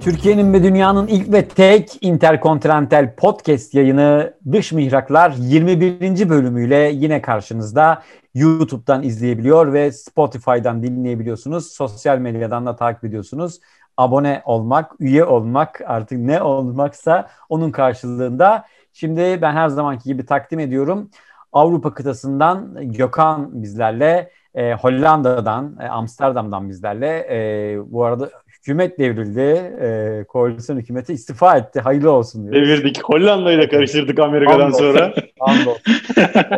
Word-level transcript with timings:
Türkiye'nin 0.00 0.52
ve 0.52 0.62
dünyanın 0.62 1.06
ilk 1.06 1.32
ve 1.32 1.48
tek 1.48 1.98
interkontinental 2.00 3.14
podcast 3.14 3.74
yayını 3.74 4.34
Dış 4.52 4.72
Mihraklar 4.72 5.34
21. 5.38 6.28
bölümüyle 6.28 6.90
yine 6.94 7.22
karşınızda. 7.22 8.02
YouTube'dan 8.34 9.02
izleyebiliyor 9.02 9.72
ve 9.72 9.92
Spotify'dan 9.92 10.82
dinleyebiliyorsunuz. 10.82 11.72
Sosyal 11.72 12.18
medyadan 12.18 12.66
da 12.66 12.76
takip 12.76 13.04
ediyorsunuz. 13.04 13.60
Abone 13.96 14.42
olmak, 14.44 14.92
üye 15.00 15.24
olmak 15.24 15.80
artık 15.86 16.18
ne 16.18 16.42
olmaksa 16.42 17.28
onun 17.48 17.70
karşılığında. 17.70 18.64
Şimdi 18.92 19.38
ben 19.42 19.52
her 19.52 19.68
zamanki 19.68 20.04
gibi 20.04 20.26
takdim 20.26 20.58
ediyorum. 20.58 21.10
Avrupa 21.52 21.94
kıtasından 21.94 22.74
Gökhan 22.92 23.62
bizlerle, 23.62 24.30
e, 24.54 24.72
Hollanda'dan, 24.74 25.76
e, 25.80 25.88
Amsterdam'dan 25.88 26.68
bizlerle. 26.68 27.26
E, 27.30 27.78
bu 27.92 28.04
arada 28.04 28.30
hükümet 28.46 28.98
devrildi. 28.98 29.40
E, 29.80 30.24
koalisyon 30.28 30.76
hükümeti 30.76 31.12
istifa 31.12 31.56
etti. 31.56 31.80
Hayırlı 31.80 32.10
olsun 32.10 32.42
diyoruz. 32.42 32.68
Devirdik. 32.68 33.04
Hollanda'yı 33.04 33.58
da 33.58 33.68
karıştırdık 33.68 34.18
Amerika'dan 34.18 34.70
sonra. 34.70 35.14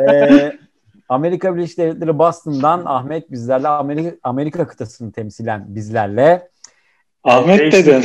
e, 0.12 0.52
Amerika 1.08 1.56
Birleşik 1.56 1.78
Devletleri 1.78 2.18
Boston'dan 2.18 2.82
Ahmet 2.84 3.30
bizlerle 3.30 3.68
Amerika, 3.68 4.16
Amerika 4.22 4.66
kıtasını 4.66 5.12
temsilen 5.12 5.64
bizlerle. 5.68 6.48
Ahmet 7.24 7.72
dedin. 7.72 8.02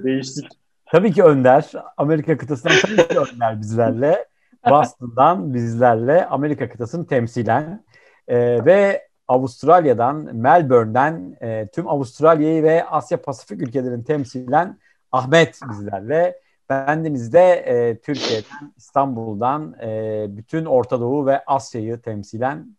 Değiştik. 0.04 0.46
Tabii 0.86 1.12
ki 1.12 1.22
Önder. 1.22 1.72
Amerika 1.96 2.36
kıtasından 2.36 2.76
tabii 2.82 3.08
ki 3.08 3.18
Önder 3.18 3.60
bizlerle. 3.60 4.26
Boston'dan 4.70 5.54
bizlerle 5.54 6.26
Amerika 6.26 6.68
kıtasını 6.68 7.06
temsilen. 7.06 7.84
E, 8.28 8.64
ve 8.64 9.06
Avustralya'dan, 9.28 10.16
Melbourne'den 10.16 11.36
e, 11.40 11.68
tüm 11.68 11.88
Avustralya'yı 11.88 12.62
ve 12.62 12.84
Asya 12.84 13.22
Pasifik 13.22 13.62
ülkelerini 13.62 14.04
temsilen 14.04 14.78
Ahmet 15.12 15.60
bizlerle. 15.70 16.40
Bendeniz 16.70 17.32
de 17.32 17.52
e, 17.52 17.98
Türkiye'den, 18.00 18.72
İstanbul'dan 18.76 19.76
e, 19.82 20.26
bütün 20.28 20.64
Orta 20.64 21.00
Doğu 21.00 21.26
ve 21.26 21.44
Asya'yı 21.44 22.00
temsilen 22.00 22.76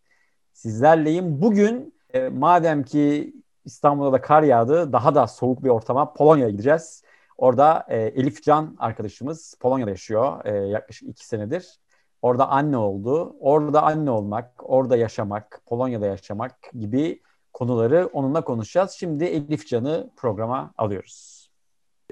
sizlerleyim. 0.54 1.42
Bugün 1.42 1.94
e, 2.14 2.30
madem 2.30 2.84
ki 2.84 3.34
İstanbul'da 3.68 4.14
da 4.14 4.22
kar 4.22 4.44
yağdı, 4.44 4.94
daha 4.94 5.16
da 5.16 5.28
soğuk 5.28 5.64
bir 5.64 5.70
ortama 5.70 6.14
Polonya'ya 6.14 6.50
gideceğiz. 6.50 7.04
Orada 7.38 7.86
e, 7.90 7.98
Elif 7.98 8.44
Can 8.44 8.76
arkadaşımız 8.80 9.56
Polonya'da 9.60 9.90
yaşıyor 9.90 10.46
e, 10.46 10.68
yaklaşık 10.68 11.10
iki 11.10 11.26
senedir. 11.28 11.80
Orada 12.22 12.50
anne 12.50 12.78
oldu. 12.78 13.36
Orada 13.40 13.82
anne 13.82 14.12
olmak, 14.12 14.52
orada 14.64 14.98
yaşamak, 14.98 15.62
Polonya'da 15.66 16.06
yaşamak 16.06 16.56
gibi 16.80 17.22
konuları 17.54 18.10
onunla 18.14 18.42
konuşacağız. 18.42 18.92
Şimdi 18.92 19.24
Elif 19.24 19.68
Can'ı 19.68 20.10
programa 20.18 20.74
alıyoruz. 20.78 21.50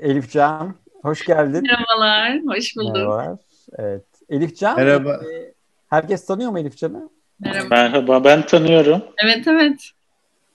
Elif 0.01 0.31
Can, 0.31 0.75
hoş 1.01 1.25
geldin. 1.25 1.63
Merhabalar, 1.63 2.39
hoş 2.47 2.75
bulduk. 2.77 2.95
Merhabalar. 2.95 3.37
Evet. 3.73 4.05
Elif 4.29 4.57
Can, 4.57 4.75
Merhaba. 4.75 5.13
E, 5.13 5.53
herkes 5.87 6.25
tanıyor 6.25 6.51
mu 6.51 6.59
Elif 6.59 6.77
Can'ı? 6.77 7.09
Merhaba. 7.39 7.67
Merhaba, 7.69 8.23
ben 8.23 8.45
tanıyorum. 8.45 9.01
Evet, 9.23 9.47
evet. 9.47 9.94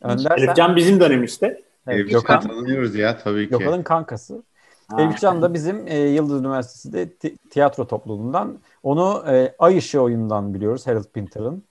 Önder 0.03 0.37
sen? 0.39 0.45
Elifcan 0.45 0.77
bizim 0.77 1.01
dönemimizde. 1.01 1.63
Evet, 1.87 2.01
Elif 2.01 2.11
Gökhan. 2.11 2.41
tanıyoruz 2.41 2.95
ya 2.95 3.19
tabii 3.19 3.45
ki. 3.45 3.59
Gökhan'ın 3.59 3.83
kankası. 3.83 4.43
Ha. 4.89 5.03
Elif 5.03 5.21
Can 5.21 5.43
da 5.43 5.55
bizim 5.55 5.87
e, 5.89 5.99
Yıldız 5.99 6.41
Üniversitesi'de 6.41 7.11
ti- 7.11 7.37
tiyatro 7.51 7.87
topluluğundan. 7.87 8.59
Onu 8.83 9.25
e, 9.31 9.55
Ay 9.59 9.79
Işığı 9.79 10.01
oyundan 10.01 10.55
biliyoruz. 10.55 10.87
Harold 10.87 11.05
Pinter'ın. 11.15 11.65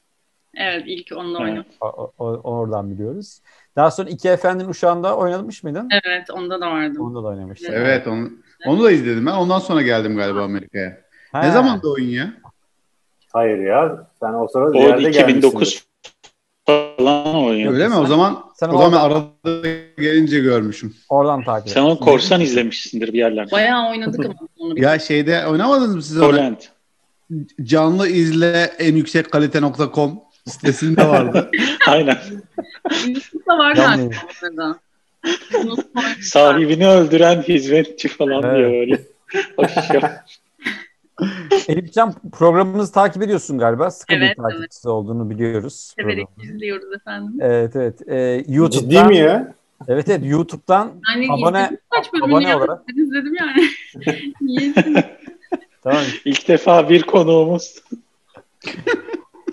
Evet, 0.57 0.83
ilk 0.87 1.17
onunla 1.17 1.39
Evet. 1.41 1.49
oynadım. 1.49 1.71
O- 1.81 2.11
o- 2.19 2.41
oradan 2.43 2.91
biliyoruz. 2.91 3.39
Daha 3.75 3.91
sonra 3.91 4.09
İki 4.09 4.29
Efendi'nin 4.29 4.69
Uşağı'nda 4.69 5.17
oynamış 5.17 5.63
mıydın? 5.63 5.89
Evet, 6.05 6.29
onda 6.31 6.61
da 6.61 6.71
vardım. 6.71 7.01
Onda 7.05 7.23
da 7.23 7.27
oynamıştın. 7.27 7.73
Evet 7.73 8.07
onu, 8.07 8.29
onu 8.67 8.83
da 8.83 8.91
izledim 8.91 9.25
ben. 9.25 9.31
Ondan 9.33 9.59
sonra 9.59 9.81
geldim 9.81 10.15
galiba 10.17 10.41
Amerika'ya. 10.43 10.97
Ha. 11.31 11.41
Ne 11.43 11.51
zaman 11.51 11.81
da 11.83 11.89
oyun 11.91 12.09
ya? 12.09 12.33
Hayır 13.33 13.57
ya. 13.57 14.07
Sen 14.19 14.33
o 14.33 14.47
sırada 14.47 14.69
O 14.69 14.71
ziyarete 14.81 15.09
2009 15.09 15.85
falan 16.97 17.35
oynuyor. 17.35 17.73
Öyle 17.73 17.87
mi? 17.87 17.95
O 17.95 18.05
zaman 18.05 18.43
sen 18.55 18.69
o 18.69 18.71
zaman 18.71 18.93
oradan- 18.93 19.29
arada 19.43 19.67
gelince 19.97 20.39
görmüşüm. 20.39 20.93
Oradan 21.09 21.43
takip 21.43 21.69
Sen 21.69 21.81
onu 21.81 21.99
korsan 21.99 22.41
izlemişsindir 22.41 23.13
bir 23.13 23.17
yerlerde. 23.17 23.51
Bayağı 23.51 23.89
oynadık 23.89 24.25
ama 24.25 24.35
onu 24.59 24.75
bir 24.75 24.81
Ya 24.81 24.99
şeyde 24.99 25.45
oynamadınız 25.47 25.95
mı 25.95 26.03
siz 26.03 26.17
onu? 26.21 26.31
Poland. 26.31 26.55
Canlı 27.63 28.07
izle 28.07 28.71
en 28.79 28.95
yüksek 28.95 29.31
kalite.com 29.31 30.19
sitesinde 30.47 31.07
vardı. 31.07 31.51
Aynen. 31.87 32.17
YouTube'da 33.07 33.57
var 33.57 33.75
galiba. 33.75 34.75
Sahibini 36.21 36.87
öldüren 36.87 37.41
hizmetçi 37.41 38.07
falan 38.07 38.43
Evet. 38.43 38.57
diyor 38.57 38.71
öyle. 38.71 39.01
Hoş. 39.57 39.71
Elifcan 41.67 42.13
programımızı 42.31 42.91
takip 42.91 43.21
ediyorsun 43.23 43.57
galiba. 43.57 43.91
Sıkı 43.91 44.13
Evet, 44.13 44.37
bir 44.37 44.43
takipçisi 44.43 44.89
olduğunu 44.89 45.29
biliyoruz. 45.29 45.93
Severek 45.99 46.27
izliyoruz 46.43 46.93
efendim. 46.95 47.33
Evet 47.41 47.75
evet. 47.75 48.07
Ee, 48.07 48.43
YouTube'dan, 48.47 48.89
Ciddi 48.89 49.03
mi 49.03 49.17
ya? 49.17 49.53
Evet 49.87 50.09
evet 50.09 50.21
YouTube'dan 50.25 50.91
Yani 51.15 51.25
Abone- 51.27 51.77
kaç 51.89 52.13
bölümünü 52.13 52.33
abone 52.33 52.49
ya. 52.49 52.57
olarak. 52.57 52.81
İzledim 52.95 53.33
yani. 53.39 53.69
Tamam. 55.83 56.03
İlk 56.25 56.47
defa 56.47 56.89
bir 56.89 57.01
konuğumuz. 57.03 57.83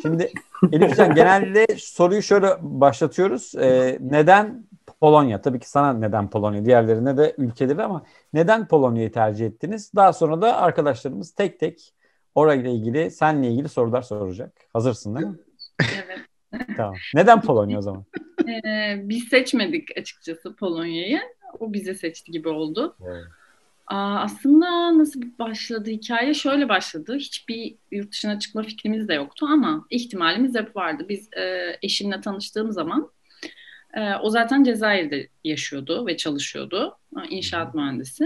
Şimdi 0.03 0.32
Elifcan 0.72 1.15
genelde 1.15 1.66
soruyu 1.78 2.22
şöyle 2.22 2.47
başlatıyoruz. 2.60 3.55
Ee, 3.55 3.99
neden 4.00 4.65
Polonya? 5.01 5.41
Tabii 5.41 5.59
ki 5.59 5.71
sana 5.71 5.93
neden 5.93 6.31
Polonya? 6.31 6.65
Diğerlerine 6.65 7.17
de 7.17 7.34
ülkeleri 7.39 7.83
ama 7.83 8.03
neden 8.33 8.69
Polonya'yı 8.69 9.12
tercih 9.12 9.47
ettiniz? 9.47 9.93
Daha 9.97 10.12
sonra 10.12 10.43
da 10.43 10.57
arkadaşlarımız 10.57 11.34
tek 11.34 11.61
tek 11.61 11.95
orayla 12.34 12.71
ilgili, 12.71 13.11
seninle 13.11 13.49
ilgili 13.51 13.69
sorular 13.69 14.03
soracak. 14.03 14.53
Hazırsın 14.73 15.17
değil 15.17 15.27
mi? 15.27 15.39
evet. 15.81 16.21
Tamam. 16.77 16.95
Neden 17.15 17.41
Polonya 17.41 17.79
o 17.79 17.83
zaman? 17.83 18.05
Ee, 18.49 19.01
biz 19.03 19.25
seçmedik 19.25 19.99
açıkçası 19.99 20.56
Polonya'yı. 20.56 21.21
O 21.61 21.73
bize 21.73 21.95
seçti 21.95 22.33
gibi 22.33 22.49
oldu. 22.49 22.97
Aa, 23.87 24.21
aslında 24.21 24.99
nasıl 24.99 25.21
başladı 25.39 25.91
hikaye? 25.91 26.35
Şöyle 26.35 26.69
başladı. 26.69 27.17
Hiçbir 27.17 27.75
yurt 27.91 28.12
dışına 28.12 28.39
çıkma 28.39 28.62
fikrimiz 28.62 29.09
de 29.09 29.15
yoktu 29.15 29.47
ama 29.51 29.87
ihtimalimiz 29.91 30.55
hep 30.55 30.77
vardı. 30.77 31.06
Biz 31.09 31.33
e, 31.33 31.77
eşimle 31.83 32.21
tanıştığım 32.21 32.73
zaman 32.73 33.11
e, 33.97 34.15
o 34.23 34.31
zaten 34.31 34.65
Cezayir'de 34.65 35.29
yaşıyordu 35.45 36.07
ve 36.07 36.17
çalışıyordu. 36.17 36.99
E, 37.17 37.29
İnşaat 37.29 37.75
mühendisi. 37.75 38.25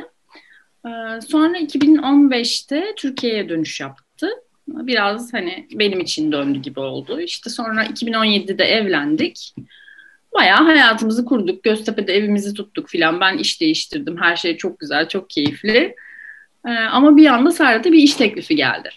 E, 0.87 0.91
sonra 1.29 1.59
2015'te 1.59 2.95
Türkiye'ye 2.97 3.49
dönüş 3.49 3.81
yaptı. 3.81 4.29
Biraz 4.69 5.33
hani 5.33 5.69
benim 5.73 6.01
için 6.01 6.33
döndü 6.33 6.59
gibi 6.59 6.81
oldu. 6.81 7.21
İşte 7.21 7.51
sonra 7.51 7.85
2017'de 7.85 8.65
evlendik. 8.65 9.55
Bayağı 10.35 10.65
hayatımızı 10.65 11.25
kurduk. 11.25 11.63
Göztepe'de 11.63 12.15
evimizi 12.15 12.55
tuttuk 12.55 12.89
filan. 12.89 13.21
Ben 13.21 13.39
iş 13.39 13.61
değiştirdim. 13.61 14.17
Her 14.21 14.37
şey 14.37 14.57
çok 14.57 14.79
güzel, 14.79 15.09
çok 15.09 15.31
keyifli. 15.31 15.95
Ee, 16.67 16.71
ama 16.71 17.17
bir 17.17 17.27
anda 17.27 17.51
Serhat'a 17.51 17.93
bir 17.93 17.99
iş 17.99 18.15
teklifi 18.15 18.57
geldi. 18.57 18.91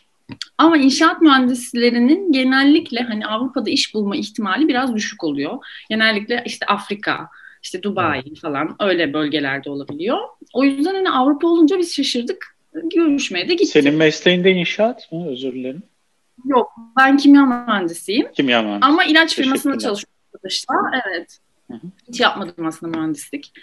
Ama 0.57 0.77
inşaat 0.77 1.21
mühendislerinin 1.21 2.31
genellikle 2.31 2.99
hani 2.99 3.27
Avrupa'da 3.27 3.69
iş 3.69 3.94
bulma 3.94 4.16
ihtimali 4.16 4.67
biraz 4.67 4.95
düşük 4.95 5.23
oluyor. 5.23 5.57
Genellikle 5.89 6.44
işte 6.45 6.66
Afrika, 6.66 7.29
işte 7.63 7.83
Dubai 7.83 8.35
falan 8.41 8.75
öyle 8.79 9.13
bölgelerde 9.13 9.69
olabiliyor. 9.69 10.17
O 10.53 10.63
yüzden 10.63 10.94
hani 10.95 11.09
Avrupa 11.09 11.47
olunca 11.47 11.80
biz 11.80 11.95
şaşırdık. 11.95 12.57
Görüşmeye 12.95 13.50
de 13.50 13.53
gittik. 13.53 13.69
Senin 13.69 13.95
mesleğinde 13.95 14.51
inşaat 14.51 15.12
mı? 15.12 15.27
Özür 15.27 15.53
dilerim. 15.53 15.83
Yok, 16.45 16.71
ben 16.97 17.18
kimya 17.18 17.45
mühendisiyim. 17.45 18.31
Kimya 18.31 18.62
mühendisi. 18.62 18.85
Ama 18.85 19.03
ilaç 19.03 19.35
firmasında 19.35 19.80
çalışıyorum 19.80 20.13
arkadaşlar. 20.33 20.77
Evet. 21.06 21.39
Hı 21.68 21.74
hı. 21.74 21.88
Hiç 22.07 22.19
yapmadım 22.19 22.65
aslında 22.65 22.97
mühendislik. 22.97 23.53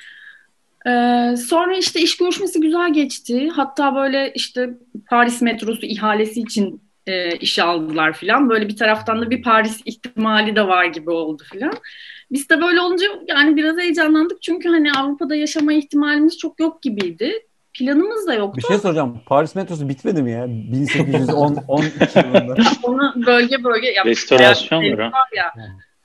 Ee, 0.86 1.36
sonra 1.36 1.76
işte 1.76 2.00
iş 2.00 2.16
görüşmesi 2.16 2.60
güzel 2.60 2.92
geçti. 2.92 3.48
Hatta 3.48 3.94
böyle 3.94 4.32
işte 4.34 4.70
Paris 5.10 5.42
metrosu 5.42 5.86
ihalesi 5.86 6.40
için 6.40 6.82
e, 7.06 7.36
işe 7.36 7.62
aldılar 7.62 8.12
filan. 8.12 8.50
Böyle 8.50 8.68
bir 8.68 8.76
taraftan 8.76 9.20
da 9.20 9.30
bir 9.30 9.42
Paris 9.42 9.80
ihtimali 9.84 10.56
de 10.56 10.68
var 10.68 10.84
gibi 10.84 11.10
oldu 11.10 11.42
filan. 11.52 11.72
Biz 12.32 12.50
de 12.50 12.60
böyle 12.62 12.80
olunca 12.80 13.06
yani 13.28 13.56
biraz 13.56 13.78
heyecanlandık. 13.78 14.42
Çünkü 14.42 14.68
hani 14.68 14.92
Avrupa'da 14.92 15.34
yaşama 15.34 15.72
ihtimalimiz 15.72 16.38
çok 16.38 16.60
yok 16.60 16.82
gibiydi. 16.82 17.32
Planımız 17.74 18.26
da 18.26 18.34
yoktu. 18.34 18.56
Bir 18.56 18.68
şey 18.68 18.78
soracağım. 18.78 19.20
Paris 19.26 19.54
metrosu 19.54 19.88
bitmedi 19.88 20.22
mi 20.22 20.30
ya? 20.30 20.46
1812 20.48 22.18
yılında. 22.18 22.56
Onu 22.82 23.14
bölge 23.26 23.64
bölge 23.64 23.88
yaptık. 23.88 24.06
Restorasyon 24.06 24.98
var 24.98 25.28
ya. 25.36 25.52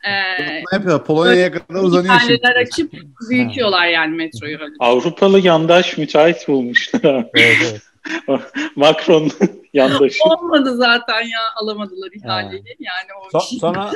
Ee, 0.06 0.12
Ne 0.50 0.64
yapıyorlar? 0.74 1.06
Polonya'ya 1.06 1.52
kadar 1.52 1.80
uzanıyor 1.82 2.20
şimdi. 2.28 2.48
açıp 2.48 2.94
büyütüyorlar 3.30 3.88
yani 3.88 4.16
metroyu. 4.16 4.58
öyle. 4.60 4.74
Avrupalı 4.80 5.40
yandaş 5.40 5.98
müteahhit 5.98 6.48
bulmuşlar. 6.48 7.26
Evet, 7.36 7.58
evet. 7.72 7.82
Macron 8.76 9.32
yandaşı. 9.74 10.24
Olmadı 10.24 10.76
zaten 10.78 11.22
ya 11.22 11.40
alamadılar 11.56 12.10
ihaleyi. 12.16 12.64
Yani 12.80 13.08
o 13.26 13.38
So- 13.38 13.60
sonra 13.60 13.92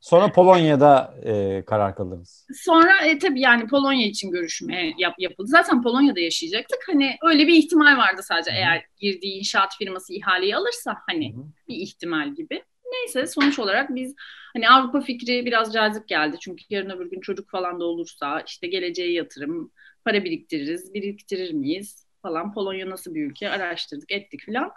sonra 0.00 0.32
Polonya'da 0.32 1.14
e, 1.24 1.64
karar 1.64 1.96
kıldınız. 1.96 2.46
Sonra 2.64 3.04
e, 3.06 3.18
tabii 3.18 3.40
yani 3.40 3.66
Polonya 3.66 4.06
için 4.06 4.30
görüşme 4.30 4.92
yap, 4.98 5.14
yapıldı. 5.18 5.48
Zaten 5.50 5.82
Polonya'da 5.82 6.20
yaşayacaktık. 6.20 6.78
Hani 6.86 7.16
öyle 7.22 7.46
bir 7.46 7.54
ihtimal 7.54 7.96
vardı 7.96 8.20
sadece 8.22 8.50
Hı 8.50 8.54
hı. 8.54 8.58
eğer 8.58 8.84
girdiği 9.00 9.38
inşaat 9.38 9.76
firması 9.76 10.14
ihaleyi 10.14 10.56
alırsa 10.56 10.96
hani 11.10 11.34
Hı 11.34 11.38
hı. 11.38 11.44
bir 11.68 11.76
ihtimal 11.76 12.34
gibi. 12.34 12.62
Neyse 12.92 13.26
sonuç 13.26 13.58
olarak 13.58 13.94
biz 13.94 14.14
hani 14.54 14.68
Avrupa 14.68 15.00
fikri 15.00 15.46
biraz 15.46 15.72
cazip 15.72 16.08
geldi. 16.08 16.36
Çünkü 16.40 16.64
yarın 16.70 16.90
öbür 16.90 17.10
gün 17.10 17.20
çocuk 17.20 17.50
falan 17.50 17.80
da 17.80 17.84
olursa 17.84 18.40
işte 18.40 18.66
geleceğe 18.66 19.12
yatırım, 19.12 19.70
para 20.04 20.24
biriktiririz, 20.24 20.94
biriktirir 20.94 21.52
miyiz 21.52 22.06
falan. 22.22 22.54
Polonya 22.54 22.90
nasıl 22.90 23.14
bir 23.14 23.26
ülke 23.26 23.50
araştırdık, 23.50 24.12
ettik 24.12 24.46
falan. 24.46 24.72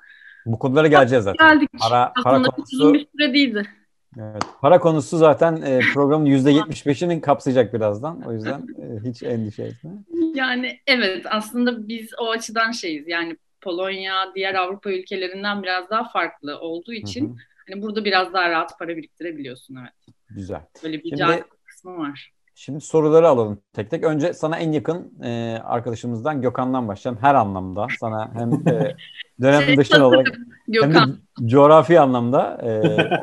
Bu 0.45 0.59
konulara 0.59 0.88
geleceğiz 0.88 1.24
zaten. 1.24 1.47
Geldik. 1.47 1.69
Para, 1.79 2.13
para 2.24 2.35
Aslında 2.35 2.50
konusu 2.50 2.94
bir 2.94 3.07
süre 3.12 3.33
değildi. 3.33 3.68
Evet. 4.19 4.44
Para 4.62 4.79
konusu 4.79 5.18
zaten 5.18 5.62
e, 5.62 5.80
programın 5.94 6.25
%75'ini 6.25 7.21
kapsayacak 7.21 7.73
birazdan. 7.73 8.21
O 8.21 8.33
yüzden 8.33 8.62
e, 8.62 9.09
hiç 9.09 9.23
endişe 9.23 9.63
etme. 9.63 9.91
Yani 10.35 10.80
evet 10.88 11.25
aslında 11.30 11.88
biz 11.88 12.09
o 12.19 12.30
açıdan 12.30 12.71
şeyiz. 12.71 13.07
Yani 13.07 13.38
Polonya 13.62 14.31
diğer 14.35 14.56
Avrupa 14.56 14.91
ülkelerinden 14.91 15.63
biraz 15.63 15.89
daha 15.89 16.09
farklı 16.09 16.59
olduğu 16.59 16.94
için 16.94 17.30
Hı 17.30 17.33
hı. 17.33 17.38
Hani 17.69 17.81
burada 17.81 18.05
biraz 18.05 18.33
daha 18.33 18.49
rahat 18.49 18.79
para 18.79 18.97
biriktirebiliyorsun 18.97 19.75
evet. 19.81 20.15
Güzel. 20.29 20.61
Böyle 20.83 21.03
bir 21.03 21.09
Şimdi- 21.09 21.43
kısmı 21.65 21.97
var. 21.97 22.31
Şimdi 22.59 22.81
soruları 22.81 23.27
alalım 23.27 23.61
tek 23.73 23.91
tek. 23.91 24.03
Önce 24.03 24.33
sana 24.33 24.57
en 24.57 24.71
yakın 24.71 25.23
e, 25.23 25.59
arkadaşımızdan 25.63 26.41
Gökhan'dan 26.41 26.87
başlayalım. 26.87 27.21
Her 27.21 27.35
anlamda. 27.35 27.87
Sana 27.99 28.31
hem 28.33 28.53
e, 28.53 28.95
dönem 29.41 29.61
Şey, 29.61 29.77
dışı 29.77 30.05
olarak 30.05 30.27
hem 30.81 30.93
de 30.93 30.99
coğrafi 31.45 31.99
anlamda. 31.99 32.61
E, 32.63 32.69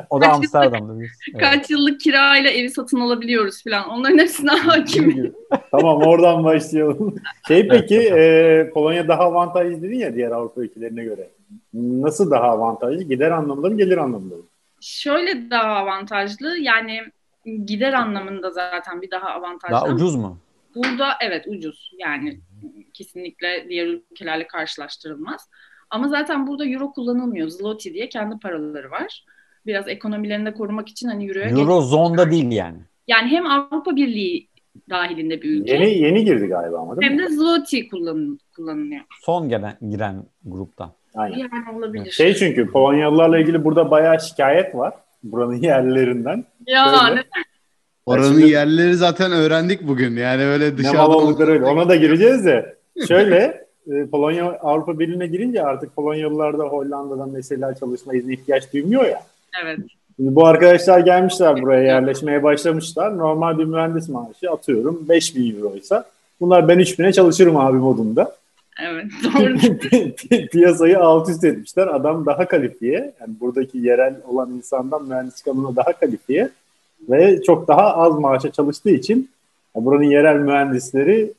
o 0.09 0.21
da 0.21 0.27
Amsterdam'da. 0.27 0.99
Biz. 0.99 1.09
Evet. 1.31 1.41
kaç 1.41 1.69
yıllık 1.69 2.01
kirayla 2.01 2.49
evi 2.49 2.69
satın 2.69 2.99
alabiliyoruz 2.99 3.63
falan. 3.63 3.89
Onların 3.89 4.17
hepsine 4.17 4.51
hakim. 4.51 5.35
Tamam 5.71 6.01
oradan 6.01 6.43
başlayalım. 6.43 7.15
Şey 7.47 7.67
peki 7.67 7.99
e, 7.99 8.69
Polonya 8.73 9.07
daha 9.07 9.21
avantajlı 9.23 9.81
dedin 9.81 9.99
ya 9.99 10.15
diğer 10.15 10.31
Avrupa 10.31 10.61
ülkelerine 10.61 11.03
göre. 11.03 11.29
Nasıl 11.73 12.31
daha 12.31 12.43
avantajlı? 12.49 13.03
Gider 13.03 13.31
anlamında 13.31 13.69
mı 13.69 13.77
gelir 13.77 13.97
anlamında 13.97 14.35
mı? 14.35 14.43
Şöyle 14.81 15.49
daha 15.49 15.75
avantajlı 15.75 16.57
yani 16.57 16.99
gider 17.65 17.93
anlamında 17.93 18.51
zaten 18.51 19.01
bir 19.01 19.11
daha 19.11 19.29
avantajlı. 19.29 19.75
Daha 19.75 19.87
ucuz 19.89 20.15
mu? 20.15 20.37
Burada 20.75 21.07
evet 21.21 21.47
ucuz 21.47 21.91
yani 21.99 22.39
kesinlikle 22.93 23.65
diğer 23.69 23.87
ülkelerle 23.87 24.47
karşılaştırılmaz. 24.47 25.49
Ama 25.89 26.07
zaten 26.07 26.47
burada 26.47 26.65
euro 26.65 26.91
kullanılmıyor. 26.91 27.47
Zloty 27.49 27.93
diye 27.93 28.09
kendi 28.09 28.39
paraları 28.39 28.91
var. 28.91 29.25
Biraz 29.65 29.87
ekonomilerini 29.87 30.45
de 30.45 30.53
korumak 30.53 30.89
için 30.89 31.07
hani 31.07 31.27
euroya 31.27 31.49
geç- 31.49 31.57
Eurozonda 31.59 32.31
değil 32.31 32.51
yani. 32.51 32.77
Yani 33.07 33.27
hem 33.27 33.45
Avrupa 33.45 33.95
Birliği 33.95 34.47
dahilinde 34.89 35.41
bir 35.41 35.49
ülke 35.49 35.73
Yeni 35.73 35.97
yeni 35.97 36.25
girdi 36.25 36.47
galiba 36.47 36.77
ama 36.79 36.97
değil 36.97 37.11
hem 37.11 37.17
mi? 37.17 37.23
de 37.23 37.29
Zloty 37.29 37.87
kullan, 37.87 38.39
kullanılıyor. 38.55 39.01
Son 39.21 39.49
gelen 39.49 39.77
giren 39.89 40.25
gruptan. 40.45 40.93
Aynen. 41.15 41.37
Yani 41.37 41.77
olabilir. 41.77 42.11
Şey 42.11 42.33
çünkü 42.33 42.71
Polonyalılarla 42.71 43.37
ilgili 43.39 43.63
burada 43.63 43.91
bayağı 43.91 44.19
şikayet 44.21 44.75
var. 44.75 44.93
Buranın 45.23 45.53
yerlilerinden. 45.61 46.43
ya 46.67 46.85
Şöyle. 47.07 47.15
ne 47.15 47.23
Oranın 48.05 48.31
Şimdi- 48.39 48.49
yerleri 48.51 48.95
zaten 48.95 49.31
öğrendik 49.31 49.87
bugün. 49.87 50.15
Yani 50.17 50.43
öyle 50.45 50.65
Ne 50.71 50.77
dışarıdan 50.77 51.09
oldukları 51.09 51.51
öyle. 51.51 51.65
Ona 51.65 51.89
da 51.89 51.95
gireceğiz 51.95 52.45
de. 52.45 52.75
Şöyle 53.07 53.65
e, 53.91 54.05
Polonya 54.05 54.45
Avrupa 54.45 54.99
Birliği'ne 54.99 55.27
girince 55.27 55.63
artık 55.63 55.95
Polonyalılar 55.95 56.57
da 56.57 56.63
Hollanda'dan 56.63 57.29
mesela 57.29 57.75
çalışma 57.75 58.13
izni 58.15 58.33
ihtiyaç 58.33 58.73
duymuyor 58.73 59.05
ya. 59.05 59.23
evet. 59.63 59.79
Şimdi 60.15 60.35
bu 60.35 60.45
arkadaşlar 60.45 60.99
gelmişler 60.99 61.61
buraya 61.61 61.83
yerleşmeye 61.83 62.43
başlamışlar. 62.43 63.17
Normal 63.17 63.57
bir 63.59 63.65
mühendis 63.65 64.09
maaşı 64.09 64.51
atıyorum 64.51 65.05
5000 65.09 65.55
euroysa. 65.57 66.05
Bunlar 66.41 66.67
ben 66.67 66.79
3000'e 66.79 67.13
çalışırım 67.13 67.57
abi 67.57 67.77
modunda. 67.77 68.31
Evet 68.81 69.05
doğru. 69.23 69.53
Pi- 69.53 70.49
Piyasayı 70.51 70.99
alt 70.99 71.29
üst 71.29 71.43
etmişler. 71.43 71.87
Adam 71.87 72.25
daha 72.25 72.47
kalifiye. 72.47 73.13
Yani 73.19 73.39
buradaki 73.39 73.77
yerel 73.77 74.15
olan 74.27 74.51
insandan 74.51 75.07
mühendislik 75.07 75.47
alanına 75.47 75.75
daha 75.75 75.99
kalifiye. 75.99 76.49
Ve 77.09 77.41
çok 77.41 77.67
daha 77.67 77.95
az 77.95 78.19
maaşa 78.19 78.51
çalıştığı 78.51 78.89
için 78.89 79.29
buranın 79.75 80.03
yerel 80.03 80.35
mühendisleri 80.35 81.33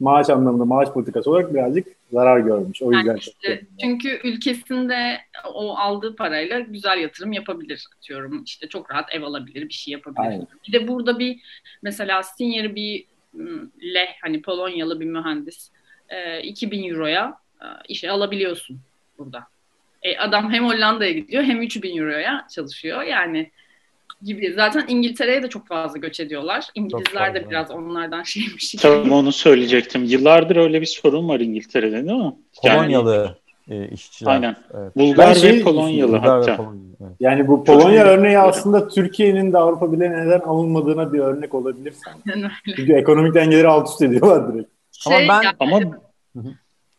maaş 0.00 0.30
anlamında 0.30 0.64
maaş 0.64 0.88
politikası 0.88 1.30
olarak 1.30 1.54
birazcık 1.54 1.86
zarar 2.12 2.40
görmüş. 2.40 2.82
O 2.82 2.92
yüzden 2.92 3.06
Yani 3.06 3.18
işte, 3.18 3.62
çünkü 3.80 4.20
ülkesinde 4.24 5.18
o 5.54 5.76
aldığı 5.76 6.16
parayla 6.16 6.60
güzel 6.60 6.98
yatırım 6.98 7.32
yapabilir 7.32 7.86
atıyorum. 7.98 8.44
İşte 8.44 8.68
çok 8.68 8.90
rahat 8.90 9.14
ev 9.14 9.22
alabilir, 9.22 9.68
bir 9.68 9.74
şey 9.74 9.92
yapabilir. 9.92 10.20
Aynen. 10.20 10.46
Bir 10.68 10.72
de 10.72 10.88
burada 10.88 11.18
bir 11.18 11.40
mesela 11.82 12.22
senior 12.22 12.74
bir 12.74 13.04
ım, 13.34 13.72
leh 13.94 14.16
hani 14.22 14.42
Polonyalı 14.42 15.00
bir 15.00 15.06
mühendis 15.06 15.70
e, 16.08 16.42
2000 16.42 16.90
euroya 16.90 17.34
e, 17.60 17.66
işe 17.88 18.10
alabiliyorsun 18.10 18.78
burada. 19.18 19.46
E, 20.02 20.18
adam 20.18 20.52
hem 20.52 20.64
Hollanda'ya 20.64 21.12
gidiyor 21.12 21.42
hem 21.42 21.62
3000 21.62 21.96
euroya 21.96 22.46
çalışıyor. 22.54 23.02
Yani 23.02 23.50
gibi. 24.22 24.52
Zaten 24.52 24.84
İngiltere'ye 24.88 25.42
de 25.42 25.48
çok 25.48 25.66
fazla 25.66 25.98
göç 25.98 26.20
ediyorlar. 26.20 26.66
İngilizler 26.74 27.34
de 27.34 27.50
biraz 27.50 27.70
onlardan 27.70 28.22
şeymiş. 28.24 28.72
Tam 28.72 29.12
onu 29.12 29.32
söyleyecektim. 29.32 30.04
Yıllardır 30.04 30.56
öyle 30.56 30.80
bir 30.80 30.86
sorun 30.86 31.28
var 31.28 31.40
İngiltere'de 31.40 31.92
değil 31.92 32.18
mi? 32.18 32.34
Yani 32.64 32.78
Polonyalı 32.78 33.36
e, 33.70 33.88
işçiler. 33.88 34.30
Aynen. 34.30 34.56
Evet. 34.74 34.96
Bulgar 34.96 35.28
Ben 35.28 35.32
şey 35.32 35.52
ve 35.52 35.62
Polonyalı 35.62 36.12
Bulgar 36.12 36.22
ve 36.22 36.28
hatta. 36.28 36.56
Polonyalı, 36.56 36.84
evet. 37.00 37.12
Yani 37.20 37.48
bu 37.48 37.64
Polonya 37.64 38.02
Çocuk- 38.02 38.18
örneği 38.18 38.38
aslında 38.38 38.88
Türkiye'nin 38.88 39.52
de 39.52 39.58
Avrupa 39.58 39.92
Birliği'ne 39.92 40.26
neden 40.26 40.40
alınmadığına 40.40 41.12
bir 41.12 41.18
örnek 41.18 41.54
olabilir 41.54 41.94
sanki. 42.04 42.20
Yani. 42.40 42.52
Çünkü 42.76 42.92
ekonomik 42.92 43.34
dengeleri 43.34 43.68
alt 43.68 43.88
üst 43.88 44.02
ediyorlar 44.02 44.54
direkt. 44.54 44.70
Ama 45.06 45.18
Şey, 45.18 45.28
ben- 45.28 45.42
yani 45.42 45.56
Ama 45.60 45.80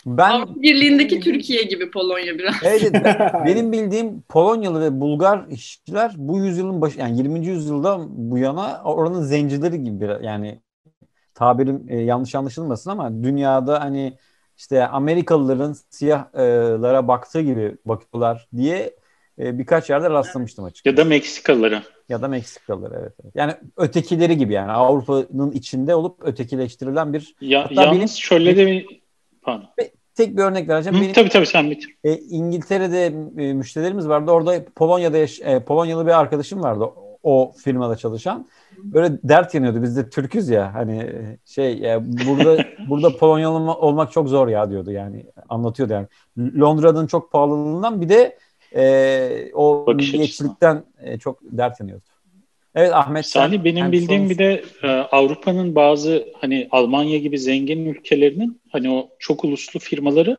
Ben 0.05 0.31
Avrupa 0.31 0.61
Birliği'ndeki 0.61 1.19
Türkiye 1.19 1.63
gibi 1.63 1.91
Polonya 1.91 2.37
biraz. 2.37 2.55
Evet, 2.63 2.93
ben- 2.93 3.31
benim 3.45 3.71
bildiğim 3.71 4.21
Polonyalı 4.21 4.81
ve 4.81 5.01
Bulgar 5.01 5.45
işçiler 5.49 6.13
bu 6.17 6.37
yüzyılın 6.37 6.81
başı 6.81 6.99
yani 6.99 7.17
20. 7.17 7.45
yüzyılda 7.47 7.99
bu 8.09 8.37
yana 8.37 8.81
oranın 8.83 9.21
zencileri 9.23 9.83
gibi 9.83 10.09
yani 10.21 10.61
tabirim 11.33 11.85
e, 11.87 12.01
yanlış 12.01 12.35
anlaşılmasın 12.35 12.89
ama 12.91 13.23
dünyada 13.23 13.81
hani 13.81 14.17
işte 14.57 14.87
Amerikalıların 14.87 15.75
siyahlara 15.89 17.07
baktığı 17.07 17.41
gibi 17.41 17.75
bakıyorlar 17.85 18.47
diye 18.55 18.95
e, 19.39 19.59
birkaç 19.59 19.89
yerde 19.89 20.09
rastlamıştım 20.09 20.65
açıkçası. 20.65 20.93
ya 20.93 20.97
da 20.97 21.09
Meksikalıları. 21.09 21.83
Ya 22.09 22.21
da 22.21 22.27
Meksikalılar 22.27 22.91
evet, 23.01 23.13
evet. 23.23 23.31
Yani 23.35 23.53
ötekileri 23.77 24.37
gibi 24.37 24.53
yani 24.53 24.71
Avrupa'nın 24.71 25.51
içinde 25.51 25.95
olup 25.95 26.17
ötekileştirilen 26.21 27.13
bir 27.13 27.35
Ya, 27.41 27.63
Hatta 27.63 27.73
yalnız 27.73 27.97
benim- 27.97 28.07
şöyle 28.07 28.57
de 28.57 28.67
bir... 28.67 29.01
Pardon. 29.41 29.65
tek 30.15 30.37
bir 30.37 30.41
örnek 30.43 30.69
vereceğim. 30.69 30.97
Hı, 30.97 31.01
Benim 31.01 31.13
tabii 31.13 31.29
tabii 31.29 31.45
sen 31.45 31.71
bitir. 31.71 31.95
E, 32.03 32.17
İngiltere'de 32.17 33.05
e, 33.37 33.53
müşterilerimiz 33.53 34.07
vardı. 34.09 34.31
Orada 34.31 34.65
Polonya'da 34.75 35.17
yaş- 35.17 35.41
e, 35.41 35.59
Polonyalı 35.63 36.05
bir 36.05 36.19
arkadaşım 36.19 36.63
vardı 36.63 36.83
o, 36.83 37.17
o 37.23 37.51
firmada 37.57 37.95
çalışan. 37.95 38.47
Böyle 38.77 39.13
dert 39.23 39.53
yanıyordu. 39.55 39.81
Biz 39.83 39.97
de 39.97 40.09
Türk'üz 40.09 40.49
ya. 40.49 40.73
Hani 40.73 40.97
e, 40.97 41.37
şey 41.45 41.77
ya 41.77 42.01
burada 42.27 42.65
burada 42.89 43.17
Polonyalı 43.17 43.55
olma- 43.55 43.77
olmak 43.77 44.11
çok 44.11 44.29
zor 44.29 44.47
ya 44.47 44.69
diyordu 44.69 44.91
yani. 44.91 45.25
Anlatıyordu 45.49 45.93
yani. 45.93 46.07
Londra'nın 46.59 47.07
çok 47.07 47.31
pahalılığından 47.31 48.01
bir 48.01 48.09
de 48.09 48.37
e, 48.75 49.51
o 49.53 49.83
Bakış 49.87 50.13
milliyetçilikten 50.13 50.83
e, 51.03 51.17
çok 51.19 51.39
dert 51.43 51.79
yanıyordu. 51.79 52.03
Evet 52.75 52.93
Ahmet 52.93 53.25
Salih 53.25 53.63
benim 53.63 53.77
yani 53.77 53.91
bildiğim 53.91 54.21
sorun- 54.21 54.29
bir 54.29 54.37
de 54.37 54.63
e, 54.83 54.87
Avrupa'nın 54.87 55.75
bazı 55.75 56.27
hani 56.41 56.67
Almanya 56.71 57.17
gibi 57.17 57.39
zengin 57.39 57.85
ülkelerinin 57.85 58.61
hani 58.69 58.91
o 58.91 59.09
çok 59.19 59.43
uluslu 59.43 59.79
firmaları 59.79 60.37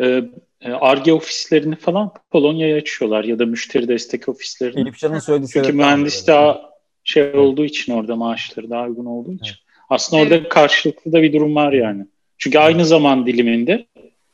e, 0.00 0.22
e, 0.60 0.70
Ar-Ge 0.72 1.12
ofislerini 1.12 1.76
falan 1.76 2.10
Polonya'ya 2.30 2.76
açıyorlar 2.76 3.24
ya 3.24 3.38
da 3.38 3.46
müşteri 3.46 3.88
destek 3.88 4.28
ofislerini. 4.28 4.80
Elif 4.80 4.98
Can'ın 4.98 5.18
söylediği 5.18 5.48
Çünkü 5.52 5.72
mühendis 5.72 6.26
daha 6.26 6.70
şey 7.04 7.34
olduğu 7.34 7.64
için 7.64 7.92
orada 7.92 8.16
maaşları 8.16 8.70
daha 8.70 8.86
uygun 8.86 9.06
olduğu 9.06 9.32
için. 9.32 9.46
Evet. 9.46 9.58
Aslında 9.90 10.22
orada 10.22 10.48
karşılıklı 10.48 11.12
da 11.12 11.22
bir 11.22 11.32
durum 11.32 11.54
var 11.54 11.72
yani. 11.72 12.06
Çünkü 12.38 12.58
aynı 12.58 12.84
zaman 12.84 13.26
diliminde 13.26 13.86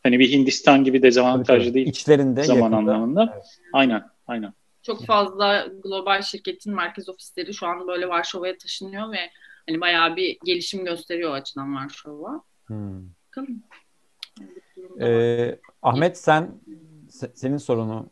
hani 0.03 0.19
bir 0.19 0.33
Hindistan 0.33 0.85
gibi 0.85 1.03
dezavantajlı 1.03 1.65
tabii. 1.65 1.75
değil 1.75 1.87
İçlerinde 1.87 2.43
zaman 2.45 2.61
yakında. 2.73 2.77
anlamında. 2.95 3.33
Evet. 3.35 3.45
Aynen, 3.73 4.03
aynen. 4.27 4.53
Çok 4.83 5.07
fazla 5.07 5.67
global 5.83 6.23
şirketin 6.23 6.75
merkez 6.75 7.09
ofisleri 7.09 7.55
şu 7.55 7.67
an 7.67 7.89
böyle 7.89 8.09
Varşova'ya 8.09 8.59
taşınıyor 8.59 9.13
ve 9.13 9.19
hani 9.69 9.81
bayağı 9.81 10.17
bir 10.17 10.39
gelişim 10.45 10.85
gösteriyor 10.85 11.31
o 11.31 11.35
açıdan 11.35 11.75
Varşova. 11.75 12.41
Hmm. 12.67 13.01
Bakalım. 13.29 13.63
Ee, 15.01 15.59
Ahmet 15.83 16.19
sen 16.19 16.51
se- 17.11 17.31
senin 17.35 17.57
sorunu 17.57 18.11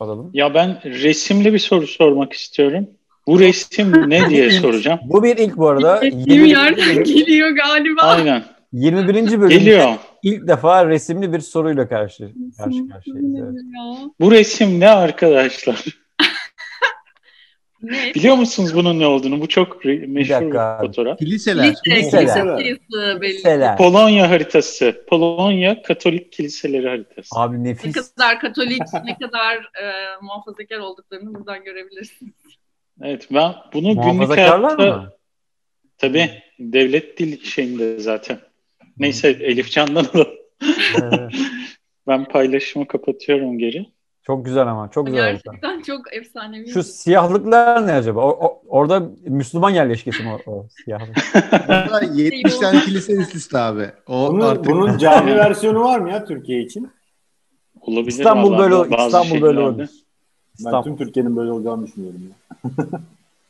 alalım. 0.00 0.30
Ya 0.34 0.54
ben 0.54 0.82
resimli 0.84 1.52
bir 1.52 1.58
soru 1.58 1.86
sormak 1.86 2.32
istiyorum. 2.32 2.90
Bu 3.26 3.40
resim 3.40 4.10
ne 4.10 4.28
diye 4.30 4.50
soracağım. 4.50 5.00
Bu 5.04 5.22
bir 5.22 5.36
ilk 5.36 5.56
bu 5.56 5.68
arada. 5.68 6.00
21. 6.04 6.44
yerden 6.44 6.76
bölüm- 6.96 7.04
geliyor 7.04 7.50
galiba. 7.50 8.02
Aynen. 8.02 8.44
21. 8.72 9.14
bölümde 9.40 9.54
Geliyor. 9.54 9.94
İlk 10.22 10.48
defa 10.48 10.86
resimli 10.88 11.32
bir 11.32 11.40
soruyla 11.40 11.88
karşı 11.88 12.32
karşı 12.58 12.88
karşıyayız. 12.88 13.34
evet. 13.38 14.10
Bu 14.20 14.30
resim 14.32 14.80
ne 14.80 14.88
arkadaşlar? 14.88 15.84
Ne? 17.82 18.12
Biliyor 18.14 18.36
musunuz 18.36 18.74
bunun 18.74 18.98
ne 18.98 19.06
olduğunu? 19.06 19.40
Bu 19.40 19.48
çok 19.48 19.84
re- 19.84 20.06
meşhur 20.06 20.34
bir 20.34 20.40
dakika. 20.40 20.78
fotoğraf. 20.80 21.18
Kiliseler. 21.18 21.64
Lise, 21.64 21.80
Liseler. 21.86 22.00
kilise 22.00 22.10
sayısı 22.10 23.20
belli. 23.20 23.34
Liseler. 23.34 23.76
Polonya 23.76 24.30
haritası. 24.30 25.04
Polonya 25.08 25.82
Katolik 25.82 26.32
Kiliseleri 26.32 26.88
haritası. 26.88 27.28
Abi 27.40 27.64
Ne 27.64 27.68
nefis. 27.68 27.92
kadar 28.14 28.40
katolik, 28.40 28.82
ne 29.04 29.18
kadar 29.18 29.56
e, 29.56 29.92
muhafazakar 30.22 30.78
olduklarını 30.78 31.34
buradan 31.34 31.64
görebilirsiniz. 31.64 32.32
Evet 33.02 33.28
ben 33.30 33.54
bunu 33.74 33.82
günlük 33.88 33.96
Muhafazakarlar 34.04 34.76
hayatta 34.78 34.96
mı? 35.02 35.12
tabii 35.98 36.30
devlet 36.58 37.18
dil 37.18 37.44
şeyinde 37.44 37.98
zaten. 37.98 38.38
Neyse 38.98 39.28
Elif 39.28 39.70
Can'dan 39.70 40.04
alalım. 40.14 40.28
Evet. 41.02 41.32
Ben 42.06 42.24
paylaşımı 42.24 42.86
kapatıyorum 42.86 43.58
geri. 43.58 43.86
Çok 44.22 44.44
güzel 44.44 44.66
ama 44.66 44.90
çok 44.90 45.06
güzel. 45.06 45.20
harita. 45.22 45.52
Gerçekten 45.52 45.82
çok 45.82 46.12
efsanevi. 46.14 46.68
Şu 46.68 46.82
siyahlıklar 46.82 47.86
ne 47.86 47.92
acaba? 47.92 48.20
O, 48.20 48.46
o- 48.46 48.62
orada 48.68 49.10
Müslüman 49.26 49.70
yerleşkesi 49.70 50.22
mi 50.22 50.28
o, 50.46 50.50
o 50.52 50.66
siyahlık? 50.84 51.16
Orada 51.68 52.00
70 52.14 52.58
tane 52.58 52.80
kilise 52.80 53.12
üst 53.12 53.34
üste 53.34 53.58
abi. 53.58 53.90
O 54.06 54.28
Bunun, 54.32 54.40
artık 54.40 54.64
bunun 54.66 54.98
cami 54.98 55.34
versiyonu 55.36 55.80
var 55.80 55.98
mı 55.98 56.10
ya 56.10 56.24
Türkiye 56.24 56.60
için? 56.62 56.90
Olabilir 57.80 58.06
İstanbul 58.06 58.58
böyle 58.58 59.04
İstanbul 59.06 59.42
böyle 59.42 59.60
olmuş. 59.60 59.78
Ben 59.88 60.54
İstanbul. 60.58 60.82
tüm 60.84 60.96
Türkiye'nin 60.96 61.36
böyle 61.36 61.50
olacağını 61.50 61.86
düşünüyorum. 61.86 62.20
Ya. 62.64 62.74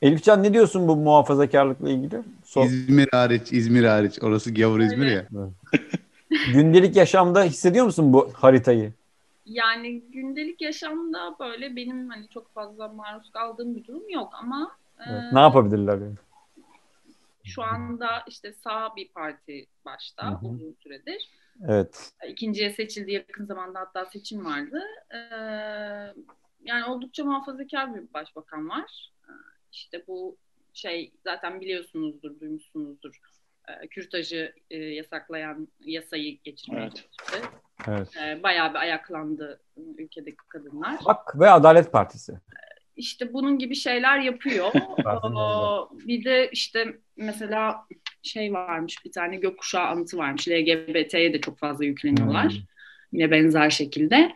Elifcan 0.02 0.42
ne 0.42 0.52
diyorsun 0.52 0.88
bu 0.88 0.96
muhafazakarlıkla 0.96 1.90
ilgili? 1.90 2.20
So- 2.44 2.64
İzmir 2.64 3.08
hariç, 3.12 3.52
İzmir 3.52 3.84
hariç. 3.84 4.18
Orası 4.22 4.54
gavur 4.54 4.80
İzmir 4.80 5.06
ya. 5.06 5.26
gündelik 6.54 6.96
yaşamda 6.96 7.42
hissediyor 7.44 7.84
musun 7.84 8.12
bu 8.12 8.30
haritayı? 8.34 8.92
Yani 9.46 10.00
gündelik 10.00 10.60
yaşamda 10.60 11.36
böyle 11.40 11.76
benim 11.76 12.08
hani 12.08 12.28
çok 12.28 12.54
fazla 12.54 12.88
maruz 12.88 13.30
kaldığım 13.30 13.76
bir 13.76 13.84
durum 13.84 14.10
yok 14.10 14.32
ama 14.42 14.76
e, 14.98 15.02
Evet. 15.12 15.32
Ne 15.32 15.40
yapabilirler 15.40 15.94
yani? 15.94 16.14
şu 17.44 17.62
anda 17.62 18.24
işte 18.28 18.52
sağ 18.52 18.96
bir 18.96 19.08
parti 19.08 19.66
başta 19.84 20.30
Hı 20.30 20.34
hı. 20.34 20.46
uzun 20.46 20.76
süredir. 20.82 21.30
Evet. 21.68 22.12
İkinciye 22.28 22.70
seçildi 22.70 23.12
yakın 23.12 23.46
zamanda 23.46 23.80
hatta 23.80 24.04
seçim 24.06 24.44
vardı. 24.44 24.80
Ee, 25.10 25.16
yani 26.64 26.84
oldukça 26.88 27.24
muhafazakar 27.24 27.94
bir 27.94 28.02
başbakan 28.14 28.68
var. 28.68 29.11
Ee, 29.72 29.76
İşte 29.76 30.02
bu 30.08 30.36
şey 30.72 31.12
zaten 31.24 31.60
biliyorsunuzdur, 31.60 32.40
duymuşsunuzdur. 32.40 33.20
Ee, 33.68 33.86
kürtajı 33.88 34.52
e, 34.70 34.78
yasaklayan 34.78 35.68
yasayı 35.84 36.38
geçirmeye 36.44 36.82
Evet. 36.82 36.92
çalıştı. 36.96 37.48
Evet. 37.88 38.08
Ee, 38.16 38.42
bayağı 38.42 38.70
bir 38.70 38.78
ayaklandı 38.78 39.60
ülkedeki 39.98 40.36
kadınlar. 40.48 40.96
Hak 41.04 41.40
ve 41.40 41.50
Adalet 41.50 41.92
Partisi. 41.92 42.32
İşte 42.96 43.32
bunun 43.32 43.58
gibi 43.58 43.74
şeyler 43.74 44.18
yapıyor. 44.18 44.72
Bir 46.06 46.24
de 46.24 46.50
işte 46.52 46.86
mesela 47.16 47.86
şey 48.22 48.52
varmış 48.52 49.04
bir 49.04 49.12
tane 49.12 49.36
gökkuşağı 49.36 49.86
anıtı 49.86 50.16
varmış. 50.16 50.48
LGBT'ye 50.48 51.32
de 51.32 51.40
çok 51.40 51.58
fazla 51.58 51.84
yükleniyorlar. 51.84 52.52
Hmm. 52.52 52.60
Yine 53.12 53.30
benzer 53.30 53.70
şekilde. 53.70 54.32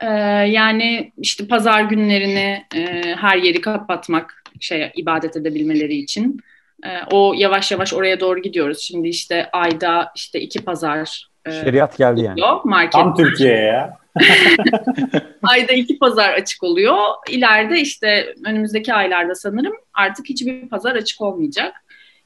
Ee, 0.00 0.06
yani 0.48 1.12
işte 1.18 1.48
pazar 1.48 1.82
günlerini 1.82 2.64
e, 2.74 3.14
her 3.14 3.36
yeri 3.36 3.60
kapatmak 3.60 4.42
şey 4.60 4.92
ibadet 4.96 5.36
edebilmeleri 5.36 5.94
için. 5.94 6.40
Ee, 6.84 6.88
o 7.10 7.34
yavaş 7.36 7.72
yavaş 7.72 7.94
oraya 7.94 8.20
doğru 8.20 8.42
gidiyoruz. 8.42 8.78
Şimdi 8.80 9.08
işte 9.08 9.50
ayda 9.52 10.12
işte 10.16 10.40
iki 10.40 10.64
pazar 10.64 11.28
e, 11.46 11.52
Şeriat 11.52 11.98
geldi 11.98 12.20
yani. 12.20 12.40
market. 12.64 12.92
Tam 12.92 13.14
Türkiye 13.14 13.54
ya. 13.56 13.98
Ayda 15.42 15.72
iki 15.72 15.98
pazar 15.98 16.32
açık 16.32 16.62
oluyor. 16.62 16.96
İleride 17.30 17.80
işte 17.80 18.34
önümüzdeki 18.46 18.94
aylarda 18.94 19.34
sanırım 19.34 19.74
artık 19.94 20.28
hiçbir 20.28 20.68
pazar 20.68 20.96
açık 20.96 21.20
olmayacak. 21.20 21.74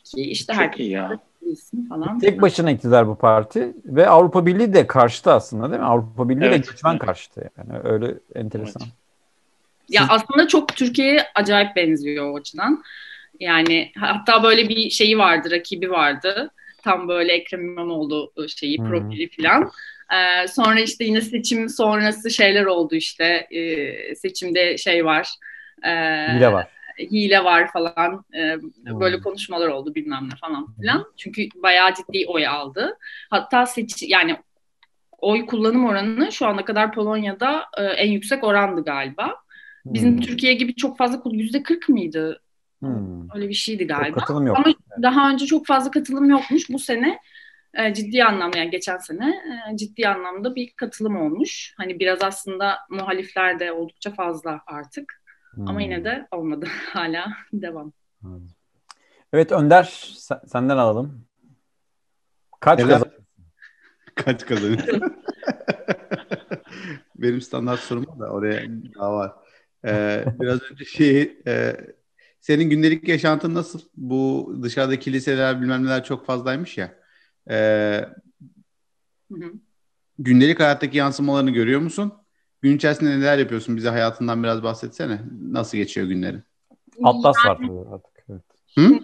Ki 0.04 0.20
işte 0.20 0.52
Çok 0.52 0.62
herkes 0.62 0.80
iyi 0.80 0.90
ya. 0.90 1.18
falan. 1.88 2.18
Tek 2.18 2.42
başına 2.42 2.70
iktidar 2.70 3.08
bu 3.08 3.16
parti 3.18 3.72
ve 3.84 4.08
Avrupa 4.08 4.46
Birliği 4.46 4.74
de 4.74 4.86
karşıtı 4.86 5.32
aslında 5.32 5.70
değil 5.70 5.80
mi? 5.80 5.86
Avrupa 5.86 6.28
Birliği 6.28 6.44
Evet. 6.44 6.66
de 6.66 6.70
göçmen 6.70 6.98
karşıtı 6.98 7.50
yani 7.58 7.80
öyle 7.84 8.14
enteresan. 8.34 8.82
Evet. 8.82 8.92
Ya 9.90 10.06
aslında 10.08 10.48
çok 10.48 10.76
Türkiye'ye 10.76 11.26
acayip 11.34 11.76
benziyor 11.76 12.30
o 12.32 12.36
açıdan. 12.36 12.82
Yani 13.40 13.92
hatta 13.98 14.42
böyle 14.42 14.68
bir 14.68 14.90
şeyi 14.90 15.18
vardı, 15.18 15.50
rakibi 15.50 15.90
vardı. 15.90 16.50
Tam 16.82 17.08
böyle 17.08 17.32
Ekrem 17.32 17.64
İmamoğlu 17.64 18.32
şeyi, 18.48 18.78
Hı. 18.78 18.82
profili 18.84 19.30
falan. 19.30 19.70
Ee, 20.12 20.48
sonra 20.48 20.80
işte 20.80 21.04
yine 21.04 21.20
seçim 21.20 21.68
sonrası 21.68 22.30
şeyler 22.30 22.64
oldu 22.64 22.94
işte. 22.94 23.24
Ee, 23.50 24.14
seçimde 24.14 24.78
şey 24.78 25.04
var. 25.04 25.28
Ee, 25.84 25.88
Hile 26.36 26.52
var. 26.52 26.68
hile 26.98 27.44
var 27.44 27.72
falan 27.72 28.24
e, 28.34 28.54
Hmm. 28.54 29.00
böyle 29.00 29.20
konuşmalar 29.20 29.68
oldu 29.68 29.94
bilmem 29.94 30.28
ne 30.32 30.36
falan 30.36 30.74
filan. 30.80 31.12
Çünkü 31.16 31.48
bayağı 31.54 31.94
ciddi 31.94 32.26
oy 32.26 32.46
aldı. 32.46 32.98
Hatta 33.30 33.66
seç 33.66 34.02
yani 34.02 34.36
oy 35.18 35.46
kullanım 35.46 35.84
oranı 35.86 36.32
şu 36.32 36.46
ana 36.46 36.64
kadar 36.64 36.92
Polonya'da 36.92 37.64
e, 37.78 37.82
en 37.82 38.10
yüksek 38.10 38.44
orandı 38.44 38.84
galiba. 38.84 39.36
Bizim 39.86 40.12
Hmm. 40.12 40.20
Türkiye 40.20 40.54
gibi 40.54 40.74
çok 40.74 40.98
fazla 40.98 41.20
kul- 41.20 41.34
yüzde 41.34 41.62
40 41.62 41.88
mıydı? 41.88 42.42
Hmm. 42.80 43.34
Öyle 43.34 43.48
bir 43.48 43.54
şeydi 43.54 43.88
Çok 43.88 43.98
galiba. 43.98 44.18
katılım 44.20 44.46
yok. 44.46 44.56
Ama 44.58 44.74
daha 45.02 45.30
önce 45.30 45.46
çok 45.46 45.66
fazla 45.66 45.90
katılım 45.90 46.30
yokmuş. 46.30 46.70
Bu 46.70 46.78
sene 46.78 47.18
e, 47.74 47.94
ciddi 47.94 48.24
anlamda 48.24 48.58
yani 48.58 48.70
geçen 48.70 48.98
sene 48.98 49.42
e, 49.72 49.76
ciddi 49.76 50.08
anlamda 50.08 50.54
bir 50.54 50.72
katılım 50.76 51.16
olmuş. 51.16 51.74
Hani 51.76 52.00
biraz 52.00 52.22
aslında 52.22 52.78
muhalifler 52.90 53.58
de 53.60 53.72
oldukça 53.72 54.10
fazla 54.14 54.60
artık. 54.66 55.22
Ama 55.56 55.72
Hmm. 55.72 55.80
yine 55.80 56.04
de 56.04 56.28
olmadı. 56.30 56.66
Hala 56.92 57.26
devam. 57.52 57.92
Evet 59.32 59.52
Önder 59.52 59.82
sen- 60.16 60.40
senden 60.46 60.76
alalım. 60.76 61.24
Kaç 62.60 62.78
Neler- 62.78 62.88
kazan? 62.92 63.10
Kaç 64.14 64.46
kazanıyor? 64.46 64.78
Benim 67.16 67.40
standart 67.40 67.80
sorum 67.80 68.06
da 68.20 68.26
oraya 68.30 68.62
daha 68.98 69.12
var. 69.12 69.32
Ee, 69.86 70.24
biraz 70.40 70.62
önce 70.62 70.84
şey 70.84 71.36
e, 71.46 71.76
senin 72.40 72.70
gündelik 72.70 73.08
yaşantın 73.08 73.54
nasıl? 73.54 73.80
Bu 73.96 74.52
dışarıda 74.62 74.98
kiliseler 74.98 75.60
bilmem 75.60 75.84
neler 75.84 76.04
çok 76.04 76.26
fazlaymış 76.26 76.78
ya. 76.78 76.94
Hı 77.48 78.06
hı. 79.30 79.52
gündelik 80.18 80.60
hayattaki 80.60 80.98
yansımalarını 80.98 81.50
görüyor 81.50 81.80
musun? 81.80 82.12
Gün 82.62 82.76
içerisinde 82.76 83.10
neler 83.10 83.38
yapıyorsun? 83.38 83.76
Bize 83.76 83.88
hayatından 83.88 84.42
biraz 84.42 84.62
bahsetsene. 84.62 85.20
Nasıl 85.50 85.78
geçiyor 85.78 86.06
günlerin? 86.06 86.42
Atlas 87.04 87.36
var 87.46 87.56
tabii 87.56 87.94
artık. 87.94 88.24
Evet. 88.30 88.42
Hı? 88.74 89.00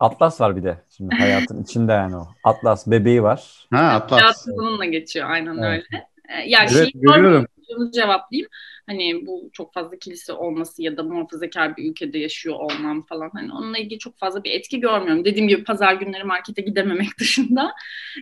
Atlas 0.00 0.40
var 0.40 0.56
bir 0.56 0.64
de 0.64 0.84
şimdi 0.96 1.16
hayatın 1.16 1.62
içinde 1.62 1.92
yani 1.92 2.16
o. 2.16 2.28
Atlas 2.44 2.86
bebeği 2.86 3.22
var. 3.22 3.66
Ha 3.70 3.78
Atlas. 3.78 4.20
Hayatım 4.20 4.56
bununla 4.56 4.84
geçiyor 4.84 5.30
aynen 5.30 5.58
Evet. 5.58 5.84
öyle. 5.92 6.06
Ee, 6.28 6.48
Ya 6.48 6.60
Evet, 6.62 6.72
şey 6.72 6.92
görüyorum. 6.94 7.46
sorduğunuzu 7.68 7.92
cevaplayayım. 7.92 8.48
Hani 8.86 9.26
bu 9.26 9.50
çok 9.52 9.74
fazla 9.74 9.98
kilise 9.98 10.32
olması 10.32 10.82
ya 10.82 10.96
da 10.96 11.02
muhafazakar 11.02 11.76
bir 11.76 11.90
ülkede 11.90 12.18
yaşıyor 12.18 12.56
olmam 12.56 13.06
falan 13.06 13.30
hani 13.32 13.52
onunla 13.52 13.78
ilgili 13.78 13.98
çok 13.98 14.18
fazla 14.18 14.44
bir 14.44 14.50
etki 14.50 14.80
görmüyorum. 14.80 15.24
Dediğim 15.24 15.48
gibi 15.48 15.64
pazar 15.64 15.94
günleri 15.94 16.24
markete 16.24 16.62
gidememek 16.62 17.08
dışında 17.20 17.72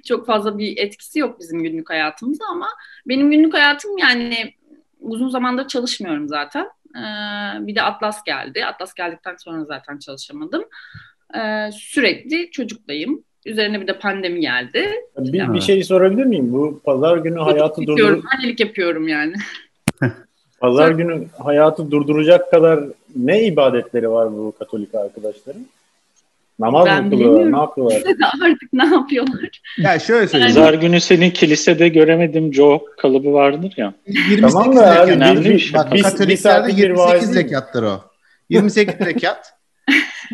çok 0.04 0.26
fazla 0.26 0.58
bir 0.58 0.76
etkisi 0.76 1.18
yok 1.18 1.40
bizim 1.40 1.62
günlük 1.62 1.90
hayatımızda 1.90 2.44
ama 2.50 2.68
benim 3.06 3.30
günlük 3.30 3.54
hayatım 3.54 3.98
yani 3.98 4.54
uzun 5.00 5.28
zamandır 5.28 5.68
çalışmıyorum 5.68 6.28
zaten. 6.28 6.66
Ee, 6.96 7.66
bir 7.66 7.74
de 7.74 7.82
Atlas 7.82 8.24
geldi. 8.24 8.64
Atlas 8.64 8.94
geldikten 8.94 9.36
sonra 9.36 9.64
zaten 9.64 9.98
çalışamadım. 9.98 10.64
Ee, 11.36 11.70
sürekli 11.72 12.50
çocuklayım. 12.50 13.24
Üzerine 13.46 13.80
bir 13.80 13.86
de 13.86 13.98
pandemi 13.98 14.40
geldi. 14.40 14.90
Bir, 15.18 15.52
bir 15.52 15.60
şey 15.60 15.84
sorabilir 15.84 16.24
miyim? 16.24 16.52
Bu 16.52 16.82
pazar 16.84 17.16
günü 17.16 17.38
hayatı 17.38 17.80
Yapıyorum, 17.80 18.16
durdur 18.16 18.28
annelik 18.38 18.60
yapıyorum 18.60 19.08
yani. 19.08 19.34
pazar 20.60 20.90
günü 20.90 21.24
hayatı 21.38 21.90
durduracak 21.90 22.50
kadar 22.50 22.80
ne 23.16 23.42
ibadetleri 23.42 24.10
var 24.10 24.32
bu 24.32 24.54
Katolik 24.58 24.94
arkadaşların? 24.94 25.66
Namaz 26.58 26.86
Ben 26.86 27.04
mı 27.04 27.10
kılıyorlar? 27.10 27.52
Ne 27.52 27.56
yapıyorlar? 27.56 28.02
Artık 28.42 28.72
ne 28.72 28.86
yapıyorlar? 28.86 29.60
Ya 29.78 29.98
şöyle 29.98 30.28
söyleyeyim. 30.28 30.54
Pazar 30.54 30.74
günü 30.74 31.00
seni 31.00 31.32
kilisede 31.32 31.88
göremedim 31.88 32.54
Joe 32.54 32.84
kalıbı 32.98 33.32
vardır 33.32 33.74
ya. 33.76 33.94
28 34.06 34.52
Tamam 34.52 34.76
da 34.76 35.02
abi, 35.02 35.10
önemli 35.10 35.44
bir 35.44 35.50
bir, 35.50 35.58
şey. 35.58 35.74
Bak 35.74 35.90
Katoliklerde 36.02 36.36
saatlik 36.36 36.76
bir 36.76 36.82
28 36.82 36.98
vaaz 36.98 37.20
değil 37.22 37.44
mi? 37.44 37.50
rekattır 37.50 37.82
o. 37.82 38.00
28 38.48 39.00
rekat. 39.06 39.54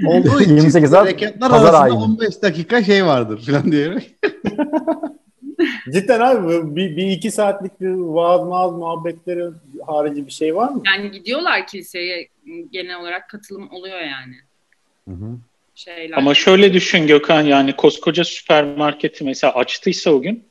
Olduğu 0.07 0.41
için 0.41 0.57
28 0.57 0.91
saat 0.91 1.07
rekatlar 1.07 1.51
pazar 1.51 1.65
arasında 1.65 1.81
ayini. 1.81 1.99
15 1.99 2.43
dakika 2.43 2.85
şey 2.85 3.07
vardır 3.07 3.43
falan 3.47 3.73
diyerek. 3.73 4.15
Cidden 5.93 6.21
abi 6.21 6.77
bir, 6.77 6.97
bir 6.97 7.07
iki 7.07 7.31
saatlik 7.31 7.81
bir 7.81 7.91
vaaz 7.91 8.47
maaz 8.47 8.73
muhabbetleri 8.73 9.45
harici 9.87 10.27
bir 10.27 10.33
şey 10.33 10.57
var 10.57 10.71
mı? 10.71 10.83
Yani 10.87 11.11
gidiyorlar 11.11 11.67
kiliseye 11.67 12.29
genel 12.73 13.01
olarak 13.01 13.29
katılım 13.29 13.71
oluyor 13.73 14.01
yani. 14.01 14.35
Hı 15.09 15.15
hı. 15.15 15.39
Şeyler. 15.75 16.17
Ama 16.17 16.35
şöyle 16.35 16.73
düşün 16.73 17.07
Gökhan 17.07 17.43
yani 17.43 17.77
koskoca 17.77 18.25
süpermarketi 18.25 19.25
mesela 19.25 19.55
açtıysa 19.55 20.11
o 20.11 20.21
gün 20.21 20.45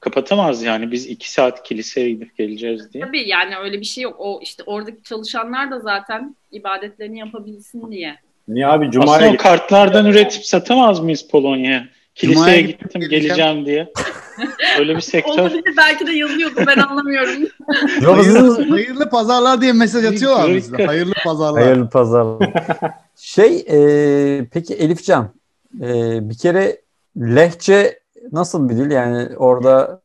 kapatamaz 0.00 0.62
yani 0.62 0.92
biz 0.92 1.06
iki 1.06 1.30
saat 1.30 1.62
kiliseye 1.62 2.10
gidip 2.10 2.36
geleceğiz 2.36 2.92
diye. 2.92 3.04
Tabii 3.04 3.28
yani 3.28 3.56
öyle 3.56 3.80
bir 3.80 3.84
şey 3.84 4.04
yok. 4.04 4.16
O 4.18 4.40
işte 4.42 4.62
oradaki 4.66 5.02
çalışanlar 5.02 5.70
da 5.70 5.80
zaten 5.80 6.36
ibadetlerini 6.52 7.18
yapabilsin 7.18 7.92
diye. 7.92 8.16
Niye 8.48 8.66
abi 8.66 8.88
Aslında 8.88 9.04
Cuma'ya 9.04 9.32
o 9.32 9.36
kartlardan 9.36 10.06
üretip 10.06 10.44
satamaz 10.44 11.00
mıyız 11.00 11.28
Polonya'ya? 11.28 11.88
Kiliseye 12.14 12.34
Cuma'ya 12.34 12.60
gittim 12.60 13.00
gittim, 13.00 13.10
geleceğim 13.10 13.66
diye. 13.66 13.92
Öyle 14.78 14.96
bir 14.96 15.00
sektör. 15.00 15.32
Olabilir 15.32 15.74
belki 15.76 16.06
de 16.06 16.12
yazıyordu 16.12 16.54
ben 16.66 16.76
anlamıyorum. 16.76 17.42
Yok, 18.02 18.18
Hayırlı, 18.18 18.70
hayırlı 18.70 19.10
pazarlar 19.10 19.60
diye 19.60 19.72
mesaj 19.72 20.04
atıyorlar 20.04 20.54
bize. 20.54 20.86
Hayırlı 20.86 21.14
pazarlar. 21.24 21.62
Hayırlı 21.62 21.88
pazarlar. 21.90 22.50
şey 23.16 23.64
e, 23.70 24.46
peki 24.52 24.74
Elifcan 24.74 25.30
e, 25.80 26.18
bir 26.28 26.38
kere 26.38 26.80
lehçe 27.16 28.00
nasıl 28.32 28.68
bir 28.68 28.76
dil 28.76 28.90
yani 28.90 29.36
orada 29.36 30.02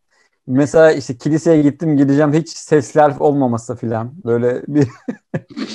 mesela 0.48 0.92
işte 0.92 1.18
kiliseye 1.18 1.62
gittim 1.62 1.98
gideceğim 1.98 2.34
hiç 2.34 2.50
sesler 2.50 3.14
olmaması 3.20 3.76
filan 3.76 4.14
böyle 4.26 4.62
bir 4.68 4.88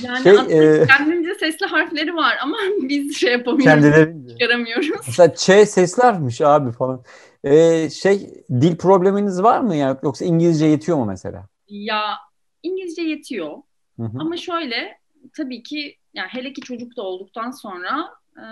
Yani 0.03 0.23
Şey, 0.23 0.33
aslında 0.33 0.53
e, 0.53 0.87
kendince 0.87 1.32
sesli 1.43 1.67
harfleri 1.67 2.15
var 2.17 2.37
ama 2.43 2.57
biz 2.83 3.17
şey 3.17 3.33
yapamıyoruz, 3.33 3.65
kendilerince. 3.85 4.29
çıkaramıyoruz. 4.39 4.91
Mesela 5.07 5.35
Ç 5.35 5.69
seslermiş 5.69 6.41
abi 6.41 6.73
falan. 6.73 7.03
E, 7.45 7.91
şey 7.91 8.31
dil 8.51 8.77
probleminiz 8.77 9.43
var 9.43 9.61
mı 9.61 9.77
yani 9.77 9.97
yoksa 10.03 10.25
İngilizce 10.25 10.67
yetiyor 10.67 10.99
mu 10.99 11.05
mesela? 11.05 11.47
Ya 11.69 12.03
İngilizce 12.63 13.03
yetiyor 13.03 13.51
Hı 13.97 14.03
hı. 14.03 14.19
ama 14.21 14.37
şöyle 14.37 14.99
tabii 15.37 15.63
ki 15.63 15.97
yani 16.15 16.29
hele 16.29 16.53
ki 16.53 16.61
çocuk 16.61 16.97
da 16.97 17.03
olduktan 17.03 17.51
sonra 17.51 18.09
e, 18.37 18.45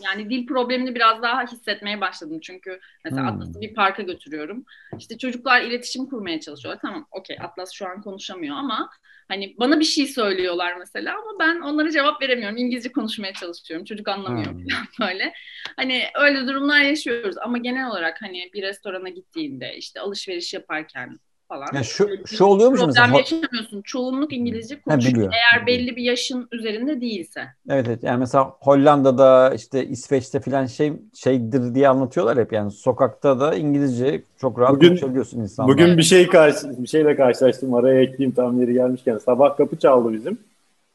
yani 0.00 0.30
dil 0.30 0.46
problemini 0.46 0.94
biraz 0.94 1.22
daha 1.22 1.42
hissetmeye 1.46 2.00
başladım. 2.00 2.38
Çünkü 2.42 2.80
mesela 3.04 3.22
Hmm. 3.22 3.28
Atlas'ı 3.28 3.60
bir 3.60 3.74
parka 3.74 4.02
götürüyorum. 4.02 4.64
İşte 4.98 5.18
çocuklar 5.18 5.60
iletişim 5.62 6.06
kurmaya 6.06 6.40
çalışıyorlar. 6.40 6.80
Tamam 6.82 7.06
okey 7.10 7.36
Atlas 7.40 7.72
şu 7.72 7.88
an 7.88 8.02
konuşamıyor 8.02 8.56
ama 8.56 8.90
hani 9.28 9.54
bana 9.58 9.80
bir 9.80 9.84
şey 9.84 10.06
söylüyorlar 10.06 10.76
mesela 10.78 11.12
ama 11.18 11.38
ben 11.40 11.60
onlara 11.60 11.90
cevap 11.90 12.22
veremiyorum. 12.22 12.56
İngilizce 12.56 12.92
konuşmaya 12.92 13.32
çalışıyorum. 13.32 13.84
Çocuk 13.84 14.08
anlamıyor 14.08 14.52
Hmm. 14.52 14.68
falan 14.68 14.86
böyle. 15.10 15.32
Hani 15.76 16.02
öyle 16.20 16.46
durumlar 16.46 16.80
yaşıyoruz 16.82 17.38
ama 17.38 17.58
genel 17.58 17.90
olarak 17.90 18.22
hani 18.22 18.50
bir 18.54 18.62
restorana 18.62 19.08
gittiğinde 19.08 19.76
işte 19.76 20.00
alışveriş 20.00 20.54
yaparken 20.54 21.18
falan. 21.48 21.66
Ya 21.74 21.82
şu 21.82 22.08
şu 22.26 22.44
oluyor 22.44 22.68
mu 22.70 22.76
Problem 22.76 22.88
mesela? 22.88 23.06
Ho- 23.08 23.18
yaşamıyorsun. 23.18 23.82
Çoğunluk 23.82 24.32
İngilizce 24.32 24.80
konuşuyor. 24.80 25.32
Eğer 25.32 25.66
belli 25.66 25.96
bir 25.96 26.02
yaşın 26.02 26.48
üzerinde 26.52 27.00
değilse. 27.00 27.40
Evet 27.68 27.84
evet 27.88 28.02
yani 28.02 28.18
mesela 28.18 28.44
Hollanda'da 28.60 29.54
işte 29.54 29.86
İsveç'te 29.86 30.40
filan 30.40 30.66
şey 30.66 30.92
şeydir 31.14 31.74
diye 31.74 31.88
anlatıyorlar 31.88 32.38
hep 32.38 32.52
yani 32.52 32.70
sokakta 32.70 33.40
da 33.40 33.54
İngilizce 33.54 34.22
çok 34.40 34.58
rahat 34.58 34.74
Bugün- 34.74 34.88
konuşabiliyorsun 34.88 35.40
insanlarla. 35.40 35.74
Bugün 35.74 35.98
bir 35.98 36.02
şey 36.02 36.26
karşı 36.28 36.82
bir 36.82 36.88
şeyle 36.88 37.16
karşılaştım. 37.16 37.74
Araya 37.74 38.00
ekleyeyim 38.00 38.34
tam 38.34 38.60
yeri 38.60 38.72
gelmişken. 38.72 39.18
Sabah 39.18 39.56
kapı 39.56 39.78
çaldı 39.78 40.12
bizim. 40.12 40.38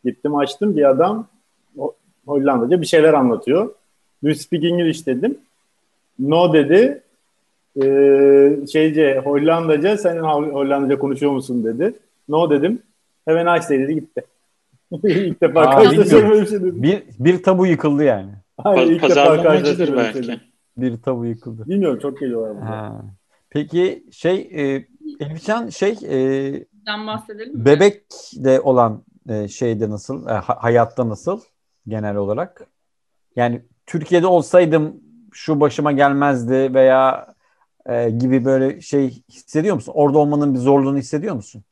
Gittim 0.05 0.35
açtım 0.35 0.75
bir 0.77 0.89
adam 0.89 1.27
Ho- 1.77 1.93
Hollandaca 2.25 2.81
bir 2.81 2.85
şeyler 2.85 3.13
anlatıyor. 3.13 3.65
Do 4.23 4.27
you 4.27 4.35
speak 4.35 4.63
English 4.63 5.05
dedim. 5.05 5.37
No 6.19 6.53
dedi. 6.53 7.01
Ee, 7.83 8.57
şeyce 8.71 9.21
Hollandaca 9.23 9.97
sen 9.97 10.17
Hol- 10.17 10.51
Hollandaca 10.51 10.99
konuşuyor 10.99 11.31
musun 11.31 11.63
dedi. 11.63 11.93
No 12.29 12.49
dedim. 12.49 12.81
Hemen 13.25 13.55
nice 13.55 13.69
dedi 13.69 13.95
gitti. 13.95 14.21
İlk 15.03 15.41
defa 15.41 15.77
böyle 15.83 15.97
bir 15.97 16.05
şey 16.45 16.59
dedim. 16.59 16.83
bir 16.83 17.03
bir 17.19 17.43
tabu 17.43 17.65
yıkıldı 17.65 18.03
yani. 18.03 18.31
Hayır, 18.57 18.91
ilk 18.91 19.03
defa 19.03 19.37
şey 19.75 19.95
belki. 19.95 20.39
Bir 20.77 21.01
tabu 21.01 21.25
yıkıldı. 21.25 21.65
Bilmiyorum 21.69 21.99
çok 22.01 22.19
geliyorlar 22.19 22.55
burada. 22.55 22.69
Ha. 22.71 23.01
Peki 23.49 24.03
şey 24.11 24.49
e, 24.53 24.85
Elifcan 25.19 25.69
şey 25.69 25.91
e, 26.09 26.53
Ben 26.87 27.07
bahsedelim 27.07 27.57
mi? 27.57 27.65
bebekle 27.65 28.59
olan 28.59 29.03
e, 29.29 29.47
şeyde 29.47 29.89
nasıl 29.89 30.27
e, 30.27 30.31
ha- 30.31 30.57
hayatta 30.63 31.09
nasıl 31.09 31.39
genel 31.87 32.15
olarak? 32.15 32.67
Yani 33.35 33.61
Türkiye'de 33.85 34.27
olsaydım 34.27 34.95
şu 35.31 35.59
başıma 35.59 35.91
gelmezdi 35.91 36.73
veya 36.73 37.27
e, 37.85 38.09
gibi 38.09 38.45
böyle 38.45 38.81
şey 38.81 39.23
hissediyor 39.29 39.75
musun? 39.75 39.91
Orada 39.95 40.17
olmanın 40.17 40.53
bir 40.53 40.59
zorluğunu 40.59 40.97
hissediyor 40.97 41.35
musun? 41.35 41.63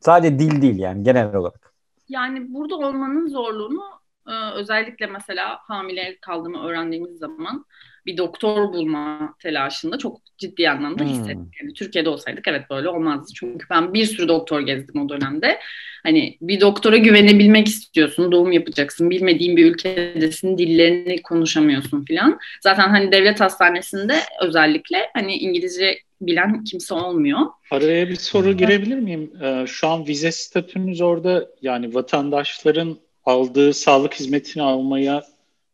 Sadece 0.00 0.38
dil 0.38 0.62
değil 0.62 0.78
yani 0.78 1.02
genel 1.02 1.34
olarak. 1.34 1.72
Yani 2.08 2.54
burada 2.54 2.76
olmanın 2.76 3.28
zorluğunu 3.28 3.82
e, 4.28 4.50
özellikle 4.54 5.06
mesela 5.06 5.58
hamile 5.60 6.18
kaldığımı 6.20 6.66
öğrendiğimiz 6.66 7.18
zaman 7.18 7.64
bir 8.06 8.16
doktor 8.16 8.72
bulma 8.72 9.34
telaşında 9.42 9.98
çok 9.98 10.20
ciddi 10.38 10.70
anlamda 10.70 11.04
Hmm. 11.04 11.10
hissettim. 11.10 11.38
Yani 11.62 11.72
Türkiye'de 11.74 12.08
olsaydık 12.08 12.48
evet 12.48 12.62
böyle 12.70 12.88
olmazdı. 12.88 13.32
Çünkü 13.34 13.66
ben 13.70 13.94
bir 13.94 14.04
sürü 14.06 14.28
doktor 14.28 14.60
gezdim 14.60 15.02
o 15.02 15.08
dönemde. 15.08 15.58
Hani 16.02 16.36
bir 16.40 16.60
doktora 16.60 16.96
güvenebilmek 16.96 17.68
istiyorsun, 17.68 18.32
doğum 18.32 18.52
yapacaksın, 18.52 19.10
bilmediğin 19.10 19.56
bir 19.56 19.72
ülkedesin, 19.74 20.58
dillerini 20.58 21.22
konuşamıyorsun 21.22 22.04
filan. 22.04 22.38
Zaten 22.62 22.88
hani 22.88 23.12
devlet 23.12 23.40
hastanesinde 23.40 24.14
özellikle 24.42 24.98
hani 25.14 25.34
İngilizce 25.36 25.98
bilen 26.20 26.64
kimse 26.64 26.94
olmuyor. 26.94 27.40
Araya 27.70 28.08
bir 28.08 28.14
soru 28.16 28.56
girebilir 28.56 28.98
miyim? 28.98 29.32
Ee, 29.42 29.64
şu 29.66 29.88
an 29.88 30.06
vize 30.06 30.32
statünüz 30.32 31.00
orada 31.00 31.46
yani 31.62 31.94
vatandaşların 31.94 32.96
aldığı 33.24 33.74
sağlık 33.74 34.14
hizmetini 34.14 34.62
almaya 34.62 35.22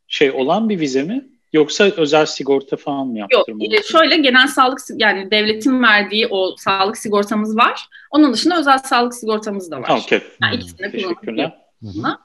şey 0.08 0.30
olan 0.30 0.68
bir 0.68 0.80
vize 0.80 1.02
mi? 1.02 1.24
Yoksa 1.52 1.84
özel 1.84 2.26
sigorta 2.26 2.76
falan 2.76 3.06
mı 3.06 3.18
Yok, 3.18 3.32
yaptırmalı? 3.32 3.74
e, 3.74 3.82
şöyle 3.82 4.16
genel 4.16 4.46
sağlık 4.46 4.78
yani 4.96 5.30
devletin 5.30 5.82
verdiği 5.82 6.26
o 6.26 6.56
sağlık 6.56 6.96
sigortamız 6.96 7.56
var. 7.56 7.88
Onun 8.10 8.32
dışında 8.32 8.58
özel 8.58 8.78
sağlık 8.78 9.14
sigortamız 9.14 9.70
da 9.70 9.82
var. 9.82 10.00
Okey. 10.02 10.22
Yani 10.42 10.54
ikisini 10.54 10.76
kullanabiliyor 10.76 11.08
Teşekkürler. 11.14 11.58
aslında. 11.88 12.18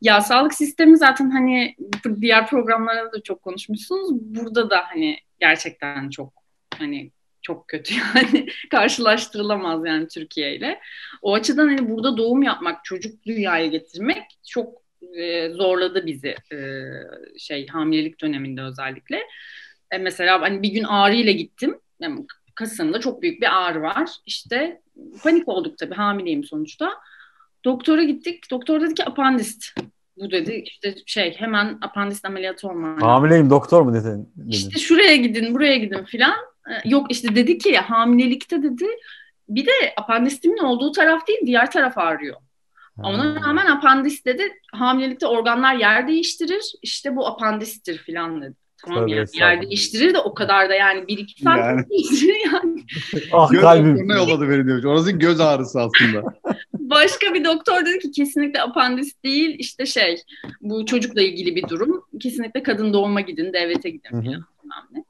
Ya 0.00 0.20
sağlık 0.20 0.54
sistemi 0.54 0.98
zaten 0.98 1.30
hani 1.30 1.76
diğer 2.20 2.46
programlarda 2.46 3.12
da 3.12 3.22
çok 3.22 3.42
konuşmuşsunuz. 3.42 4.10
Burada 4.12 4.70
da 4.70 4.84
hani 4.88 5.16
gerçekten 5.40 6.10
çok 6.10 6.32
hani 6.78 7.10
çok 7.42 7.68
kötü 7.68 7.94
yani 8.14 8.46
karşılaştırılamaz 8.70 9.86
yani 9.86 10.08
Türkiye 10.08 10.56
ile. 10.56 10.80
O 11.22 11.34
açıdan 11.34 11.68
hani 11.68 11.88
burada 11.90 12.16
doğum 12.16 12.42
yapmak, 12.42 12.84
çocuk 12.84 13.24
dünyaya 13.24 13.66
getirmek 13.66 14.22
çok 14.48 14.87
e, 15.16 15.50
zorladı 15.50 16.06
bizi 16.06 16.34
e, 16.52 16.58
şey 17.38 17.66
hamilelik 17.66 18.20
döneminde 18.20 18.62
özellikle. 18.62 19.22
E, 19.90 19.98
mesela 19.98 20.40
hani 20.40 20.62
bir 20.62 20.68
gün 20.68 20.84
ağrıyla 20.84 21.32
gittim. 21.32 21.78
Yani 22.00 22.26
kasımda 22.54 23.00
çok 23.00 23.22
büyük 23.22 23.40
bir 23.40 23.62
ağrı 23.62 23.82
var. 23.82 24.10
İşte 24.26 24.80
panik 25.22 25.48
olduk 25.48 25.78
tabii 25.78 25.94
hamileyim 25.94 26.44
sonuçta. 26.44 26.90
Doktora 27.64 28.02
gittik. 28.02 28.50
Doktor 28.50 28.80
dedi 28.80 28.94
ki 28.94 29.04
apandist. 29.04 29.64
Bu 30.16 30.30
dedi 30.30 30.62
işte 30.66 30.94
şey 31.06 31.34
hemen 31.38 31.78
apandist 31.82 32.24
ameliyatı 32.24 32.68
olman. 32.68 33.00
Hamileyim 33.00 33.50
doktor 33.50 33.82
mu 33.82 33.94
dedin? 33.94 34.28
dedin. 34.36 34.50
İşte 34.50 34.78
şuraya 34.78 35.16
gidin, 35.16 35.54
buraya 35.54 35.76
gidin 35.76 36.04
filan. 36.04 36.34
Yok 36.84 37.06
işte 37.10 37.34
dedi 37.34 37.58
ki 37.58 37.76
hamilelikte 37.76 38.62
dedi 38.62 38.86
bir 39.48 39.66
de 39.66 39.72
apandistimin 39.96 40.58
olduğu 40.58 40.92
taraf 40.92 41.28
değil 41.28 41.40
diğer 41.46 41.70
taraf 41.70 41.98
ağrıyor. 41.98 42.36
Ona 43.02 43.34
rağmen 43.34 43.66
apandis 43.66 44.24
dedi 44.24 44.42
hamilelikte 44.72 45.26
organlar 45.26 45.74
yer 45.74 46.08
değiştirir. 46.08 46.72
İşte 46.82 47.16
bu 47.16 47.26
apandistir 47.26 47.98
filan 47.98 48.42
dedi. 48.42 48.54
Tamam 48.86 49.08
yani 49.08 49.26
yer 49.34 49.62
değiştirir 49.62 50.14
de 50.14 50.18
o 50.18 50.34
kadar 50.34 50.68
da 50.68 50.74
yani 50.74 51.08
bir 51.08 51.18
iki 51.18 51.42
saat 51.42 51.58
Yani. 51.58 51.84
değiştirir 51.90 52.36
yani. 52.52 52.82
Ah 53.32 53.50
Göz 53.50 53.60
kalbim. 53.60 53.90
doktoruna 53.90 54.16
yolladı 54.16 54.50
beni 54.50 54.66
diyor. 54.66 54.84
Orası 54.84 55.10
göz 55.10 55.40
ağrısı 55.40 55.80
aslında. 55.80 56.34
Başka 56.72 57.34
bir 57.34 57.44
doktor 57.44 57.86
dedi 57.86 57.98
ki 57.98 58.10
kesinlikle 58.10 58.62
apandis 58.62 59.22
değil 59.24 59.56
işte 59.58 59.86
şey 59.86 60.22
bu 60.60 60.86
çocukla 60.86 61.22
ilgili 61.22 61.56
bir 61.56 61.68
durum. 61.68 62.04
Kesinlikle 62.20 62.62
kadın 62.62 62.92
doğuma 62.92 63.20
gidin, 63.20 63.52
devlete 63.52 63.90
gidin 63.90 64.10
Hı 64.10 64.16
hı. 64.16 64.44
ne. 64.92 65.04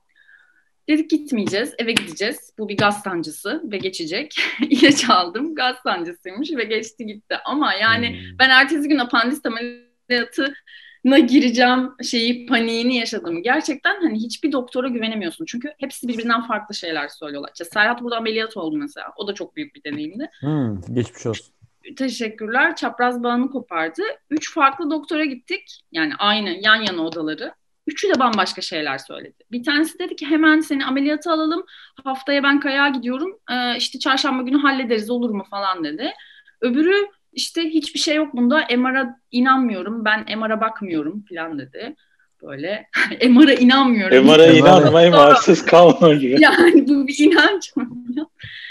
Dedik 0.88 1.10
gitmeyeceğiz, 1.10 1.74
eve 1.78 1.92
gideceğiz. 1.92 2.52
Bu 2.58 2.68
bir 2.68 2.76
gaz 2.76 3.02
sancısı 3.02 3.62
ve 3.64 3.78
geçecek. 3.78 4.34
İlaç 4.70 5.10
aldım, 5.10 5.54
gaz 5.54 5.76
sancısıymış 5.82 6.50
ve 6.50 6.64
geçti 6.64 7.06
gitti. 7.06 7.36
Ama 7.44 7.74
yani 7.74 8.08
Hmm. 8.08 8.38
ben 8.38 8.50
ertesi 8.50 8.88
gün 8.88 8.98
apandis 8.98 9.40
ameliyatına 9.46 11.18
gireceğim 11.18 11.90
şeyi 12.02 12.46
paniğini 12.46 12.96
yaşadım. 12.96 13.42
Gerçekten 13.42 14.00
hani 14.02 14.18
hiçbir 14.18 14.52
doktora 14.52 14.88
güvenemiyorsun. 14.88 15.44
Çünkü 15.44 15.72
hepsi 15.78 16.08
birbirinden 16.08 16.46
farklı 16.46 16.74
şeyler 16.74 17.08
söylüyorlar. 17.08 17.50
İşte 17.54 17.64
Serhat 17.64 18.02
burada 18.02 18.16
ameliyat 18.16 18.56
oldu 18.56 18.76
mesela. 18.76 19.12
O 19.16 19.28
da 19.28 19.34
çok 19.34 19.56
büyük 19.56 19.74
bir 19.74 19.84
deneyimdi. 19.84 20.30
Hmm, 20.40 20.80
geçmiş 20.94 21.26
olsun. 21.26 21.54
Teşekkürler. 21.96 22.76
Çapraz 22.76 23.22
bağını 23.22 23.50
kopardı. 23.50 24.02
Üç 24.30 24.54
farklı 24.54 24.90
doktora 24.90 25.24
gittik. 25.24 25.80
Yani 25.92 26.12
aynı 26.18 26.50
yan 26.60 26.76
yana 26.76 27.02
odaları. 27.02 27.52
Üçü 27.88 28.08
de 28.08 28.20
bambaşka 28.20 28.62
şeyler 28.62 28.98
söyledi. 28.98 29.44
Bir 29.52 29.64
tanesi 29.64 29.98
dedi 29.98 30.16
ki 30.16 30.26
hemen 30.26 30.60
seni 30.60 30.84
ameliyata 30.86 31.32
alalım. 31.32 31.64
Haftaya 32.04 32.42
ben 32.42 32.60
kayağa 32.60 32.88
gidiyorum. 32.88 33.38
Ee, 33.50 33.76
işte 33.76 33.98
çarşamba 33.98 34.42
günü 34.42 34.58
hallederiz 34.58 35.10
olur 35.10 35.30
mu 35.30 35.44
falan 35.50 35.84
dedi. 35.84 36.12
Öbürü 36.60 37.06
işte 37.32 37.62
hiçbir 37.62 37.98
şey 38.00 38.16
yok 38.16 38.34
bunda. 38.34 38.66
MR'a 38.76 39.20
inanmıyorum. 39.30 40.04
Ben 40.04 40.38
MR'a 40.38 40.60
bakmıyorum 40.60 41.24
falan 41.28 41.58
dedi. 41.58 41.96
Böyle 42.42 42.88
MR'a 43.28 43.52
inanmıyorum. 43.52 44.26
MR'a 44.26 44.46
inanmayın 44.46 45.12
varsız 45.12 45.64
kalma 45.64 46.14
gibi. 46.14 46.36
Yani 46.40 46.88
bu 46.88 47.06
bir 47.06 47.18
inanç 47.18 47.76
mı? 47.76 47.88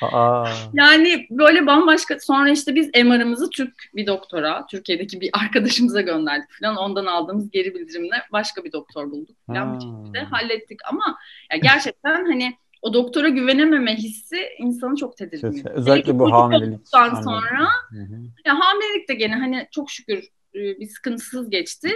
Aa. 0.01 0.49
Yani 0.73 1.27
böyle 1.29 1.67
bambaşka 1.67 2.19
sonra 2.19 2.49
işte 2.49 2.75
biz 2.75 2.89
MR'ımızı 2.95 3.49
Türk 3.49 3.73
bir 3.95 4.07
doktora, 4.07 4.65
Türkiye'deki 4.71 5.21
bir 5.21 5.29
arkadaşımıza 5.33 6.01
gönderdik 6.01 6.49
falan. 6.61 6.75
Ondan 6.75 7.05
aldığımız 7.05 7.51
geri 7.51 7.75
bildirimle 7.75 8.15
başka 8.31 8.63
bir 8.63 8.71
doktor 8.71 9.11
bulduk 9.11 9.35
falan 9.47 9.75
bir 9.75 9.81
şekilde 9.81 10.19
hallettik. 10.19 10.79
Ama 10.89 11.17
ya 11.51 11.57
gerçekten 11.57 12.25
hani 12.25 12.53
o 12.81 12.93
doktora 12.93 13.29
güvenememe 13.29 13.95
hissi 13.95 14.49
insanı 14.59 14.95
çok 14.95 15.17
tedirgin 15.17 15.47
ediyor. 15.47 15.75
Özellikle 15.75 16.19
bu 16.19 16.31
hamilelik. 16.31 16.87
sonra 17.23 17.67
ya 18.45 18.59
hamilelik 18.59 19.09
de 19.09 19.13
gene 19.13 19.35
hani 19.35 19.67
çok 19.71 19.91
şükür 19.91 20.27
bir 20.53 20.87
sıkıntısız 20.87 21.49
geçti. 21.49 21.91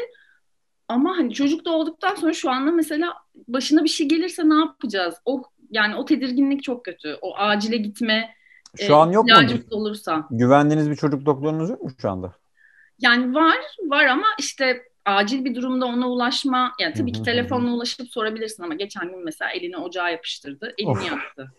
Ama 0.91 1.17
hani 1.17 1.33
çocuk 1.33 1.65
doğduktan 1.65 2.15
sonra 2.15 2.33
şu 2.33 2.49
anda 2.49 2.71
mesela 2.71 3.13
başına 3.47 3.83
bir 3.83 3.89
şey 3.89 4.07
gelirse 4.07 4.49
ne 4.49 4.55
yapacağız? 4.55 5.15
O 5.25 5.43
yani 5.71 5.95
o 5.95 6.05
tedirginlik 6.05 6.63
çok 6.63 6.85
kötü. 6.85 7.17
O 7.21 7.37
acile 7.37 7.77
gitme 7.77 8.35
şu 8.77 8.91
e, 8.91 8.95
an 8.95 9.11
yok 9.11 9.25
mu? 9.25 9.33
olursa. 9.71 10.27
Güvendiğiniz 10.31 10.89
bir 10.89 10.95
çocuk 10.95 11.25
doktorunuz 11.25 11.69
yok 11.69 11.81
mu 11.81 11.89
şu 12.01 12.09
anda? 12.09 12.33
Yani 12.99 13.35
var, 13.35 13.57
var 13.87 14.05
ama 14.05 14.27
işte 14.39 14.81
acil 15.05 15.45
bir 15.45 15.55
durumda 15.55 15.85
ona 15.85 16.09
ulaşma, 16.09 16.71
yani 16.79 16.93
tabii 16.93 17.11
ki 17.11 17.23
telefonla 17.23 17.71
ulaşıp 17.71 18.09
sorabilirsin 18.09 18.63
ama 18.63 18.73
geçen 18.73 19.09
gün 19.09 19.23
mesela 19.23 19.51
elini 19.51 19.77
ocağa 19.77 20.09
yapıştırdı, 20.09 20.73
elini 20.77 20.91
of. 20.91 21.07
yaktı. 21.07 21.51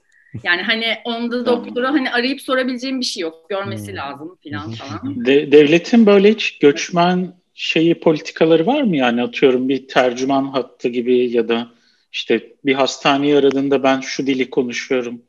Yani 0.42 0.62
hani 0.62 0.87
onda 1.05 1.47
doktora 1.47 1.92
hani 1.92 2.11
arayıp 2.11 2.40
sorabileceğim 2.40 3.01
bir 3.01 3.05
şey 3.05 3.21
yok. 3.21 3.51
Görmesi 3.51 3.88
hmm. 3.88 3.97
lazım 3.97 4.38
falan 4.45 4.73
falan. 4.73 5.25
De, 5.27 5.53
devletin 5.53 6.07
böyle 6.07 6.31
hiç 6.31 6.59
göçmen 6.59 7.35
şeyi 7.62 7.94
politikaları 7.94 8.66
var 8.66 8.83
mı 8.83 8.96
yani 8.96 9.22
atıyorum 9.22 9.68
bir 9.68 9.88
tercüman 9.88 10.44
hattı 10.44 10.88
gibi 10.88 11.31
ya 11.31 11.48
da 11.48 11.68
işte 12.12 12.53
bir 12.64 12.75
hastaneyi 12.75 13.37
aradığında 13.37 13.83
ben 13.83 14.01
şu 14.01 14.27
dili 14.27 14.51
konuşuyorum. 14.51 15.22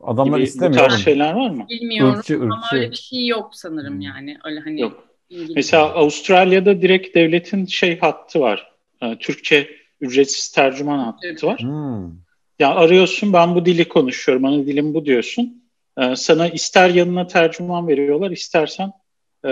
Adamlar 0.00 0.38
gibi 0.38 0.46
istemiyor. 0.46 0.84
Bu 0.84 0.88
tarz 0.88 1.04
şeyler 1.04 1.32
var 1.32 1.50
mı? 1.50 1.66
Bilmiyorum 1.70 2.14
ırkçı, 2.18 2.34
ırkçı. 2.34 2.44
ama 2.44 2.68
öyle 2.72 2.90
bir 2.90 2.96
şey 2.96 3.26
yok 3.26 3.50
sanırım 3.52 3.94
hmm. 3.94 4.00
yani. 4.00 4.38
Öyle 4.44 4.60
hani 4.60 4.80
yok. 4.80 5.04
İngilizce. 5.30 5.54
Mesela 5.56 5.82
Avustralya'da 5.82 6.82
direkt 6.82 7.14
devletin 7.14 7.66
şey 7.66 7.98
hattı 7.98 8.40
var. 8.40 8.72
Ee, 9.02 9.16
Türkçe 9.18 9.70
ücretsiz 10.00 10.52
tercüman 10.52 10.98
hattı 10.98 11.46
var. 11.46 11.60
Hmm. 11.60 12.12
Ya 12.58 12.74
arıyorsun 12.74 13.32
ben 13.32 13.54
bu 13.54 13.66
dili 13.66 13.88
konuşuyorum. 13.88 14.44
Ana 14.44 14.66
dilim 14.66 14.94
bu 14.94 15.04
diyorsun. 15.04 15.64
Ee, 15.98 16.16
sana 16.16 16.48
ister 16.48 16.90
yanına 16.90 17.26
tercüman 17.26 17.88
veriyorlar 17.88 18.30
istersen 18.30 18.92
e, 19.46 19.50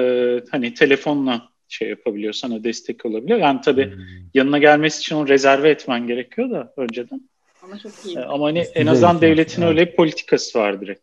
hani 0.51 0.74
telefonla 0.74 1.48
şey 1.68 1.88
yapabiliyor, 1.88 2.33
sana 2.33 2.64
destek 2.64 3.07
olabiliyor. 3.07 3.38
Yani 3.38 3.61
tabii 3.61 3.87
hmm. 3.87 4.02
yanına 4.35 4.59
gelmesi 4.59 5.00
için 5.00 5.16
onu 5.16 5.28
rezerve 5.28 5.70
etmen 5.70 6.07
gerekiyor 6.07 6.50
da 6.50 6.72
önceden. 6.76 7.28
Ama 7.62 7.78
çok 7.78 7.92
iyi. 8.07 8.16
Ee, 8.16 8.20
ama 8.20 8.46
hani 8.46 8.59
en 8.59 8.87
azından 8.87 9.20
devletin 9.20 9.62
öyle 9.62 9.87
bir 9.87 9.96
politikası 9.96 10.59
var 10.59 10.81
direkt. 10.81 11.02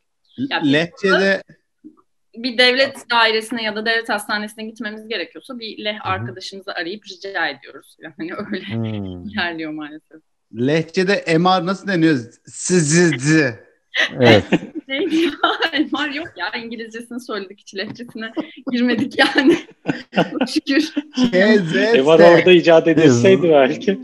Lehçe'de 0.64 1.44
bir 2.38 2.58
devlet 2.58 3.10
dairesine 3.12 3.64
ya 3.64 3.76
da 3.76 3.86
devlet 3.86 4.10
hastanesine 4.10 4.66
gitmemiz 4.66 5.08
gerekiyorsa 5.08 5.60
bir 5.60 5.84
leh 5.84 6.06
arkadaşımızı 6.06 6.74
arayıp 6.74 7.04
rica 7.06 7.48
ediyoruz. 7.48 7.98
Yani 8.00 8.32
öyle 8.54 8.66
hmm. 8.66 9.30
ilerliyor 9.30 9.72
maalesef. 9.72 10.22
Lehçede 10.54 11.38
MR 11.38 11.66
nasıl 11.66 11.88
deniyor? 11.88 12.20
Sizi. 12.46 13.56
Evet. 14.20 14.44
Neydi 14.88 15.16
ya? 15.16 15.32
MR 15.92 16.10
yok 16.10 16.28
ya. 16.38 16.52
İngilizcesini 16.62 17.20
söyledik 17.20 17.60
hiç 17.60 17.76
lehçesine 17.76 18.32
girmedik 18.72 19.20
yani. 19.20 19.58
Şükür. 20.54 20.94
MR 21.34 22.00
orada 22.00 22.52
icat 22.52 22.88
edilseydi 22.88 23.50
belki. 23.50 24.00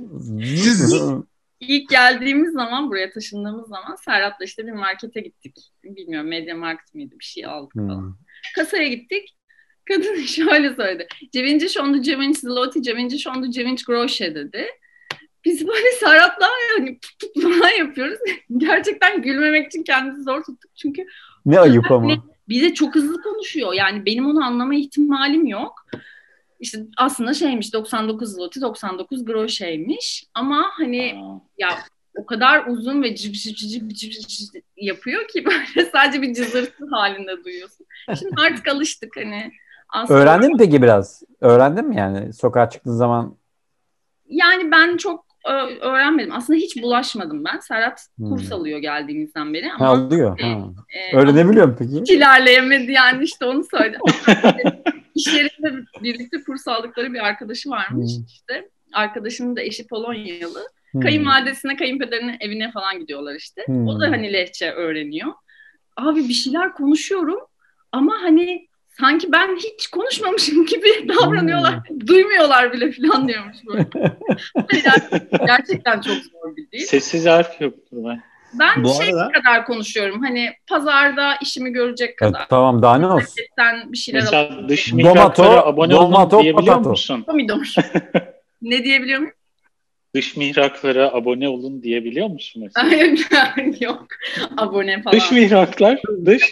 İlk 1.59 1.89
geldiğimiz 1.89 2.53
zaman 2.53 2.89
buraya 2.89 3.09
taşındığımız 3.09 3.69
zaman 3.69 3.95
Serhat'la 4.05 4.45
işte 4.45 4.67
bir 4.67 4.71
markete 4.71 5.21
gittik. 5.21 5.55
Bilmiyorum 5.83 6.29
Media 6.29 6.55
Market 6.55 6.93
miydi 6.93 7.15
bir 7.19 7.25
şey 7.25 7.45
aldık 7.45 7.75
hmm. 7.75 7.87
falan. 7.87 8.17
Kasaya 8.55 8.87
gittik. 8.87 9.37
Kadın 9.85 10.15
şöyle 10.25 10.75
söyledi. 10.75 11.07
Cevinci 11.33 11.69
şondu 11.69 12.01
cevinci 12.01 12.39
zloti 12.39 12.83
cevinci 12.83 13.19
şondu 13.19 13.51
cevinci 13.51 13.85
groşe 13.85 14.35
dedi. 14.35 14.65
Biz 15.45 15.67
böyle 15.67 15.91
Serhat'la 15.99 16.47
yani 16.77 16.99
falan 17.41 17.77
yapıyoruz. 17.79 18.19
Gerçekten 18.57 19.21
gülmemek 19.21 19.67
için 19.67 19.83
kendimizi 19.83 20.23
zor 20.23 20.43
tuttuk. 20.43 20.71
Çünkü 20.75 21.05
ne 21.45 21.59
ayıp 21.59 21.91
ama. 21.91 22.23
Bize 22.49 22.73
çok 22.73 22.95
hızlı 22.95 23.21
konuşuyor. 23.21 23.73
Yani 23.73 24.05
benim 24.05 24.25
onu 24.25 24.45
anlama 24.45 24.75
ihtimalim 24.75 25.45
yok. 25.45 25.85
İşte 26.59 26.79
aslında 26.97 27.33
şeymiş 27.33 27.73
99 27.73 28.29
zloty 28.29 28.61
99 28.61 29.25
groşeymiş 29.25 30.25
ama 30.33 30.65
hani 30.77 31.13
Aa. 31.23 31.39
ya 31.57 31.69
o 32.15 32.25
kadar 32.25 32.67
uzun 32.67 33.03
ve 33.03 33.15
cıp 33.15 33.33
cıp 33.33 33.57
cıp 33.57 33.95
cıp 33.95 34.29
cıp 34.29 34.63
yapıyor 34.77 35.27
ki 35.27 35.45
böyle 35.75 35.89
sadece 35.91 36.21
bir 36.21 36.33
cızırtı 36.33 36.85
halinde 36.91 37.43
duyuyorsun. 37.43 37.85
Şimdi 38.19 38.35
artık 38.37 38.67
alıştık 38.67 39.15
hani. 39.15 39.51
Aslında 39.89 40.19
Öğrendin 40.19 40.51
mi 40.51 40.57
peki 40.57 40.81
biraz? 40.81 41.23
Öğrendin 41.41 41.87
mi 41.87 41.97
yani 41.97 42.33
sokağa 42.33 42.69
çıktığın 42.69 42.91
zaman? 42.91 43.35
Yani 44.27 44.71
ben 44.71 44.97
çok 44.97 45.25
öğrenmedim. 45.81 46.31
Aslında 46.35 46.59
hiç 46.59 46.83
bulaşmadım 46.83 47.43
ben. 47.45 47.59
Serhat 47.59 48.07
hmm. 48.17 48.29
kurs 48.29 48.51
alıyor 48.51 48.79
geldiğimizden 48.79 49.53
beri. 49.53 49.71
Ama 49.71 49.87
ha, 49.87 49.89
alıyor. 49.89 50.39
E, 50.39 50.43
ha. 50.43 51.21
E, 51.21 51.35
ne 51.35 51.49
biliyorum 51.49 51.75
peki? 51.79 52.01
Hiç 52.01 52.11
ilerleyemedi 52.11 52.91
yani 52.91 53.23
işte 53.23 53.45
onu 53.45 53.63
söyle. 53.63 53.97
İş 55.15 55.27
yerinde 55.27 55.85
birlikte 56.03 56.43
kurs 56.43 56.67
aldıkları 56.67 57.13
bir 57.13 57.25
arkadaşı 57.25 57.69
varmış 57.69 58.11
hmm. 58.17 58.25
işte. 58.25 58.69
Arkadaşının 58.93 59.55
da 59.55 59.61
eşi 59.61 59.87
Polonyalı. 59.87 60.67
Hmm. 60.91 61.01
Kayınvalidesine, 61.01 61.75
kayınpederinin 61.75 62.37
evine 62.39 62.71
falan 62.71 62.99
gidiyorlar 62.99 63.35
işte. 63.35 63.61
Hmm. 63.65 63.87
O 63.87 63.99
da 63.99 64.11
hani 64.11 64.33
lehçe 64.33 64.71
öğreniyor. 64.71 65.33
Abi 65.97 66.19
bir 66.29 66.33
şeyler 66.33 66.73
konuşuyorum 66.73 67.39
ama 67.91 68.13
hani 68.21 68.67
sanki 69.01 69.31
ben 69.31 69.55
hiç 69.55 69.87
konuşmamışım 69.87 70.65
gibi 70.65 71.07
davranıyorlar. 71.07 71.89
Hmm. 71.89 72.07
Duymuyorlar 72.07 72.73
bile 72.73 72.91
falan 72.91 73.27
diyormuş 73.27 73.57
böyle. 73.67 73.87
yani 74.85 75.21
gerçekten 75.45 76.01
çok 76.01 76.15
zor 76.15 76.55
bir 76.55 76.71
dil. 76.71 76.85
Sessiz 76.85 77.25
harf 77.25 77.61
yoktur 77.61 77.97
ben. 78.05 78.23
Ben 78.53 78.83
Bu 78.83 78.93
şey 78.93 79.13
arada... 79.13 79.31
kadar 79.31 79.65
konuşuyorum. 79.65 80.23
Hani 80.23 80.49
pazarda 80.67 81.35
işimi 81.41 81.71
görecek 81.71 82.17
kadar. 82.17 82.39
Evet, 82.39 82.49
tamam 82.49 82.81
daha 82.81 82.97
ne 82.97 83.07
olsun. 83.07 83.35
bir 83.85 83.97
şeyler 83.97 84.21
Mesela 84.21 84.69
dış 84.69 84.93
mihraklara 84.93 85.61
abone 85.61 85.95
olun 85.95 86.41
diyebiliyor 86.41 86.77
musun? 86.77 87.23
Pomidoş. 87.23 87.75
ne 88.61 88.83
diyebiliyor 88.83 89.19
muyum? 89.19 89.33
Dış 90.15 90.37
mihraklara 90.37 91.13
abone 91.13 91.49
olun 91.49 91.83
diyebiliyor 91.83 92.27
musun 92.27 92.63
mesela? 92.63 93.05
Yok. 93.81 94.07
Abone 94.57 95.01
falan. 95.01 95.15
Dış 95.15 95.31
mihraklar. 95.31 96.01
Dış. 96.25 96.49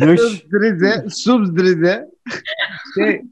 Dış. 0.00 0.20
Subdrize. 0.20 1.04
Subdrize. 1.10 2.04
Şey, 2.94 3.22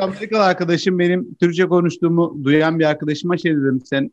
Amerikalı 0.00 0.42
arkadaşım 0.42 0.98
benim 0.98 1.34
Türkçe 1.34 1.66
konuştuğumu 1.66 2.40
duyan 2.44 2.78
bir 2.78 2.84
arkadaşıma 2.84 3.36
şey 3.36 3.56
dedim. 3.56 3.80
Sen 3.84 4.10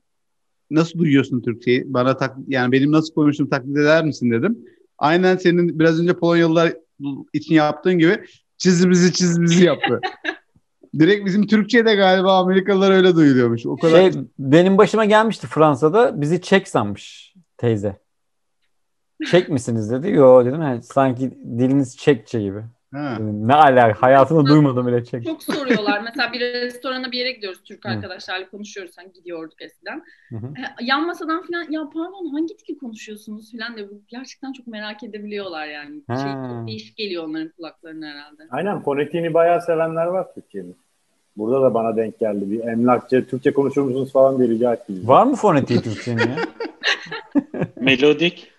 nasıl 0.71 0.99
duyuyorsun 0.99 1.41
Türkçeyi? 1.41 1.83
Bana 1.85 2.17
tak, 2.17 2.35
yani 2.47 2.71
benim 2.71 2.91
nasıl 2.91 3.13
konuştuğumu 3.13 3.49
taklit 3.49 3.77
eder 3.77 4.05
misin 4.05 4.31
dedim. 4.31 4.57
Aynen 4.97 5.37
senin 5.37 5.79
biraz 5.79 6.01
önce 6.01 6.13
Polonyalılar 6.13 6.73
için 7.33 7.55
yaptığın 7.55 7.97
gibi 7.97 8.23
çiz 8.57 8.89
bizi 8.89 9.13
çiz 9.13 9.41
bizi 9.41 9.65
yaptı. 9.65 10.01
Direkt 10.99 11.25
bizim 11.25 11.47
Türkçe'de 11.47 11.95
galiba 11.95 12.39
Amerikalılar 12.39 12.91
öyle 12.91 13.15
duyuluyormuş. 13.15 13.65
O 13.65 13.77
kadar. 13.77 14.11
Şey, 14.11 14.21
benim 14.39 14.77
başıma 14.77 15.05
gelmişti 15.05 15.47
Fransa'da. 15.47 16.21
Bizi 16.21 16.41
Çek 16.41 16.67
sanmış 16.67 17.33
teyze. 17.57 17.99
Çek 19.31 19.49
misiniz 19.49 19.91
dedi. 19.91 20.09
Yo 20.09 20.45
dedim. 20.45 20.61
Yani, 20.61 20.83
sanki 20.83 21.31
diliniz 21.31 21.97
Çekçe 21.97 22.41
gibi. 22.41 22.63
Ha. 22.93 23.17
Ne 23.19 23.53
alaka? 23.53 24.01
Hayatımda 24.01 24.49
duymadım 24.49 24.87
bile 24.87 25.05
çek. 25.05 25.25
Çok 25.25 25.43
soruyorlar. 25.43 26.01
Mesela 26.01 26.33
bir 26.33 26.39
restorana 26.63 27.11
bir 27.11 27.17
yere 27.17 27.31
gidiyoruz. 27.31 27.63
Türk 27.63 27.85
arkadaşlarla 27.85 28.49
konuşuyoruz. 28.49 28.97
Hani 28.97 29.13
gidiyorduk 29.13 29.61
eskiden. 29.61 30.03
Hı 30.29 30.35
hı. 30.35 30.45
E, 30.45 30.85
yan 30.85 31.05
masadan 31.05 31.41
falan 31.47 31.65
ya 31.69 31.89
pardon 31.93 32.31
hangi 32.31 32.57
dili 32.59 32.77
konuşuyorsunuz 32.77 33.51
falan 33.51 33.77
diye. 33.77 33.87
Gerçekten 34.07 34.53
çok 34.53 34.67
merak 34.67 35.03
edebiliyorlar 35.03 35.67
yani. 35.67 36.01
Ha. 36.07 36.15
Şey, 36.15 36.31
çok 36.31 36.67
değişik 36.67 36.97
geliyor 36.97 37.23
onların 37.23 37.49
kulaklarına 37.49 38.07
herhalde. 38.07 38.47
Aynen 38.51 38.81
fonetiğini 38.81 39.33
bayağı 39.33 39.61
sevenler 39.61 40.05
var 40.05 40.27
Türkiye'nin. 40.35 40.75
Burada 41.37 41.61
da 41.61 41.73
bana 41.73 41.95
denk 41.95 42.19
geldi. 42.19 42.51
Bir 42.51 42.59
emlakçı 42.59 43.27
Türkçe 43.27 43.53
konuşur 43.53 43.81
musunuz 43.81 44.11
falan 44.11 44.39
diye 44.39 44.49
rica 44.49 44.73
ettim. 44.73 45.01
Var 45.05 45.25
mı 45.25 45.35
fonetiği 45.35 45.81
Türkçenin 45.81 46.19
ya? 46.19 46.35
Melodik. 47.75 48.51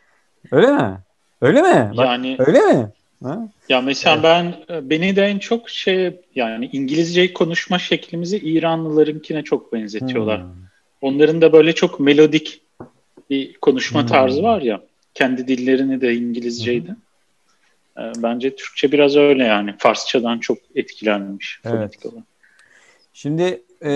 Öyle 0.53 0.73
mi? 0.73 0.99
Öyle 1.41 1.63
mi? 1.63 1.93
Bak, 1.97 2.07
yani 2.07 2.37
öyle 2.39 2.61
mi? 2.61 2.93
Ha? 3.23 3.49
Ya 3.69 3.81
mesela 3.81 4.15
evet. 4.15 4.25
ben 4.69 4.75
e, 4.75 4.91
beni 4.91 5.17
de 5.17 5.23
en 5.23 5.39
çok 5.39 5.71
şey 5.71 6.21
yani 6.35 6.71
İngilizce 6.73 7.33
konuşma 7.33 7.79
şeklimizi 7.79 8.39
İranlılarınkine 8.39 9.43
çok 9.43 9.73
benzetiyorlar. 9.73 10.43
Hmm. 10.43 10.51
Onların 11.01 11.43
da 11.43 11.53
böyle 11.53 11.73
çok 11.73 12.01
melodik 12.01 12.61
bir 13.31 13.55
konuşma 13.55 14.01
hmm. 14.01 14.09
tarzı 14.09 14.43
var 14.43 14.63
ya. 14.63 14.81
Kendi 15.15 15.49
dillerini 15.49 16.01
de 16.01 16.15
İngilizceydi. 16.15 16.89
Hmm. 16.89 18.13
Bence 18.23 18.57
Türkçe 18.57 18.93
biraz 18.93 19.17
öyle 19.17 19.45
yani. 19.45 19.75
Farsçadan 19.79 20.39
çok 20.39 20.59
etkilenmiş 20.75 21.61
Evet. 21.65 21.99
Şimdi 23.13 23.63
e, 23.85 23.91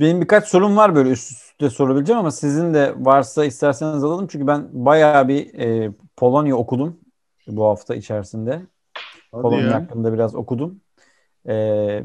benim 0.00 0.20
birkaç 0.20 0.48
sorum 0.48 0.76
var 0.76 0.94
böyle 0.94 1.10
üst 1.10 1.32
üste 1.32 1.70
sorabileceğim 1.70 2.18
ama 2.18 2.30
sizin 2.30 2.74
de 2.74 2.94
varsa 2.96 3.44
isterseniz 3.44 4.04
alalım. 4.04 4.26
Çünkü 4.26 4.46
ben 4.46 4.68
bayağı 4.72 5.28
bir 5.28 5.54
e, 5.58 5.90
Polonya 6.16 6.56
okudum 6.56 7.03
bu 7.46 7.64
hafta 7.64 7.94
içerisinde. 7.94 8.60
Polonya 9.32 9.66
ya. 9.66 9.72
hakkında 9.74 10.12
biraz 10.12 10.34
okudum. 10.34 10.80
E, 11.48 11.52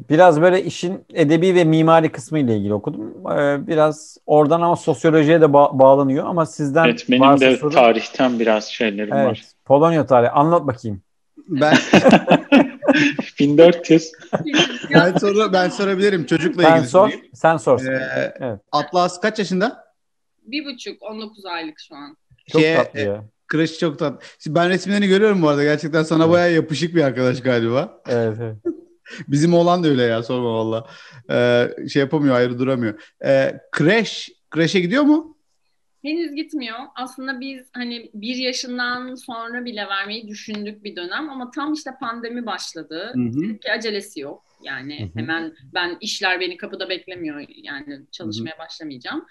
biraz 0.10 0.42
böyle 0.42 0.64
işin 0.64 1.06
edebi 1.14 1.56
ve 1.56 1.64
mimari 1.64 2.12
kısmı 2.12 2.40
ile 2.40 2.58
ilgili 2.58 2.74
okudum. 2.74 3.32
E, 3.32 3.68
biraz 3.68 4.18
oradan 4.26 4.62
ama 4.62 4.76
sosyolojiye 4.76 5.42
de 5.42 5.46
ba- 5.46 5.80
bağlanıyor 5.80 6.26
ama 6.26 6.46
sizden 6.46 6.86
Evet 6.86 7.06
benim 7.10 7.22
varsa 7.22 7.46
de 7.46 7.58
soru- 7.58 7.74
tarihten 7.74 8.40
biraz 8.40 8.66
şeylerim 8.66 9.14
Evet, 9.14 9.28
var. 9.28 9.42
Polonya 9.66 10.06
tarihi 10.06 10.30
anlat 10.32 10.68
bakayım. 10.68 11.02
Ben 11.48 11.74
1400 13.40 14.12
ben 14.94 15.18
soru 15.18 15.54
ben 15.54 15.70
sorabilirim 15.70 16.26
çocukla 16.26 16.64
Sen 16.64 16.76
ilgili 16.76 16.88
sor, 16.90 17.10
sorayım. 17.10 17.26
sen 17.34 17.58
sor. 17.58 17.80
Ee, 17.86 18.34
Evet. 18.40 18.60
Atlas 18.72 19.20
kaç 19.22 19.40
yaşında? 19.40 19.84
Bir 20.44 20.66
buçuk, 20.66 21.04
19 21.04 21.46
aylık 21.46 21.80
şu 21.80 21.96
an. 21.96 22.18
Çok 22.48 22.62
Şeye, 22.62 22.76
tatlı 22.78 23.00
e, 23.00 23.04
ya. 23.04 23.24
Kreş 23.50 23.80
çok 23.80 24.00
tatlı. 24.00 24.20
Ben 24.48 24.70
resimlerini 24.70 25.08
görüyorum 25.08 25.42
bu 25.42 25.50
arada. 25.50 25.64
Gerçekten 25.64 26.04
sana 26.04 26.30
bayağı 26.30 26.54
yapışık 26.54 26.96
bir 26.96 27.02
arkadaş 27.02 27.42
galiba. 27.42 28.02
Evet, 28.08 28.38
evet. 28.42 28.58
Bizim 29.28 29.54
oğlan 29.54 29.84
da 29.84 29.88
öyle 29.88 30.04
ya 30.04 30.24
sorma 30.24 30.54
valla. 30.54 30.88
Ee, 31.30 31.88
şey 31.90 32.00
yapamıyor 32.00 32.36
ayrı 32.36 32.60
duramıyor. 32.60 33.16
Ee, 33.26 33.62
kreş, 33.72 34.30
kreşe 34.52 34.80
gidiyor 34.80 35.04
mu? 35.04 35.38
Henüz 36.02 36.36
gitmiyor. 36.36 36.78
Aslında 36.96 37.40
biz 37.40 37.68
hani 37.74 38.12
bir 38.14 38.36
yaşından 38.36 39.16
sonra 39.16 39.66
bile 39.66 39.88
vermeyi 39.88 40.28
düşündük 40.28 40.84
bir 40.84 40.96
dönem 40.96 41.30
ama 41.30 41.52
tam 41.52 41.74
işte 41.74 41.92
pandemi 42.00 42.46
başladı. 42.46 43.12
Hı 43.14 43.22
hı. 43.22 43.42
Dedik 43.44 43.62
ki 43.62 43.72
acelesi 43.72 44.20
yok. 44.20 44.44
Yani 44.64 45.00
Hı 45.00 45.04
hı. 45.04 45.20
hemen 45.20 45.54
ben 45.74 45.98
işler 46.02 46.40
beni 46.40 46.58
kapıda 46.58 46.90
beklemiyor. 46.90 47.46
Yani 47.64 48.06
çalışmaya 48.12 48.58
başlamayacağım. 48.60 49.26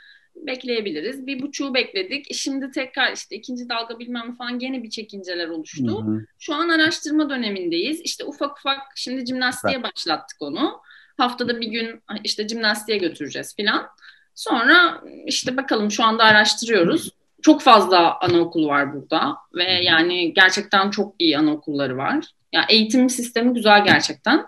Bekleyebiliriz. 0.47 1.27
Bir 1.27 1.43
buçuğu 1.43 1.75
bekledik. 1.75 2.35
Şimdi 2.35 2.71
tekrar 2.71 3.13
işte 3.13 3.37
ikinci 3.37 3.69
dalga 3.69 3.99
bilmem 3.99 4.37
falan 4.37 4.59
gene 4.59 4.83
bir 4.83 4.91
çekinceler 4.91 5.49
oluştu. 5.49 6.07
Hı 6.07 6.11
hı. 6.11 6.25
Şu 6.39 6.55
an 6.55 6.69
araştırma 6.69 7.31
dönemindeyiz. 7.31 8.01
İşte 8.01 8.25
ufak 8.25 8.59
ufak 8.59 8.79
şimdi 8.97 9.27
jimnastiğe 9.27 9.83
başlattık 9.83 10.43
onu. 10.43 10.81
Haftada 11.17 11.61
bir 11.61 11.67
gün 11.67 12.03
işte 12.25 12.49
jimnastiğe 12.49 12.99
götüreceğiz 12.99 13.57
filan. 13.57 13.87
Sonra 14.35 15.03
işte 15.27 15.57
bakalım 15.57 15.91
şu 15.91 16.05
anda 16.05 16.25
araştırıyoruz. 16.25 17.11
Çok 17.43 17.63
fazla 17.63 18.19
anaokulu 18.21 18.69
var 18.69 18.95
burada 18.95 19.37
ve 19.55 19.65
yani 19.65 20.35
gerçekten 20.35 20.91
çok 20.91 21.15
iyi 21.19 21.39
anaokulları 21.39 21.97
var. 21.97 22.25
Ya 22.53 22.67
eğitim 22.69 23.11
sistemi 23.11 23.55
güzel 23.55 23.85
gerçekten. 23.85 24.47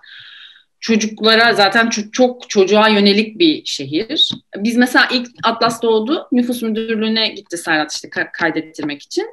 Çocuklara 0.81 1.53
zaten 1.53 1.89
çok, 1.91 2.13
çok 2.13 2.51
çocuğa 2.51 2.89
yönelik 2.89 3.39
bir 3.39 3.65
şehir. 3.65 4.31
Biz 4.57 4.77
mesela 4.77 5.09
ilk 5.13 5.27
Atlas 5.45 5.83
doğdu 5.83 6.29
nüfus 6.33 6.63
müdürlüğüne 6.63 7.29
gitti 7.29 7.57
Serhat 7.59 7.93
işte 7.95 8.09
ka- 8.09 8.33
kaydettirmek 8.33 9.03
için. 9.03 9.27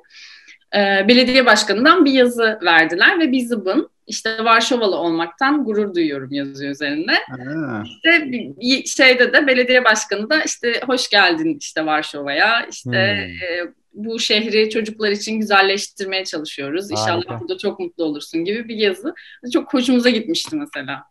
Ee, 0.75 1.05
belediye 1.07 1.45
başkanından 1.45 2.05
bir 2.05 2.11
yazı 2.11 2.59
verdiler 2.63 3.19
ve 3.19 3.31
bir 3.31 3.45
zıbın 3.45 3.89
işte 4.07 4.43
Varşovalı 4.45 4.95
olmaktan 4.95 5.65
gurur 5.65 5.93
duyuyorum 5.95 6.31
yazıyor 6.31 6.71
üzerinde. 6.71 7.11
Ha. 7.29 7.83
İşte 7.85 8.31
bir- 8.31 8.85
şeyde 8.85 9.33
de 9.33 9.47
belediye 9.47 9.83
başkanı 9.83 10.29
da 10.29 10.41
işte 10.43 10.81
hoş 10.87 11.09
geldin 11.09 11.57
işte 11.61 11.85
Varşova'ya 11.85 12.65
işte 12.71 12.89
Hmm. 12.89 13.67
e, 13.67 13.71
bu 13.93 14.19
şehri 14.19 14.69
çocuklar 14.69 15.11
için 15.11 15.39
güzelleştirmeye 15.39 16.25
çalışıyoruz. 16.25 16.91
İnşallah 16.91 17.15
Harika. 17.15 17.39
burada 17.39 17.57
çok 17.57 17.79
mutlu 17.79 18.03
olursun 18.03 18.45
gibi 18.45 18.67
bir 18.67 18.75
yazı. 18.75 19.13
Çok 19.53 19.73
hoşumuza 19.73 20.09
gitmişti 20.09 20.55
mesela. 20.55 21.03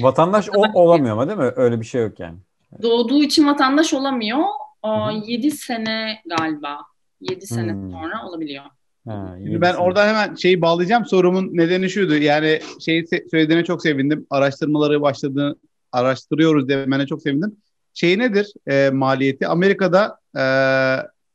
Vatandaş 0.00 0.48
o 0.56 0.62
olamıyor 0.80 1.12
ama 1.12 1.28
değil 1.28 1.38
mi? 1.38 1.52
Öyle 1.56 1.80
bir 1.80 1.86
şey 1.86 2.02
yok 2.02 2.20
yani. 2.20 2.36
Doğduğu 2.82 3.22
için 3.22 3.46
vatandaş 3.46 3.94
olamıyor. 3.94 4.38
Hı. 4.84 4.88
7 5.26 5.50
sene 5.50 6.22
galiba. 6.38 6.78
7 7.20 7.46
sene 7.46 7.72
Hmm. 7.72 7.90
sonra 7.90 8.28
olabiliyor. 8.28 8.64
Ha, 9.08 9.34
Şimdi 9.44 9.60
ben 9.60 9.68
yedi 9.68 9.78
oradan 9.78 10.08
hemen 10.08 10.34
şeyi 10.34 10.60
bağlayacağım. 10.60 11.04
Sorumun 11.06 11.50
nedeni 11.52 11.90
şuydu. 11.90 12.16
Yani 12.16 12.60
şeyi 12.84 13.06
söylediğine 13.30 13.64
çok 13.64 13.82
sevindim. 13.82 14.26
Araştırmaları 14.30 15.00
başladığını 15.02 15.56
araştırıyoruz 15.92 16.68
demene 16.68 17.06
çok 17.06 17.22
sevindim. 17.22 17.56
Şey 17.94 18.18
nedir 18.18 18.52
e, 18.66 18.90
maliyeti? 18.90 19.48
Amerika'da 19.48 20.18
e, 20.38 20.44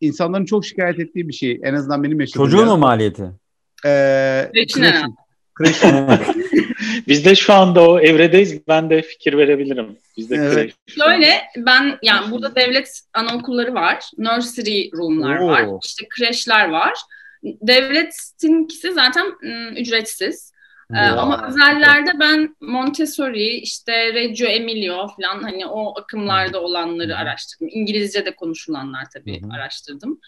insanların 0.02 0.46
çok 0.46 0.66
şikayet 0.66 1.00
ettiği 1.00 1.28
bir 1.28 1.34
şey. 1.34 1.60
En 1.64 1.74
azından 1.74 2.04
benim 2.04 2.20
yaşadığım. 2.20 2.46
Çocuğun 2.46 2.68
mu 2.68 2.78
maliyeti? 2.78 3.24
E, 3.86 4.52
Kreşin 4.54 5.16
kreşin. 5.56 5.90
Biz 7.08 7.26
de 7.26 7.36
şu 7.36 7.54
anda 7.54 7.90
o 7.90 8.00
evredeyiz. 8.00 8.68
Ben 8.68 8.90
de 8.90 9.02
fikir 9.02 9.38
verebilirim. 9.38 9.98
Biz 10.18 10.30
de 10.30 10.36
Evet. 10.36 10.74
Şöyle 10.88 11.42
ben 11.58 12.00
yani 12.04 12.32
burada 12.32 12.56
devlet 12.56 13.02
anaokulları 13.14 13.74
var. 13.74 14.04
Nursery 14.18 14.92
room'lar 14.94 15.40
Oo. 15.40 15.48
var. 15.48 15.66
işte 15.86 16.06
kreşler 16.10 16.70
var. 16.70 16.94
Devletinkisi 17.44 18.94
zaten 18.94 19.26
ım, 19.44 19.78
ücretsiz. 19.78 20.54
Ee, 20.94 20.98
ama 20.98 21.48
özellerde 21.48 22.12
ben 22.20 22.56
Montessori, 22.62 23.48
işte 23.48 24.14
Reggio 24.14 24.48
Emilio 24.48 25.08
falan 25.08 25.44
hani 25.44 25.66
o 25.66 26.00
akımlarda 26.00 26.62
olanları 26.62 27.18
araştırdım. 27.18 27.68
İngilizce 27.72 28.26
de 28.26 28.36
konuşulanlar 28.36 29.06
tabii 29.14 29.42
Hı 29.42 29.46
hı. 29.46 29.50
araştırdım. 29.54 30.20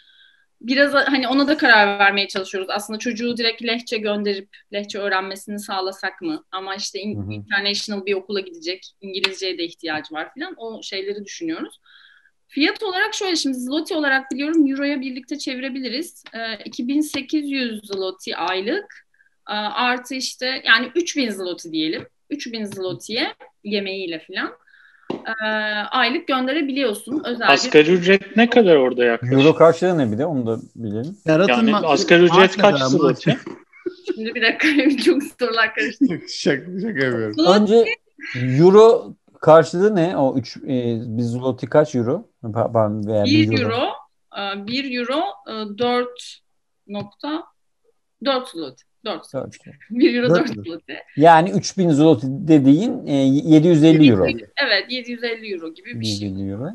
Biraz 0.61 0.93
hani 0.93 1.27
ona 1.27 1.47
da 1.47 1.57
karar 1.57 1.99
vermeye 1.99 2.27
çalışıyoruz. 2.27 2.69
Aslında 2.69 2.99
çocuğu 2.99 3.37
direkt 3.37 3.63
lehçe 3.63 3.97
gönderip 3.97 4.49
lehçe 4.73 4.99
öğrenmesini 4.99 5.59
sağlasak 5.59 6.21
mı? 6.21 6.45
Ama 6.51 6.75
işte 6.75 6.99
in- 6.99 7.17
Hı 7.21 7.27
hı. 7.27 7.31
international 7.33 8.05
bir 8.05 8.13
okula 8.13 8.39
gidecek. 8.39 8.91
İngilizceye 9.01 9.57
de 9.57 9.63
ihtiyacı 9.63 10.13
var 10.13 10.29
falan. 10.39 10.53
O 10.57 10.83
şeyleri 10.83 11.25
düşünüyoruz. 11.25 11.79
Fiyat 12.47 12.83
olarak 12.83 13.13
şöyle 13.13 13.35
şimdi 13.35 13.57
zloty 13.57 13.93
olarak 13.95 14.31
biliyorum 14.31 14.67
euroya 14.71 15.01
birlikte 15.01 15.37
çevirebiliriz. 15.37 16.23
Ee, 16.33 16.63
2800 16.65 17.81
zloty 17.87 18.31
aylık 18.35 19.07
Ee, 19.49 19.53
artı 19.53 20.15
işte 20.15 20.61
yani 20.65 20.91
3000 20.95 21.29
zloty 21.29 21.71
diyelim. 21.71 22.07
3000 22.29 22.65
zloty'ye 22.65 23.33
yemeğiyle 23.63 24.19
falan 24.19 24.53
ee, 25.43 25.45
aylık 25.91 26.27
gönderebiliyorsun. 26.27 27.21
Özel 27.25 27.47
bir 27.47 27.53
Asgari 27.53 27.91
ücret 27.91 28.37
ne 28.37 28.49
kadar 28.49 28.75
orada 28.75 29.05
yaklaşık? 29.05 29.33
Euro 29.33 29.55
karşılığı 29.55 29.97
ne 29.97 30.11
bir 30.11 30.17
de 30.17 30.25
onu 30.25 30.47
da 30.47 30.59
bilelim. 30.75 31.15
Serhat'ın 31.23 31.67
Yani 31.67 31.75
asgari 31.75 32.23
ücret 32.23 32.57
kaç 32.57 32.81
zloty? 32.81 33.31
Şimdi 34.15 34.35
bir 34.35 34.41
dakika 34.41 35.03
çok 35.03 35.23
sorular 35.23 35.75
karıştı. 35.75 36.05
şaka, 36.29 36.61
şaka 36.81 36.87
yapıyorum. 37.05 37.35
Önce 37.47 37.85
euro 38.35 39.13
karşılığı 39.41 39.95
ne? 39.95 40.17
O 40.17 40.37
3 40.37 40.57
e, 40.57 40.61
bir 41.17 41.23
zloty 41.23 41.65
kaç 41.65 41.95
euro? 41.95 42.29
Pa- 42.43 42.73
Pardon 42.73 43.07
veya 43.07 43.23
1 43.25 43.61
euro, 43.61 43.83
e, 44.37 44.67
1 44.67 44.99
euro 44.99 45.21
e, 45.47 45.77
4 45.77 46.39
nokta 46.87 47.43
4 48.25 48.47
zloty. 48.49 48.83
4 49.05 49.33
Dört. 49.33 49.55
1 49.89 50.15
euro 50.15 50.29
Dört 50.29 50.39
4 50.49 50.57
mü? 50.57 50.63
zloty. 50.63 50.93
Yani 51.17 51.51
3000 51.51 51.89
zloty 51.89 52.27
dediğin 52.29 53.07
e, 53.07 53.13
750 53.13 54.11
euro. 54.11 54.25
Evet 54.57 54.85
750 54.89 55.53
euro 55.53 55.73
gibi 55.73 55.99
bir 55.99 56.05
şey. 56.05 56.27
750 56.27 56.51
euro. 56.51 56.69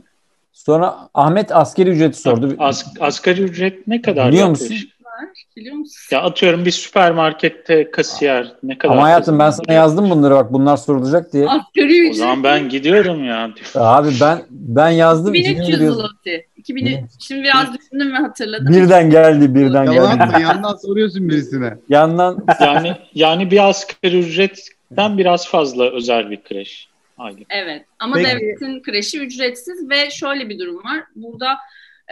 Sonra 0.53 1.09
Ahmet 1.15 1.57
askeri 1.57 1.91
ücreti 1.91 2.21
sordu. 2.21 2.55
As, 2.59 2.87
asgari 3.01 3.43
ücret 3.43 3.87
ne 3.87 4.03
kadar 4.03 4.33
Biliyor 4.33 4.49
musun? 4.49 4.77
Var, 5.05 5.29
Biliyor 5.57 5.77
musun? 5.77 6.17
Ya 6.17 6.23
atıyorum 6.23 6.65
bir 6.65 6.71
süpermarkette 6.71 7.91
kasiyer 7.91 8.53
ne 8.63 8.79
kadar 8.79 8.95
Ama 8.95 9.03
hayatım 9.03 9.39
ben 9.39 9.51
sana 9.51 9.73
yazdım 9.73 10.11
bunları 10.11 10.35
bak 10.35 10.53
bunlar 10.53 10.77
sorulacak 10.77 11.33
diye. 11.33 11.49
Asgari 11.49 11.85
O 11.85 11.87
ücret 11.87 12.17
zaman 12.17 12.45
ben 12.45 12.69
gidiyorum 12.69 13.25
ya. 13.25 13.51
Abi 13.75 14.09
ben 14.21 14.43
ben 14.51 14.91
yazdım. 14.91 15.35
2300 15.35 15.69
2000 15.81 15.91
zloty. 15.91 16.37
2000, 16.71 17.07
şimdi 17.21 17.43
biraz 17.43 17.79
düşündüm 17.79 18.13
ve 18.13 18.17
hatırladım. 18.17 18.75
Birden 18.75 19.11
geldi 19.11 19.55
birden 19.55 19.85
Yalan 19.93 20.19
geldi. 20.19 20.43
yandan 20.43 20.77
soruyorsun 20.77 21.29
birisine. 21.29 21.75
Yandan 21.89 22.47
Yani 22.61 22.97
yani 23.15 23.51
bir 23.51 23.69
asgari 23.69 24.19
ücretten 24.19 25.19
biraz 25.19 25.49
fazla 25.49 25.91
özel 25.93 26.31
bir 26.31 26.43
kreş. 26.43 26.89
Aylık. 27.19 27.43
Evet 27.51 27.85
ama 27.99 28.15
Peki. 28.15 28.29
devletin 28.29 28.83
kreşi 28.83 29.21
ücretsiz 29.21 29.91
ve 29.91 30.11
şöyle 30.11 30.49
bir 30.49 30.59
durum 30.59 30.77
var. 30.85 31.05
Burada 31.17 31.57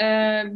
e, 0.02 0.06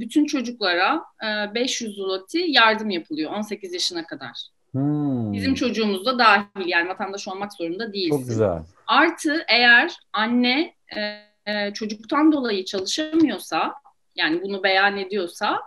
bütün 0.01 0.27
çocuklara 0.27 1.03
e, 1.25 1.55
500 1.55 1.95
zloty 1.97 2.39
yardım 2.49 2.91
yapılıyor 2.91 3.31
18 3.33 3.73
yaşına 3.73 4.07
kadar. 4.07 4.33
Hmm, 4.73 5.33
Bizim 5.33 5.55
çocuğumuz 5.55 6.07
da 6.07 6.19
dahil 6.19 6.67
yani 6.67 6.89
vatandaş 6.89 7.29
olmak 7.29 7.53
zorunda 7.53 7.93
değilsin. 7.93 8.19
çok 8.19 8.29
güzel. 8.29 8.59
Artı 8.87 9.45
eğer 9.49 9.93
anne 10.13 10.75
e, 10.97 11.01
e, 11.53 11.73
çocuktan 11.75 12.33
dolayı 12.33 12.65
çalışamıyorsa 12.65 13.73
yani 14.19 14.43
bunu 14.43 14.63
beyan 14.63 14.99
ediyorsa 14.99 15.61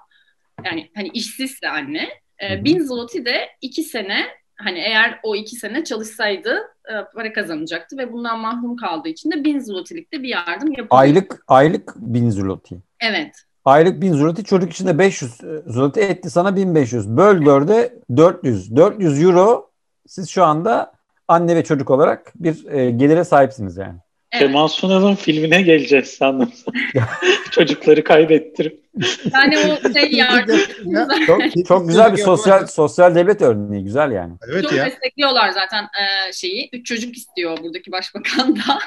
yani 0.65 0.91
hani 0.95 1.07
işsizse 1.07 1.69
anne 1.69 2.09
e. 2.39 2.63
1000 2.63 2.79
zloty 2.79 3.25
de 3.25 3.49
2 3.61 3.83
sene 3.83 4.25
hani 4.55 4.79
eğer 4.79 5.19
o 5.23 5.35
2 5.35 5.55
sene 5.55 5.83
çalışsaydı 5.83 6.57
e, 6.89 6.93
para 7.15 7.33
kazanacaktı 7.33 7.97
ve 7.97 8.13
bundan 8.13 8.39
mahrum 8.39 8.75
kaldığı 8.75 9.09
için 9.09 9.31
de 9.31 9.43
1000 9.43 9.59
zlotylik 9.59 10.13
de 10.13 10.23
bir 10.23 10.29
yardım 10.29 10.67
yapılıyor. 10.67 10.87
Aylık 10.89 11.43
aylık 11.47 11.93
1000 11.95 12.29
zloty. 12.29 12.75
Evet. 13.01 13.35
Aylık 13.65 14.01
1000 14.01 14.13
zloty 14.13 14.41
çocuk 14.41 14.71
için 14.71 14.87
de 14.87 14.97
500 14.97 15.37
zloty 15.67 16.01
etti 16.01 16.29
sana 16.29 16.55
1500. 16.55 17.17
Böl 17.17 17.41
4'e 17.41 17.93
400. 18.17 18.75
400 18.75 19.23
euro 19.23 19.71
siz 20.07 20.29
şu 20.29 20.43
anda 20.43 20.91
anne 21.27 21.55
ve 21.55 21.63
çocuk 21.63 21.89
olarak 21.89 22.31
bir 22.35 22.65
e, 22.65 22.91
gelire 22.91 23.23
sahipsiniz 23.23 23.77
yani. 23.77 23.99
Evet. 24.31 24.47
Kemal 24.47 24.67
Sunal'ın 24.67 25.15
filmine 25.15 25.61
geleceğiz 25.61 26.07
sandım. 26.07 26.51
Çocukları 27.51 28.03
kaybettirip. 28.03 28.81
Yani 29.33 29.57
o 29.57 29.93
şey 29.93 30.11
yardım 30.11 30.59
Ya, 30.85 31.07
Çok, 31.27 31.41
çok 31.67 31.87
güzel 31.87 32.13
bir 32.13 32.17
sosyal 32.17 32.67
sosyal 32.67 33.15
devlet 33.15 33.41
örneği 33.41 33.83
güzel 33.83 34.11
yani. 34.11 34.33
Evet 34.51 34.63
çok 34.63 34.73
ya. 34.73 34.85
destekliyorlar 34.85 35.49
zaten 35.49 35.83
e, 35.83 36.33
şeyi. 36.33 36.69
Üç 36.73 36.85
çocuk 36.85 37.17
istiyor 37.17 37.57
buradaki 37.63 37.91
başbakan 37.91 38.55
da. 38.55 38.79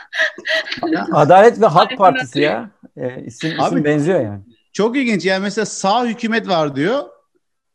Adalet 1.12 1.61
ve 1.61 1.66
Halk 1.66 1.98
Partisi 1.98 2.40
ya. 2.40 2.70
E, 2.96 3.24
isim, 3.24 3.50
isim 3.50 3.61
Abi- 3.61 3.85
benziyor 3.85 4.20
yani. 4.20 4.40
Çok 4.72 4.96
ilginç. 4.96 5.24
Yani 5.24 5.42
mesela 5.42 5.66
sağ 5.66 6.07
hükümet 6.07 6.48
var 6.48 6.76
diyor. 6.76 7.04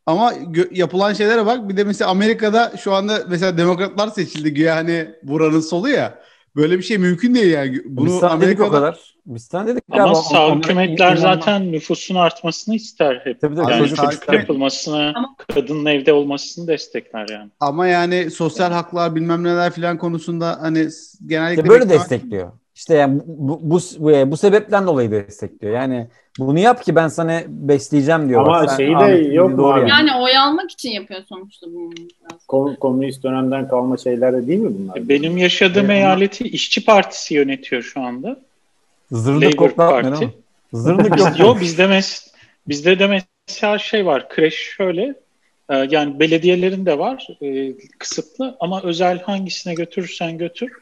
Ama 0.06 0.32
gö- 0.32 0.78
yapılan 0.78 1.12
şeylere 1.12 1.46
bak. 1.46 1.68
Bir 1.68 1.76
de 1.76 1.84
mesela 1.84 2.10
Amerika'da 2.10 2.72
şu 2.76 2.94
anda 2.94 3.18
mesela 3.28 3.58
demokratlar 3.58 4.08
seçildi 4.08 4.54
güya 4.54 4.76
hani 4.76 5.08
buranın 5.22 5.60
solu 5.60 5.88
ya. 5.88 6.18
Böyle 6.56 6.78
bir 6.78 6.82
şey 6.82 6.98
mümkün 6.98 7.34
değil 7.34 7.52
yani. 7.52 7.80
Bunu 7.84 8.06
Biz 8.06 8.14
sana 8.14 8.40
dedik 8.40 8.60
o 8.60 8.68
kadar. 8.68 9.14
Biz 9.26 9.44
sana 9.44 9.66
dedik 9.66 9.84
Ama 9.90 9.98
galiba, 10.02 10.14
sağ 10.14 10.54
hükümetler 10.56 11.12
inanma- 11.16 11.20
zaten 11.20 11.72
nüfusun 11.72 12.14
artmasını 12.14 12.74
ister 12.74 13.20
hep. 13.24 13.40
Tabii 13.40 13.54
tabii, 13.56 13.70
Yani 13.70 13.78
çocuk 13.82 13.96
çocuk 13.96 14.22
hükümet- 14.22 14.40
yapılmasına, 14.40 15.12
Ama- 15.16 15.34
kadının 15.54 15.86
evde 15.86 16.12
olmasını 16.12 16.66
destekler 16.68 17.28
yani. 17.28 17.50
ama 17.60 17.86
yani 17.86 18.30
sosyal 18.30 18.72
haklar 18.72 19.14
bilmem 19.14 19.44
neler 19.44 19.72
filan 19.72 19.98
konusunda 19.98 20.58
hani 20.60 20.88
genellikle 21.26 21.62
İşte 21.62 21.68
böyle 21.70 21.88
destekliyor. 21.88 22.52
İşte 22.74 22.94
yani 22.94 23.20
bu, 23.26 23.60
bu, 23.62 23.80
bu, 23.98 24.30
bu 24.30 24.36
sebepten 24.36 24.86
dolayı 24.86 25.10
destekliyor. 25.10 25.74
Yani 25.74 26.08
bunu 26.40 26.58
yap 26.58 26.84
ki 26.84 26.94
ben 26.94 27.08
sana 27.08 27.42
besleyeceğim 27.48 28.28
diyor. 28.28 28.46
Ama 28.46 28.68
sen 28.68 28.76
şeyi 28.76 28.98
de 28.98 29.34
yok 29.34 29.58
mu 29.58 29.72
abi? 29.72 29.90
Yani 29.90 30.14
oy 30.14 30.36
almak 30.36 30.70
için 30.70 30.90
yapıyor 30.90 31.20
sonuçta 31.28 31.66
bunu. 31.66 31.94
Kom- 32.48 32.76
komünist 32.76 33.22
dönemden 33.22 33.68
kalma 33.68 33.96
şeyler 33.96 34.32
de 34.32 34.46
değil 34.46 34.58
mi 34.58 34.70
bunlar? 34.78 35.08
Benim 35.08 35.36
yaşadığım 35.36 35.90
Evet, 35.90 35.90
ama- 35.90 35.94
eyaleti 35.94 36.44
İşçi 36.44 36.84
Partisi 36.84 37.34
yönetiyor 37.34 37.82
şu 37.82 38.00
anda. 38.00 38.36
Zırnık 39.12 39.54
Labour 39.54 39.70
Parti. 39.70 40.28
Zırnık 40.72 41.16
Biz, 41.16 41.24
yok. 41.24 41.38
yo, 41.38 41.60
bizde, 41.60 41.86
mes 41.86 42.34
bizde 42.68 42.98
de 42.98 43.22
mesela 43.48 43.78
şey 43.78 44.06
var, 44.06 44.28
kreş 44.28 44.54
şöyle, 44.54 45.14
e, 45.70 45.76
yani 45.90 46.20
belediyelerin 46.20 46.86
de 46.86 46.98
var 46.98 47.28
e, 47.42 47.72
kısıtlı 47.98 48.56
ama 48.60 48.82
özel 48.82 49.22
hangisine 49.22 49.74
götürürsen 49.74 50.38
götür, 50.38 50.72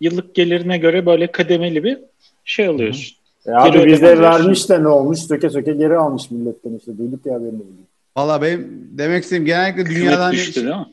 yıllık 0.00 0.34
gelirine 0.34 0.78
göre 0.78 1.06
böyle 1.06 1.26
kademeli 1.26 1.84
bir 1.84 1.98
şey 2.44 2.66
alıyorsun. 2.66 3.16
E 3.46 3.52
abi 3.52 3.78
ödeme 3.78 4.20
vermiş 4.20 4.68
de 4.68 4.82
ne 4.82 4.88
olmuş? 4.88 5.18
Söke 5.18 5.50
söke 5.50 5.72
geri 5.72 5.96
almış 5.96 6.30
milletten 6.30 6.74
işte. 6.78 6.98
Duyduk 6.98 7.26
ya 7.26 7.34
haberini. 7.34 7.62
Valla 8.16 8.42
benim 8.42 8.88
demek 8.92 9.22
istediğim 9.24 9.44
genellikle 9.44 9.86
dünyada 9.86 10.00
Hükümet 10.00 10.18
hani 10.18 10.32
düştü 10.32 10.54
değil 10.64 10.76
mi? 10.76 10.86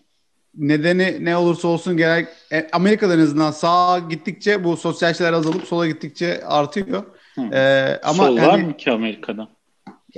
nedeni 0.57 1.25
ne 1.25 1.37
olursa 1.37 1.67
olsun 1.67 1.97
genel 1.97 2.25
e, 2.51 2.67
Amerika'da 2.71 3.13
en 3.13 3.19
azından 3.19 3.51
sağa 3.51 3.99
gittikçe 4.09 4.63
bu 4.63 4.77
sosyal 4.77 5.13
şeyler 5.13 5.33
azalıp 5.33 5.63
sola 5.63 5.87
gittikçe 5.87 6.41
artıyor. 6.45 7.03
Hı. 7.35 7.41
Ee, 7.53 7.99
ama 8.03 8.25
Sol 8.25 8.37
var 8.37 8.49
hani, 8.49 8.63
mı 8.63 8.77
ki 8.77 8.91
Amerika'da? 8.91 9.47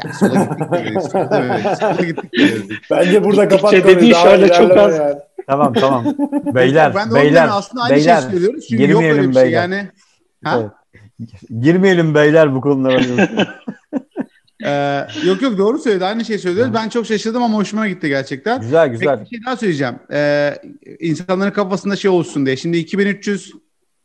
yani 0.03 0.13
sola 0.13 0.79
gittikçe 0.79 1.75
sola 1.79 2.05
gittikçe. 2.05 2.75
Bence 2.91 3.23
burada 3.23 3.47
kapat 3.47 3.71
konuyu. 3.71 3.83
dediği 3.83 4.15
şöyle 4.15 4.47
çok 4.53 4.77
az. 4.77 4.97
yani. 4.97 5.15
Tamam 5.47 5.73
tamam. 5.73 6.05
Beyler, 6.55 6.95
ben 6.95 7.11
de 7.11 7.15
beyler, 7.15 7.47
aslında 7.51 7.83
aynı 7.83 7.95
beyler. 7.95 8.21
şey 8.21 8.29
söylüyoruz. 8.31 8.65
Çünkü 8.69 8.89
yok 8.91 9.03
öyle 9.03 9.29
bir 9.29 9.33
şey. 9.33 9.43
beyler. 9.43 9.61
Yani 9.61 9.87
Ha? 10.43 10.59
Evet. 10.61 10.71
Girmeyelim 11.61 12.15
beyler 12.15 12.55
bu 12.55 12.61
konulara. 12.61 13.01
Ee, 14.65 15.07
yok 15.25 15.41
yok 15.41 15.57
doğru 15.57 15.79
söyledi. 15.79 16.05
Aynı 16.05 16.25
şey 16.25 16.37
söylüyoruz. 16.37 16.73
Ben 16.73 16.89
çok 16.89 17.05
şaşırdım 17.05 17.43
ama 17.43 17.57
hoşuma 17.57 17.87
gitti 17.87 18.07
gerçekten. 18.07 18.61
güzel 18.61 18.85
Peki 18.87 18.99
güzel. 18.99 19.21
bir 19.21 19.25
şey 19.25 19.39
daha 19.45 19.57
söyleyeceğim. 19.57 19.95
Ee, 20.11 20.55
insanların 20.99 21.51
kafasında 21.51 21.95
şey 21.95 22.11
olsun 22.11 22.45
diye. 22.45 22.57
Şimdi 22.57 22.77
2300 22.77 23.53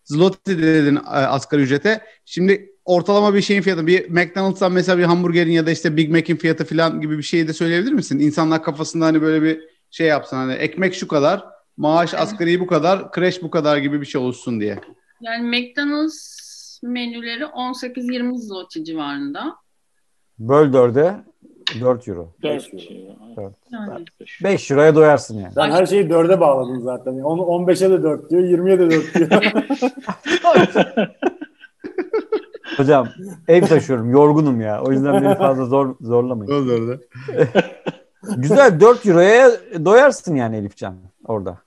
zloty 0.04 0.52
dedin 0.52 0.96
e, 0.96 1.00
asgari 1.00 1.62
ücrete. 1.62 2.00
Şimdi 2.24 2.70
ortalama 2.84 3.34
bir 3.34 3.42
şeyin 3.42 3.62
fiyatı 3.62 3.86
bir 3.86 4.10
McDonald's'tan 4.10 4.72
mesela 4.72 4.98
bir 4.98 5.04
hamburgerin 5.04 5.50
ya 5.50 5.66
da 5.66 5.70
işte 5.70 5.96
Big 5.96 6.10
Mac'in 6.10 6.36
fiyatı 6.36 6.64
falan 6.64 7.00
gibi 7.00 7.18
bir 7.18 7.22
şey 7.22 7.48
de 7.48 7.52
söyleyebilir 7.52 7.92
misin? 7.92 8.18
İnsanlar 8.18 8.62
kafasında 8.62 9.04
hani 9.06 9.22
böyle 9.22 9.42
bir 9.42 9.60
şey 9.90 10.06
yapsın 10.06 10.36
hani 10.36 10.52
ekmek 10.52 10.94
şu 10.94 11.08
kadar, 11.08 11.44
maaş 11.76 12.14
asgari 12.14 12.60
bu 12.60 12.66
kadar, 12.66 13.12
kreş 13.12 13.42
bu 13.42 13.50
kadar 13.50 13.76
gibi 13.76 14.00
bir 14.00 14.06
şey 14.06 14.20
olsun 14.20 14.60
diye. 14.60 14.78
Yani 15.20 15.48
McDonald's 15.48 16.35
menüleri 16.82 17.44
18-20 17.44 18.36
zloty 18.38 18.82
civarında. 18.82 19.56
Böl 20.38 20.72
dörde 20.72 21.14
4 21.80 22.08
euro. 22.08 22.34
Dört. 22.42 22.72
Dört. 23.36 23.54
Yani 23.72 24.04
5 24.44 24.70
euroya 24.70 24.94
doyarsın 24.94 25.38
yani. 25.38 25.52
Sen 25.52 25.70
her 25.70 25.86
şeyi 25.86 26.10
dörde 26.10 26.40
bağladın 26.40 26.80
zaten. 26.80 27.12
Onu 27.12 27.42
15'e 27.42 27.90
de 27.90 28.02
4 28.02 28.30
diyor, 28.30 28.42
20'ye 28.42 28.78
de 28.78 28.90
4 28.90 29.14
diyor. 29.14 29.42
Hocam 32.76 33.08
ev 33.48 33.66
taşıyorum 33.66 34.10
yorgunum 34.10 34.60
ya. 34.60 34.82
O 34.82 34.92
yüzden 34.92 35.22
beni 35.24 35.34
fazla 35.34 35.64
zor 35.64 35.96
zorlamayın. 36.00 36.52
Olur 36.52 36.98
Güzel 38.36 38.80
4 38.80 39.06
euroya 39.06 39.50
doyarsın 39.84 40.34
yani 40.34 40.56
Elifcan 40.56 40.96
orada. 41.24 41.58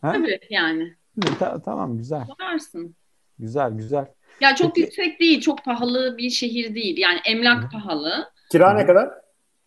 Ha? 0.00 0.12
tabii 0.12 0.40
yani. 0.50 0.96
Ta- 1.38 1.62
tamam 1.62 1.96
güzel. 1.98 2.26
Varsın. 2.40 2.94
Güzel 3.38 3.72
güzel. 3.72 4.06
Ya 4.40 4.54
çok 4.54 4.74
Peki- 4.74 4.80
yüksek 4.80 5.20
değil, 5.20 5.40
çok 5.40 5.64
pahalı 5.64 6.18
bir 6.18 6.30
şehir 6.30 6.74
değil. 6.74 6.98
Yani 6.98 7.20
emlak 7.24 7.72
pahalı. 7.72 8.30
Kira 8.52 8.72
ne 8.74 8.86
kadar? 8.86 9.08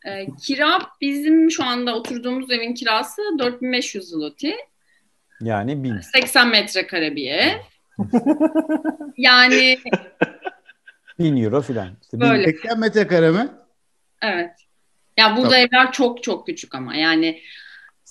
Ee, 0.06 0.28
kira 0.44 0.80
bizim 1.02 1.52
şu 1.52 1.64
anda 1.64 1.96
oturduğumuz 1.96 2.52
evin 2.52 2.74
kirası 2.74 3.22
4500 3.40 4.10
zloty. 4.10 4.52
Yani 5.42 5.84
1000. 5.84 6.00
80 6.00 6.48
metrekare 6.50 7.16
bir 7.16 7.32
ev. 7.32 7.52
yani 9.18 9.78
1000 11.20 11.44
euro 11.44 11.62
filan. 11.62 11.90
İşte 12.02 12.20
Böyle. 12.20 12.44
80 12.44 12.80
metrekare 12.80 13.32
mi? 13.32 13.48
evet. 14.22 14.52
Ya 15.18 15.38
burada 15.38 15.58
evler 15.58 15.92
çok 15.92 16.24
çok 16.24 16.46
küçük 16.48 16.76
ama 16.76 16.96
yani 16.96 17.42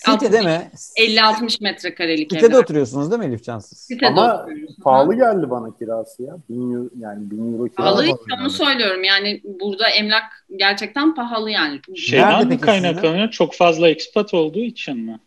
Sitede 0.04 0.40
mi? 0.40 0.70
50-60 0.98 1.62
metrekarelik 1.62 2.32
Sitede 2.32 2.46
evler. 2.46 2.62
oturuyorsunuz 2.62 3.10
değil 3.10 3.20
mi 3.22 3.26
Elifcan 3.26 3.58
siz? 3.58 3.78
Sitede 3.78 4.06
Ama 4.08 4.42
oturuyoruz. 4.42 4.76
pahalı 4.84 5.14
geldi 5.14 5.50
bana 5.50 5.76
kirası 5.78 6.22
ya. 6.22 6.36
1000 6.48 6.72
euro, 6.74 6.88
yani 7.00 7.30
1000 7.30 7.52
euro 7.52 7.64
kira. 7.64 7.76
Pahalı 7.76 8.06
pahalı 8.06 8.40
onu 8.40 8.50
söylüyorum 8.50 9.04
yani 9.04 9.40
burada 9.60 9.88
emlak 9.88 10.22
gerçekten 10.56 11.14
pahalı 11.14 11.50
yani. 11.50 11.80
Şeyden 11.96 12.46
mi 12.48 12.60
kaynaklanıyor? 12.60 13.30
Çok 13.30 13.54
fazla 13.54 13.88
ekspat 13.88 14.34
olduğu 14.34 14.58
için 14.60 14.96
mi? 14.98 15.18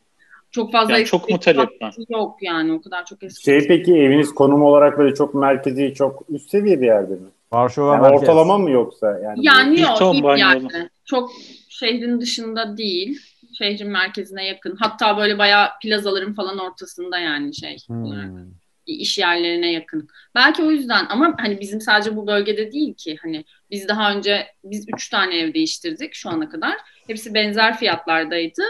Çok 0.52 0.72
fazla 0.72 0.94
Yani 0.94 1.06
çok 1.06 1.30
mu 1.30 1.36
eksik 1.36 1.56
talep 1.56 1.82
var? 1.82 1.96
Yok 2.10 2.38
yani 2.42 2.74
o 2.74 2.82
kadar 2.82 3.06
çok 3.06 3.24
eski. 3.24 3.44
Şey 3.44 3.68
peki 3.68 3.94
eviniz 3.96 4.34
konum 4.34 4.64
olarak 4.64 4.98
böyle 4.98 5.16
çok 5.16 5.34
merkezi, 5.36 5.94
çok 5.94 6.24
üst 6.30 6.50
seviye 6.50 6.82
bir 6.82 6.86
yerde 6.86 7.14
mi? 7.14 7.28
Varşova 7.52 7.94
Yani 7.94 8.02
merkez. 8.02 8.22
ortalama 8.22 8.58
mı 8.58 8.72
yoksa? 8.72 9.20
Yani, 9.24 9.40
Yani 9.46 9.82
yok 9.82 10.14
iyi 10.14 10.24
bir 10.24 10.38
yerde. 10.38 10.90
Çok 11.06 11.32
şehrin 11.70 12.22
dışında 12.22 12.78
değil. 12.78 13.20
Şehrin 13.58 13.89
merkezine 13.89 14.46
yakın. 14.48 14.76
Hatta 14.80 15.18
böyle 15.18 15.38
bayağı 15.38 15.70
plazaların 15.84 16.34
falan 16.34 16.58
ortasında 16.58 17.20
yani 17.20 17.56
şey 17.56 17.78
olarak. 17.89 18.30
Hmm. 18.30 18.52
iş 18.86 19.18
yerlerine 19.18 19.72
yakın. 19.72 20.08
Belki 20.36 20.63
o 20.63 20.72
yüzden 20.72 21.06
ama 21.10 21.36
hani 21.39 21.60
bizim 21.60 21.82
sadece 21.82 22.16
bu 22.16 22.28
bölgede 22.28 22.72
değil 22.72 22.94
ki 22.94 23.18
hani 23.22 23.46
biz 23.72 23.88
daha 23.88 24.16
önce 24.16 24.48
biz 24.63 24.86
üç 24.96 25.10
tane 25.10 25.38
ev 25.38 25.54
değiştirdik 25.54 26.13
şu 26.13 26.30
ana 26.30 26.50
kadar. 26.50 26.78
Hepsi 27.08 27.34
benzer 27.34 27.78
fiyatlardaydı. 27.78 28.63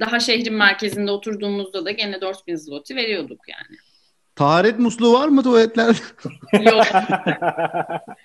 Daha 0.00 0.20
şehrin 0.20 0.54
merkezinde 0.54 1.10
oturduğumuzda 1.10 1.84
da 1.84 1.90
gene 1.90 2.20
4000 2.20 2.56
zloty 2.56 2.94
veriyorduk 2.94 3.40
yani. 3.48 3.76
Taharet 4.40 4.78
musluğu 4.78 5.12
var 5.12 5.28
mı 5.28 5.42
tuvaletlerde? 5.42 5.98
Yok. 6.64 6.84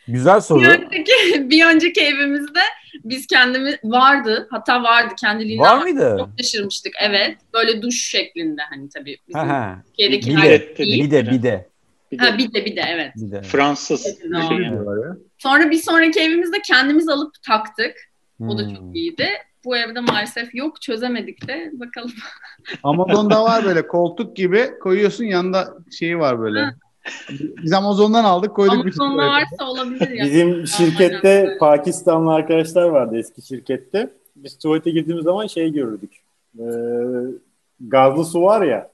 Güzel 0.08 0.42
soru. 0.42 0.62
bir, 0.62 0.68
önceki, 0.68 1.50
bir 1.50 1.66
önceki 1.66 2.02
evimizde 2.02 2.60
biz 3.04 3.28
kendimiz 3.28 3.76
vardı. 3.84 4.48
Hatta 4.52 4.84
vardı 4.84 5.14
kendiliğinden. 5.22 5.66
Var 5.66 5.82
mıydı? 5.82 6.16
Çok 6.20 6.30
şaşırmıştık. 6.42 6.94
Evet. 7.02 7.38
Böyle 7.54 7.82
duş 7.82 8.04
şeklinde 8.10 8.62
hani 8.70 8.90
tabii 8.90 9.18
bizim 9.28 9.40
Ha 9.42 9.48
ha. 9.48 9.84
Türkiye'deki 9.88 10.30
Bir 10.30 10.42
de, 10.42 10.76
bir 10.80 11.12
de, 11.12 11.32
bir 11.32 11.44
de. 11.44 11.70
Bir 12.12 12.18
Ha 12.18 12.34
de 12.34 12.38
bir 12.38 12.54
de 12.54 12.66
bir 12.66 12.76
de 12.76 12.84
evet. 12.88 13.12
Bir 13.16 13.32
de. 13.32 13.42
Fransız. 13.42 14.06
Evet, 14.08 14.18
bir 14.24 14.48
şey 14.48 14.58
yani. 14.66 14.80
Sonra 15.38 15.72
bir 15.72 15.78
sonraki 15.78 16.20
evimizde 16.20 16.58
kendimiz 16.68 17.10
alıp 17.10 17.32
taktık. 17.48 17.96
O 18.40 18.58
da 18.58 18.62
Hmm. 18.64 18.76
çok 18.76 18.96
iyiydi. 18.96 19.30
Bu 19.66 19.78
evde 19.78 20.00
maalesef 20.00 20.56
yok. 20.56 20.82
Çözemedik 20.82 21.48
de. 21.48 21.72
Bakalım. 21.74 22.12
Amazon'da 22.84 23.44
var 23.44 23.66
böyle 23.66 23.88
koltuk 23.88 24.36
gibi 24.36 24.72
koyuyorsun 24.84 25.24
yanında 25.24 25.74
şeyi 26.00 26.20
var 26.20 26.40
böyle. 26.40 26.62
Ha. 26.62 26.76
Biz 27.64 27.74
Amazon'dan 27.74 28.24
aldık 28.24 28.56
koyduk. 28.56 28.86
bir 28.86 29.00
Amazon'da 29.00 29.22
şey. 29.22 29.30
varsa 29.30 29.72
olabilir 29.72 30.10
ya. 30.10 30.26
Bizim 30.26 30.68
şirkette 30.68 31.58
Pakistanlı 31.60 32.34
arkadaşlar 32.34 32.84
vardı 32.84 33.18
eski 33.18 33.42
şirkette. 33.42 34.14
Biz 34.36 34.58
tuvalete 34.58 34.92
girdiğimiz 34.92 35.24
zaman 35.24 35.48
şey 35.48 35.74
görürdük. 35.74 36.14
Ee, 36.60 36.64
gazlı 37.80 38.26
su 38.26 38.42
var 38.42 38.62
ya. 38.62 38.92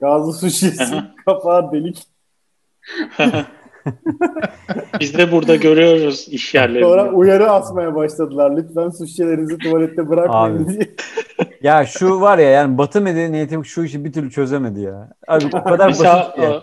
Gazlı 0.00 0.32
su 0.32 0.50
şişesi 0.50 1.02
kapağı 1.26 1.72
delik. 1.72 2.02
Biz 5.00 5.18
de 5.18 5.32
burada 5.32 5.56
görüyoruz 5.56 6.28
iş 6.30 6.54
yerlerinde. 6.54 6.88
Sonra 6.88 7.10
uyarı 7.12 7.50
asmaya 7.50 7.94
başladılar. 7.94 8.56
Lütfen 8.56 8.88
su 8.90 9.06
şişelerinizi 9.06 9.58
tuvalette 9.58 10.08
bırakmayın 10.08 10.64
Abi. 10.64 10.72
diye. 10.74 10.88
Ya 11.62 11.86
şu 11.86 12.20
var 12.20 12.38
ya 12.38 12.50
yani 12.50 12.78
Batı 12.78 13.00
medeniyeti 13.00 13.58
şu 13.64 13.84
işi 13.84 14.04
bir 14.04 14.12
türlü 14.12 14.30
çözemedi 14.30 14.80
ya. 14.80 15.08
Abi 15.28 15.44
o 15.54 15.64
kadar 15.64 15.86
Mesela 15.86 16.14
basit 16.18 16.34
ki. 16.34 16.46
a- 16.48 16.62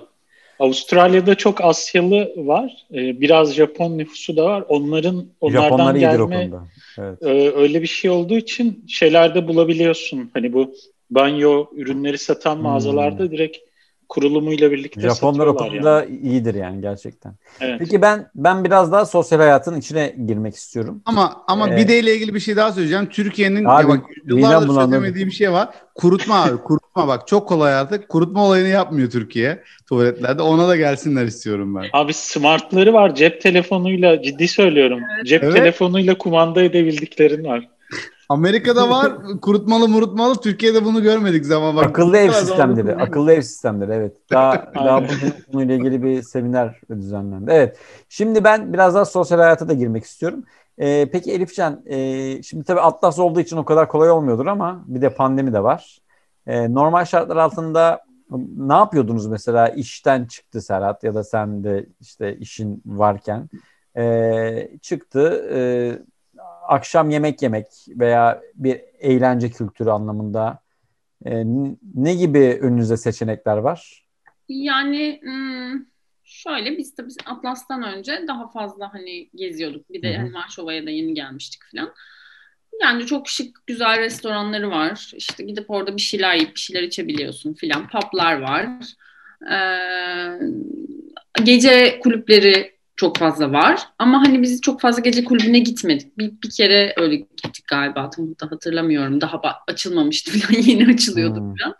Avustralya'da 0.59 1.35
çok 1.35 1.61
Asyalı 1.63 2.29
var. 2.37 2.71
Ee, 2.93 3.21
Biraz 3.21 3.53
Japon 3.53 3.97
nüfusu 3.97 4.37
da 4.37 4.45
var. 4.45 4.63
Onların 4.67 5.25
onlardan 5.41 5.61
Japonlar 5.63 5.95
gelme 5.95 6.17
konuda. 6.17 6.63
Evet. 6.99 7.23
e, 7.23 7.51
öyle 7.57 7.81
bir 7.81 7.87
şey 7.87 8.11
olduğu 8.11 8.37
için 8.37 8.85
şeylerde 8.87 9.47
bulabiliyorsun. 9.47 10.29
Hani 10.33 10.53
bu 10.53 10.73
banyo 11.11 11.65
ürünleri 11.75 12.17
satan 12.17 12.55
Hmm. 12.55 12.61
mağazalarda 12.63 13.31
direkt 13.31 13.57
kurulumuyla 14.09 14.71
birlikte 14.71 15.01
Japonlar 15.01 15.47
o 15.47 15.55
konuda 15.55 16.01
yani. 16.01 16.19
iyidir 16.23 16.55
yani 16.55 16.81
gerçekten. 16.81 17.33
Evet. 17.61 17.75
Peki 17.79 18.01
ben 18.01 18.29
ben 18.35 18.63
biraz 18.63 18.91
daha 18.91 19.05
sosyal 19.05 19.39
hayatın 19.39 19.79
içine 19.79 20.15
girmek 20.27 20.55
istiyorum. 20.55 21.01
Ama 21.05 21.43
ama 21.47 21.69
Ee, 21.69 21.77
bideyle 21.77 22.15
ilgili 22.15 22.33
bir 22.33 22.39
şey 22.39 22.55
daha 22.55 22.71
söyleyeceğim. 22.71 23.05
Türkiye'nin 23.05 23.65
Abi, 23.65 23.87
bak 23.87 23.99
yıllardır 24.25 24.67
çözemediği 24.67 25.25
bir 25.25 25.31
şey 25.31 25.51
var. 25.51 25.69
Kurutma 25.95 26.43
abi. 26.43 26.57
Kurutma 26.57 27.07
bak 27.07 27.27
çok 27.27 27.47
kolay 27.47 27.73
artık. 27.73 28.09
Kurutma 28.09 28.45
olayını 28.45 28.67
yapmıyor 28.67 29.09
Türkiye 29.09 29.63
tuvaletlerde. 29.89 30.41
Ona 30.41 30.67
da 30.67 30.75
gelsinler 30.75 31.25
istiyorum 31.25 31.75
ben. 31.75 31.85
Abi 31.93 32.13
smartları 32.13 32.93
var. 32.93 33.15
Cep 33.15 33.41
telefonuyla 33.41 34.21
ciddi 34.21 34.47
söylüyorum. 34.47 34.99
Cep 35.25 35.43
Evet. 35.43 35.55
telefonuyla 35.55 36.17
kumanda 36.17 36.63
edebildiklerin 36.63 37.43
var. 37.43 37.67
Amerika'da 38.29 38.89
var 38.89 39.13
kurutmalı 39.41 39.87
murutmalı. 39.87 40.35
Türkiye'de 40.35 40.85
bunu 40.85 41.01
görmedik 41.03 41.45
zaman 41.45 41.75
bak. 41.75 41.85
akıllı 41.85 42.17
ev 42.17 42.31
sistemleri, 42.31 42.95
akıllı 42.95 43.33
ev 43.33 43.41
sistemleri 43.41 43.91
evet. 43.91 44.17
Daha 44.31 44.71
daha 44.75 45.03
bugün 45.03 45.33
konuyla 45.51 45.75
ilgili 45.75 46.03
bir 46.03 46.21
seminer 46.21 46.79
düzenlendi. 46.89 47.51
Evet. 47.51 47.77
Şimdi 48.09 48.43
ben 48.43 48.73
biraz 48.73 48.95
daha 48.95 49.05
sosyal 49.05 49.39
hayata 49.39 49.67
da 49.67 49.73
girmek 49.73 50.03
istiyorum. 50.03 50.43
Ee, 50.77 51.09
peki 51.11 51.31
Elifcan, 51.31 51.81
e, 51.85 52.43
şimdi 52.43 52.63
tabii 52.63 52.81
Atlas 52.81 53.19
olduğu 53.19 53.39
için 53.39 53.57
o 53.57 53.65
kadar 53.65 53.87
kolay 53.87 54.09
olmuyordur 54.11 54.45
ama 54.45 54.83
bir 54.87 55.01
de 55.01 55.13
pandemi 55.13 55.53
de 55.53 55.63
var. 55.63 55.99
Ee, 56.47 56.73
normal 56.73 57.05
şartlar 57.05 57.37
altında 57.37 57.99
ne 58.57 58.73
yapıyordunuz 58.73 59.27
mesela 59.27 59.69
işten 59.69 60.25
çıktı 60.25 60.61
Serhat 60.61 61.03
ya 61.03 61.15
da 61.15 61.23
sen 61.23 61.63
de 61.63 61.85
işte 62.01 62.37
işin 62.37 62.81
varken 62.85 63.49
Ee, 63.97 64.69
çıktı 64.81 65.49
e, 65.53 65.59
akşam 66.73 67.09
yemek 67.09 67.41
yemek 67.41 67.65
veya 67.87 68.41
bir 68.55 68.81
eğlence 68.99 69.49
kültürü 69.49 69.89
anlamında 69.89 70.59
e, 71.25 71.43
ne 71.95 72.15
gibi 72.15 72.59
önünüze 72.61 72.97
seçenekler 72.97 73.57
var? 73.57 74.05
Yani 74.49 75.19
hmm, 75.23 75.85
şöyle 76.23 76.77
biz 76.77 76.95
tabii 76.95 77.09
Atlas'tan 77.25 77.83
önce 77.83 78.25
daha 78.27 78.47
fazla 78.47 78.93
hani 78.93 79.29
geziyorduk. 79.35 79.89
Bir 79.89 80.01
de 80.01 80.17
hani 80.17 80.33
Varşova'ya 80.33 80.85
da 80.85 80.89
yeni 80.89 81.13
gelmiştik 81.13 81.61
falan. 81.71 81.93
Yani 82.81 83.05
çok 83.05 83.29
şık 83.29 83.67
güzel 83.67 83.99
restoranları 83.99 84.71
var. 84.71 85.11
İşte 85.15 85.43
gidip 85.43 85.69
orada 85.69 85.95
bir 85.97 86.01
şeyler 86.01 86.35
yiyip 86.35 86.55
bir 86.55 86.59
şeyler 86.59 86.83
içebiliyorsun 86.83 87.53
filan. 87.53 87.87
Publar 87.87 88.41
var. 88.41 88.69
Ee, 89.51 90.39
gece 91.43 91.99
kulüpleri 91.99 92.72
çok 93.03 93.17
fazla 93.17 93.51
var. 93.51 93.79
Ama 93.99 94.21
hani 94.21 94.41
biz 94.41 94.61
çok 94.61 94.81
fazla 94.81 95.01
gece 95.01 95.23
kulübüne 95.23 95.59
gitmedik. 95.59 96.17
Bir, 96.17 96.31
bir 96.43 96.49
kere 96.49 96.93
öyle 96.97 97.15
gittik 97.15 97.67
galiba. 97.67 98.09
Tam 98.09 98.27
da 98.27 98.51
hatırlamıyorum. 98.51 99.21
Daha 99.21 99.41
açılmamıştı 99.67 100.31
falan. 100.39 100.61
Yeni 100.61 100.93
açılıyordu 100.93 101.39
Hmm. 101.39 101.55
falan. 101.55 101.75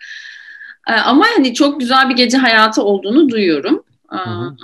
Ee, 0.90 0.92
ama 0.92 1.26
hani 1.36 1.54
çok 1.54 1.80
güzel 1.80 2.10
bir 2.10 2.16
gece 2.16 2.38
hayatı 2.38 2.84
olduğunu 2.84 3.30
duyuyorum. 3.30 3.84
Ee, 4.14 4.30
hı. 4.30 4.56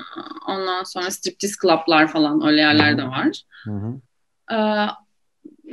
Ondan 0.47 0.84
sonra 0.84 1.12
striptease 1.12 1.55
club'lar 1.62 2.07
falan 2.07 2.47
öyle 2.47 2.62
yerler 2.62 2.97
de 2.97 3.03
var. 3.03 3.41
Hı. 3.64 3.93
Ee, 4.51 4.86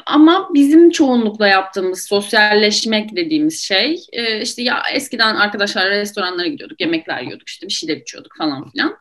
ama 0.06 0.48
bizim 0.54 0.90
çoğunlukla 0.90 1.48
yaptığımız 1.48 2.02
sosyalleşmek 2.06 3.16
dediğimiz 3.16 3.62
şey 3.62 4.00
e, 4.12 4.40
işte 4.40 4.62
ya 4.62 4.82
eskiden 4.92 5.34
arkadaşlar 5.34 5.90
restoranlara 5.90 6.46
gidiyorduk, 6.46 6.80
yemekler 6.80 7.22
yiyorduk, 7.22 7.48
işte 7.48 7.66
bir 7.66 7.72
şeyler 7.72 7.96
içiyorduk 7.96 8.32
falan 8.38 8.70
filan. 8.70 8.96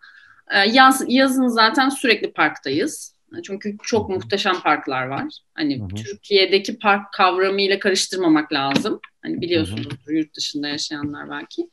Ee, 0.51 0.59
yaz, 0.59 1.03
yazın 1.07 1.47
zaten 1.47 1.89
sürekli 1.89 2.33
parktayız. 2.33 3.15
Çünkü 3.43 3.77
çok 3.83 4.09
muhteşem 4.09 4.59
parklar 4.59 5.07
var. 5.07 5.23
Hani 5.53 5.79
Hı 5.79 5.83
hı. 5.83 5.87
Türkiye'deki 5.87 6.79
park 6.79 7.13
kavramıyla 7.13 7.79
karıştırmamak 7.79 8.53
lazım. 8.53 8.99
Hani 9.21 9.41
biliyorsunuzdur 9.41 10.11
yurt 10.11 10.35
dışında 10.35 10.67
yaşayanlar 10.67 11.29
belki. 11.29 11.69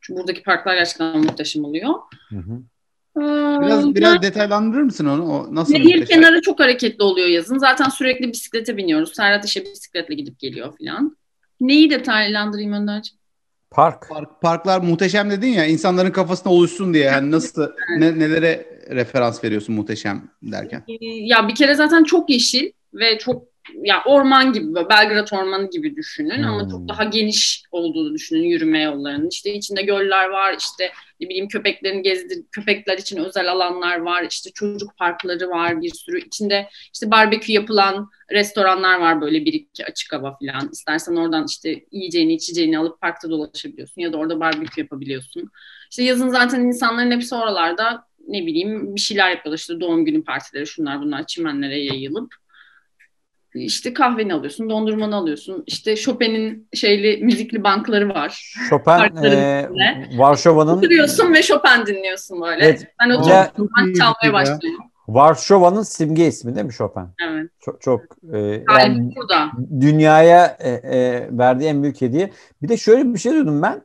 Çünkü 0.00 0.20
buradaki 0.20 0.42
parklar 0.42 0.74
gerçekten 0.74 1.18
muhteşem 1.18 1.64
oluyor. 1.64 1.94
Hı 2.28 2.36
hı. 2.36 2.62
Ee, 3.16 3.60
Biraz 3.66 3.94
biraz 3.94 4.22
detaylandırır 4.22 4.82
mısın 4.82 5.06
onu? 5.06 5.32
O 5.32 5.54
nasıl 5.54 5.72
Nehir 5.72 6.06
kenarı 6.06 6.40
çok 6.40 6.60
hareketli 6.60 7.02
oluyor 7.02 7.28
yazın. 7.28 7.58
Zaten 7.58 7.88
sürekli 7.88 8.32
bisiklete 8.32 8.76
biniyoruz. 8.76 9.14
Serhat 9.14 9.44
işe 9.44 9.64
bisikletle 9.64 10.14
gidip 10.14 10.38
geliyor 10.38 10.76
filan. 10.76 11.16
Neyi 11.60 11.90
detaylandırayım 11.90 12.72
Önderciğim? 12.72 13.20
Park. 13.70 14.08
Park, 14.08 14.40
parklar 14.42 14.80
muhteşem 14.80 15.30
dedin 15.30 15.48
ya 15.48 15.66
insanların 15.66 16.10
kafasına 16.10 16.52
oluşsun 16.52 16.94
diye 16.94 17.04
yani 17.04 17.30
nasıl 17.30 17.70
ne, 17.98 18.18
nelere 18.18 18.66
referans 18.90 19.44
veriyorsun 19.44 19.74
muhteşem 19.74 20.30
derken? 20.42 20.84
Ee, 20.88 20.94
Ya 21.00 21.48
bir 21.48 21.54
kere 21.54 21.74
zaten 21.74 22.04
çok 22.04 22.30
yeşil 22.30 22.70
ve 22.94 23.18
çok 23.18 23.55
ya 23.82 24.02
orman 24.06 24.52
gibi 24.52 24.74
Belgrad 24.74 25.28
Ormanı 25.32 25.70
gibi 25.70 25.96
düşünün 25.96 26.42
ama 26.42 26.62
Hmm. 26.62 26.68
çok 26.70 26.88
daha 26.88 27.04
geniş 27.04 27.62
olduğunu 27.72 28.14
düşünün 28.14 28.42
yürüme 28.42 28.82
yollarının. 28.82 29.28
İşte 29.28 29.54
içinde 29.54 29.82
göller 29.82 30.28
var, 30.28 30.56
işte 30.58 30.92
ne 31.20 31.28
bileyim 31.28 31.48
köpeklerin 31.48 32.02
gezdir 32.02 32.44
köpekler 32.52 32.98
için 32.98 33.16
özel 33.16 33.52
alanlar 33.52 33.98
var, 33.98 34.26
işte 34.30 34.50
çocuk 34.54 34.96
parkları 34.96 35.48
var 35.50 35.82
bir 35.82 35.90
sürü. 35.94 36.20
içinde 36.20 36.68
işte 36.94 37.10
barbekü 37.10 37.52
yapılan 37.52 38.10
restoranlar 38.32 38.98
var 39.00 39.20
böyle 39.20 39.44
bir 39.44 39.52
iki 39.52 39.84
açık 39.86 40.12
hava 40.12 40.38
falan. 40.38 40.68
İstersen 40.72 41.16
oradan 41.16 41.46
işte 41.48 41.84
yiyeceğini 41.92 42.34
içeceğini 42.34 42.78
alıp 42.78 43.00
parkta 43.00 43.30
dolaşabiliyorsun 43.30 44.00
ya 44.00 44.12
da 44.12 44.16
orada 44.16 44.40
barbekü 44.40 44.80
yapabiliyorsun. 44.80 45.50
İşte 45.90 46.02
yazın 46.02 46.28
zaten 46.28 46.60
insanların 46.60 47.10
hepsi 47.10 47.34
oralarda 47.34 48.06
ne 48.28 48.46
bileyim 48.46 48.94
bir 48.94 49.00
şeyler 49.00 49.30
yapıyorlar 49.30 49.58
işte 49.58 49.80
doğum 49.80 50.04
günü 50.04 50.24
partileri 50.24 50.66
şunlar 50.66 51.00
bunlar 51.00 51.26
çimenlere 51.26 51.78
yayılıp 51.78 52.34
işte 53.56 53.94
kahveni 53.94 54.34
alıyorsun, 54.34 54.70
dondurmanı 54.70 55.16
alıyorsun. 55.16 55.64
İşte 55.66 55.96
Chopin'in 55.96 56.68
şeyli 56.74 57.24
müzikli 57.24 57.64
bankları 57.64 58.08
var. 58.08 58.54
Chopin 58.68 59.24
e. 59.24 59.68
Varşova'nın 60.18 60.78
Oturuyorsun 60.78 61.34
ve 61.34 61.42
Chopin 61.42 61.86
dinliyorsun 61.86 62.40
böyle. 62.40 62.64
Evet. 62.64 62.86
Ben 63.00 63.10
Ya- 63.10 63.18
oturup 63.18 63.56
Çok 63.56 63.68
ben 63.78 63.92
çalmaya 63.92 64.16
şey 64.20 64.28
ya. 64.28 64.32
başlıyorum. 64.32 64.84
Varşova'nın 65.08 65.82
simge 65.82 66.26
ismi 66.26 66.54
değil 66.54 66.66
mi 66.66 66.72
Chopin? 66.72 67.02
Evet. 67.28 67.50
Çok 67.60 67.80
çok 67.80 68.00
e, 68.32 68.38
yani 68.78 69.14
burada. 69.16 69.50
dünyaya 69.80 70.56
e, 70.60 70.70
e, 70.70 71.28
verdiği 71.38 71.64
en 71.64 71.82
büyük 71.82 72.00
hediye. 72.00 72.30
Bir 72.62 72.68
de 72.68 72.76
şöyle 72.76 73.14
bir 73.14 73.18
şey 73.18 73.32
duydum 73.32 73.62
ben. 73.62 73.82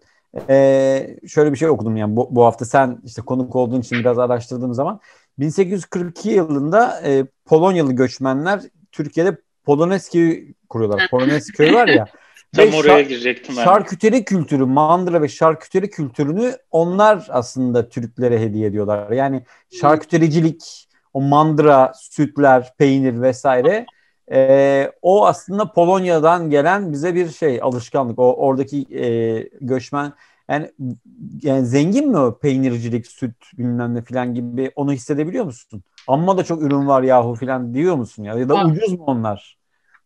E, 0.49 1.17
şöyle 1.28 1.51
bir 1.51 1.57
şey 1.57 1.69
okudum 1.69 1.97
yani 1.97 2.15
bu, 2.15 2.36
bu 2.36 2.45
hafta 2.45 2.65
sen 2.65 2.97
işte 3.03 3.22
konuk 3.22 3.55
olduğun 3.55 3.82
için 3.82 3.99
biraz 3.99 4.19
araştırdığım 4.19 4.74
zaman 4.74 4.99
1842 5.39 6.30
yılında 6.30 7.01
e, 7.05 7.26
Polonyalı 7.45 7.93
göçmenler 7.93 8.61
Türkiye'de 8.91 9.38
Polonezki 9.66 10.53
kuruyorlar. 10.70 11.07
Polonezki 11.12 11.53
köyü 11.53 11.74
var 11.74 11.88
ya. 11.88 12.05
Tam 12.55 12.66
Ve 12.66 12.76
oraya 12.76 12.99
şar- 12.99 13.07
girecektim 13.07 13.55
ben. 13.57 13.64
Şarküteri 13.64 14.26
kültürü, 14.26 14.66
mandıra 14.66 15.22
ve 15.22 15.28
şarküteri 15.28 15.89
kültürünü 15.89 16.55
onlar 16.72 17.28
aslında 17.30 17.89
Türklere 17.89 18.39
hediye 18.39 18.68
ediyorlar. 18.68 19.12
Yani 19.12 19.43
şarkütericilik, 19.82 20.88
o 21.14 21.22
mandıra, 21.22 21.93
sütler, 21.95 22.74
peynir 22.78 23.22
vesaire 23.22 23.86
e, 24.32 24.91
o 25.01 25.26
aslında 25.26 25.72
Polonya'dan 25.72 26.49
gelen 26.49 26.91
bize 26.93 27.16
bir 27.16 27.30
şey 27.30 27.59
alışkanlık. 27.62 28.20
O 28.20 28.36
oradaki 28.36 28.86
e, 28.91 29.41
göçmen 29.62 30.14
yani, 30.49 30.72
yani 31.41 31.66
zengin 31.66 32.09
mi 32.09 32.18
o 32.18 32.39
peynircilik, 32.39 33.07
süt 33.07 33.36
bilmem 33.57 33.95
ne 33.95 34.01
falan 34.01 34.34
gibi 34.34 34.72
onu 34.76 34.93
hissedebiliyor 34.93 35.45
musun? 35.45 35.84
Amma 36.12 36.38
da 36.38 36.43
çok 36.43 36.62
ürün 36.62 36.88
var 36.88 37.03
yahu 37.03 37.36
falan 37.36 37.74
diyor 37.74 37.95
musun 37.95 38.24
ya? 38.24 38.34
Ya 38.34 38.49
da 38.49 38.53
Var. 38.55 38.66
ucuz 38.66 38.93
mu 38.93 39.03
onlar? 39.07 39.57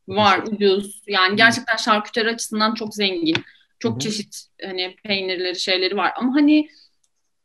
Var 0.08 0.44
ucuz. 0.52 1.02
Yani 1.08 1.36
gerçekten 1.36 1.76
şarküteri 1.76 2.30
açısından 2.30 2.74
çok 2.74 2.94
zengin. 2.96 3.36
Çok 3.80 3.92
Hı 3.92 3.96
hı. 3.96 4.00
çeşit 4.00 4.46
hani 4.66 4.96
peynirleri 5.04 5.60
şeyleri 5.60 5.98
var. 5.98 6.14
Ama 6.18 6.36
hani 6.36 6.68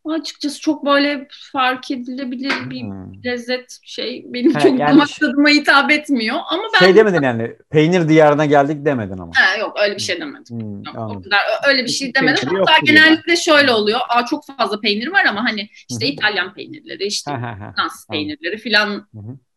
açıkçası 0.04 0.60
çok 0.60 0.86
böyle 0.86 1.28
fark 1.52 1.90
edilebilir 1.90 2.52
bir 2.70 2.80
Hmm. 2.82 3.24
lezzet 3.24 3.78
şey 3.82 4.24
benim 4.28 4.52
Ha, 4.54 4.60
çok 4.60 4.78
yani 4.78 4.90
damak 4.90 5.08
tadıma 5.20 5.48
hitap 5.48 5.90
etmiyor. 5.90 6.36
Ama 6.50 6.62
ben 6.74 6.78
Şey 6.86 6.94
demedin 6.96 7.22
yani 7.22 7.56
peynir 7.70 8.08
diyarına 8.08 8.46
geldik 8.46 8.84
demedin 8.84 9.18
ama. 9.18 9.32
Ha, 9.36 9.56
yok 9.58 9.76
öyle 9.82 9.94
bir 9.96 10.00
şey 10.00 10.20
demedim. 10.20 10.60
Hmm, 10.60 10.82
Yok, 10.82 10.96
o 11.10 11.22
kadar 11.22 11.40
öyle 11.68 11.84
bir 11.84 11.88
şey 11.88 12.12
Peyniri 12.12 12.36
demedim. 12.40 12.56
yok 12.56 12.68
Hatta 12.70 12.80
genellikle 12.86 13.36
şöyle 13.36 13.72
oluyor. 13.72 14.00
Aa 14.08 14.26
çok 14.26 14.44
fazla 14.58 14.80
peynir 14.80 15.06
var 15.06 15.24
ama 15.24 15.44
hani 15.44 15.68
işte. 15.90 16.06
İtalyan 16.06 16.54
peynirleri, 16.54 17.04
işte. 17.04 17.30
Fransız 17.76 18.06
peynirleri 18.10 18.58
filan 18.58 19.08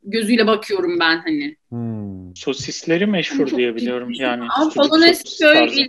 gözüyle 0.03 0.47
bakıyorum 0.47 0.99
ben 0.99 1.17
hani. 1.17 1.57
Hmm. 1.69 2.35
Sosisleri 2.35 3.05
meşhur 3.05 3.47
Çok 3.47 3.57
diye 3.59 3.75
biliyorum 3.75 4.13
ciddi. 4.13 4.23
yani. 4.23 4.47
Polonez 4.75 5.17
sosis 5.17 5.39
köy 5.39 5.87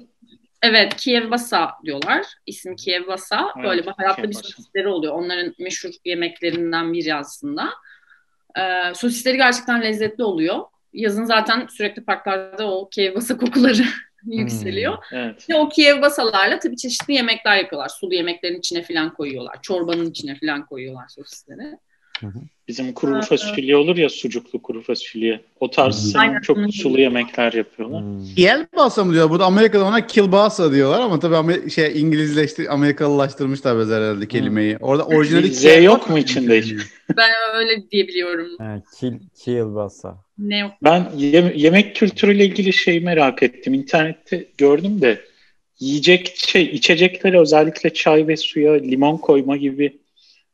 Evet, 0.66 0.96
Kievbasa 0.96 1.70
diyorlar. 1.84 2.26
İsmi 2.46 2.76
Kievbasa. 2.76 3.52
Evet, 3.56 3.66
Böyle 3.66 3.86
baharatlı 3.86 4.28
bir 4.28 4.34
sosisleri 4.34 4.88
oluyor. 4.88 5.12
Onların 5.12 5.54
meşhur 5.58 5.90
yemeklerinden 6.04 6.92
biri 6.92 7.14
aslında. 7.14 7.70
Ee, 8.58 8.94
sosisleri 8.94 9.36
gerçekten 9.36 9.82
lezzetli 9.82 10.24
oluyor. 10.24 10.60
Yazın 10.92 11.24
zaten 11.24 11.66
sürekli 11.70 12.04
parklarda 12.04 12.70
o 12.70 12.88
Kievbasa 12.88 13.36
kokuları 13.36 13.82
yükseliyor. 14.24 14.98
Evet. 15.12 15.50
Ve 15.50 15.54
o 15.56 15.68
Kievbasalarla 15.68 16.58
tabii 16.58 16.76
çeşitli 16.76 17.14
yemekler 17.14 17.56
yapıyorlar. 17.56 17.88
Sulu 17.88 18.14
yemeklerin 18.14 18.58
içine 18.58 18.82
falan 18.82 19.14
koyuyorlar. 19.14 19.62
Çorbanın 19.62 20.10
içine 20.10 20.38
falan 20.38 20.66
koyuyorlar 20.66 21.08
sosisleri. 21.08 21.78
Bizim 22.68 22.92
kuru 22.92 23.22
fasulye 23.22 23.76
olur 23.76 23.96
ya 23.96 24.08
sucuklu 24.08 24.62
kuru 24.62 24.82
fasulye. 24.82 25.40
O 25.60 25.70
tarz 25.70 26.16
Aynen. 26.16 26.40
çok 26.40 26.58
sulu 26.74 27.00
yemekler 27.00 27.52
yapıyorlar. 27.52 28.02
Kielbasa 28.36 29.04
mı 29.04 29.12
diyor? 29.12 29.30
Burada 29.30 29.44
Amerika'da 29.44 29.84
ona 29.84 30.06
kielbasa 30.06 30.72
diyorlar 30.72 31.00
ama 31.00 31.20
tabii 31.20 31.34
Amer- 31.34 31.70
şey 31.70 32.00
İngilizleşti, 32.00 32.70
Amerikalılaştırmışlar 32.70 33.76
biraz 33.76 33.88
herhalde 33.90 34.28
kelimeyi. 34.28 34.76
Orada 34.80 35.04
orijinali 35.06 35.48
Z 35.54 35.64
yok 35.84 36.10
mu 36.10 36.18
içinde 36.18 36.60
hiç? 36.62 36.74
Ben 37.16 37.30
öyle 37.54 37.90
diyebiliyorum. 37.90 38.48
Ha, 38.58 38.82
kil, 39.00 39.12
kielbasa. 39.44 40.16
Ne 40.38 40.58
yok. 40.58 40.70
Ben 40.84 41.10
yem- 41.16 41.52
yemek 41.56 41.96
kültürüyle 41.96 42.44
ilgili 42.44 42.72
şeyi 42.72 43.00
merak 43.00 43.42
ettim. 43.42 43.74
İnternette 43.74 44.46
gördüm 44.58 45.00
de 45.00 45.20
yiyecek 45.80 46.34
şey 46.36 46.62
içeceklere 46.64 47.40
özellikle 47.40 47.94
çay 47.94 48.28
ve 48.28 48.36
suya 48.36 48.72
limon 48.72 49.16
koyma 49.16 49.56
gibi 49.56 50.03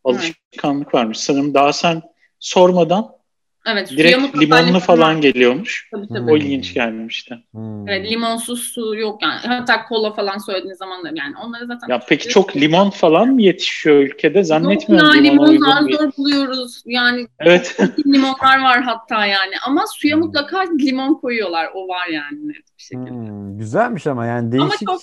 alışkanlık 0.04 0.94
varmış. 0.94 1.18
Sanırım 1.18 1.54
daha 1.54 1.72
sen 1.72 2.02
sormadan 2.38 3.20
Evet, 3.66 3.90
direkt 3.90 4.36
limonlu 4.36 4.66
limon 4.68 4.78
falan 4.78 5.14
var. 5.16 5.22
geliyormuş. 5.22 5.88
Tabii 5.94 6.08
tabii. 6.08 6.18
Hmm. 6.18 6.28
O 6.28 6.36
ilginç 6.36 6.74
gelmişti. 6.74 7.38
Hmm. 7.52 7.88
Evet, 7.88 8.10
limonsuz 8.10 8.60
su 8.62 8.94
yok 8.96 9.22
yani. 9.22 9.40
Hatta 9.46 9.84
kola 9.84 10.12
falan 10.12 10.38
söylediğiniz 10.38 10.78
zaman 10.78 11.04
da 11.04 11.08
yani 11.14 11.34
onları 11.44 11.66
zaten 11.66 11.88
Ya 11.88 12.00
peki 12.08 12.28
çok 12.28 12.56
limon 12.56 12.90
falan 12.90 13.28
mı 13.28 13.42
yetişiyor 13.42 13.96
ülkede? 13.96 14.44
Zannetmiyorum 14.44 15.06
Yok 15.06 15.16
ya 15.16 15.22
limon 15.22 15.48
uygun 15.48 15.64
zar 15.70 15.82
zor 15.82 16.12
buluyoruz. 16.18 16.82
Yani 16.86 17.26
Evet. 17.38 17.76
limonlar 18.06 18.62
var 18.62 18.82
hatta 18.82 19.26
yani. 19.26 19.54
Ama 19.66 19.84
suya 19.86 20.16
Hmm. 20.16 20.22
mutlaka 20.22 20.60
limon 20.80 21.14
koyuyorlar. 21.14 21.68
O 21.74 21.88
var 21.88 22.06
yani 22.06 22.48
net 22.48 22.56
bir 22.78 22.82
şekilde. 22.82 23.10
Hmm, 23.10 23.58
güzelmiş 23.58 24.06
ama 24.06 24.26
yani 24.26 24.60
Ama 24.60 24.70
değişik. 24.70 24.88
çok 24.88 25.00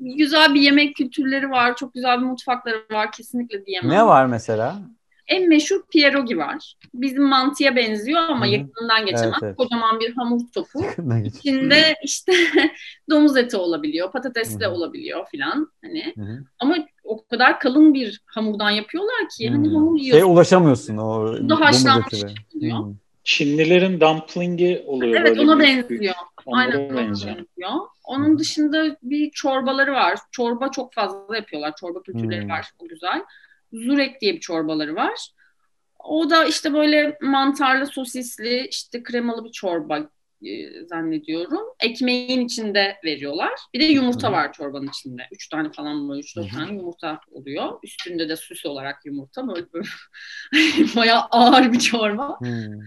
Güzel 0.00 0.54
bir 0.54 0.60
yemek 0.60 0.96
kültürleri 0.96 1.50
var. 1.50 1.76
Çok 1.76 1.94
güzel 1.94 2.20
bir 2.20 2.24
mutfakları 2.26 2.84
var. 2.92 3.12
Kesinlikle 3.12 3.66
diyemem. 3.66 3.90
Ne 3.90 4.06
var 4.06 4.26
mesela? 4.26 4.78
En 5.26 5.48
meşhur 5.48 5.82
pierogi 5.92 6.38
var. 6.38 6.74
Bizim 6.94 7.22
mantıya 7.22 7.76
benziyor 7.76 8.20
ama 8.22 8.44
Hı 8.46 8.48
hı. 8.48 8.52
yakından 8.52 9.06
geçemez. 9.06 9.24
Evet, 9.32 9.42
evet. 9.42 9.56
Kocaman 9.56 10.00
bir 10.00 10.14
hamur 10.14 10.40
topu. 10.54 10.84
İçinde 11.24 11.94
işte 12.04 12.32
domuz 13.10 13.36
eti 13.36 13.56
olabiliyor, 13.56 14.12
patates 14.12 14.60
de 14.60 14.68
olabiliyor 14.68 15.26
filan 15.30 15.72
hani. 15.84 16.14
Ama 16.58 16.76
o 17.04 17.24
kadar 17.26 17.60
kalın 17.60 17.94
bir 17.94 18.20
hamurdan 18.26 18.70
yapıyorlar 18.70 19.28
ki 19.38 19.48
hani 19.48 19.68
Hmm. 19.68 19.74
hamur 19.74 19.98
Şeye 19.98 20.04
yiyorsun. 20.04 20.28
ulaşamıyorsun 20.34 20.96
o 20.96 21.26
domuz 21.48 21.86
eti. 21.86 22.26
Hmm. 22.52 22.94
Çinlilerin 23.24 24.00
dumpling'i 24.00 24.82
oluyor 24.86 25.20
Evet 25.20 25.28
böyle. 25.38 25.40
ona 25.40 25.58
büyük 25.58 25.90
büyük. 25.90 26.12
Onlara 26.46 26.76
Aynen 26.76 26.96
benziyor. 26.96 27.36
Onun 28.04 28.38
dışında 28.38 28.96
bir 29.02 29.30
çorbaları 29.30 29.92
var. 29.92 30.18
Çorba 30.30 30.70
çok 30.70 30.94
fazla 30.94 31.36
yapıyorlar. 31.36 31.74
Çorba 31.80 32.02
kültürleri 32.02 32.42
Hmm. 32.42 32.50
var. 32.50 32.66
O 32.78 32.88
güzel. 32.88 33.24
Zurek 33.72 34.20
diye 34.20 34.34
bir 34.34 34.40
çorbaları 34.40 34.94
var. 34.94 35.30
O 36.04 36.30
da 36.30 36.44
işte 36.44 36.72
böyle 36.72 37.18
mantarlı, 37.22 37.86
sosisli, 37.86 38.66
işte 38.70 39.02
kremalı 39.02 39.44
bir 39.44 39.52
çorba 39.52 40.10
e, 40.46 40.84
zannediyorum. 40.86 41.60
Ekmeğin 41.80 42.40
içinde 42.46 42.96
veriyorlar. 43.04 43.52
Bir 43.74 43.80
de 43.80 43.84
yumurta 43.84 44.28
Hı. 44.28 44.32
var 44.32 44.52
çorbanın 44.52 44.88
içinde. 44.88 45.22
Üç 45.32 45.48
tane 45.48 45.72
falan 45.72 46.08
böyle 46.08 46.20
üç 46.20 46.36
dört 46.36 46.50
tane 46.50 46.74
yumurta 46.74 47.20
oluyor. 47.30 47.78
Üstünde 47.82 48.28
de 48.28 48.36
süs 48.36 48.66
olarak 48.66 49.06
yumurta. 49.06 49.48
Böyle, 49.48 49.66
böyle 49.72 49.88
bayağı 50.96 51.20
ağır 51.30 51.72
bir 51.72 51.78
çorba. 51.78 52.40
Hmm. 52.40 52.80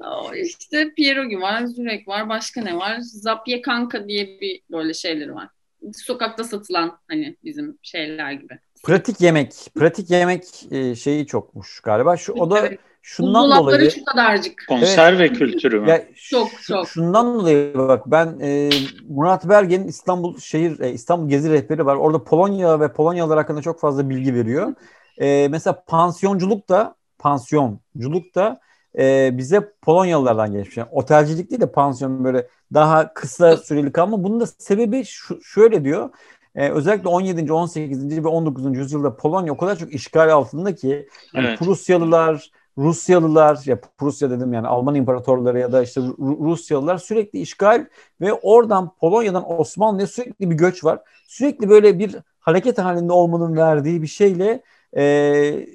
O 0.00 0.34
İşte 0.34 0.94
pierogi 0.94 1.40
var, 1.40 1.64
zürek 1.64 2.08
var, 2.08 2.28
başka 2.28 2.62
ne 2.62 2.76
var? 2.76 2.98
Zapye 3.00 3.62
kanka 3.62 4.08
diye 4.08 4.40
bir 4.40 4.60
böyle 4.70 4.94
şeyleri 4.94 5.34
var. 5.34 5.48
Sokakta 5.94 6.44
satılan 6.44 6.98
hani 7.08 7.36
bizim 7.44 7.78
şeyler 7.82 8.32
gibi. 8.32 8.58
Pratik 8.84 9.20
yemek, 9.20 9.52
pratik 9.74 10.10
yemek 10.10 10.44
e, 10.70 10.94
şeyi 10.94 11.26
çokmuş 11.26 11.80
galiba. 11.80 12.16
Şu 12.16 12.32
o 12.32 12.50
da 12.50 12.58
Evet. 12.58 12.78
şundan 13.02 13.42
Buzdolapları 13.44 13.76
dolayı 13.76 13.90
şu 13.90 14.04
kadarcık. 14.04 14.64
Konserve 14.68 15.28
kültürü 15.32 15.80
mü? 15.80 15.88
ya 15.88 16.04
Çok, 16.14 16.48
çok. 16.62 16.88
şundan 16.88 17.34
dolayı 17.34 17.74
bak 17.74 18.02
ben 18.06 18.38
e, 18.40 18.70
Murat 19.08 19.48
Bergen'in 19.48 19.88
İstanbul 19.88 20.38
şehir 20.38 20.80
e, 20.80 20.92
İstanbul 20.92 21.28
gezi 21.28 21.50
rehberi 21.50 21.86
var. 21.86 21.96
Orada 21.96 22.24
Polonya 22.24 22.80
ve 22.80 22.92
Polonyalılar 22.92 23.38
hakkında 23.38 23.62
çok 23.62 23.80
fazla 23.80 24.10
bilgi 24.10 24.34
veriyor. 24.34 24.74
E, 25.20 25.48
mesela 25.50 25.84
pansiyonculuk 25.86 26.68
da 26.68 26.94
pansiyonculuk 27.18 28.34
da 28.34 28.60
e, 28.98 29.30
bize 29.38 29.72
Polonyalılardan 29.82 30.52
geçmiş. 30.52 30.76
Yani 30.76 30.88
otelcilik 30.92 31.50
değil 31.50 31.60
de 31.60 31.72
pansiyon 31.72 32.24
böyle 32.24 32.48
daha 32.74 33.14
kısa 33.14 33.56
süreli 33.56 33.92
kalma. 33.92 34.24
Bunun 34.24 34.40
da 34.40 34.46
sebebi 34.46 35.04
şu, 35.04 35.42
şöyle 35.42 35.84
diyor. 35.84 36.10
E, 36.54 36.70
özellikle 36.70 37.08
17. 37.08 37.52
18. 37.52 38.24
ve 38.24 38.28
19. 38.28 38.78
yüzyılda 38.78 39.16
Polonya 39.16 39.52
o 39.52 39.56
kadar 39.56 39.76
çok 39.76 39.94
işgal 39.94 40.32
altında 40.32 40.74
ki 40.74 41.08
yani 41.34 41.46
Evet. 41.46 41.58
Prusyalılar, 41.58 42.50
Rusyalılar, 42.78 43.62
ya 43.66 43.80
Prusya 43.98 44.30
dedim 44.30 44.52
yani 44.52 44.66
Alman 44.66 44.94
imparatorları 44.94 45.58
ya 45.58 45.72
da 45.72 45.82
işte 45.82 46.00
Ru- 46.00 46.44
Rusyalılar 46.44 46.98
sürekli 46.98 47.40
işgal 47.40 47.86
ve 48.20 48.32
oradan 48.32 48.94
Polonya'dan 49.00 49.60
Osmanlı'ya 49.60 50.06
sürekli 50.06 50.50
bir 50.50 50.54
göç 50.54 50.84
var. 50.84 51.00
Sürekli 51.26 51.68
böyle 51.68 51.98
bir 51.98 52.16
hareket 52.40 52.78
halinde 52.78 53.12
olmanın 53.12 53.56
verdiği 53.56 54.02
bir 54.02 54.06
şeyle 54.06 54.62
e, 54.96 55.66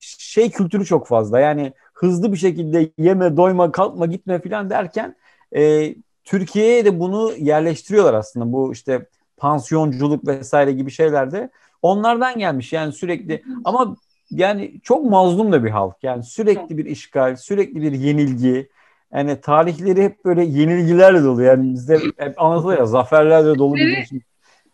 şey 0.00 0.50
kültürü 0.50 0.84
çok 0.84 1.06
fazla. 1.06 1.40
Yani 1.40 1.72
hızlı 2.00 2.32
bir 2.32 2.36
şekilde 2.36 2.90
yeme, 2.98 3.36
doyma, 3.36 3.72
kalkma, 3.72 4.06
gitme 4.06 4.42
falan 4.42 4.70
derken 4.70 5.16
e, 5.56 5.94
Türkiye'ye 6.24 6.84
de 6.84 7.00
bunu 7.00 7.32
yerleştiriyorlar 7.38 8.14
aslında. 8.14 8.52
Bu 8.52 8.72
işte 8.72 9.06
pansiyonculuk 9.36 10.26
vesaire 10.26 10.72
gibi 10.72 10.90
şeylerde 10.90 11.50
onlardan 11.82 12.38
gelmiş. 12.38 12.72
Yani 12.72 12.92
sürekli 12.92 13.42
ama 13.64 13.96
yani 14.30 14.80
çok 14.82 15.04
mazlum 15.04 15.52
da 15.52 15.64
bir 15.64 15.70
halk. 15.70 15.96
Yani 16.02 16.24
sürekli 16.24 16.78
bir 16.78 16.84
işgal, 16.84 17.36
sürekli 17.36 17.82
bir 17.82 17.92
yenilgi. 17.92 18.68
Yani 19.14 19.40
tarihleri 19.40 20.02
hep 20.02 20.24
böyle 20.24 20.44
yenilgilerle 20.44 21.24
dolu. 21.24 21.42
Yani 21.42 21.74
bizde 21.74 22.00
hep 22.16 22.42
anlatılıyor 22.42 22.78
ya 22.78 22.86
zaferlerle 22.86 23.58
dolu 23.58 23.78
Evet. 23.78 23.86
biliyorsun. 23.86 24.20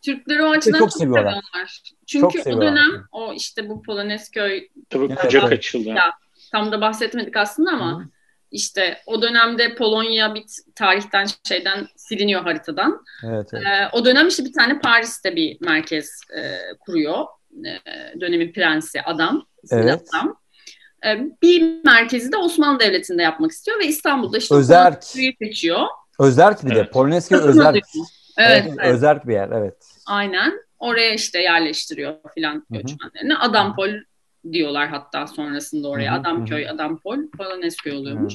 Türkler 0.03 0.39
o 0.39 0.51
açıdan 0.51 0.79
çok 0.79 0.91
çok, 0.91 0.99
seviyorlar. 0.99 1.23
seviyorlar. 1.23 1.83
Çünkü 2.07 2.23
Çok 2.23 2.37
o 2.37 2.39
seviyorlar. 2.39 2.73
dönem 2.73 3.05
o 3.13 3.33
işte 3.33 3.69
bu 3.69 3.83
Polonezköy 3.83 4.69
Tabii 4.91 5.15
kucak 5.15 5.45
evet. 5.49 5.63
Tam 6.53 6.73
da 6.73 6.81
bahsetmedik 6.81 7.37
aslında 7.37 7.71
ama 7.71 8.01
Hı. 8.01 8.05
işte 8.51 8.99
o 9.07 9.23
dönemde 9.23 9.75
Polonya 9.75 10.35
bir 10.35 10.45
tarihten 10.75 11.27
şeyden 11.49 11.87
siliniyor 11.97 12.43
haritadan. 12.43 13.05
Evet, 13.25 13.49
evet. 13.53 13.67
Ee, 13.67 13.89
o 13.93 14.05
dönem 14.05 14.29
işte 14.29 14.45
bir 14.45 14.53
tane 14.53 14.79
Paris'te 14.81 15.37
bir 15.37 15.57
merkez 15.61 16.21
e, 16.37 16.43
kuruyor. 16.81 17.25
E, 17.65 18.21
dönemin 18.21 18.53
prensi 18.53 19.03
adam. 19.03 19.47
Evet. 19.71 20.03
adam. 20.15 20.37
E, 21.07 21.21
bir 21.43 21.85
merkezi 21.85 22.33
de 22.33 22.37
Osmanlı 22.37 22.81
Devleti'nde 22.81 23.23
yapmak 23.23 23.51
istiyor 23.51 23.79
ve 23.79 23.87
İstanbul'da 23.87 24.39
işte 24.39 24.55
Özerk. 24.55 25.05
Seçiyor. 25.05 25.87
Özerk 26.21 26.65
bir 26.65 26.75
de. 26.75 26.79
Evet. 26.79 26.93
Polonezköy 26.93 27.39
Sakın 27.39 27.51
Özerk. 27.51 27.77
Evet, 27.77 28.63
Evet, 28.67 28.75
evet, 28.81 28.95
Özerk 28.95 29.29
bir 29.29 29.33
yer. 29.33 29.49
Evet. 29.55 29.77
aynen. 30.07 30.53
Oraya 30.79 31.15
işte 31.15 31.41
yerleştiriyor 31.41 32.15
filan 32.35 32.67
göçmenlerini. 32.71 33.37
Adampol 33.37 33.91
diyorlar 34.53 34.89
hatta 34.89 35.27
sonrasında 35.27 35.89
oraya. 35.89 36.13
Hı 36.13 36.17
hı, 36.17 36.21
Adamköy, 36.21 36.69
Adampol, 36.69 37.19
Polonezköy 37.39 37.93
oluyormuş. 37.93 38.35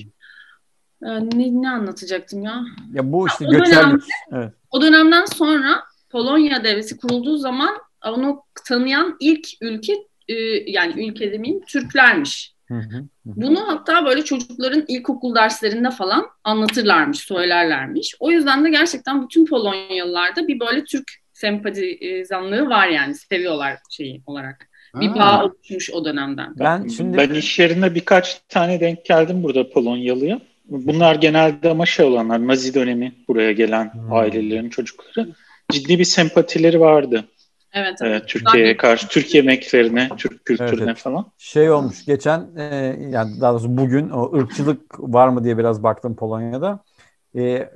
E, 1.03 1.07
ne, 1.07 1.61
ne 1.61 1.69
anlatacaktım 1.69 2.43
ya? 2.43 2.61
Ya 2.93 3.11
bu 3.11 3.27
işte 3.27 3.45
o 3.47 3.51
göçerlik. 3.51 4.03
Evet. 4.31 4.53
O 4.71 4.81
dönemden 4.81 5.25
sonra 5.25 5.83
Polonya 6.09 6.63
devleti 6.63 6.97
kurulduğu 6.97 7.37
zaman 7.37 7.77
onu 8.05 8.43
tanıyan 8.67 9.17
ilk 9.19 9.47
ülke 9.61 9.93
e, 10.27 10.33
yani 10.71 11.07
ülke 11.07 11.31
demeyeyim 11.31 11.65
Türklermiş. 11.65 12.53
Hı 12.67 12.77
hı, 12.77 12.97
hı. 12.97 13.05
Bunu 13.25 13.67
hatta 13.67 14.05
böyle 14.05 14.23
çocukların 14.23 14.85
ilkokul 14.87 15.35
derslerinde 15.35 15.91
falan 15.91 16.25
anlatırlarmış, 16.43 17.19
söylerlermiş. 17.19 18.15
O 18.19 18.31
yüzden 18.31 18.65
de 18.65 18.69
gerçekten 18.69 19.23
bütün 19.23 19.45
Polonyalılarda 19.45 20.47
bir 20.47 20.59
böyle 20.59 20.83
Türk 20.83 21.11
sempatizanlığı 21.33 22.69
var 22.69 22.87
yani 22.87 23.15
seviyorlar 23.15 23.77
şeyi 23.89 24.23
olarak. 24.25 24.70
Bir 24.95 25.07
Ha. 25.07 25.15
bağ 25.15 25.45
oluşmuş 25.45 25.89
o 25.89 26.05
dönemden. 26.05 26.53
Ben 26.59 26.87
şimdi 26.87 27.17
Ben 27.17 27.29
iş 27.29 27.59
yerinde 27.59 27.95
birkaç 27.95 28.41
tane 28.49 28.79
denk 28.79 29.05
geldim 29.05 29.43
burada 29.43 29.69
Polonyalıya. 29.69 30.39
Bunlar 30.65 31.15
genelde 31.15 31.69
ama 31.69 31.85
şey 31.85 32.05
olanlar 32.05 32.47
Nazi 32.47 32.73
dönemi 32.73 33.13
buraya 33.27 33.51
gelen 33.51 33.93
Hmm. 33.93 34.13
ailelerin 34.13 34.69
çocukları. 34.69 35.29
Ciddi 35.71 35.99
bir 35.99 36.03
sempatileri 36.05 36.79
vardı 36.79 37.25
Evet, 37.73 38.01
e, 38.01 38.07
evet. 38.07 38.27
Türkiye'ye 38.27 38.77
karşı, 38.77 39.07
Türk 39.07 39.35
yemeklerine, 39.35 40.09
Türk 40.17 40.45
kültürüne 40.45 40.73
Evet, 40.73 40.83
evet. 40.87 40.97
falan. 40.97 41.31
şey 41.37 41.71
olmuş 41.71 42.05
geçen 42.05 42.55
e, 42.57 42.63
yani 43.11 43.41
daha 43.41 43.53
doğrusu 43.53 43.77
bugün 43.77 44.09
o 44.09 44.37
ırkçılık 44.37 44.99
var 44.99 45.27
mı 45.27 45.43
diye 45.43 45.57
biraz 45.57 45.83
baktım 45.83 46.15
Polonya'da. 46.15 46.83
E, 47.35 47.69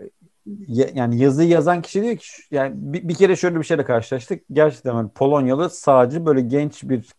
yani 0.68 1.18
yazıyı 1.18 1.50
yazan 1.50 1.82
kişi 1.82 2.04
diyor 2.04 2.18
ki 2.18 2.26
yani 2.52 2.72
bir, 2.76 3.08
bir 3.08 3.14
kere 3.14 3.36
şöyle 3.36 3.60
bir 3.60 3.64
şeyle 3.64 3.86
karşılaştık. 3.86 4.44
Gerçekten 4.52 4.94
hani 4.94 5.10
Polonyalı 5.10 5.70
sağcı 5.70 6.26
böyle 6.26 6.42
genç 6.42 6.84
bir 6.84 7.10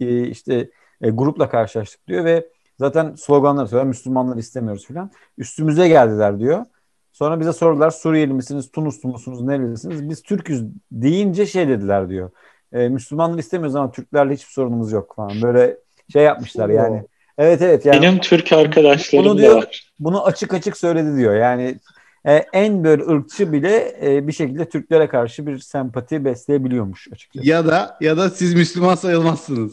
e, 0.00 0.28
işte 0.28 0.70
e, 1.00 1.10
grupla 1.10 1.48
karşılaştık 1.48 2.08
diyor 2.08 2.24
ve 2.24 2.46
zaten 2.78 3.14
sloganlar 3.14 3.66
söylüyor. 3.66 3.86
Müslümanlar 3.86 4.36
istemiyoruz 4.36 4.86
falan. 4.88 5.10
Üstümüze 5.38 5.88
geldiler 5.88 6.38
diyor. 6.38 6.64
Sonra 7.12 7.40
bize 7.40 7.52
sordular 7.52 7.90
Suriyeli 7.90 8.32
misiniz, 8.32 8.70
Tunuslu 8.70 9.08
musunuz, 9.08 9.42
nerelisiniz? 9.42 10.08
Biz 10.08 10.22
Türk'üz 10.22 10.64
deyince 10.92 11.46
şey 11.46 11.68
dediler 11.68 12.08
diyor. 12.08 12.30
E, 12.72 12.88
Müslümanlar 12.88 13.38
istemiyoruz 13.38 13.76
ama 13.76 13.90
Türklerle 13.90 14.34
hiçbir 14.34 14.52
sorunumuz 14.52 14.92
yok 14.92 15.14
falan. 15.16 15.42
Böyle 15.42 15.76
şey 16.12 16.22
yapmışlar 16.22 16.68
yani. 16.68 17.02
Evet 17.38 17.62
evet 17.62 17.86
yani 17.86 18.02
Benim 18.02 18.18
Türk 18.20 18.52
arkadaşlarım 18.52 19.24
Bunu 19.24 19.34
da 19.38 19.42
diyor- 19.42 19.56
var. 19.56 19.92
bunu 19.98 20.24
açık 20.24 20.54
açık 20.54 20.76
söyledi 20.76 21.16
diyor. 21.16 21.34
Yani 21.34 21.78
e, 22.26 22.44
en 22.52 22.84
böyle 22.84 23.02
ırkçı 23.02 23.52
bile 23.52 23.96
e, 24.02 24.28
bir 24.28 24.32
şekilde 24.32 24.68
Türklere 24.68 25.08
karşı 25.08 25.46
bir 25.46 25.58
sempati 25.58 26.24
besleyebiliyormuş 26.24 27.08
açıkçası. 27.12 27.48
Ya 27.48 27.66
da 27.66 27.96
ya 28.00 28.16
da 28.16 28.30
siz 28.30 28.54
Müslüman 28.54 28.94
sayılmazsınız. 28.94 29.72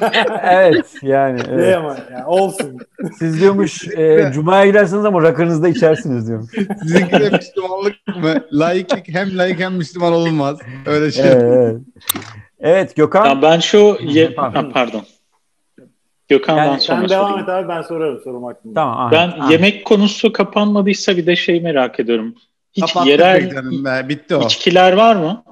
evet 0.42 0.94
yani 1.02 1.38
Ne 1.38 1.44
evet. 1.50 1.76
ama 1.76 1.96
ya, 2.12 2.26
olsun. 2.26 2.78
siz 3.18 3.40
diyormuş 3.40 3.88
e, 3.88 4.30
Cuma'ya 4.34 4.66
gidersiniz 4.66 5.04
ama 5.04 5.22
rakınızda 5.22 5.68
içersiniz 5.68 6.28
diyormuş. 6.28 6.50
Sizinki 6.82 7.12
de 7.12 7.30
Müslümanlık 7.30 7.94
mı? 8.22 8.34
Laiklik 8.52 9.08
hem 9.08 9.38
laik 9.38 9.60
hem 9.60 9.74
Müslüman 9.74 10.12
olunmaz. 10.12 10.58
Öyle 10.86 11.10
şey. 11.12 11.24
Evet, 11.26 11.42
evet. 11.42 11.80
Evet 12.60 12.96
Gökhan. 12.96 13.26
Ya 13.26 13.42
ben 13.42 13.60
şu 13.60 13.96
ye-. 14.00 14.34
Ha, 14.36 14.64
pardon. 14.72 15.02
Gökhan'dan 16.28 16.64
Yani 16.64 16.80
sonra 16.80 17.00
Sen 17.00 17.08
devam 17.08 17.28
sorayım. 17.28 17.42
et 17.42 17.54
abi 17.54 17.68
ben 17.68 17.82
sorarım 17.82 18.20
sorum 18.24 18.44
hakkında. 18.44 18.74
Tamam. 18.74 18.98
aha, 18.98 19.10
Ben 19.12 19.28
aha. 19.28 19.52
yemek 19.52 19.84
konusu 19.84 20.32
kapanmadıysa 20.32 21.16
bir 21.16 21.26
de 21.26 21.36
şey 21.36 21.60
merak 21.60 22.00
ediyorum. 22.00 22.34
Hiç 22.72 22.80
Kapattık 22.86 23.10
yerel 23.10 23.50
be. 23.84 24.08
Bitti 24.08 24.36
o. 24.36 24.42
içkiler 24.42 24.92
var 24.92 25.16
mı? 25.16 25.44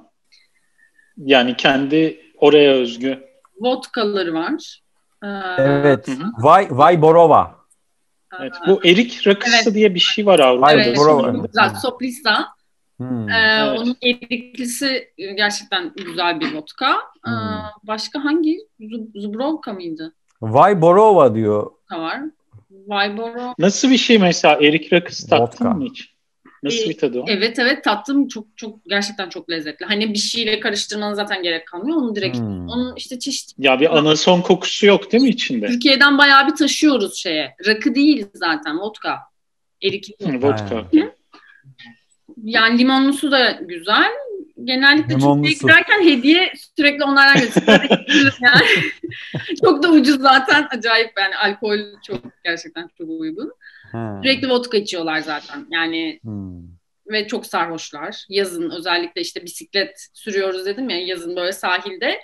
Yani 1.16 1.56
kendi 1.56 2.20
oraya 2.38 2.72
özgü. 2.72 3.24
Vodkaları 3.60 4.34
var. 4.34 4.80
Ee, 5.24 5.26
Evet. 5.58 6.08
Hı 6.08 6.12
hı. 6.12 6.24
Vay 6.38 6.66
Vay 6.70 7.02
Borova. 7.02 7.54
Evet. 8.40 8.52
Bu 8.66 8.80
erik 8.84 9.26
rakısı 9.26 9.56
Evet. 9.64 9.74
diye 9.74 9.94
bir 9.94 10.00
şey 10.00 10.26
var 10.26 10.38
Avrupa'da. 10.38 10.72
Evet, 10.72 10.96
çok 10.96 11.44
güzel. 11.46 11.74
Soplisa. 11.82 12.46
Hmm. 12.96 13.28
Ee, 13.28 13.32
Evet. 13.60 13.78
Onun 13.80 13.96
eriklisi 14.02 15.08
gerçekten 15.36 15.92
güzel 15.96 16.40
bir 16.40 16.54
vodka. 16.54 16.90
Ee, 17.26 17.30
Hmm. 17.30 17.58
başka 17.82 18.24
hangi? 18.24 18.58
Zub- 18.80 19.20
Zubrovka 19.20 19.72
mıydı? 19.72 20.14
Vay 20.52 20.80
Borova 20.82 21.34
diyor. 21.34 21.70
Var. 21.92 22.20
Vayboro. 22.70 23.54
Nasıl 23.58 23.90
bir 23.90 23.96
şey 23.96 24.18
mesela 24.18 24.54
erik 24.60 24.92
rakısı 24.92 25.28
tattın 25.28 25.64
Vodka. 25.66 25.70
mı 25.78 25.84
hiç? 25.84 26.14
Nasıl 26.62 26.84
Ee, 26.86 26.88
bir 26.88 26.98
tadı 26.98 27.20
o? 27.20 27.24
Evet 27.28 27.58
evet 27.58 27.84
tattım 27.84 28.28
çok 28.28 28.46
çok 28.56 28.84
gerçekten 28.84 29.28
çok 29.28 29.50
lezzetli. 29.50 29.86
Hani 29.86 30.12
bir 30.14 30.18
şeyle 30.18 30.60
karıştırmanın 30.60 31.14
zaten 31.14 31.42
gerek 31.42 31.66
kalmıyor. 31.68 31.96
Onu 31.98 32.14
direkt 32.16 32.38
Hmm. 32.38 32.68
onun 32.68 32.96
işte 32.96 33.18
çeşit 33.18 33.50
Ya 33.58 33.80
bir 33.80 33.98
anason 33.98 34.40
kokusu 34.40 34.86
yok 34.86 35.12
değil 35.12 35.22
mi 35.22 35.28
içinde? 35.28 35.66
Türkiye'den 35.66 36.18
bayağı 36.18 36.46
bir 36.48 36.54
taşıyoruz 36.56 37.16
şeye. 37.16 37.54
Rakı 37.66 37.94
değil 37.94 38.26
zaten 38.34 38.78
vodka. 38.80 39.18
Erikli. 39.82 40.42
Vodka. 40.42 40.84
Yani 42.44 42.78
limonlusu 42.78 43.30
da 43.30 43.50
güzel. 43.50 44.10
Genellikle 44.64 45.14
Limonlusu. 45.14 45.52
Türkiye'ye 45.52 45.54
giderken 45.80 46.04
hediye 46.04 46.52
sürekli 46.76 47.04
onlardan 47.04 47.40
getiriyoruz. 47.40 48.38
yani. 48.40 48.66
çok 49.64 49.82
da 49.82 49.90
ucuz 49.90 50.20
zaten. 50.20 50.68
Acayip 50.70 51.12
yani 51.18 51.36
alkol 51.36 51.78
çok 52.06 52.20
gerçekten 52.44 52.90
çok 52.98 53.08
uygun. 53.08 53.52
Ha. 53.92 54.20
Sürekli 54.22 54.48
vodka 54.50 54.76
içiyorlar 54.76 55.18
zaten. 55.18 55.66
Yani 55.70 56.20
Hmm. 56.22 56.62
ve 57.06 57.26
çok 57.26 57.46
sarhoşlar. 57.46 58.24
Yazın 58.28 58.70
özellikle 58.70 59.20
işte 59.20 59.44
bisiklet 59.44 60.08
sürüyoruz 60.12 60.66
dedim 60.66 60.90
ya 60.90 61.06
yazın 61.06 61.36
böyle 61.36 61.52
sahilde. 61.52 62.20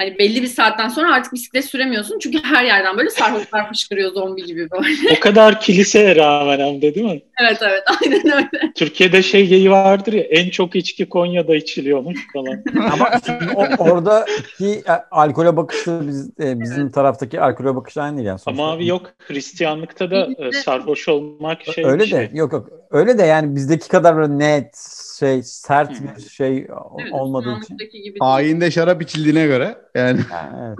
Hani 0.00 0.18
belli 0.18 0.42
bir 0.42 0.46
saatten 0.46 0.88
sonra 0.88 1.14
artık 1.14 1.32
bisiklet 1.32 1.64
süremiyorsun. 1.64 2.18
Çünkü 2.18 2.38
her 2.42 2.64
yerden 2.64 2.98
böyle 2.98 3.10
sarhoşlar 3.10 3.68
fışkırıyor 3.68 4.12
zombi 4.12 4.44
gibi 4.44 4.70
böyle. 4.70 5.16
O 5.16 5.20
kadar 5.20 5.60
kiliseye 5.60 6.16
rağmen 6.16 6.58
hem 6.58 6.82
de 6.82 6.94
değil 6.94 7.06
mi? 7.06 7.22
evet 7.40 7.58
evet 7.62 7.82
aynen 8.02 8.32
öyle. 8.36 8.72
Türkiye'de 8.74 9.22
şey 9.22 9.46
geyi 9.46 9.70
vardır 9.70 10.12
ya 10.12 10.22
en 10.22 10.50
çok 10.50 10.76
içki 10.76 11.08
Konya'da 11.08 11.56
içiliyormuş 11.56 12.18
falan. 12.32 12.64
Ama 12.92 13.10
o, 13.54 13.66
oradaki 13.78 14.66
e, 14.66 14.92
alkole 15.10 15.56
bakışı 15.56 16.00
biz, 16.02 16.30
e, 16.40 16.60
bizim 16.60 16.90
taraftaki 16.90 17.40
alkole 17.40 17.76
bakışı 17.76 18.02
aynı 18.02 18.16
değil 18.16 18.28
yani. 18.28 18.38
sonuçta. 18.38 18.62
Ama 18.62 18.72
abi 18.72 18.86
yok 18.86 19.10
Hristiyanlıkta 19.18 20.10
da 20.10 20.28
e, 20.38 20.52
sarhoş 20.52 21.08
olmak 21.08 21.62
şey 21.74 21.84
öyle 21.84 22.06
şey. 22.06 22.18
de 22.18 22.30
yok 22.32 22.52
yok 22.52 22.68
öyle 22.90 23.18
de 23.18 23.22
yani 23.22 23.56
bizdeki 23.56 23.88
kadar 23.88 24.16
böyle 24.16 24.38
net 24.38 24.76
şey 25.20 25.42
sert 25.42 26.00
Hı. 26.00 26.04
bir 26.16 26.22
şey 26.30 26.56
Evet, 26.58 27.12
olmadığı 27.12 27.58
için. 27.64 27.78
Gibi. 28.04 28.16
Ayinde 28.20 28.70
şarap 28.70 29.02
içildiğine 29.02 29.46
göre 29.46 29.78
yani 29.94 30.20
Yani 30.32 30.50
evet. 30.60 30.78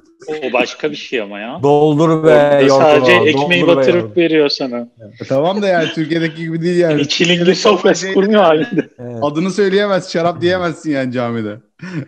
O 0.50 0.52
başka 0.52 0.90
bir 0.90 0.96
şey 0.96 1.20
ama 1.20 1.38
ya. 1.38 1.60
Doldur 1.62 2.08
be 2.08 2.14
Orada 2.28 2.60
yorgunu, 2.60 2.78
sadece 2.80 3.12
ekmeği 3.12 3.62
doldur 3.62 3.72
be 3.72 3.76
batırıp 3.76 3.94
yorgunu. 4.02 4.16
veriyor 4.16 4.48
sana. 4.48 4.88
tamam 5.28 5.62
da 5.62 5.68
yani 5.68 5.88
Türkiye'deki 5.88 6.36
gibi 6.36 6.62
değil 6.62 6.78
yani. 6.80 7.08
Çilingir 7.08 7.54
sofrası 7.54 8.04
şey- 8.04 8.14
kurmuyor 8.14 8.42
halinde. 8.42 8.88
Evet. 8.98 9.18
Adını 9.22 9.50
söyleyemez, 9.50 10.12
şarap 10.12 10.40
diyemezsin 10.40 10.90
yani 10.90 11.12
camide. 11.12 11.56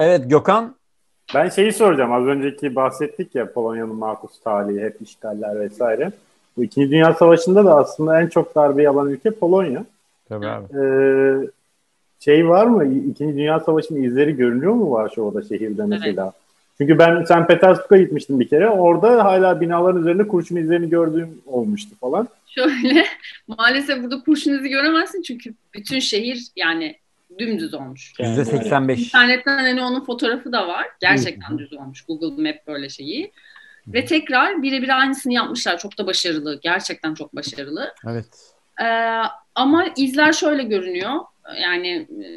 evet 0.00 0.30
Gökhan 0.30 0.74
Ben 1.34 1.48
şeyi 1.48 1.72
soracağım. 1.72 2.12
Az 2.12 2.24
önceki 2.26 2.76
bahsettik 2.76 3.34
ya 3.34 3.52
Polonya'nın 3.52 3.94
makus 3.94 4.40
tarihi, 4.40 4.80
hep 4.80 4.96
işgaller 5.02 5.60
vesaire. 5.60 6.12
Bu 6.56 6.64
İkinci 6.64 6.90
Dünya 6.90 7.14
Savaşı'nda 7.14 7.64
da 7.64 7.74
aslında 7.76 8.20
en 8.20 8.26
çok 8.26 8.54
darbe 8.54 8.88
alan 8.88 9.08
ülke 9.10 9.30
Polonya. 9.30 9.84
Tabii 10.28 10.46
abi. 10.46 10.64
Ee, 10.78 11.50
şey 12.20 12.48
var 12.48 12.66
mı? 12.66 12.94
İkinci 13.10 13.36
Dünya 13.36 13.60
Savaşı'nın 13.60 14.02
izleri 14.02 14.36
görünüyor 14.36 14.72
mu 14.72 14.90
Varşova'da 14.90 15.42
şehirde 15.42 15.84
mesela? 15.84 16.32
Çünkü 16.78 16.98
ben 16.98 17.24
St. 17.24 17.48
Petersburg'a 17.48 17.96
gitmiştim 18.02 18.40
bir 18.40 18.48
kere. 18.48 18.68
Orada 18.68 19.24
hala 19.24 19.60
binaların 19.60 20.00
üzerinde 20.00 20.28
kurşun 20.28 20.56
izlerini 20.56 20.88
gördüğüm 20.88 21.42
olmuştu 21.46 21.96
falan. 22.00 22.28
Şöyle 22.46 23.04
maalesef 23.48 24.02
burada 24.02 24.20
kurşun 24.20 24.58
izi 24.58 24.68
göremezsin 24.68 25.22
çünkü 25.22 25.54
bütün 25.74 25.98
şehir 25.98 26.46
yani 26.56 26.96
dümdüz 27.38 27.74
olmuş. 27.74 28.12
Yani 28.18 28.30
Yüzde 28.30 28.44
85. 28.44 29.06
İnternetten 29.06 29.58
hani 29.58 29.82
onun 29.82 30.04
fotoğrafı 30.04 30.52
da 30.52 30.68
var. 30.68 30.86
Gerçekten 31.00 31.58
düz 31.58 31.72
olmuş. 31.72 32.02
Google 32.02 32.42
Map 32.42 32.66
böyle 32.66 32.88
şeyi. 32.88 33.32
Ve 33.88 34.04
tekrar 34.04 34.62
birebir 34.62 34.98
aynısını 35.00 35.32
yapmışlar. 35.32 35.78
Çok 35.78 35.98
da 35.98 36.06
başarılı. 36.06 36.60
Gerçekten 36.62 37.14
çok 37.14 37.36
başarılı. 37.36 37.94
Evet. 38.06 38.54
Ee, 38.80 39.22
ama 39.54 39.86
izler 39.96 40.32
şöyle 40.32 40.62
görünüyor. 40.62 41.12
Yani 41.62 41.88
e, 42.24 42.28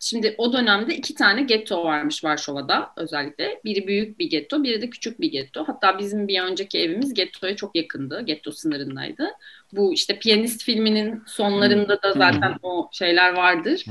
şimdi 0.00 0.34
o 0.38 0.52
dönemde 0.52 0.96
iki 0.96 1.14
tane 1.14 1.42
getto 1.42 1.84
varmış 1.84 2.24
Varşova'da 2.24 2.92
özellikle. 2.96 3.60
Biri 3.64 3.86
büyük 3.86 4.18
bir 4.18 4.30
getto, 4.30 4.62
biri 4.62 4.82
de 4.82 4.90
küçük 4.90 5.20
bir 5.20 5.30
getto. 5.30 5.64
Hatta 5.66 5.98
bizim 5.98 6.28
bir 6.28 6.40
önceki 6.40 6.78
evimiz 6.78 7.14
gettoya 7.14 7.56
çok 7.56 7.76
yakındı. 7.76 8.20
Getto 8.20 8.50
sınırındaydı. 8.50 9.28
Bu 9.72 9.92
işte 9.92 10.18
Piyanist 10.18 10.64
filminin 10.64 11.22
sonlarında 11.26 12.02
da 12.02 12.12
zaten 12.12 12.54
o 12.62 12.88
şeyler 12.92 13.34
vardır. 13.34 13.84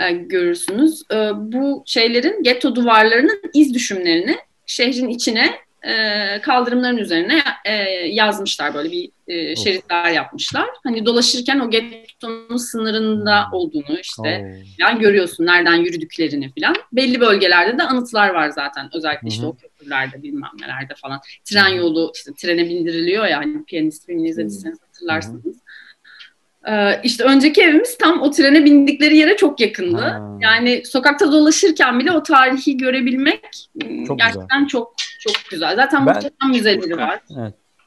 Ee, 0.00 0.12
görürsünüz. 0.12 1.02
Ee, 1.12 1.30
bu 1.34 1.82
şeylerin 1.86 2.42
getto 2.42 2.74
duvarlarının 2.74 3.42
iz 3.54 3.74
düşümlerini 3.74 4.36
şehrin 4.66 5.08
içine 5.08 5.63
e, 5.86 6.40
kaldırımların 6.40 6.96
üzerine 6.96 7.42
e, 7.64 7.72
yazmışlar 8.08 8.74
böyle 8.74 8.90
bir 8.90 9.10
e, 9.28 9.52
Of. 9.52 9.64
şeritler 9.64 10.10
yapmışlar. 10.10 10.68
Hani 10.84 11.06
dolaşırken 11.06 11.58
o 11.58 11.70
gettonun 11.70 12.56
sınırında 12.56 13.46
olduğunu 13.52 13.98
işte 14.02 14.22
Oo. 14.22 14.64
yani 14.78 15.00
görüyorsun 15.00 15.46
nereden 15.46 15.74
yürüdüklerini 15.74 16.52
falan. 16.60 16.76
Belli 16.92 17.20
bölgelerde 17.20 17.78
de 17.78 17.82
anıtlar 17.82 18.30
var 18.30 18.48
zaten. 18.48 18.90
Özellikle 18.94 19.28
işte 19.28 19.42
Hı 19.42 19.46
hı. 19.46 19.50
o 19.50 19.56
köprülerde 19.56 20.22
bilmem 20.22 20.50
nelerde 20.60 20.94
falan. 20.94 21.20
Tren 21.44 21.68
yolu 21.68 22.12
işte 22.14 22.32
trene 22.38 22.68
bindiriliyor 22.68 23.26
ya 23.26 23.38
hani 23.38 23.64
piyanist 23.64 24.06
filmini 24.06 24.28
izlediyseniz 24.28 24.78
hatırlarsınız. 24.82 25.56
Ee, 25.56 25.63
işte 27.02 27.24
önceki 27.24 27.62
evimiz 27.62 27.98
tam 27.98 28.22
o 28.22 28.30
trene 28.30 28.64
bindikleri 28.64 29.16
yere 29.16 29.36
çok 29.36 29.60
yakındı. 29.60 30.00
Ha. 30.00 30.38
Yani 30.40 30.82
sokakta 30.84 31.32
dolaşırken 31.32 31.98
bile 31.98 32.12
o 32.12 32.22
tarihi 32.22 32.76
görebilmek 32.76 33.68
m, 33.74 34.06
Çok 34.06 34.18
gerçekten 34.18 34.66
çok 34.66 34.94
çok 35.20 35.32
güzel. 35.50 35.76
Zaten 35.76 36.06
Ben- 36.06 36.14
muhteşem 36.14 36.50
müzeleri 36.50 36.96
var. 36.96 37.20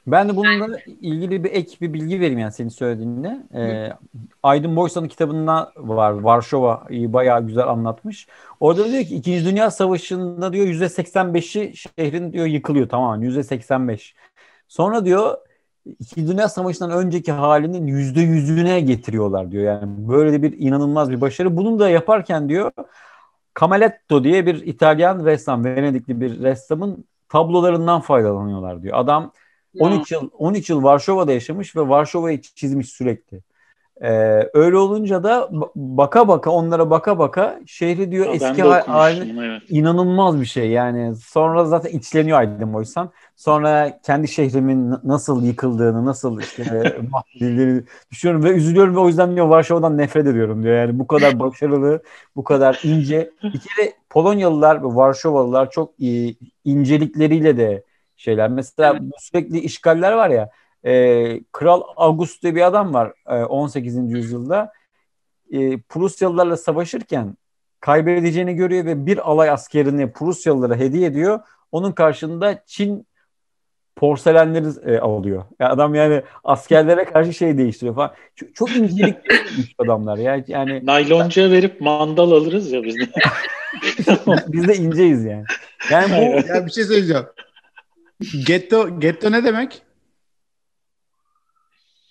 Ben 0.08 0.30
de 0.30 0.36
bununla 0.36 0.78
ilgili 1.02 1.44
bir 1.44 1.52
ek 1.52 1.72
bir 1.82 1.94
bilgi 1.94 2.20
vereyim 2.20 2.40
yani 2.40 2.52
senin 2.52 2.70
söylediğinle. 2.70 3.38
Ee, 3.56 3.90
Aydın 4.44 4.76
Boysan'ın 4.76 5.08
kitabında 5.08 5.72
var. 5.78 6.12
Varşova'yı 6.12 7.14
bayağı 7.14 7.48
güzel 7.48 7.68
anlatmış. 7.68 8.28
Orada 8.60 8.92
diyor 8.92 9.04
ki 9.04 9.16
2. 9.16 9.46
Dünya 9.46 9.72
Savaşı'nda 9.72 10.54
diyor 10.54 10.68
%85'i 10.68 11.74
şehrin 11.76 12.34
diyor 12.34 12.46
yıkılıyor 12.46 12.90
tamamen 12.90 13.30
%85. 13.30 14.14
Sonra 14.68 15.06
diyor 15.06 15.38
2. 16.00 16.28
Dünya 16.28 16.50
Savaşı'ndan 16.50 16.92
önceki 16.92 17.32
halinin 17.32 17.88
%100'üne 17.88 18.80
getiriyorlar 18.80 19.52
diyor. 19.52 19.64
Yani 19.64 20.08
böyle 20.10 20.44
bir 20.44 20.60
inanılmaz 20.60 21.12
bir 21.12 21.22
başarı. 21.22 21.58
Bunu 21.58 21.80
da 21.80 21.90
yaparken 21.90 22.50
diyor 22.50 22.72
Camaletto 23.60 24.24
diye 24.24 24.46
bir 24.46 24.66
İtalyan 24.66 25.26
ressam, 25.26 25.66
Venedikli 25.66 26.22
bir 26.22 26.40
ressamın 26.40 27.06
tablolarından 27.30 28.02
faydalanıyorlar 28.02 28.84
diyor. 28.84 28.98
Adam 28.98 29.32
13 29.80 30.12
yıl 30.12 30.30
13 30.38 30.70
yıl 30.70 30.84
Varşova'da 30.84 31.32
yaşamış 31.32 31.76
ve 31.76 31.90
Varşova'yı 31.90 32.42
çizmiş 32.42 32.90
sürekli. 32.90 33.42
Ee, 34.02 34.50
öyle 34.54 34.78
olunca 34.78 35.24
da 35.24 35.50
baka 35.76 36.28
baka 36.28 36.50
onlara 36.50 36.90
baka 36.90 37.20
baka 37.20 37.60
şehri 37.66 38.12
diyor 38.12 38.26
Ya 38.26 38.32
eski 38.32 38.62
haline 38.62 39.46
evet. 39.48 39.62
inanılmaz 39.70 40.42
bir 40.42 40.46
şey 40.46 40.70
yani. 40.70 41.16
Sonra 41.16 41.66
zaten 41.66 41.90
içleniyor 41.90 42.40
Aydın 42.40 42.74
Boysan. 42.74 43.12
Sonra 43.36 44.00
kendi 44.04 44.28
şehrimin 44.28 44.96
nasıl 45.04 45.44
yıkıldığını, 45.44 46.06
nasıl 46.06 46.40
işte 46.42 46.98
mahvedildiğini 47.12 47.84
düşünüyorum 48.12 48.44
ve 48.44 48.50
üzülüyorum 48.50 48.96
ve 48.96 49.00
o 49.00 49.08
yüzden 49.08 49.36
diyor 49.36 49.48
Varşova'dan 49.48 49.98
nefret 49.98 50.28
ediyorum 50.28 50.64
diyor. 50.64 50.76
Yani 50.76 51.00
bu 51.00 51.08
kadar 51.08 51.40
başarılı, 51.40 52.04
bu 52.36 52.44
kadar 52.44 52.80
ince. 52.84 53.30
Bir 53.44 53.60
kere 53.60 53.94
Polonyalılar 54.10 54.84
ve 54.84 54.96
Varşovalılar 54.96 55.72
çok 55.72 55.94
iyi, 56.00 56.38
incelikleriyle 56.66 57.58
de 57.58 57.84
şeyler. 58.18 58.50
Mesela 58.50 59.00
bu 59.02 59.12
sürekli 59.20 59.60
işgaller 59.60 60.12
var 60.12 60.30
ya. 60.30 60.50
E, 60.86 61.44
Kral 61.52 61.82
August 61.96 62.44
diye 62.44 62.56
bir 62.56 62.62
adam 62.62 62.94
var 62.94 63.14
e, 63.28 63.36
18. 63.36 64.12
yüzyılda. 64.12 64.72
E, 65.52 65.82
Prusyalılarla 65.82 66.58
savaşırken 66.58 67.38
kaybedeceğini 67.80 68.56
görüyor 68.56 68.86
ve 68.86 69.06
bir 69.06 69.32
alay 69.32 69.50
askerini 69.50 70.12
Prusyalılara 70.12 70.76
hediye 70.76 71.08
ediyor. 71.08 71.40
Onun 71.72 71.92
karşında 71.92 72.64
Çin 72.66 73.08
porselenleri 73.96 74.94
e, 74.96 75.00
alıyor. 75.00 75.44
Ya 75.60 75.70
adam 75.70 75.96
yani 75.96 76.22
askerlere 76.44 77.06
karşı 77.06 77.34
şey 77.34 77.58
değiştiriyor 77.58 77.96
falan. 77.96 78.14
Çok, 78.36 78.56
çok 78.56 78.76
incelikli 78.76 79.32
adamlar 79.78 80.18
ya. 80.18 80.44
Yani 80.48 80.82
Nayloncuya 80.86 81.52
verip 81.52 81.82
mandal 81.82 82.32
alırız 82.32 82.72
ya 82.72 82.84
biz 82.84 82.96
de. 82.96 83.08
biz 84.48 84.68
de 84.68 84.76
inceyiz 84.76 85.26
yani. 85.26 85.44
Yani 85.92 86.12
bu 86.12 86.48
Ya 86.54 86.66
bir 86.66 86.72
şey 86.72 86.84
söyleyeceğim. 86.84 87.26
Getto, 88.46 89.00
getto 89.00 89.32
ne 89.32 89.44
demek? 89.44 89.82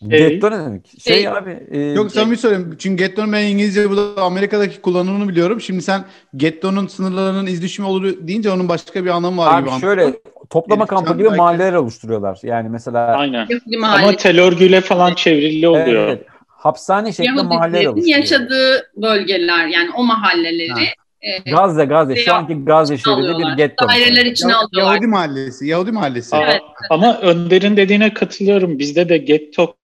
Getto 0.08 0.50
ne 0.50 0.58
demek? 0.58 0.86
Şey 1.04 1.14
Şey- 1.14 1.28
abi 1.28 1.66
e, 1.70 1.78
Yok 1.80 2.12
samimi 2.12 2.36
söyleyeyim. 2.36 2.76
Çünkü 2.78 3.04
getto'nun 3.04 3.32
ben 3.32 3.42
İngilizce 3.46 3.90
burada 3.90 4.22
Amerika'daki 4.22 4.80
kullanımını 4.80 5.28
biliyorum. 5.28 5.60
Şimdi 5.60 5.82
sen 5.82 6.04
getto'nun 6.36 6.86
sınırlarının 6.86 7.46
iz 7.46 7.62
düşümü 7.62 7.88
olur 7.88 8.14
deyince 8.20 8.50
onun 8.50 8.68
başka 8.68 9.04
bir 9.04 9.10
anlamı 9.10 9.36
var 9.36 9.60
gibi. 9.60 9.70
abi 9.70 9.80
şöyle 9.80 10.12
toplama 10.50 10.80
Herif 10.80 10.90
kampı 10.90 11.12
gibi 11.12 11.24
belki- 11.24 11.36
mahalleler 11.36 11.72
oluşturuyorlar. 11.72 12.38
Yani 12.42 12.68
mesela 12.68 13.06
Aynen. 13.06 13.46
Yahudi 13.48 13.76
Ama 14.04 14.16
tel 14.16 14.40
örgüyle 14.40 14.80
falan 14.80 15.14
çevrili 15.14 15.68
oluyor. 15.68 16.06
evet, 16.08 16.26
hapishane 16.48 17.12
şeklinde 17.12 17.42
mahalleler 17.42 17.86
oluşturuyor. 17.86 18.18
yaşadığı 18.18 18.90
bölgeler 18.96 19.66
yani 19.66 19.90
o 19.96 20.04
mahalleleri 20.04 20.70
Ha. 20.70 20.80
e, 21.22 21.50
Gazze, 21.50 21.84
Gazze. 21.84 22.16
Şu 22.16 22.34
anki 22.34 22.64
Gazze 22.64 22.98
şeridi 22.98 23.28
bir 23.38 23.56
getto. 23.56 23.88
Daireler 23.88 24.24
içine 24.26 24.50
Ya- 24.52 24.58
alıyorlar. 24.58 24.92
Yahudi 24.94 25.06
mahallesi. 25.06 25.66
Yahudi 25.66 25.92
mahallesi. 25.92 26.36
Aa, 26.36 26.42
Evet. 26.44 26.60
Ama 26.90 27.18
Önder'in 27.20 27.76
dediğine 27.76 28.14
katılıyorum. 28.14 28.78
Bizde 28.78 29.08
de 29.08 29.18
getto 29.18 29.74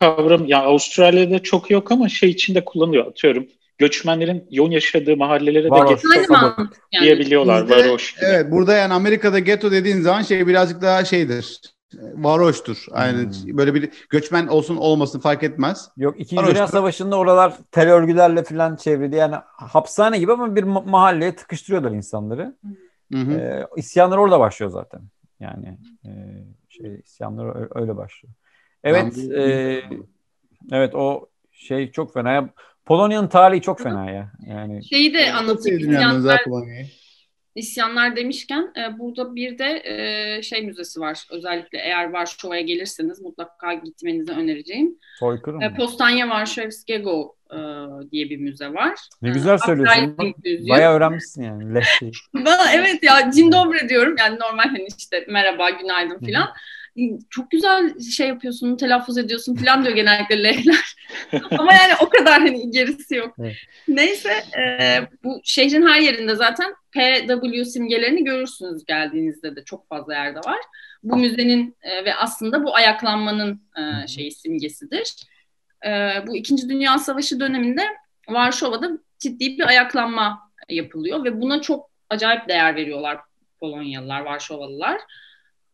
kavram 0.00 0.46
ya 0.46 0.62
Avustralya'da 0.62 1.38
çok 1.42 1.70
yok 1.70 1.92
ama 1.92 2.08
şey 2.08 2.30
içinde 2.30 2.64
kullanılıyor. 2.64 3.06
Atıyorum 3.06 3.46
göçmenlerin 3.78 4.46
yoğun 4.50 4.70
yaşadığı 4.70 5.16
mahallelere 5.16 5.64
de 5.64 5.70
Varoş. 5.70 5.90
getto 6.02 6.08
Aynı 6.18 6.28
mantık 6.28 6.80
yani. 6.92 7.04
diyebiliyorlar. 7.04 7.62
Bizde- 7.68 7.88
Varoş 7.88 8.14
gibi. 8.14 8.24
Evet 8.24 8.50
burada 8.50 8.74
yani 8.76 8.92
Amerika'da 8.94 9.38
getto 9.38 9.70
dediğin 9.70 10.00
zaman 10.00 10.22
şey 10.22 10.46
birazcık 10.46 10.82
daha 10.82 11.04
şeydir. 11.04 11.60
Varoştur. 12.14 12.86
Aynı 12.92 13.18
Hmm. 13.22 13.58
böyle 13.58 13.74
bir 13.74 13.90
göçmen 14.10 14.46
olsun 14.46 14.76
olmasın 14.76 15.20
fark 15.20 15.42
etmez. 15.42 15.88
Yok 15.96 16.14
İkinci 16.20 16.42
Varoş. 16.42 16.54
Dünya 16.54 16.66
Savaşı'nda 16.66 17.16
oralar 17.16 17.54
tel 17.72 17.90
örgülerle 17.92 18.42
falan 18.42 18.76
çevrili. 18.76 19.16
Yani 19.16 19.34
hapishane 19.46 20.18
gibi 20.18 20.32
ama 20.32 20.56
bir 20.56 20.62
ma- 20.62 20.90
mahalleye 20.90 21.36
tıkıştırıyorlar 21.36 21.90
insanları. 21.90 22.56
Hı 23.12 23.18
hı. 23.18 23.32
Ee, 23.32 23.66
isyanlar 23.76 24.16
orada 24.18 24.40
başlıyor 24.40 24.70
zaten. 24.72 25.00
Yani 25.40 25.78
e, 26.04 26.10
şey 26.68 27.00
isyanlar 27.04 27.78
öyle 27.80 27.96
başlıyor. 27.96 28.34
Evet, 28.88 29.14
Ben 29.16 29.40
e, 29.40 29.82
evet 30.72 30.94
o 30.94 31.28
şey 31.52 31.90
çok 31.90 32.14
fena. 32.14 32.32
Ya, 32.32 32.48
Polonya'nın 32.86 33.28
tarihi 33.28 33.62
çok 33.62 33.80
fena 33.80 34.10
ya. 34.10 34.32
Yani 34.46 34.84
Şeyi 34.84 35.14
de 35.14 35.32
anlatayım. 35.32 35.78
İsyanlar, 35.78 36.40
isyanlar 37.54 38.16
demişken 38.16 38.72
e, 38.76 38.98
burada 38.98 39.34
bir 39.34 39.58
de 39.58 39.82
e, 39.84 40.42
şey 40.42 40.66
müzesi 40.66 41.00
var. 41.00 41.26
Özellikle 41.30 41.78
eğer 41.78 42.12
Varşova'ya 42.12 42.60
gelirseniz 42.60 43.20
mutlaka 43.20 43.74
gitmenizi 43.74 44.32
önereceğim. 44.32 44.98
soykırım. 45.18 45.62
E, 45.62 45.74
Postanya 45.74 46.28
Varşovskiego 46.28 47.36
e, 47.50 47.58
diye 48.12 48.30
bir 48.30 48.36
müze 48.36 48.74
var. 48.74 48.94
Ne 49.22 49.30
güzel 49.30 49.58
söylüyorsun. 49.58 50.16
Bayağı 50.68 50.94
öğrenmişsin 50.94 51.42
yani. 51.42 51.80
Bana 52.34 52.72
evet 52.72 53.02
ya 53.02 53.30
cin 53.30 53.52
dobre 53.52 53.88
diyorum. 53.88 54.14
Yani 54.18 54.38
normal 54.38 54.68
hani 54.68 54.86
işte 54.98 55.24
merhaba, 55.28 55.70
günaydın 55.70 56.18
filan. 56.18 56.48
Çok 57.30 57.50
güzel 57.50 58.00
şey 58.00 58.28
yapıyorsun, 58.28 58.76
telaffuz 58.76 59.18
ediyorsun 59.18 59.54
filan 59.54 59.84
diyor 59.84 59.94
genellikle 59.94 60.44
lehler. 60.44 60.96
Ama 61.58 61.74
yani 61.74 61.92
o 62.00 62.08
kadar 62.08 62.40
hani 62.40 62.70
gerisi 62.70 63.14
yok. 63.14 63.34
Evet. 63.40 63.56
Neyse 63.88 64.32
e, 64.58 65.00
bu 65.24 65.40
şehrin 65.44 65.86
her 65.86 66.00
yerinde 66.00 66.34
zaten 66.34 66.74
PW 66.92 67.64
simgelerini 67.64 68.24
görürsünüz 68.24 68.84
geldiğinizde 68.84 69.56
de 69.56 69.64
çok 69.64 69.88
fazla 69.88 70.14
yerde 70.14 70.38
var. 70.38 70.58
Bu 71.02 71.16
müzenin 71.16 71.76
e, 71.82 72.04
ve 72.04 72.14
aslında 72.14 72.64
bu 72.64 72.74
ayaklanmanın 72.74 73.62
e, 73.76 74.06
şeyi 74.06 74.32
simgesidir. 74.32 75.14
E, 75.86 75.90
bu 76.26 76.36
İkinci 76.36 76.68
Dünya 76.68 76.98
Savaşı 76.98 77.40
döneminde 77.40 77.82
Varşova'da 78.28 78.90
ciddi 79.18 79.58
bir 79.58 79.68
ayaklanma 79.68 80.50
yapılıyor 80.68 81.24
ve 81.24 81.40
buna 81.40 81.60
çok 81.60 81.90
acayip 82.10 82.48
değer 82.48 82.76
veriyorlar 82.76 83.18
Polonyalılar, 83.60 84.20
Varşovalılar. 84.20 85.00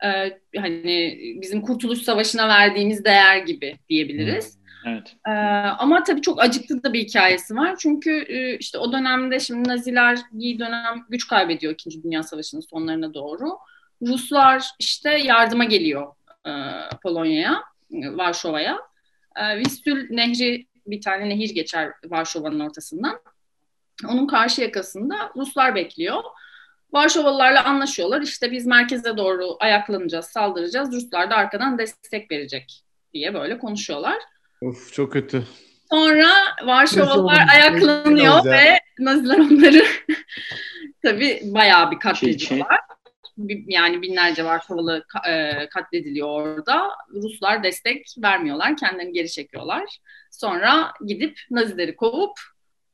Ee, 0.05 0.39
hani 0.57 1.19
bizim 1.43 1.61
Kurtuluş 1.63 2.03
Savaşı'na 2.03 2.49
verdiğimiz 2.49 3.05
değer 3.05 3.39
gibi 3.39 3.79
diyebiliriz. 3.89 4.59
Evet. 4.87 5.17
Ee, 5.29 5.31
ama 5.79 6.03
tabii 6.03 6.23
çok 6.23 6.43
acıklı 6.43 6.83
da 6.83 6.93
bir 6.93 7.01
hikayesi 7.01 7.57
var. 7.57 7.77
Çünkü 7.79 8.25
e, 8.29 8.59
işte 8.59 8.79
o 8.79 8.93
dönemde 8.93 9.41
şimdi 9.41 9.69
Naziler 9.69 10.19
bir 10.33 10.59
dönem 10.59 11.05
güç 11.09 11.29
kaybediyor 11.29 11.73
İkinci 11.73 12.03
Dünya 12.03 12.23
Savaşı'nın 12.23 12.61
sonlarına 12.61 13.15
doğru. 13.15 13.59
Ruslar 14.03 14.65
işte 14.79 15.11
yardıma 15.11 15.65
geliyor 15.65 16.07
e, 16.47 16.51
Polonya'ya, 17.03 17.63
e, 17.93 18.17
Varşova'ya. 18.17 18.79
E, 19.37 19.59
Vistül 19.59 20.11
Nehri 20.11 20.67
bir 20.87 21.01
tane 21.01 21.29
nehir 21.29 21.55
geçer 21.55 21.93
Varşova'nın 22.05 22.61
ortasından. 22.61 23.21
Onun 24.09 24.27
karşı 24.27 24.63
yakasında 24.63 25.33
Ruslar 25.37 25.75
bekliyor. 25.75 26.23
Varşovalılarla 26.95 27.65
anlaşıyorlar. 27.65 28.23
İşte 28.23 28.53
biz 28.53 28.67
merkeze 28.67 29.17
doğru 29.17 29.57
ayaklanacağız, 29.61 30.27
saldıracağız. 30.27 30.93
Ruslar 30.93 31.31
da 31.31 31.37
arkadan 31.37 31.79
destek 31.79 32.31
verecek 32.31 32.83
diye 33.15 33.35
böyle 33.35 33.59
konuşuyorlar. 33.59 34.17
Of 34.63 34.93
çok 34.93 35.13
kötü. 35.13 35.45
Sonra 35.91 36.29
Varşovalılar 36.65 37.47
ayaklanıyor 37.55 38.45
ve 38.45 38.81
Naziler 38.99 39.39
onları 39.39 39.85
tabii 41.03 41.41
bayağı 41.45 41.91
bir 41.91 41.97
çiğ. 41.97 42.03
katlediyorlar. 42.03 42.81
Yani 43.67 44.03
binlerce 44.03 44.45
Varşovalı 44.45 45.05
e, 45.29 45.53
katlediliyor 45.69 46.29
orada. 46.29 46.91
Ruslar 47.15 47.63
destek 47.63 48.07
vermiyorlar. 48.19 48.77
Kendilerini 48.77 49.13
geri 49.13 49.31
çekiyorlar. 49.31 49.99
Sonra 50.31 50.93
gidip 51.07 51.39
Nazileri 51.51 51.97
kovup 51.97 52.39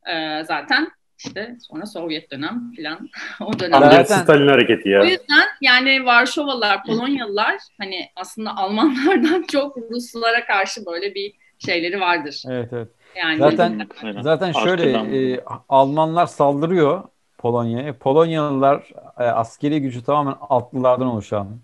e, 0.07 0.45
zaten 0.45 0.91
işte 1.25 1.57
sonra 1.68 1.87
Sovyet 1.87 2.31
dönem 2.31 2.73
filan 2.77 3.09
o 3.41 3.59
dönem. 3.59 3.81
Zaten- 3.81 4.23
Stalin 4.23 4.49
hareketi 4.49 4.89
ya. 4.89 5.01
O 5.01 5.05
yüzden 5.05 5.45
yani 5.61 6.05
Varşovalılar, 6.05 6.85
Polonyalılar 6.85 7.57
hani 7.79 8.09
aslında 8.16 8.57
Almanlardan 8.57 9.43
çok 9.53 9.77
Ruslara 9.91 10.47
karşı 10.47 10.87
böyle 10.87 11.14
bir 11.14 11.33
şeyleri 11.59 12.01
vardır. 12.01 12.43
Evet 12.49 12.68
evet. 12.73 12.89
Yani 13.16 13.39
Zaten 13.39 13.89
Aynen. 14.03 14.23
zaten 14.23 14.53
şöyle 14.53 14.91
e, 15.33 15.41
Almanlar 15.68 16.27
saldırıyor 16.27 17.03
Polonya'ya. 17.39 17.99
Polonyalılar 17.99 18.91
e, 19.18 19.23
askeri 19.25 19.81
gücü 19.81 20.05
tamamen 20.05 20.35
altlılardan 20.41 21.07
oluşan. 21.07 21.61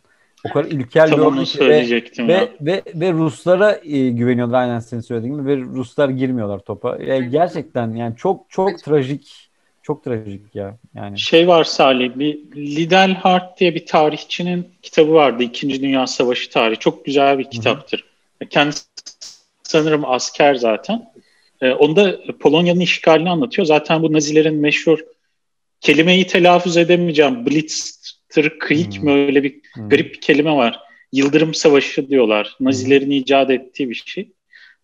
O 0.48 0.52
kadar 0.52 0.64
ilkel 0.64 1.06
bir 1.10 1.16
Tam 1.16 1.26
onu 1.26 1.40
ve, 1.40 1.46
söyleyecektim 1.46 2.28
ya. 2.28 2.40
ve, 2.40 2.50
ve, 2.60 2.82
ve 2.94 3.12
Ruslara 3.12 3.72
e, 3.84 4.08
güveniyorlar 4.10 4.60
aynen 4.60 4.78
senin 4.78 5.00
söylediğin 5.00 5.34
gibi 5.34 5.46
ve 5.46 5.56
Ruslar 5.56 6.08
girmiyorlar 6.08 6.58
topa. 6.58 6.98
E, 6.98 7.18
gerçekten 7.20 7.92
yani 7.92 8.16
çok 8.16 8.50
çok 8.50 8.78
trajik 8.78 9.45
çok 9.86 10.04
trajik 10.04 10.54
ya. 10.54 10.78
Yani 10.94 11.18
Şey 11.18 11.48
var 11.48 11.64
Salih, 11.64 12.10
bir 12.14 12.38
Liddell 12.56 13.14
Hart 13.14 13.60
diye 13.60 13.74
bir 13.74 13.86
tarihçinin 13.86 14.68
kitabı 14.82 15.12
vardı. 15.12 15.42
İkinci 15.42 15.82
Dünya 15.82 16.06
Savaşı 16.06 16.50
tarihi. 16.50 16.78
Çok 16.78 17.04
güzel 17.04 17.38
bir 17.38 17.50
kitaptır. 17.50 18.04
Kendisi 18.50 18.84
sanırım 19.62 20.04
asker 20.04 20.54
zaten. 20.54 21.12
Ee, 21.60 21.70
onda 21.70 22.20
Polonya'nın 22.40 22.80
işgalini 22.80 23.30
anlatıyor. 23.30 23.66
Zaten 23.66 24.02
bu 24.02 24.12
Nazilerin 24.12 24.54
meşhur 24.54 24.98
kelimeyi 25.80 26.26
telaffuz 26.26 26.76
edemeyeceğim. 26.76 27.46
Blitzkrieg 27.46 28.96
Hmm. 28.96 29.04
mi 29.04 29.12
öyle 29.12 29.42
bir 29.42 29.60
hmm. 29.74 29.88
garip 29.88 30.14
bir 30.14 30.20
kelime 30.20 30.52
var. 30.52 30.80
Yıldırım 31.12 31.54
Savaşı 31.54 32.08
diyorlar. 32.08 32.56
Nazilerin 32.60 33.10
icat 33.10 33.50
ettiği 33.50 33.90
bir 33.90 34.02
şey. 34.06 34.28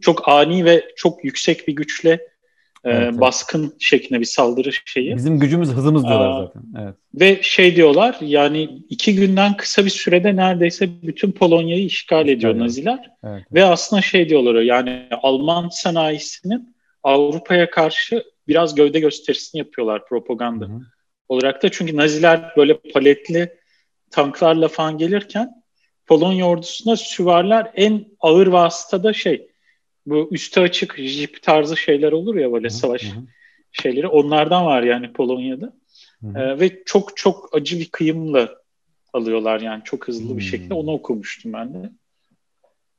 Çok 0.01 0.29
ani 0.29 0.65
ve 0.65 0.85
çok 0.97 1.25
yüksek 1.25 1.69
bir 1.69 1.73
güçle 1.73 2.32
evet, 2.85 3.01
evet. 3.03 3.21
baskın 3.21 3.75
şeklinde 3.79 4.21
bir 4.21 4.25
saldırı 4.25 4.71
şeyi. 4.85 5.17
Bizim 5.17 5.39
gücümüz 5.39 5.69
hızımız 5.69 6.05
diyorlar 6.05 6.31
Aa, 6.31 6.47
zaten. 6.47 6.63
Evet. 6.83 6.95
Ve 7.15 7.43
şey 7.43 7.77
diyorlar 7.77 8.17
yani 8.21 8.63
iki 8.89 9.15
günden 9.15 9.57
kısa 9.57 9.85
bir 9.85 9.91
sürede 9.91 10.37
neredeyse 10.37 10.89
bütün 11.03 11.33
Polonya'yı 11.33 11.85
işgal 11.85 12.29
ediyor 12.29 12.53
evet. 12.53 12.63
Naziler. 12.63 13.11
Evet. 13.25 13.43
Ve 13.53 13.65
aslında 13.65 14.03
şey 14.03 14.29
diyorlar 14.29 14.61
yani 14.61 15.09
Alman 15.23 15.69
sanayisinin 15.69 16.75
Avrupa'ya 17.03 17.71
karşı 17.71 18.25
biraz 18.49 18.75
gövde 18.75 19.01
gösterisini 19.01 19.59
yapıyorlar 19.59 20.07
propaganda 20.07 20.65
Hı-hı. 20.65 20.81
olarak 21.29 21.63
da. 21.63 21.69
Çünkü 21.69 21.97
Naziler 21.97 22.53
böyle 22.57 22.79
paletli 22.95 23.53
tanklarla 24.11 24.69
falan 24.69 24.99
gelirken 24.99 25.63
Polonya 26.07 26.47
ordusuna 26.47 26.97
süvariler 26.97 27.71
en 27.75 28.05
ağır 28.21 28.47
vasıtada 28.47 29.13
şey 29.13 29.52
bu 30.07 30.29
üstü 30.31 30.61
açık 30.61 30.99
jip 30.99 31.43
tarzı 31.43 31.77
şeyler 31.77 32.13
olur 32.13 32.35
ya 32.35 32.53
böyle 32.53 32.71
savaş 32.71 33.03
hı 33.03 33.07
hı. 33.19 33.23
şeyleri 33.73 34.07
onlardan 34.07 34.67
var 34.67 34.83
yani 34.83 35.13
Polonya'da. 35.13 35.67
Hı 35.67 36.39
Ee, 36.39 36.61
ve 36.61 36.83
çok 36.85 37.17
çok 37.17 37.55
acı 37.55 37.79
bir 37.81 37.89
kıyımla 37.89 38.55
alıyorlar 39.13 39.61
yani 39.61 39.83
çok 39.85 40.09
hızlı 40.09 40.35
hı. 40.35 40.37
bir 40.37 40.43
şekilde 40.43 40.75
onu 40.75 40.93
okumuştum 40.93 41.53
ben 41.53 41.75
de. 41.75 41.91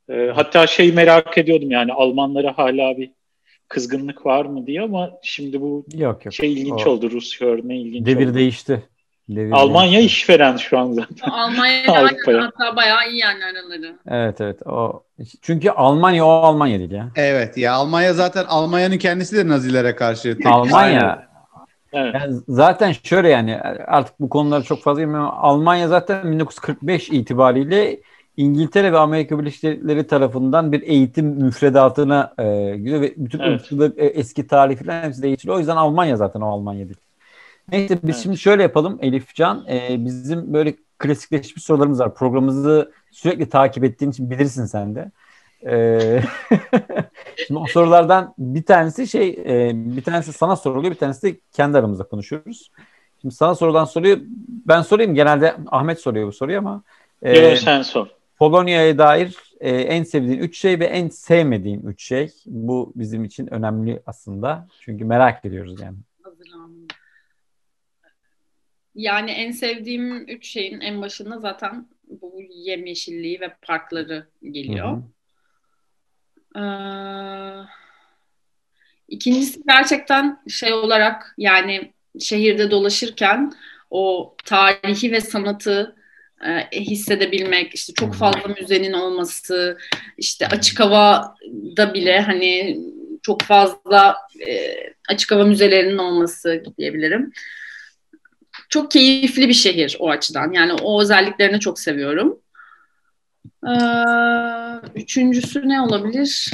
Ee, 0.10 0.32
hatta 0.36 0.68
şey 0.68 0.92
merak 0.92 1.38
ediyordum 1.38 1.72
yani 1.72 1.94
Almanlara 1.94 2.58
hala 2.58 2.98
bir 2.98 3.12
kızgınlık 3.68 4.26
var 4.26 4.46
mı 4.46 4.68
diye 4.68 4.82
ama 4.82 5.12
şimdi 5.24 5.62
bu 5.62 5.86
yok, 5.94 6.26
yok. 6.26 6.34
şey 6.34 6.54
ilginç 6.54 6.88
o, 6.88 6.90
oldu 6.90 7.12
Rusya 7.12 7.48
örneği 7.48 7.86
ilginç 7.86 8.06
devir 8.06 8.28
oldu. 8.28 8.36
değişti. 8.36 8.84
Devir 9.30 9.52
Almanya 9.52 10.00
değişti. 10.00 10.06
işveren 10.06 10.58
şu 10.58 10.80
an 10.80 10.92
zaten. 10.92 11.30
Almanya'da 11.30 12.10
hatta 12.44 12.76
bayağı 12.76 13.10
iyi 13.10 13.20
yani 13.20 13.46
araları. 13.46 13.96
Evet 14.08 14.42
evet. 14.42 14.68
O 14.68 15.04
çünkü 15.42 15.70
Almanya 15.70 16.26
o 16.26 16.30
Almanya 16.30 16.80
değil 16.80 16.92
ya. 16.92 17.10
Evet 17.16 17.58
ya 17.58 17.74
Almanya 17.74 18.14
zaten 18.14 18.46
Almanya'nın 18.48 18.98
kendisi 18.98 19.36
de 19.38 19.48
Nazilere 19.48 19.96
karşı. 19.96 20.38
Almanya 20.46 21.34
Evet. 21.94 22.16
Yani 22.16 22.36
zaten 22.48 22.92
şöyle 23.04 23.30
yani 23.30 23.58
artık 23.88 24.20
bu 24.20 24.30
konuları 24.30 24.64
çok 24.64 24.84
fazla 24.84 25.02
bilmiyorum. 25.02 25.30
Almanya 25.34 25.88
zaten 25.88 26.32
1945 26.32 27.10
itibariyle 27.10 28.00
İngiltere 28.38 28.94
ve 28.94 28.98
Amerika 28.98 29.40
Birleşik 29.40 29.64
Devletleri 29.64 30.08
tarafından 30.08 30.72
bir 30.72 30.82
eğitim 30.82 31.26
müfredatına 31.26 32.34
e, 32.40 32.78
gidiyor 32.78 33.02
ve 33.02 33.14
bütün 33.18 33.40
evet. 33.40 33.62
ırkçılık, 33.62 33.98
e, 33.98 34.06
eski 34.06 34.48
tarih 34.48 34.78
falan 34.78 35.04
hepsi 35.04 35.24
değiştiriyor. 35.24 35.56
O 35.56 35.60
yüzden 35.60 35.76
Almanya 35.76 36.16
zaten 36.16 36.42
o 36.42 36.48
Almanya 36.48 36.86
değil. 36.86 36.98
Neyse 37.72 38.00
biz 38.04 38.16
evet. 38.16 38.24
şimdi 38.24 38.38
şöyle 38.38 38.64
yapalım 38.64 39.00
Elif 39.02 39.36
Can. 39.36 39.66
E, 39.70 40.06
bizim 40.06 40.54
böyle 40.54 40.76
klasikleşmiş 40.98 41.64
sorularımız 41.64 42.00
var. 42.00 42.16
Programımızı 42.16 42.92
sürekli 43.12 43.50
takip 43.50 43.84
ettiğin 43.84 44.12
için 44.12 44.30
bilirsin 44.30 44.66
sen 44.66 44.96
de. 44.96 45.12
E, 45.66 46.24
şimdi 47.48 47.60
o 47.60 47.66
sorulardan 47.68 48.34
bir 48.38 48.64
tanesi 48.64 49.08
şey, 49.08 49.30
e, 49.30 49.72
bir 49.74 50.04
tanesi 50.04 50.34
sana 50.34 50.56
soruluyor, 50.56 50.94
bir 50.94 51.00
tanesi 51.00 51.22
de 51.22 51.40
kendi 51.54 51.78
aramızda 51.78 52.04
konuşuyoruz. 52.04 52.72
Şimdi 53.22 53.36
sana 53.36 53.56
sorulan 53.56 53.86
soruyu 53.86 54.20
ben 54.68 54.82
sorayım. 54.82 55.16
Genelde 55.16 55.56
Ahmet 55.72 56.00
soruyor 56.00 56.28
bu 56.28 56.32
soruyu 56.32 56.58
ama. 56.58 56.84
E, 57.22 57.40
Yok 57.40 57.58
sen 57.58 57.82
sor. 57.82 58.08
Polonya'ya 58.40 58.98
dair 58.98 59.38
e, 59.60 59.72
en 59.72 60.04
sevdiğin 60.04 60.40
üç 60.40 60.60
şey 60.60 60.80
ve 60.80 60.86
en 60.86 61.10
sevmediğin 61.10 61.82
üç 61.82 62.04
şey. 62.04 62.32
Bu 62.46 62.94
bizim 62.96 63.24
için 63.24 63.54
önemli 63.54 64.02
aslında. 64.06 64.68
Çünkü 64.80 65.06
merak 65.06 65.46
ediyoruz 65.46 65.82
yani. 65.82 65.98
Yani 68.96 69.32
en 69.32 69.52
sevdiğim 69.52 70.28
üç 70.28 70.48
şeyin 70.48 70.80
en 70.80 71.02
başında 71.02 71.40
zaten 71.40 71.88
bu 72.22 72.42
yemyeşilliği 72.50 73.42
ve 73.42 73.54
parkları 73.62 74.28
geliyor. 74.52 75.04
Ee, 76.56 76.62
ikincisi 79.08 79.62
gerçekten 79.68 80.40
şey 80.48 80.74
olarak 80.74 81.34
yani 81.38 81.94
şehirde 82.20 82.72
dolaşırken 82.72 83.54
o 83.90 84.36
tarihi 84.46 85.12
ve 85.12 85.22
sanatı 85.22 85.96
e, 86.46 86.80
hissedebilmek, 86.80 87.76
işte 87.76 87.94
çok 87.94 88.16
fazla 88.16 88.48
müzenin 88.60 88.94
olması, 88.94 89.78
işte 90.18 90.48
açık 90.48 90.80
havada 90.80 91.94
bile 91.94 92.20
hani 92.20 92.80
çok 93.22 93.42
fazla 93.42 94.16
e, 94.48 94.76
açık 95.10 95.32
hava 95.32 95.44
müzelerinin 95.44 95.98
olması 95.98 96.64
diyebilirim. 96.78 97.32
Çok 98.74 98.92
keyifli 98.92 99.48
bir 99.48 99.54
şehir 99.54 99.98
o 100.00 100.10
açıdan. 100.10 100.52
Yani 100.52 100.74
o 100.74 101.02
özelliklerini 101.02 101.60
çok 101.60 101.80
seviyorum. 101.80 102.40
Ee, 103.68 103.74
üçüncüsü 104.96 105.70
ne 105.70 105.82
olabilir? 105.82 106.52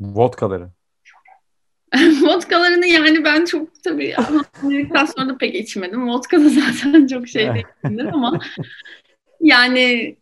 Vodkaları. 0.00 0.70
Vodkalarını 2.22 2.86
yani 2.86 3.24
ben 3.24 3.44
çok 3.44 3.82
tabii 3.82 4.16
Amerika'dan 4.62 5.04
sonra 5.04 5.28
da 5.28 5.38
pek 5.38 5.54
içmedim. 5.54 6.08
Vodka 6.08 6.40
da 6.40 6.48
zaten 6.48 7.06
çok 7.06 7.28
şey 7.28 7.48
değildir 7.48 8.10
ama 8.12 8.40
yani 9.40 10.16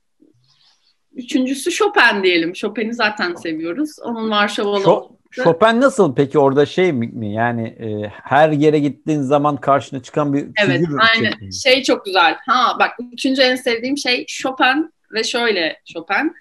üçüncüsü 1.12 1.70
Chopin 1.70 2.22
diyelim. 2.22 2.52
Chopin'i 2.52 2.94
zaten 2.94 3.34
seviyoruz. 3.34 3.98
Onun 3.98 4.30
Varşovalı 4.30 4.84
Şo- 4.84 5.16
Chopin 5.32 5.80
nasıl 5.80 6.14
peki 6.14 6.38
orada 6.38 6.66
şey 6.66 6.92
mi 6.92 7.32
yani 7.32 7.66
e, 7.66 8.08
her 8.08 8.50
yere 8.50 8.78
gittiğin 8.78 9.20
zaman 9.20 9.56
karşına 9.56 10.02
çıkan 10.02 10.32
bir 10.32 10.46
Evet 10.64 10.84
aynı 11.14 11.26
şeklinde. 11.26 11.52
şey 11.52 11.82
çok 11.82 12.04
güzel. 12.04 12.36
Ha 12.46 12.76
bak 12.78 12.90
üçüncü 13.12 13.42
en 13.42 13.56
sevdiğim 13.56 13.98
şey 13.98 14.26
Chopin 14.26 14.94
ve 15.12 15.24
şöyle 15.24 15.80
Chopin. 15.92 16.36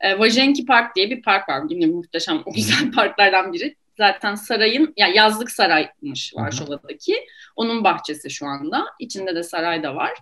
E, 0.00 0.18
Vajenki 0.18 0.64
Park 0.64 0.96
diye 0.96 1.10
bir 1.10 1.22
park 1.22 1.48
var. 1.48 1.62
Yine 1.68 1.86
muhteşem 1.86 2.42
o 2.46 2.52
güzel 2.52 2.92
parklardan 2.92 3.52
biri 3.52 3.76
zaten 3.98 4.34
sarayın 4.34 4.82
ya 4.82 5.06
yani 5.06 5.16
yazlık 5.16 5.50
saraymış 5.50 6.32
Varşova'daki. 6.36 7.16
Onun 7.56 7.84
bahçesi 7.84 8.30
şu 8.30 8.46
anda. 8.46 8.86
İçinde 8.98 9.34
de 9.34 9.42
saray 9.42 9.82
da 9.82 9.94
var. 9.94 10.12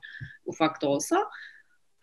Ufak 0.46 0.82
da 0.82 0.88
olsa. 0.88 1.24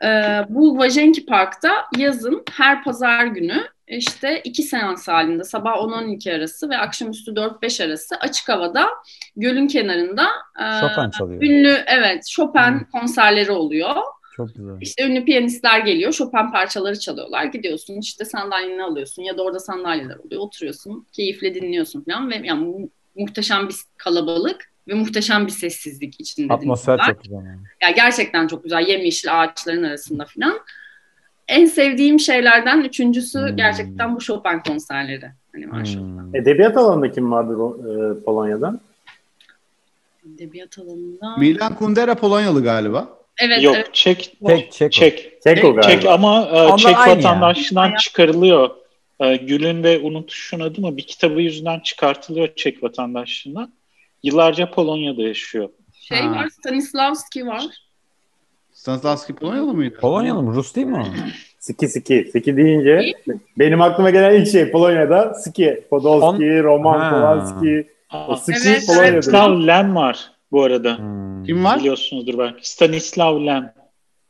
Ee, 0.03 0.41
bu 0.49 0.78
Vajenki 0.78 1.26
Park'ta 1.26 1.86
yazın 1.97 2.43
her 2.51 2.84
pazar 2.84 3.26
günü 3.26 3.68
işte 3.88 4.41
iki 4.43 4.63
seans 4.63 5.07
halinde 5.07 5.43
sabah 5.43 5.71
10-12 5.71 6.36
arası 6.36 6.69
ve 6.69 6.77
akşamüstü 6.77 7.31
4-5 7.31 7.86
arası 7.86 8.15
açık 8.15 8.49
havada 8.49 8.89
gölün 9.36 9.67
kenarında 9.67 10.27
e, 10.59 10.79
Chopin 10.81 11.09
çalıyor. 11.09 11.41
ünlü 11.41 11.83
evet 11.88 12.27
Chopin 12.27 12.79
hmm. 12.79 12.86
konserleri 12.91 13.51
oluyor. 13.51 13.95
Çok 14.36 14.55
güzel. 14.55 14.77
İşte 14.81 15.03
ünlü 15.03 15.25
piyanistler 15.25 15.79
geliyor, 15.79 16.13
Chopin 16.13 16.51
parçaları 16.51 16.99
çalıyorlar. 16.99 17.45
Gidiyorsun 17.45 17.99
işte 17.99 18.25
sandalyeni 18.25 18.83
alıyorsun 18.83 19.23
ya 19.23 19.38
da 19.38 19.43
orada 19.43 19.59
sandalyeler 19.59 20.15
oluyor. 20.15 20.41
Oturuyorsun, 20.41 21.07
keyifle 21.11 21.55
dinliyorsun 21.55 22.03
falan 22.03 22.31
ve 22.31 22.41
yani 22.43 22.65
mu- 22.65 22.89
muhteşem 23.15 23.69
bir 23.69 23.75
kalabalık 23.97 24.71
ve 24.88 24.93
muhteşem 24.93 25.45
bir 25.45 25.51
sessizlik 25.51 26.21
içinde. 26.21 26.53
Atmosfer 26.53 26.99
çok 27.07 27.23
güzel. 27.23 27.36
Yani. 27.36 27.59
Ya 27.81 27.91
gerçekten 27.91 28.47
çok 28.47 28.63
güzel. 28.63 28.88
Yemyeşil 28.88 29.41
ağaçların 29.41 29.83
arasında 29.83 30.25
falan. 30.25 30.59
En 31.47 31.65
sevdiğim 31.65 32.19
şeylerden 32.19 32.81
üçüncüsü 32.81 33.39
hmm. 33.39 33.55
gerçekten 33.55 34.15
bu 34.15 34.19
Chopin 34.19 34.59
konserleri. 34.67 35.31
Hani 35.53 35.65
maşallah. 35.65 36.03
Hmm. 36.03 36.35
Edebiyat 36.35 36.77
alanında 36.77 37.11
kim 37.11 37.31
vardır 37.31 37.55
o, 37.55 37.77
e, 37.77 38.23
Polonya'dan? 38.23 38.81
Edebiyat 40.35 40.77
alanında... 40.79 41.37
Milan 41.37 41.75
Kundera 41.75 42.15
Polonyalı 42.15 42.63
galiba. 42.63 43.09
Evet, 43.39 43.63
Yok 43.63 43.75
evet. 43.75 43.93
Çek, 43.93 44.37
Çek, 44.47 44.71
Çek, 44.71 44.91
Çek, 44.91 45.41
Çek, 45.43 45.65
o 45.65 45.81
Çek 45.81 46.05
ama, 46.05 46.49
e, 46.51 46.77
Çek 46.77 46.97
vatandaşlığından 46.97 47.87
yani. 47.87 47.97
çıkarılıyor. 47.97 48.69
E, 49.19 49.35
Gül'ün 49.35 49.83
ve 49.83 49.99
unutuşun 49.99 50.59
adı 50.59 50.81
mı 50.81 50.97
bir 50.97 51.07
kitabı 51.07 51.41
yüzünden 51.41 51.79
çıkartılıyor 51.79 52.55
Çek 52.55 52.83
vatandaşlığından. 52.83 53.73
Yıllarca 54.23 54.71
Polonya'da 54.71 55.21
yaşıyor. 55.21 55.69
Şey 55.93 56.21
ha. 56.21 56.31
var, 56.31 56.49
Stanislavski 56.49 57.47
var. 57.47 57.65
Stanislavski 58.86 59.36
Polonyalı 59.36 59.73
mıydı? 59.73 59.97
Polonyalı 60.01 60.43
mı? 60.43 60.55
Rus 60.55 60.75
değil 60.75 60.88
mi 60.88 60.97
o? 60.97 61.03
Ski 61.59 61.88
ski. 61.88 62.29
Ski 62.29 62.57
deyince 62.57 63.13
benim 63.59 63.81
aklıma 63.81 64.09
gelen 64.09 64.41
ilk 64.41 64.47
şey 64.47 64.71
Polonya'da 64.71 65.33
ski. 65.33 65.83
Podolski, 65.89 66.45
On... 66.45 66.63
Roman 66.63 67.13
Polanski. 67.13 67.88
O 68.27 68.36
ski 68.36 68.69
evet, 68.69 68.83
Polonya'da. 68.88 69.21
Stanislav 69.21 69.67
Lem 69.67 69.95
var 69.95 70.31
bu 70.51 70.63
arada. 70.63 70.97
Hmm. 70.97 71.43
Kim 71.43 71.63
var? 71.63 71.79
Biliyorsunuzdur 71.79 72.38
belki. 72.38 72.69
Stanislav 72.69 73.45
Lem 73.45 73.73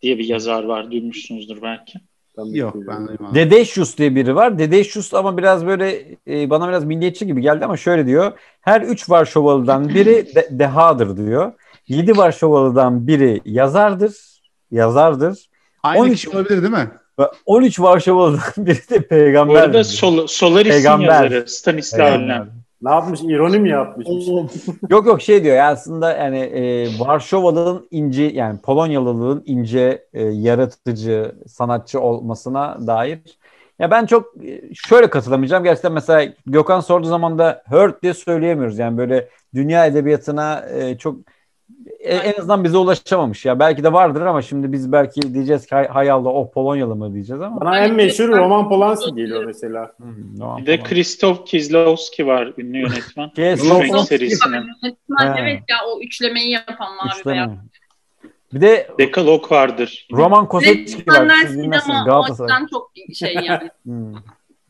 diye 0.01 0.17
bir 0.17 0.25
yazar 0.25 0.63
var. 0.63 0.91
Duymuşsunuzdur 0.91 1.61
belki. 1.61 1.99
Yok 2.37 2.75
ben 2.75 3.07
duymadım. 3.07 3.35
Dedeşus 3.35 3.97
diye 3.97 4.15
biri 4.15 4.35
var. 4.35 4.59
Dedeşus 4.59 5.13
ama 5.13 5.37
biraz 5.37 5.65
böyle 5.65 6.05
e, 6.27 6.49
bana 6.49 6.67
biraz 6.67 6.85
milliyetçi 6.85 7.27
gibi 7.27 7.41
geldi 7.41 7.65
ama 7.65 7.77
şöyle 7.77 8.05
diyor. 8.05 8.31
Her 8.61 8.81
üç 8.81 9.09
Varşovalı'dan 9.09 9.89
biri 9.89 10.35
de, 10.35 10.47
dehadır 10.51 11.17
diyor. 11.17 11.53
Yedi 11.87 12.17
Varşovalı'dan 12.17 13.07
biri 13.07 13.41
yazardır. 13.45 14.34
Yazardır. 14.71 15.49
Aynı 15.83 16.01
13, 16.01 16.15
kişi 16.15 16.29
olabilir 16.29 16.61
değil 16.61 16.73
mi? 16.73 16.89
13 17.45 17.79
Varşovalı'dan 17.79 18.41
biri 18.65 18.89
de 18.89 19.07
peygamber. 19.07 19.55
Bu 19.55 19.59
arada 19.59 19.83
Sol 19.83 20.27
Solaris'in 20.27 20.71
peygamber. 20.71 21.07
yazarı 21.07 21.47
Stanislav 21.47 22.27
Lem. 22.27 22.49
Ne 22.81 22.91
yapmış? 22.91 23.21
İroni 23.21 23.59
mi 23.59 23.69
yapmış? 23.69 24.07
yok 24.89 25.05
yok 25.05 25.21
şey 25.21 25.43
diyor 25.43 25.55
ya 25.55 25.67
aslında 25.67 26.11
yani 26.11 26.37
e, 26.37 26.87
Varşovalı'nın 26.99 27.87
ince 27.91 28.23
yani 28.23 28.59
Polonyalılığın 28.59 29.43
ince 29.45 30.05
e, 30.13 30.23
yaratıcı 30.23 31.35
sanatçı 31.47 31.99
olmasına 31.99 32.87
dair 32.87 33.19
Ya 33.79 33.91
ben 33.91 34.05
çok 34.05 34.43
e, 34.45 34.61
şöyle 34.73 35.09
katılamayacağım. 35.09 35.63
Gerçekten 35.63 35.91
mesela 35.91 36.33
Gökhan 36.45 36.79
sorduğu 36.79 37.07
zaman 37.07 37.39
da 37.39 37.63
hurt 37.69 38.03
diye 38.03 38.13
söyleyemiyoruz. 38.13 38.79
Yani 38.79 38.97
böyle 38.97 39.29
dünya 39.55 39.85
edebiyatına 39.85 40.65
e, 40.73 40.97
çok 40.97 41.15
e, 41.99 42.15
en 42.15 42.39
azından 42.39 42.63
bize 42.63 42.77
ulaşamamış 42.77 43.45
ya. 43.45 43.59
Belki 43.59 43.83
de 43.83 43.93
vardır 43.93 44.21
ama 44.21 44.41
şimdi 44.41 44.71
biz 44.71 44.91
belki 44.91 45.33
diyeceğiz 45.33 45.65
ki 45.65 45.75
hay, 45.75 45.87
hay 45.87 46.11
Allah 46.11 46.29
o 46.29 46.51
Polonyalı 46.51 46.95
mı 46.95 47.13
diyeceğiz 47.13 47.41
ama. 47.41 47.61
Bana 47.61 47.79
en 47.79 47.93
meşhur 47.93 48.29
Roman 48.29 48.69
Polanski 48.69 49.15
geliyor 49.15 49.43
mesela. 49.45 49.91
Hmm, 49.97 50.57
Bir 50.57 50.65
de. 50.65 50.83
Krzysztof 50.83 51.45
Kieslowski 51.45 52.27
var 52.27 52.53
ünlü 52.57 52.77
yönetmen. 52.77 53.29
Kieslowski. 53.35 54.07
Serisinin. 54.07 54.53
Yönetmen, 54.83 55.37
evet 55.37 55.61
ya 55.69 55.77
o 55.87 56.01
üçlemeyi 56.01 56.49
yapan 56.51 56.95
mavi 56.95 57.09
İşte 57.17 57.29
beyaz. 57.29 57.49
mi? 57.51 57.57
Bir 58.53 58.61
de 58.61 58.87
Dekalog 58.99 59.51
vardır. 59.51 60.07
Roman 60.11 60.47
Kosetski 60.47 61.11
var. 61.11 61.29
Siz 61.47 61.57
bilmezsiniz 61.61 62.05
Galatasaray. 62.05 62.67
çok 62.71 62.91
şey 63.15 63.33
yani. 63.33 63.69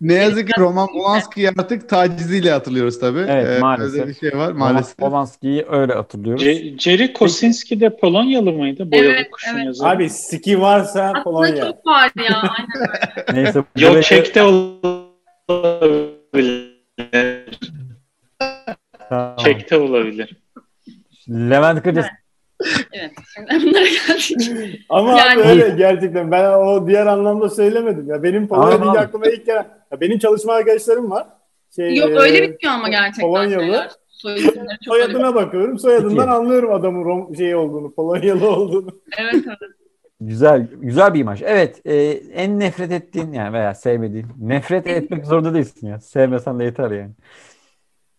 Ne 0.02 0.14
yazık 0.14 0.48
ki 0.48 0.54
Roman 0.60 0.88
Polanski'yi 0.88 1.50
artık 1.50 1.90
taciziyle 1.90 2.52
hatırlıyoruz 2.52 3.00
tabii. 3.00 3.26
Evet, 3.30 3.58
Ee, 3.58 3.60
maalesef. 3.60 3.94
Öyle 4.02 4.08
bir 4.08 4.14
şey 4.14 4.38
var 4.38 4.50
Roman 4.54 4.74
maalesef. 4.74 4.98
Polanski'yi 4.98 5.66
öyle 5.70 5.94
hatırlıyoruz. 5.94 6.44
Ce- 6.44 6.80
Jerry 6.80 7.14
Kosinski 7.14 7.80
de 7.80 7.98
Polonyalı 7.98 8.52
mıydı? 8.54 8.92
Boyalı 8.92 9.08
Evet, 9.08 9.32
kuşun 9.32 9.56
evet. 9.56 9.66
yazarı. 9.66 9.90
Abi 9.90 10.10
ski 10.10 10.62
varsa 10.62 11.04
Aslında 11.04 11.24
Polonya. 11.24 11.66
çok 11.66 11.86
var 11.86 12.12
ya 12.30 12.36
aynen 12.42 12.82
öyle. 12.82 13.26
Neyse. 13.44 13.64
Yok 13.78 14.04
çekte 14.04 14.44
olabilir. 14.44 16.76
Tamam. 19.10 19.36
Çekte 19.38 19.78
olabilir. 19.78 20.38
Levent 21.30 21.84
Kırcız. 21.84 22.06
Evet. 22.94 23.12
Şimdi 23.36 23.66
bunlara 23.66 23.86
geldik. 23.86 24.82
Ama 24.90 25.20
Yani- 25.20 25.42
abi 25.42 25.50
öyle 25.50 25.70
gerçekten 25.78 26.32
ben 26.32 26.54
o 26.54 26.88
diğer 26.88 27.06
anlamda 27.06 27.50
söylemedim 27.50 28.10
ya. 28.10 28.24
Benim 28.24 28.48
Polonya 28.48 28.82
deyince 28.82 29.00
aklıma 29.00 29.26
ilk 29.28 29.46
gelen. 29.46 29.66
Ya 29.96 30.02
benim 30.02 30.20
çalışma 30.20 30.54
arkadaşlarım 30.54 31.12
var. 31.12 31.28
Şey, 31.76 31.96
Yok 31.96 32.10
e, 32.10 32.20
öyle 32.20 32.42
bitmiyor 32.42 32.76
ama 32.76 32.90
gerçekten 32.90 33.22
Polonyalı. 33.22 33.90
Soyadına 34.82 35.36
bakıyorum. 35.36 35.80
Soyadından 35.80 36.26
Peki. 36.26 36.30
anlıyorum 36.30 36.74
adamın 36.74 37.06
Rom 37.06 37.36
şey 37.36 37.56
olduğunu, 37.56 37.96
Polonyalı 37.96 38.50
olduğunu. 38.50 39.02
Evet 39.18 39.36
evet. 39.48 39.58
Güzel, 40.22 40.68
güzel 40.72 41.14
bir 41.14 41.20
imaj. 41.20 41.42
Evet, 41.42 41.82
e, 41.86 41.94
en 42.34 42.60
nefret 42.60 42.92
ettiğin 42.92 43.34
yani 43.34 43.54
veya 43.54 43.76
sevmediğin. 43.76 44.28
Nefret 44.40 44.88
etmek 44.88 45.26
zorunda 45.26 45.54
değilsin 45.54 45.88
ya. 45.88 46.00
Sevmesen 46.00 46.60
de 46.60 46.64
yeter 46.64 46.92
yani. 46.92 47.12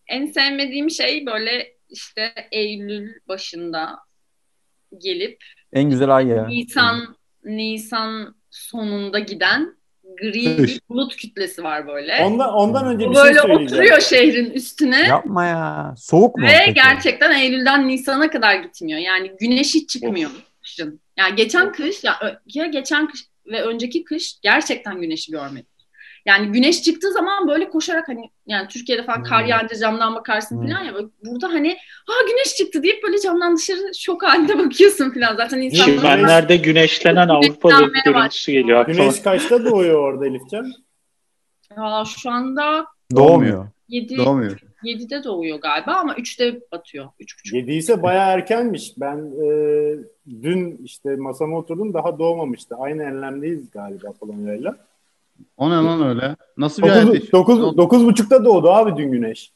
En 0.08 0.26
sevmediğim 0.26 0.90
şey 0.90 1.26
böyle 1.26 1.66
işte 1.88 2.32
Eylül 2.52 3.12
başında 3.28 3.98
gelip 4.98 5.44
En 5.72 5.90
güzel 5.90 6.16
ay 6.16 6.26
ya. 6.26 6.46
Nisan 6.46 7.16
Nisan 7.44 8.34
sonunda 8.50 9.18
giden 9.18 9.75
gri 10.16 10.58
bir 10.58 10.80
bulut 10.88 11.16
kütlesi 11.16 11.64
var 11.64 11.86
böyle. 11.86 12.18
Ondan, 12.24 12.54
ondan 12.54 12.86
önce 12.86 13.10
bir 13.10 13.14
şey 13.14 13.24
böyle 13.24 13.40
söyleyeceğim. 13.40 13.66
oturuyor 13.66 14.00
şehrin 14.00 14.50
üstüne 14.50 15.06
Yapma 15.08 15.44
ya. 15.44 15.94
Soğuk 15.98 16.36
mu? 16.36 16.46
ve 16.46 16.58
peki? 16.64 16.74
gerçekten 16.74 17.30
Eylül'den 17.30 17.88
Nisan'a 17.88 18.30
kadar 18.30 18.54
gitmiyor. 18.54 19.00
Yani 19.00 19.32
güneş 19.40 19.74
hiç 19.74 19.88
çıkmıyor 19.90 20.30
kışın. 20.62 21.00
Yani 21.16 21.34
geçen 21.36 21.72
kış 21.72 22.04
ya, 22.04 22.40
ya 22.54 22.66
geçen 22.66 23.08
kış 23.08 23.20
ve 23.46 23.62
önceki 23.62 24.04
kış 24.04 24.40
gerçekten 24.42 25.00
güneşi 25.00 25.32
görmedik. 25.32 25.75
Yani 26.26 26.52
güneş 26.52 26.82
çıktığı 26.82 27.12
zaman 27.12 27.48
böyle 27.48 27.68
koşarak 27.68 28.08
hani 28.08 28.30
yani 28.46 28.68
Türkiye'de 28.68 29.02
falan 29.04 29.22
kar 29.22 29.40
Hmm. 29.42 29.48
yağınca 29.48 29.76
camdan 29.76 30.14
bakarsın 30.14 30.56
Hmm. 30.60 30.68
falan 30.68 30.84
ya 30.84 30.94
böyle 30.94 31.06
burada 31.24 31.48
hani 31.48 31.76
ha 32.06 32.12
güneş 32.28 32.54
çıktı 32.56 32.82
deyip 32.82 33.02
böyle 33.02 33.20
camdan 33.20 33.56
dışarı 33.56 33.94
şok 33.98 34.22
halinde 34.22 34.58
bakıyorsun 34.64 35.10
falan. 35.10 35.36
Zaten 35.36 35.60
insanlar 35.60 35.96
Çimenlerde 35.96 36.56
güneşlenen 36.56 37.28
Avrupalı 37.28 37.72
Güneşlenmeye 37.72 38.02
görüntüsü 38.18 38.52
geliyor 38.52 38.78
aklıma. 38.80 39.02
Güneş 39.04 39.20
kaçta 39.22 39.64
doğuyor 39.64 39.98
orada 40.02 40.26
Elifcan? 40.26 40.72
Valla 41.76 42.04
şu 42.04 42.30
anda 42.30 42.86
Doğmuyor. 43.16 43.66
7 43.88 44.16
Doğmuyor. 44.16 44.60
7'de 44.84 45.24
doğuyor 45.24 45.60
galiba 45.60 45.92
ama 45.94 46.14
3'te 46.14 46.60
batıyor. 46.72 47.06
3.30. 47.20 47.56
7 47.56 47.72
ise 47.72 48.02
bayağı 48.02 48.30
erkenmiş. 48.30 48.92
Ben 48.96 49.16
e, 49.16 49.48
dün 50.42 50.80
işte 50.84 51.16
masama 51.16 51.58
oturdum 51.58 51.94
daha 51.94 52.18
doğmamıştı. 52.18 52.74
Aynı 52.78 53.02
enlemdeyiz 53.02 53.70
galiba 53.70 54.12
Polonya'yla. 54.20 54.76
O 55.57 55.70
ne 55.70 55.74
lan 55.74 56.07
öyle? 56.09 56.37
Nasıl 56.57 56.82
bir 56.82 56.89
hayat 56.89 57.07
9, 57.07 57.14
yaşıyorsun? 57.14 57.66
9, 57.66 57.76
9 57.76 58.05
buçukta 58.07 58.45
doğdu 58.45 58.70
abi 58.70 58.97
dün 58.97 59.12
güneş. 59.12 59.53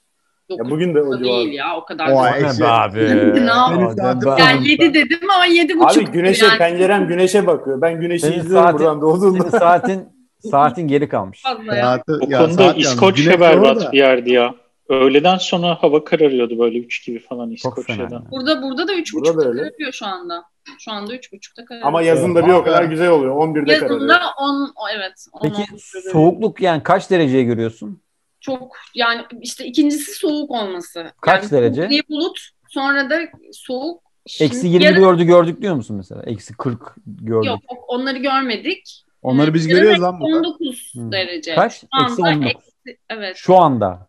Dokuz 0.50 0.66
Ya 0.66 0.70
bugün 0.70 0.94
de 0.94 1.02
o 1.02 1.04
civar. 1.18 1.20
değil 1.24 1.52
ya 1.52 1.76
o 1.76 1.84
kadar. 1.84 2.06
O 2.08 2.14
da- 2.16 2.20
ay. 2.20 2.42
Ne 2.42 2.46
Eksi. 2.46 2.60
be 2.62 2.66
abi. 2.66 2.98
Ne 3.34 3.50
yapayım? 3.50 3.94
Yani 4.38 4.58
abi? 4.60 4.70
7 4.70 4.94
dedim 4.94 5.18
ama 5.36 5.46
7.30. 5.46 5.98
Abi 6.00 6.04
güneşe 6.12 6.46
yani. 6.46 6.58
pencerem 6.58 7.08
güneşe 7.08 7.46
bakıyor. 7.46 7.80
Ben 7.80 8.00
güneşi 8.00 8.26
Senin 8.26 8.38
izliyorum 8.40 8.66
saatin- 8.66 8.78
buradan 8.78 9.00
doğduğunda. 9.00 9.42
Senin 9.50 9.58
saatin 9.58 10.08
saatin 10.50 10.88
geri 10.88 11.08
kalmış. 11.08 11.42
Saati- 11.42 12.12
O 12.12 12.30
ya 12.30 12.38
konuda. 12.46 12.72
İskoçya 12.72 13.40
berbat 13.40 13.92
bir 13.92 13.98
yerdi 13.98 14.30
ya. 14.32 14.54
Öğleden 14.88 15.36
sonra 15.36 15.74
hava 15.80 16.04
kararıyordu 16.04 16.58
böyle 16.58 16.78
3 16.78 17.06
gibi 17.06 17.18
falan. 17.18 17.50
İskoçya'da. 17.50 18.22
Burada 18.30 18.62
burada 18.62 18.62
da 18.62 18.62
Burada 18.62 18.88
da 18.88 18.92
3.30'da 18.94 19.48
öyle. 19.48 19.60
kararıyor 19.62 19.92
şu 19.92 20.06
anda. 20.06 20.42
Şu 20.78 20.92
anda 20.92 21.14
3.30'da 21.16 21.64
kararıyor. 21.64 21.88
Ama 21.88 22.02
yazında 22.02 22.46
bir 22.46 22.52
o 22.52 22.64
kadar 22.64 22.84
güzel 22.84 23.08
oluyor. 23.08 23.36
11'de 23.36 23.78
kararıyor. 23.78 23.90
Yazında 24.00 24.20
10 24.38 24.72
o 24.76 24.88
evet. 24.96 25.26
10, 25.32 25.40
Peki 25.42 25.54
10 25.62 25.64
kararıyor. 25.66 26.12
soğukluk 26.12 26.60
yani 26.60 26.82
kaç 26.82 27.10
dereceye 27.10 27.42
görüyorsun? 27.44 28.02
çok 28.40 28.76
yani 28.94 29.22
işte 29.40 29.64
ikincisi 29.64 30.12
soğuk 30.14 30.50
olması. 30.50 31.12
Kaç 31.20 31.42
yani 31.42 31.50
derece? 31.52 31.90
Bir 31.90 32.04
bulut 32.08 32.40
sonra 32.68 33.10
da 33.10 33.18
soğuk. 33.52 34.02
Şimdi 34.26 34.50
Eksi 34.54 34.68
yarın- 34.68 34.96
24'ü 35.02 35.24
gördük 35.24 35.62
diyor 35.62 35.74
musun 35.74 35.96
mesela? 35.96 36.22
Eksi 36.26 36.56
40 36.56 36.94
gördük. 37.06 37.46
Yok 37.48 37.60
onları 37.88 38.18
görmedik. 38.18 39.04
Onları 39.22 39.54
biz 39.54 39.66
Yarın 39.66 39.76
görüyoruz 39.82 40.02
lan 40.02 40.20
burada. 40.20 40.36
19 40.48 40.92
Hı. 40.96 41.12
derece. 41.12 41.54
Kaç? 41.54 41.80
Şu 41.80 41.86
anda 41.90 42.10
Eksi 42.10 42.22
19. 42.22 42.46
eksi- 42.50 42.98
evet. 43.10 43.36
Şu 43.36 43.56
anda. 43.56 44.08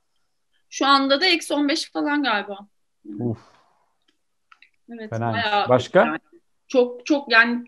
Şu 0.69 0.85
anda 0.87 1.21
da 1.21 1.25
eksi 1.25 1.53
15 1.53 1.91
falan 1.91 2.23
galiba. 2.23 2.57
Uf. 3.19 3.37
Evet. 4.89 5.11
Bayağı 5.11 5.69
Başka? 5.69 5.99
yani. 6.05 6.17
Çok 6.71 7.05
çok 7.05 7.31
yani 7.31 7.63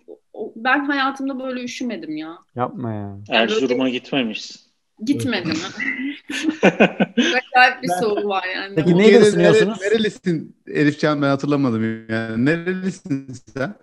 ben 0.55 0.85
hayatımda 0.85 1.39
böyle 1.39 1.63
üşümedim 1.63 2.17
ya. 2.17 2.37
Yapma 2.55 2.93
ya. 2.93 3.17
Erzurum'a 3.29 3.89
gitmemişsin. 3.89 4.61
Gitmedim. 5.05 5.51
Acayip 6.63 7.83
bir 7.83 7.89
soğuk 7.99 8.25
var 8.25 8.45
yani. 8.55 8.75
Peki 8.75 8.97
neyle 8.97 9.19
ısınıyorsunuz? 9.19 9.81
nere- 9.81 9.89
Nerelisin 9.89 10.55
Elifcan 10.67 11.21
ben 11.21 11.27
hatırlamadım 11.27 12.09
yani. 12.09 12.45
Nerelisin 12.45 13.27
sen? 13.57 13.75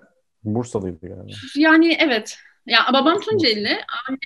Bursa'lıydı 0.44 0.98
galiba. 1.08 1.32
Yani 1.56 1.96
evet. 2.00 2.38
Ya 2.66 2.78
babam 2.92 3.20
Tunceli. 3.20 3.78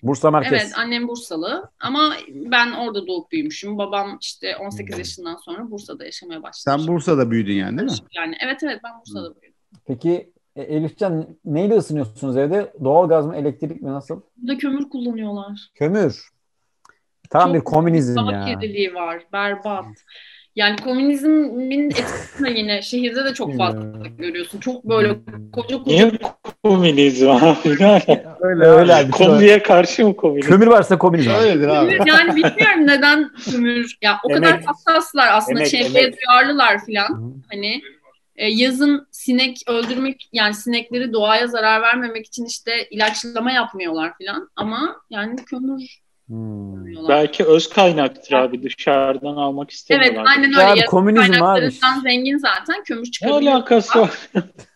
Bursa 0.03 0.31
merkez. 0.31 0.53
Evet 0.53 0.73
annem 0.77 1.09
Bursalı. 1.09 1.71
Ama 1.81 2.15
ben 2.29 2.73
orada 2.73 3.07
doğup 3.07 3.33
büyümüşüm. 3.33 3.79
Babam 3.79 4.19
işte 4.21 4.57
18 4.57 4.93
Hmm. 4.95 4.99
yaşından 4.99 5.37
sonra 5.37 5.71
Bursa'da 5.71 6.05
yaşamaya 6.05 6.43
başlamış. 6.43 6.85
Sen 6.85 6.95
Bursa'da 6.95 7.31
büyüdün 7.31 7.53
yani 7.55 7.79
değil 7.79 7.91
mi? 7.91 7.97
Yani 8.17 8.37
evet 8.45 8.63
evet 8.63 8.81
ben 8.85 8.93
Bursa'da 9.01 9.41
büyüdüm. 9.43 9.59
Peki 9.87 10.33
e, 10.57 10.63
Elifcan 10.63 11.27
neyle 11.45 11.75
ısınıyorsunuz 11.75 12.37
evde? 12.37 12.73
Doğalgaz 12.85 13.27
mı, 13.27 13.37
elektrik 13.37 13.83
mi 13.83 13.93
nasıl? 13.93 14.21
Burada 14.37 14.59
kömür 14.59 14.89
kullanıyorlar. 14.89 15.61
Kömür. 15.75 16.29
Tam 17.31 17.47
Çok 17.47 17.55
bir 17.55 17.61
komünizm 17.61 18.19
ya. 18.19 18.45
kirliliği 18.45 18.95
var. 18.95 19.23
Berbat. 19.33 19.85
Yani 20.57 20.77
komünizmin 20.77 21.91
etkisini 21.91 22.59
yine 22.59 22.83
şehirde 22.83 23.25
de 23.25 23.35
çok 23.35 23.57
fazla 23.57 23.83
görüyorsun. 24.19 24.61
Çok 24.61 24.85
böyle 24.85 25.17
koca 25.53 25.79
koca 25.79 25.87
Niye 25.87 26.13
komünizm 26.63 27.31
abi? 27.31 27.57
Öyle 28.41 28.65
öyle. 28.65 28.95
abi. 28.95 29.11
Kombiye 29.11 29.63
karşı 29.63 30.07
mı 30.07 30.17
komünizm? 30.17 30.49
Kömür 30.49 30.67
varsa 30.67 30.99
komünizm. 30.99 31.31
Öyledir 31.31 31.69
abi. 31.69 31.99
Yani 32.07 32.37
bilmiyorum 32.37 32.87
neden 32.87 33.31
kömür. 33.51 33.99
Ya 34.03 34.17
o 34.25 34.29
kadar 34.29 34.53
Emek. 34.55 34.69
hassaslar 34.69 35.29
aslında 35.33 35.59
Emek, 35.61 35.71
çevreye 35.71 36.05
emek. 36.07 36.19
duyarlılar 36.27 36.85
filan. 36.87 37.09
Hı. 37.09 37.33
Hani 37.51 37.83
e, 38.37 38.47
yazın 38.49 39.07
sinek 39.11 39.63
öldürmek 39.67 40.29
yani 40.33 40.55
sinekleri 40.55 41.13
doğaya 41.13 41.47
zarar 41.47 41.83
vermemek 41.83 42.27
için 42.27 42.45
işte 42.45 42.89
ilaçlama 42.91 43.53
yapmıyorlar 43.53 44.17
filan. 44.19 44.51
Ama 44.57 44.97
yani 45.11 45.37
kömür 45.45 46.05
Hmm. 46.29 47.09
Belki 47.09 47.45
öz 47.45 47.69
kaynaktır 47.69 48.33
abi 48.33 48.63
dışarıdan 48.63 49.37
almak 49.37 49.65
Evet 49.69 49.73
istemiyorlar. 49.73 50.25
aynen 50.29 50.51
Ya 50.53 50.71
öyle. 50.71 50.81
abi, 50.83 50.87
komünizm 50.87 51.43
abi. 51.43 51.71
zengin 52.03 52.39
zaten 52.39 52.85
kömür 52.85 53.07
Ne 53.07 53.11
çıkabiliyor. 53.11 53.53
alakası 53.53 53.99
var? 54.01 54.11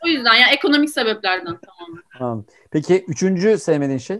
O 0.05 0.09
yüzden 0.09 0.35
ya 0.35 0.49
ekonomik 0.49 0.91
sebeplerden 0.91 1.57
tamamen. 1.59 2.03
Anladım. 2.21 2.47
Peki 2.71 3.05
üçüncü 3.09 3.59
sevmediğin 3.59 3.99
şey? 3.99 4.19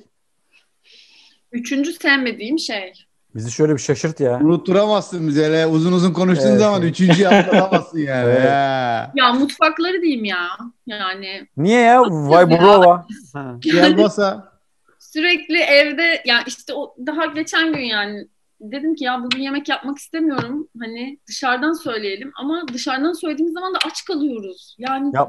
Üçüncü 1.53 1.93
sevmediğim 1.93 2.59
şey. 2.59 2.93
Bizi 3.35 3.51
şöyle 3.51 3.73
bir 3.73 3.79
şaşırt 3.79 4.21
ya. 4.21 4.41
Unutturamazsın 4.43 5.29
bize 5.29 5.45
öyle 5.47 5.67
uzun 5.67 5.93
uzun 5.93 6.13
konuştuğun 6.13 6.49
Evet. 6.49 6.61
zaman 6.61 6.83
üçüncüyü 6.83 7.29
atlatamazsın 7.29 7.99
yani. 7.99 8.29
Evet. 8.31 8.45
Ya. 8.45 9.13
Ya 9.15 9.33
mutfakları 9.33 10.03
diyeyim 10.03 10.25
ya. 10.25 10.47
Yani 10.87 11.47
Niye 11.57 11.81
ya? 11.81 12.03
Vay 12.03 12.51
brova. 12.51 13.07
Ha. 13.35 13.55
Yalbasa 13.65 14.53
sürekli 14.99 15.59
evde 15.59 16.23
ya 16.27 16.43
işte 16.47 16.75
o 16.75 16.95
daha 17.07 17.27
geçen 17.27 17.73
gün 17.73 17.81
yani 17.85 18.29
dedim 18.61 18.95
ki 18.95 19.05
ya 19.05 19.23
bugün 19.25 19.43
yemek 19.43 19.69
yapmak 19.69 19.99
istemiyorum. 19.99 20.69
Hani 20.81 21.19
dışarıdan 21.29 21.73
söyleyelim 21.73 22.31
ama 22.41 22.63
dışarıdan 22.73 23.13
söylediğimiz 23.13 23.55
zaman 23.55 23.75
da 23.75 23.79
aç 23.87 24.05
kalıyoruz. 24.05 24.77
Yani 24.79 25.11
ya. 25.15 25.29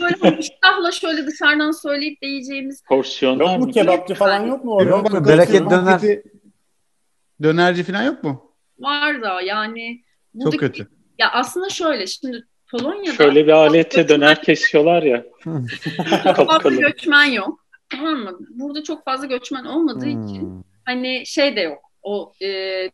böyle 0.00 0.16
hani 0.20 0.38
iştahla 0.38 0.92
şöyle 0.92 1.26
dışarıdan 1.26 1.70
söyleyip 1.70 2.22
de 2.22 2.26
yiyeceğimiz 2.26 2.82
Porsiyonlar 2.88 3.44
Yok 3.44 3.58
mu 3.66 3.70
kebapçı 3.72 4.14
falan 4.14 4.46
yok 4.46 4.64
mu 4.64 4.72
orada? 4.72 4.90
Yok 4.90 5.10
mu? 5.10 5.16
Yok, 5.16 5.26
Bereket 5.28 5.60
marketi- 5.60 5.70
döner. 5.70 6.18
Dönerci 7.42 7.82
falan 7.84 8.02
yok 8.02 8.24
mu? 8.24 8.54
Var 8.78 9.22
da 9.22 9.40
yani 9.40 10.02
Çok 10.32 10.52
buradaki- 10.52 10.58
kötü. 10.58 10.88
Ya 11.18 11.30
aslında 11.32 11.68
şöyle 11.68 12.06
şimdi 12.06 12.44
Polonya'da 12.70 13.16
Şöyle 13.16 13.46
bir 13.46 13.52
alete 13.52 14.08
döner 14.08 14.42
kesiyorlar 14.42 15.02
ya. 15.02 15.24
çok 16.36 16.50
fazla 16.50 16.70
göçmen 16.70 17.24
yok. 17.24 17.66
Tamam 17.88 18.14
mı? 18.18 18.38
Burada 18.50 18.82
çok 18.82 19.04
fazla 19.04 19.26
göçmen 19.26 19.64
olmadığı 19.64 20.08
için 20.08 20.40
Hmm. 20.40 20.62
hani 20.84 21.26
şey 21.26 21.56
de 21.56 21.60
yok. 21.60 21.78
O 22.02 22.32
e, 22.42 22.90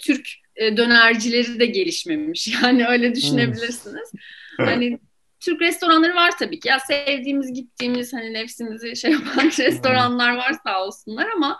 Türk 0.00 0.28
e, 0.56 0.76
dönercileri 0.76 1.60
de 1.60 1.66
gelişmemiş. 1.66 2.48
Yani 2.62 2.86
öyle 2.86 3.14
düşünebilirsiniz. 3.14 4.12
hani 4.58 4.98
Türk 5.40 5.60
restoranları 5.60 6.14
var 6.14 6.38
tabii 6.38 6.60
ki. 6.60 6.68
Ya 6.68 6.78
sevdiğimiz, 6.80 7.52
gittiğimiz 7.52 8.12
hani 8.12 8.32
nefsimizi 8.32 8.96
şey 8.96 9.10
yapan 9.12 9.44
restoranlar 9.58 10.36
var 10.36 10.52
sağ 10.66 10.84
olsunlar 10.84 11.26
ama 11.36 11.58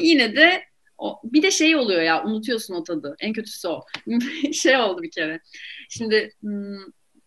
yine 0.00 0.36
de 0.36 0.62
o, 0.98 1.20
bir 1.24 1.42
de 1.42 1.50
şey 1.50 1.76
oluyor 1.76 2.02
ya 2.02 2.24
unutuyorsun 2.24 2.74
o 2.74 2.84
tadı. 2.84 3.16
En 3.20 3.32
kötüsü 3.32 3.68
o. 3.68 3.80
şey 4.52 4.76
oldu 4.76 5.02
bir 5.02 5.10
kere. 5.10 5.40
Şimdi 5.88 6.32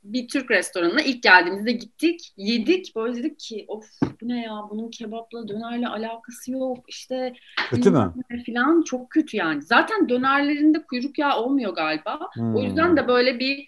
bir 0.03 0.27
Türk 0.27 0.51
restoranına 0.51 1.01
ilk 1.01 1.23
geldiğimizde 1.23 1.71
gittik, 1.71 2.33
yedik. 2.37 2.95
Böyle 2.95 3.15
dedik 3.15 3.39
ki 3.39 3.65
of 3.67 3.85
bu 4.21 4.27
ne 4.27 4.41
ya 4.41 4.51
bunun 4.69 4.89
kebapla 4.89 5.47
dönerle 5.47 5.87
alakası 5.87 6.51
yok. 6.51 6.77
İşte 6.87 7.33
Kötü 7.69 7.91
mü? 7.91 8.13
falan 8.45 8.81
çok 8.83 9.09
kötü 9.09 9.37
yani. 9.37 9.61
Zaten 9.61 10.09
dönerlerinde 10.09 10.83
kuyruk 10.83 11.19
yağı 11.19 11.37
olmuyor 11.41 11.73
galiba. 11.75 12.19
O 12.37 12.39
Hmm. 12.39 12.57
yüzden 12.57 12.97
de 12.97 13.07
böyle 13.07 13.39
bir 13.39 13.67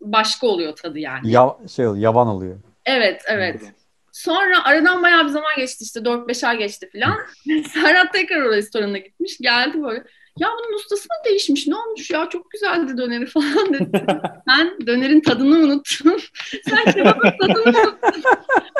başka 0.00 0.46
oluyor 0.46 0.76
tadı 0.76 0.98
yani. 0.98 1.30
Ya, 1.30 1.56
şey 1.68 1.86
oluyor, 1.86 2.02
yavan 2.02 2.28
oluyor. 2.28 2.56
Evet, 2.86 3.22
evet. 3.28 3.72
Sonra 4.12 4.64
aradan 4.64 5.02
bayağı 5.02 5.24
bir 5.24 5.30
zaman 5.30 5.52
geçti 5.56 5.84
işte 5.84 6.00
4-5 6.00 6.46
ay 6.46 6.58
geçti 6.58 6.90
falan. 6.92 7.18
Serhat 7.72 8.12
tekrar 8.12 8.42
o 8.42 8.50
restorana 8.50 8.98
gitmiş. 8.98 9.38
Geldi 9.38 9.82
böyle. 9.82 10.04
Ya 10.38 10.48
bunun 10.58 10.76
ustası 10.76 11.04
mı 11.04 11.14
değişmiş? 11.24 11.66
Ne 11.66 11.76
olmuş 11.76 12.10
ya? 12.10 12.28
Çok 12.28 12.50
güzeldi 12.50 12.96
döneri 12.96 13.26
falan 13.30 13.74
dedi. 13.74 14.06
ben 14.48 14.86
dönerin 14.86 15.20
tadını 15.20 15.56
unuttum. 15.56 16.16
Sen 16.68 16.92
kebabın 16.92 17.30
tadını 17.40 17.80
unuttun. 17.80 18.22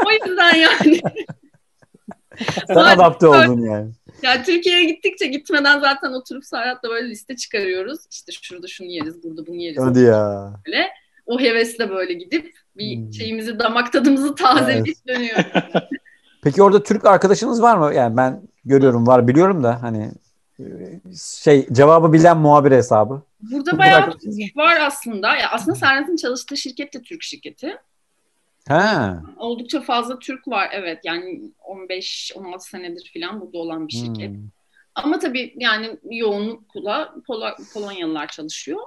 o 0.07 0.28
yüzden 0.28 0.55
yani. 0.57 1.01
Sen 2.66 2.76
adapte 2.76 3.26
oldun 3.26 3.61
yani. 3.61 3.93
Ya 4.22 4.43
Türkiye'ye 4.43 4.85
gittikçe 4.85 5.26
gitmeden 5.26 5.80
zaten 5.80 6.12
oturup 6.12 6.45
Serhat'la 6.45 6.91
böyle 6.91 7.09
liste 7.11 7.37
çıkarıyoruz. 7.37 8.01
İşte 8.11 8.33
şurada 8.43 8.66
şunu 8.66 8.89
yeriz, 8.89 9.22
burada 9.22 9.47
bunu 9.47 9.57
yeriz. 9.57 9.78
Hadi 9.83 10.01
ya. 10.01 10.53
Böyle. 10.66 10.89
O 11.26 11.41
hevesle 11.41 11.91
böyle 11.91 12.12
gidip 12.12 12.55
bir 12.77 12.97
Hmm. 12.97 13.12
şeyimizi, 13.12 13.59
damak 13.59 13.93
tadımızı 13.93 14.35
tazeleyip 14.35 15.09
dönüyoruz. 15.09 15.45
Peki 16.43 16.62
orada 16.62 16.83
Türk 16.83 17.05
arkadaşınız 17.07 17.62
var 17.62 17.77
mı? 17.77 17.95
Yani 17.95 18.16
ben 18.16 18.43
görüyorum 18.64 19.07
var 19.07 19.29
biliyorum 19.29 19.62
da 19.64 19.83
hani 19.83 20.11
e, 20.61 20.64
şey 21.43 21.66
cevabı 21.73 22.12
bilen 22.12 22.39
muhabir 22.39 22.73
hesabı. 22.73 23.23
Burada 23.41 23.70
Türk 23.70 23.79
bayağı 23.81 23.99
arkadaşınız 23.99 24.39
var 24.57 24.79
aslında. 24.81 25.37
Ya 25.37 25.51
aslında 25.51 25.75
Serhat'ın 25.75 26.16
çalıştığı 26.16 26.57
şirket 26.57 26.95
de 26.95 27.03
Türk 27.03 27.23
şirketi. 27.23 27.77
Ha. 28.68 29.23
Oldukça 29.37 29.81
fazla 29.81 30.18
Türk 30.18 30.49
var 30.49 30.68
evet. 30.73 31.01
Yani 31.05 31.41
15-16 31.68 32.59
senedir 32.70 33.11
falan 33.14 33.41
burada 33.41 33.59
olan 33.59 33.89
bir 33.89 33.93
şirket. 33.93 34.31
Hmm. 34.31 34.49
Ama 34.95 35.18
tabii 35.18 35.55
yani 35.57 35.97
yoğunlukla 36.11 37.14
Pol- 37.29 37.73
Polonyalılar 37.75 38.27
çalışıyor. 38.29 38.81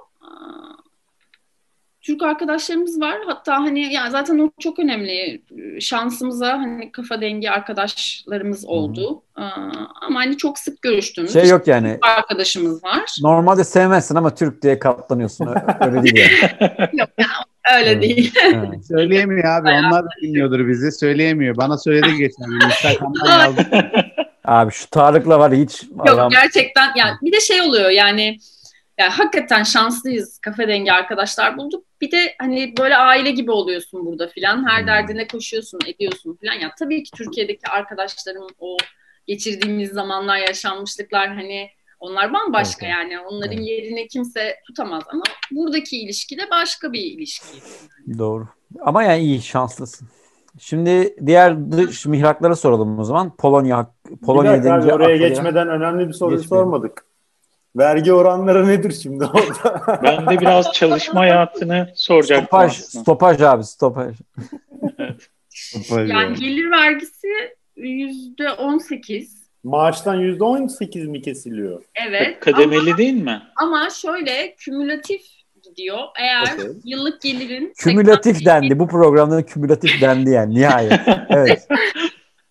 Türk 2.06 2.22
arkadaşlarımız 2.22 3.00
var. 3.00 3.18
Hatta 3.26 3.54
hani 3.54 3.92
yani 3.92 4.10
zaten 4.10 4.38
o 4.38 4.50
çok 4.60 4.78
önemli. 4.78 5.42
Şansımıza 5.80 6.52
hani 6.52 6.92
kafa 6.92 7.20
dengi 7.20 7.50
arkadaşlarımız 7.50 8.64
oldu. 8.64 9.22
Aa, 9.36 9.50
ama 10.02 10.20
hani 10.20 10.36
çok 10.36 10.58
sık 10.58 10.82
görüştüğümüz 10.82 11.32
Şey 11.32 11.48
yok 11.48 11.66
yani. 11.66 11.92
Türk 11.92 12.06
arkadaşımız 12.06 12.84
var. 12.84 13.02
Normalde 13.22 13.64
sevmezsin 13.64 14.14
ama 14.14 14.34
Türk 14.34 14.62
diye 14.62 14.78
katlanıyorsun. 14.78 15.48
Öyle 15.80 16.02
değil 16.02 16.16
yani. 16.16 16.70
Yok 16.92 17.08
yani 17.18 17.30
öyle 17.78 17.90
Evet. 17.90 18.02
değil. 18.02 18.34
Ha. 18.54 18.64
Söyleyemiyor 18.88 19.44
abi. 19.44 19.68
Onlar 19.68 20.04
da 20.04 20.08
bilmiyordur 20.22 20.68
bizi. 20.68 20.92
Söyleyemiyor. 20.92 21.56
Bana 21.56 21.78
söyledi 21.78 22.16
geçen 22.16 22.46
gün. 22.46 22.60
Instagram'dan 22.66 23.40
yazdı. 23.40 23.90
Abi 24.44 24.72
şu 24.72 24.90
Tarık'la 24.90 25.38
var 25.38 25.52
hiç 25.54 25.82
Yok 25.82 26.08
adam 26.08 26.30
gerçekten 26.30 26.90
yani 26.96 27.16
bir 27.22 27.32
de 27.32 27.40
şey 27.40 27.62
oluyor 27.62 27.90
yani 27.90 28.38
yani 28.98 29.10
hakikaten 29.10 29.62
şanslıyız 29.62 30.38
kafe 30.38 30.68
dengi 30.68 30.92
arkadaşlar 30.92 31.56
bulduk. 31.56 31.85
Bir 32.00 32.10
de 32.10 32.34
hani 32.38 32.74
böyle 32.78 32.96
aile 32.96 33.30
gibi 33.30 33.50
oluyorsun 33.50 34.06
burada 34.06 34.28
filan. 34.28 34.68
Her 34.68 34.80
Hmm. 34.80 34.86
derdine 34.86 35.26
koşuyorsun, 35.26 35.78
ediyorsun 35.86 36.36
filan. 36.40 36.54
Ya 36.54 36.70
tabii 36.78 37.02
ki 37.02 37.10
Türkiye'deki 37.16 37.68
arkadaşlarım 37.70 38.46
o 38.58 38.76
geçirdiğimiz 39.26 39.90
zamanlar, 39.90 40.36
yaşanmışlıklar 40.38 41.28
hani 41.34 41.68
onlar 42.00 42.32
bambaşka 42.32 42.86
Evet, 42.86 42.94
yani. 42.98 43.18
Onların 43.20 43.56
Evet. 43.58 43.66
yerini 43.68 44.08
kimse 44.08 44.56
tutamaz 44.66 45.02
ama 45.12 45.22
buradaki 45.50 45.98
ilişki 46.00 46.38
de 46.38 46.42
başka 46.50 46.92
bir 46.92 47.00
ilişki. 47.00 47.46
doğru. 48.18 48.48
Ama 48.80 49.02
yani 49.02 49.22
iyi 49.22 49.42
şanslısın. 49.42 50.08
Şimdi 50.58 51.16
diğer 51.26 51.72
dış 51.72 52.06
mihraklara 52.06 52.56
soralım 52.56 52.98
o 52.98 53.04
zaman. 53.04 53.36
Polonya 53.36 53.90
Polonya 54.24 54.60
bir 54.60 54.64
dakika 54.64 54.94
oraya 54.94 55.16
gelen- 55.16 55.28
geçmeden 55.28 55.68
önemli 55.68 56.08
bir 56.08 56.12
soruyu 56.12 56.38
Geçmeyelim. 56.40 56.66
sormadık. 56.66 57.04
Vergi 57.76 58.12
oranları 58.12 58.68
nedir 58.68 58.94
şimdi 59.02 59.24
orada? 59.24 59.82
Ben 60.02 60.26
de 60.26 60.40
biraz 60.40 60.72
çalışma 60.72 61.20
hayatını 61.20 61.88
soracaktım 61.94 62.46
Stopaj, 62.46 62.70
aslında. 62.72 63.02
stopaj 63.02 63.40
abi 63.42 63.64
stopaj. 63.64 64.14
Yani 65.90 66.36
gelir 66.38 66.70
vergisi 66.70 67.28
yüzde 67.76 68.50
on 68.50 68.78
sekiz. 68.78 69.46
Maaştan 69.64 70.20
%18 70.22 71.06
mi 71.06 71.22
kesiliyor? 71.22 71.82
Evet. 72.08 72.40
Kademeli 72.40 72.96
değil 72.96 73.22
mi? 73.22 73.42
Ama 73.62 73.88
şöyle 73.90 74.54
kümülatif 74.58 75.22
gidiyor. 75.62 75.98
Eğer 76.20 76.54
Okey. 76.54 76.66
yıllık 76.84 77.22
gelirin 77.22 77.72
Kümülatif 77.78 78.36
85 78.36 78.46
dendi. 78.46 78.78
Bu 78.78 78.88
programda 78.88 79.46
kümülatif 79.46 80.00
dendi 80.00 80.30
yani 80.30 80.54
nihayet. 80.54 80.92
Evet. 81.30 81.68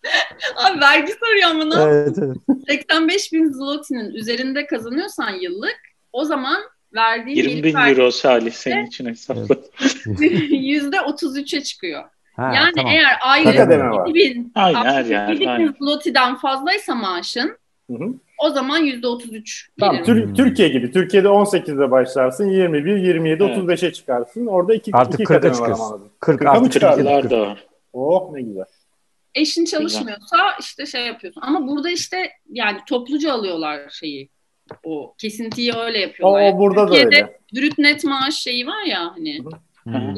Abi 0.56 0.80
vergi 0.82 1.12
soruyor 1.14 1.50
ama 1.50 1.64
ne 1.66 1.84
evet, 1.94 2.18
evet. 2.18 2.38
85 2.68 3.34
bin 3.34 3.52
zlotinin 3.52 4.10
üzerinde 4.14 4.68
kazanıyorsan 4.68 5.30
yıllık 5.32 5.78
o 6.14 6.26
zaman 6.26 6.58
verdiğin 6.96 7.36
20 7.38 7.64
bin 7.64 7.76
euro 7.76 8.12
Salih 8.12 8.52
senin 8.54 8.86
için 8.86 9.06
hesapla. 9.06 9.56
yüzde 10.50 10.98
33'e 10.98 11.64
çıkıyor. 11.64 12.04
Ha, 12.36 12.52
yani 12.56 12.72
tamam. 12.76 12.92
eğer 12.92 13.18
aylık 13.24 13.58
kademe 13.58 13.90
var? 13.90 14.08
7 14.08 14.36
bin, 14.36 14.52
Aynen, 14.56 14.84
her 14.84 14.98
67 14.98 15.14
yer, 15.14 15.40
bin 15.40 15.48
aynen. 15.48 15.76
zlotiden 15.80 16.36
fazlaysa 16.36 16.96
maaşın 16.96 17.58
Hı 17.90 17.94
hı. 17.98 18.14
o 18.44 18.50
zaman 18.50 18.78
yüzde 18.80 19.08
33 19.08 19.70
Tamam. 19.80 20.04
Tür- 20.04 20.26
Hmm. 20.26 20.34
Türkiye 20.34 20.68
gibi. 20.70 20.92
Türkiye'de 20.92 21.28
18'de 21.28 21.92
başlarsın, 21.92 22.50
21, 22.50 22.96
27, 22.98 23.44
Evet. 23.44 23.58
35'e 23.58 23.94
çıkarsın. 23.94 24.46
Orada 24.46 24.74
iki, 24.76 24.92
Artık 24.94 25.14
iki 25.20 25.24
40'a 25.24 25.28
kademe 25.36 25.52
var 25.52 25.58
çıkıyorsun. 25.58 25.84
anladım. 25.84 26.10
40 26.20 26.40
Kırka 26.40 26.54
mı 26.54 26.60
artık 26.66 26.82
40. 27.22 27.32
da 27.32 27.42
var. 27.42 27.66
Oh 27.94 28.34
ne 28.34 28.42
güzel. 28.42 28.66
Eşin 29.36 29.66
çalışmıyorsa 29.66 30.38
işte 30.60 30.86
şey 30.86 31.06
yapıyorsun. 31.06 31.42
Ama 31.42 31.68
burada 31.68 31.90
işte 31.90 32.32
yani 32.52 32.78
topluca 32.90 33.34
alıyorlar 33.34 33.80
şeyi. 33.90 34.30
O 34.84 35.14
kesintiyi 35.18 35.74
öyle 35.74 35.98
O, 35.98 36.02
yapıyorlar. 36.02 36.54
o 36.54 36.58
burada 36.60 36.82
da 36.82 36.86
Türkiye'de 36.86 37.16
öyle. 37.16 37.40
brüt 37.56 37.78
net 37.78 38.04
maaş 38.04 38.34
şeyi 38.36 38.68
var 38.68 38.84
ya 38.84 39.12
hani. 39.16 39.40
Hmm. 39.84 40.16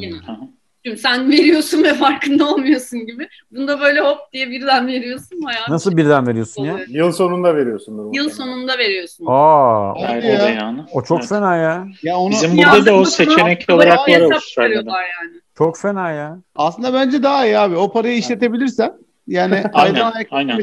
Şimdi 0.85 0.97
sen 0.97 1.31
veriyorsun 1.31 1.83
ve 1.83 1.93
farkında 1.93 2.45
olmuyorsun 2.53 2.99
gibi. 3.05 3.27
Bunda 3.51 3.79
böyle 3.79 3.99
hop 4.01 4.17
diye 4.33 4.49
birden 4.49 4.87
veriyorsun. 4.87 5.43
Bayağı 5.45 5.65
Nasıl 5.69 5.97
birden 5.97 6.27
veriyorsun 6.27 6.63
ya? 6.63 6.73
oluyor. 6.73 6.87
Yıl 6.89 7.11
sonunda 7.11 7.55
veriyorsun. 7.55 8.13
Yıl 8.13 8.29
sonunda 8.29 8.77
veriyorsun. 8.77 9.25
Aa, 9.29 9.93
Hadi 10.01 10.03
Vergi 10.13 10.27
ya. 10.27 10.49
yani. 10.49 10.81
o 10.91 11.03
çok 11.03 11.19
Evet. 11.19 11.29
fena 11.29 11.55
ya. 11.55 11.87
Ya 12.03 12.17
onu 12.17 12.31
Bizim 12.31 12.57
burada 12.57 12.85
da 12.85 12.95
o 12.95 13.05
seçenek 13.05 13.65
olarak 13.69 13.97
var 14.09 14.21
Avustralya'da. 14.21 14.91
yani. 14.91 15.41
Çok 15.57 15.77
fena 15.77 16.11
ya. 16.11 16.39
aslında 16.55 16.93
bence 16.93 17.23
daha 17.23 17.45
iyi 17.45 17.57
abi. 17.57 17.75
O 17.75 17.91
parayı 17.91 18.17
işletebilirsen 18.17 18.93
yani 19.27 19.63
Aynen, 19.73 20.11
aynen. 20.31 20.59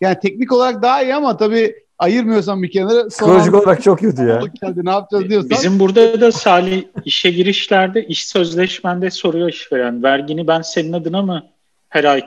yani 0.00 0.18
teknik 0.22 0.52
olarak 0.52 0.82
daha 0.82 1.02
iyi 1.02 1.14
ama 1.14 1.36
tabii 1.36 1.84
ayırmıyorsan 1.98 2.62
bir 2.62 2.70
kenara 2.70 3.08
Psikolojik 3.08 3.54
olarak 3.54 3.82
çok 3.82 3.98
kötü 3.98 4.22
ya. 4.22 4.42
geldi 4.62 4.80
ne 4.84 4.90
yapacağız 4.90 5.28
diyorsan 5.30 5.50
Bizim 5.50 5.80
burada 5.80 6.20
da 6.20 6.32
Salih 6.32 6.84
işe 7.04 7.30
girişlerde 7.30 8.06
iş 8.06 8.26
sözleşmende 8.26 9.10
soruyor 9.10 9.48
işveren. 9.48 10.02
Vergini 10.02 10.46
ben 10.46 10.62
senin 10.62 10.92
adına 10.92 11.22
mı 11.22 11.46
her 11.88 12.04
ay 12.04 12.22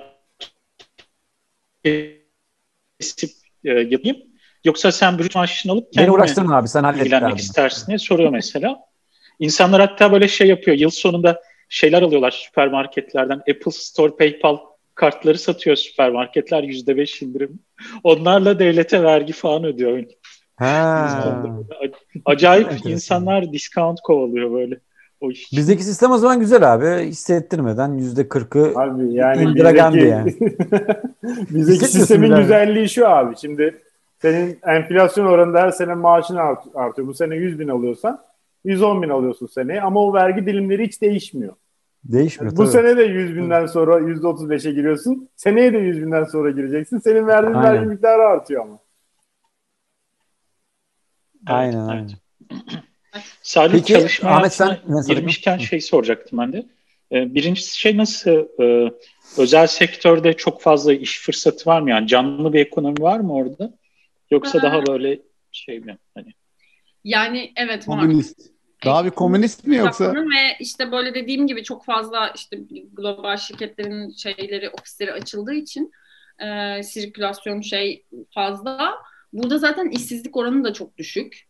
kesip 2.99 3.31
e, 3.63 3.69
yapayım? 3.71 4.17
Yoksa 4.65 4.91
sen 4.91 5.19
brüt 5.19 5.35
maaşını 5.35 5.71
alıp 5.71 5.83
Beni 5.83 5.91
kendin 5.91 6.09
mi 6.09 6.15
uğraştırma 6.15 6.57
abi 6.57 6.67
sen 6.67 6.83
hallet 6.83 7.39
istersin 7.39 7.87
diye 7.87 7.97
soruyor 7.97 8.29
mesela. 8.29 8.79
İnsanlar 9.39 9.81
hatta 9.81 10.11
böyle 10.11 10.27
şey 10.27 10.47
yapıyor. 10.47 10.77
Yıl 10.77 10.89
sonunda 10.89 11.41
şeyler 11.69 12.01
alıyorlar 12.01 12.31
süpermarketlerden. 12.31 13.37
Apple 13.37 13.71
Store, 13.71 14.15
PayPal 14.15 14.57
kartları 14.98 15.38
satıyor 15.38 15.76
süpermarketler 15.76 16.64
%5 16.64 17.26
indirim. 17.26 17.60
Onlarla 18.03 18.60
devlete 18.60 19.03
vergi 19.03 19.34
falan 19.34 19.64
ödüyor. 19.64 20.03
Ha. 20.56 21.10
Acayip 22.26 22.68
insanlar 22.86 23.52
discount 23.53 24.02
kovalıyor 24.02 24.53
böyle. 24.53 24.80
O 25.22 25.32
iş. 25.32 25.52
Bizdeki 25.53 25.84
sistem 25.84 26.11
o 26.11 26.18
zaman 26.18 26.40
güzel 26.40 26.74
abi. 26.74 27.06
Hissettirmeden 27.06 27.94
yüzde 27.98 28.30
kırkı 28.30 28.74
Abi 28.76 29.14
yani 29.14 29.53
Gandhi 29.53 29.98
bizdeki, 29.98 30.07
yani. 30.07 30.36
bizdeki 31.49 31.86
sistemin 31.86 32.32
abi. 32.32 32.41
güzelliği 32.41 32.90
şu 32.90 33.07
abi. 33.10 33.36
Şimdi 33.41 33.82
senin 34.22 34.60
enflasyon 34.68 35.26
oranında 35.26 35.61
her 35.61 35.72
sene 35.72 35.94
maaşın 35.94 36.36
art- 36.36 36.76
artıyor. 36.76 37.07
Bu 37.07 37.14
sene 37.14 37.36
100 37.36 37.60
bin 37.60 37.68
alıyorsan 37.68 38.22
110 38.65 39.02
bin 39.02 39.10
alıyorsun 39.10 39.48
seneye 39.48 39.82
ama 39.82 40.03
o 40.03 40.14
vergi 40.14 40.45
dilimleri 40.45 40.88
hiç 40.88 41.02
değişmiyor. 41.02 41.53
Değişmiyor 42.07 42.51
Bu 42.51 42.57
tabii. 42.57 42.67
sene 42.67 42.97
de 42.97 43.03
100 43.03 43.35
binden 43.35 43.65
sonra 43.65 43.99
%35'e 43.99 44.71
giriyorsun. 44.71 45.29
Seneye 45.35 45.73
de 45.73 45.77
100 45.77 46.01
binden 46.01 46.23
sonra 46.23 46.51
gireceksin. 46.51 46.99
Senin 46.99 47.27
verdiğin 47.27 47.55
Aynen. 47.55 47.73
vergi 47.73 47.85
miktarı 47.85 48.21
artıyor 48.21 48.61
ama. 48.61 48.79
Aynen 51.47 51.88
aynen. 51.88 52.09
Salih 53.41 53.73
Peki, 53.73 53.93
çalışma 53.93 54.29
Ahmet 54.29 54.53
sen 54.53 54.77
girmişken 55.07 55.57
şey 55.57 55.81
soracaktım 55.81 56.39
ben 56.39 56.53
de. 56.53 56.65
Ee, 57.11 57.35
birincisi 57.35 57.79
şey 57.79 57.97
nasıl 57.97 58.61
e, 58.61 58.93
özel 59.38 59.67
sektörde 59.67 60.34
çok 60.34 60.61
fazla 60.61 60.93
iş 60.93 61.21
fırsatı 61.21 61.69
var 61.69 61.81
mı? 61.81 61.89
Yani 61.89 62.07
canlı 62.07 62.53
bir 62.53 62.59
ekonomi 62.59 63.01
var 63.01 63.19
mı 63.19 63.34
orada? 63.34 63.73
Yoksa 64.31 64.61
daha 64.61 64.85
böyle 64.85 65.19
şey 65.51 65.79
mi? 65.79 65.97
Hani 66.15 66.34
Yani 67.03 67.53
evet 67.55 67.89
var. 67.89 67.99
Komünist. 67.99 68.56
Daha 68.85 69.05
bir 69.05 69.09
komünist 69.09 69.67
mi 69.67 69.75
yoksa? 69.75 70.13
Ve 70.13 70.57
işte 70.59 70.91
böyle 70.91 71.13
dediğim 71.13 71.47
gibi 71.47 71.63
çok 71.63 71.85
fazla 71.85 72.31
işte 72.35 72.57
global 72.93 73.37
şirketlerin 73.37 74.11
şeyleri, 74.11 74.69
ofisleri 74.69 75.13
açıldığı 75.13 75.53
için 75.53 75.91
e, 76.39 76.83
sirkülasyon 76.83 77.61
şey 77.61 78.05
fazla. 78.33 78.95
Burada 79.33 79.57
zaten 79.57 79.89
işsizlik 79.89 80.37
oranı 80.37 80.63
da 80.63 80.73
çok 80.73 80.97
düşük. 80.97 81.47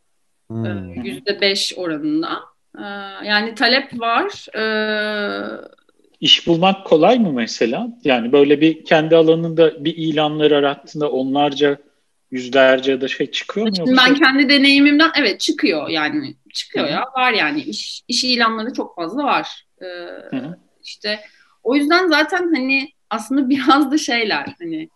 Hmm. 0.48 1.04
Yüzde 1.06 1.42
beş 1.42 1.74
oranında. 1.78 2.40
E, 2.78 2.84
yani 3.28 3.56
talep 3.56 4.00
var. 4.00 4.58
E, 4.58 4.64
iş 6.20 6.48
bulmak 6.48 6.86
kolay 6.86 7.20
mı 7.20 7.34
mesela? 7.34 7.88
Yani 8.04 8.32
böyle 8.32 8.62
bir 8.62 8.86
kendi 8.86 9.16
alanında 9.16 9.86
bir 9.86 9.96
ilanları 9.98 10.58
arattığında 10.58 11.12
onlarca 11.12 11.78
yüzlerce 12.32 12.92
ya 12.92 13.02
da 13.02 13.08
şey 13.08 13.32
çıkıyor 13.32 13.68
mu? 13.68 13.74
Yoksa? 13.80 13.98
ben 13.98 14.16
kendi 14.16 14.50
deneyimimden 14.50 15.12
evet 15.16 15.40
çıkıyor 15.40 15.90
yani 15.90 16.36
çıkıyor 16.54 16.88
ya 16.88 17.06
var 17.18 17.34
yani 17.34 17.62
iş, 17.62 18.04
iş 18.08 18.24
ilanları 18.24 18.74
çok 18.74 18.96
fazla 18.96 19.24
var. 19.24 19.66
Ee, 19.82 19.86
işte 20.84 21.20
o 21.64 21.76
yüzden 21.76 22.08
zaten 22.08 22.54
hani 22.54 22.92
aslında 23.10 23.50
biraz 23.50 23.92
da 23.92 23.98
şeyler 23.98 24.56
hani 24.60 24.90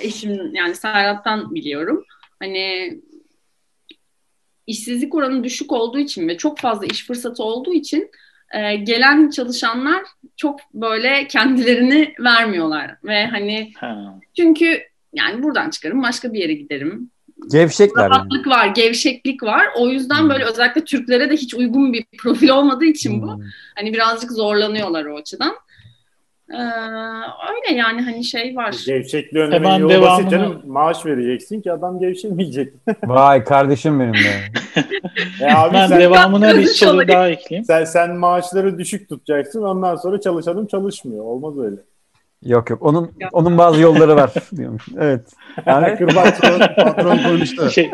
eşim 0.00 0.54
yani 0.54 0.74
Serhat'tan 0.74 1.54
biliyorum 1.54 2.04
hani 2.38 2.98
işsizlik 4.66 5.14
oranı 5.14 5.44
düşük 5.44 5.72
olduğu 5.72 5.98
için 5.98 6.28
ve 6.28 6.36
çok 6.36 6.58
fazla 6.58 6.86
iş 6.86 7.06
fırsatı 7.06 7.42
olduğu 7.42 7.74
için 7.74 8.10
e, 8.54 8.76
gelen 8.76 9.30
çalışanlar 9.30 10.02
çok 10.36 10.60
böyle 10.74 11.26
kendilerini 11.26 12.14
vermiyorlar 12.20 12.96
ve 13.04 13.26
hani 13.26 13.72
Ha. 13.76 14.20
çünkü 14.36 14.82
yani 15.12 15.42
buradan 15.42 15.70
çıkarım 15.70 16.02
başka 16.02 16.32
bir 16.32 16.38
yere 16.38 16.52
giderim 16.54 17.10
Gevşekler 17.52 18.02
yani. 18.02 18.10
rahatlık 18.10 18.46
var, 18.46 18.66
gevşeklik 18.66 19.42
var. 19.42 19.66
O 19.78 19.88
yüzden 19.88 20.20
Hmm. 20.22 20.28
böyle 20.28 20.44
özellikle 20.44 20.84
Türklere 20.84 21.30
de 21.30 21.34
hiç 21.36 21.54
uygun 21.54 21.92
bir 21.92 22.04
profil 22.18 22.48
olmadığı 22.48 22.84
için 22.84 23.22
bu. 23.22 23.34
Hmm. 23.36 23.42
Hani 23.76 23.92
birazcık 23.92 24.32
zorlanıyorlar 24.32 25.04
o 25.04 25.16
açıdan. 25.16 25.52
Ee, 26.50 26.54
öyle 27.54 27.78
yani 27.78 28.00
hani 28.02 28.24
şey 28.24 28.56
var. 28.56 28.74
Gevşekliği 28.86 29.42
önlemenin 29.44 29.64
Hemen 29.64 29.78
yolu 29.80 29.92
devamını- 29.92 30.02
basit 30.18 30.30
canım. 30.30 30.62
Maaş 30.66 31.06
vereceksin 31.06 31.60
ki 31.60 31.72
adam 31.72 31.98
gevşemeyecek. 32.00 32.72
Vay 33.04 33.44
kardeşim 33.44 34.00
benim 34.00 34.14
de. 34.14 34.42
E 35.40 35.52
abi 35.52 35.74
Ben 35.74 35.86
sen, 35.86 36.00
devamına 36.00 36.58
bir 36.58 36.64
soru 36.66 37.08
daha 37.08 37.28
ekleyeyim. 37.28 37.64
sen, 37.64 37.84
sen 37.84 38.16
maaşları 38.16 38.78
düşük 38.78 39.08
tutacaksın 39.08 39.62
ondan 39.62 39.96
sonra 39.96 40.20
çalışanım 40.20 40.66
çalışmıyor. 40.66 41.24
Olmaz 41.24 41.58
öyle. 41.58 41.76
Yok 42.42 42.70
yok. 42.70 42.82
Onun 42.82 43.12
onun 43.32 43.58
bazı 43.58 43.80
yolları 43.80 44.16
var 44.16 44.32
diyormuş. 44.56 44.88
Evet. 44.98 45.32
Yani 45.66 45.98
Kırbaç 45.98 46.40
Patron 46.76 47.18
konuştu. 47.18 47.70
Şey, 47.70 47.90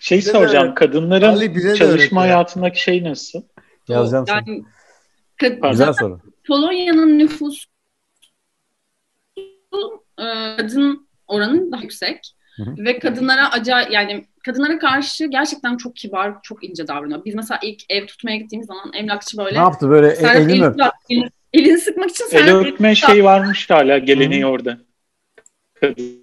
şey 0.00 0.18
Bize 0.18 0.34
de 0.34 0.38
soracağım. 0.38 0.66
öğret. 0.66 0.74
Kadınların 0.74 1.28
Ali 1.28 1.54
bize 1.54 1.70
de 1.70 1.76
çalışma 1.76 2.26
ya. 2.26 2.34
hayatındaki 2.34 2.82
şey 2.82 3.04
nasıl? 3.04 3.42
yazacağım 3.88 4.44
yani, 4.46 4.64
kad- 5.42 5.70
Güzel 5.70 5.92
soru. 5.92 6.20
Polonya'nın 6.46 7.18
nüfusu 7.18 7.68
e, 10.18 10.56
kadın 10.56 11.08
oranı 11.26 11.72
daha 11.72 11.82
yüksek. 11.82 12.34
Hı 12.56 12.62
hı. 12.62 12.74
Ve 12.78 12.98
kadınlara 12.98 13.50
acayip 13.52 13.90
yani 13.92 14.26
kadınlara 14.44 14.78
karşı 14.78 15.26
gerçekten 15.26 15.76
çok 15.76 15.96
kibar, 15.96 16.42
çok 16.42 16.64
ince 16.64 16.88
davranıyor. 16.88 17.24
Biz 17.24 17.34
mesela 17.34 17.60
ilk 17.62 17.82
ev 17.88 18.06
tutmaya 18.06 18.36
gittiğimiz 18.36 18.66
zaman 18.66 18.92
emlakçı 18.94 19.38
böyle 19.38 19.54
Ne 19.54 19.62
yaptı 19.62 19.90
böyle 19.90 20.08
elini, 20.08 20.66
öptü? 20.66 20.84
Elini, 21.52 21.68
elini 21.68 21.78
sıkmak 21.78 22.10
için 22.10 22.24
El 22.24 22.28
Serhat 22.30 22.66
öpme 22.66 22.94
şey 22.94 23.24
varmış 23.24 23.70
hala 23.70 23.98
geleneği 23.98 24.46
orada. 24.46 24.78
Kadınların 25.80 26.14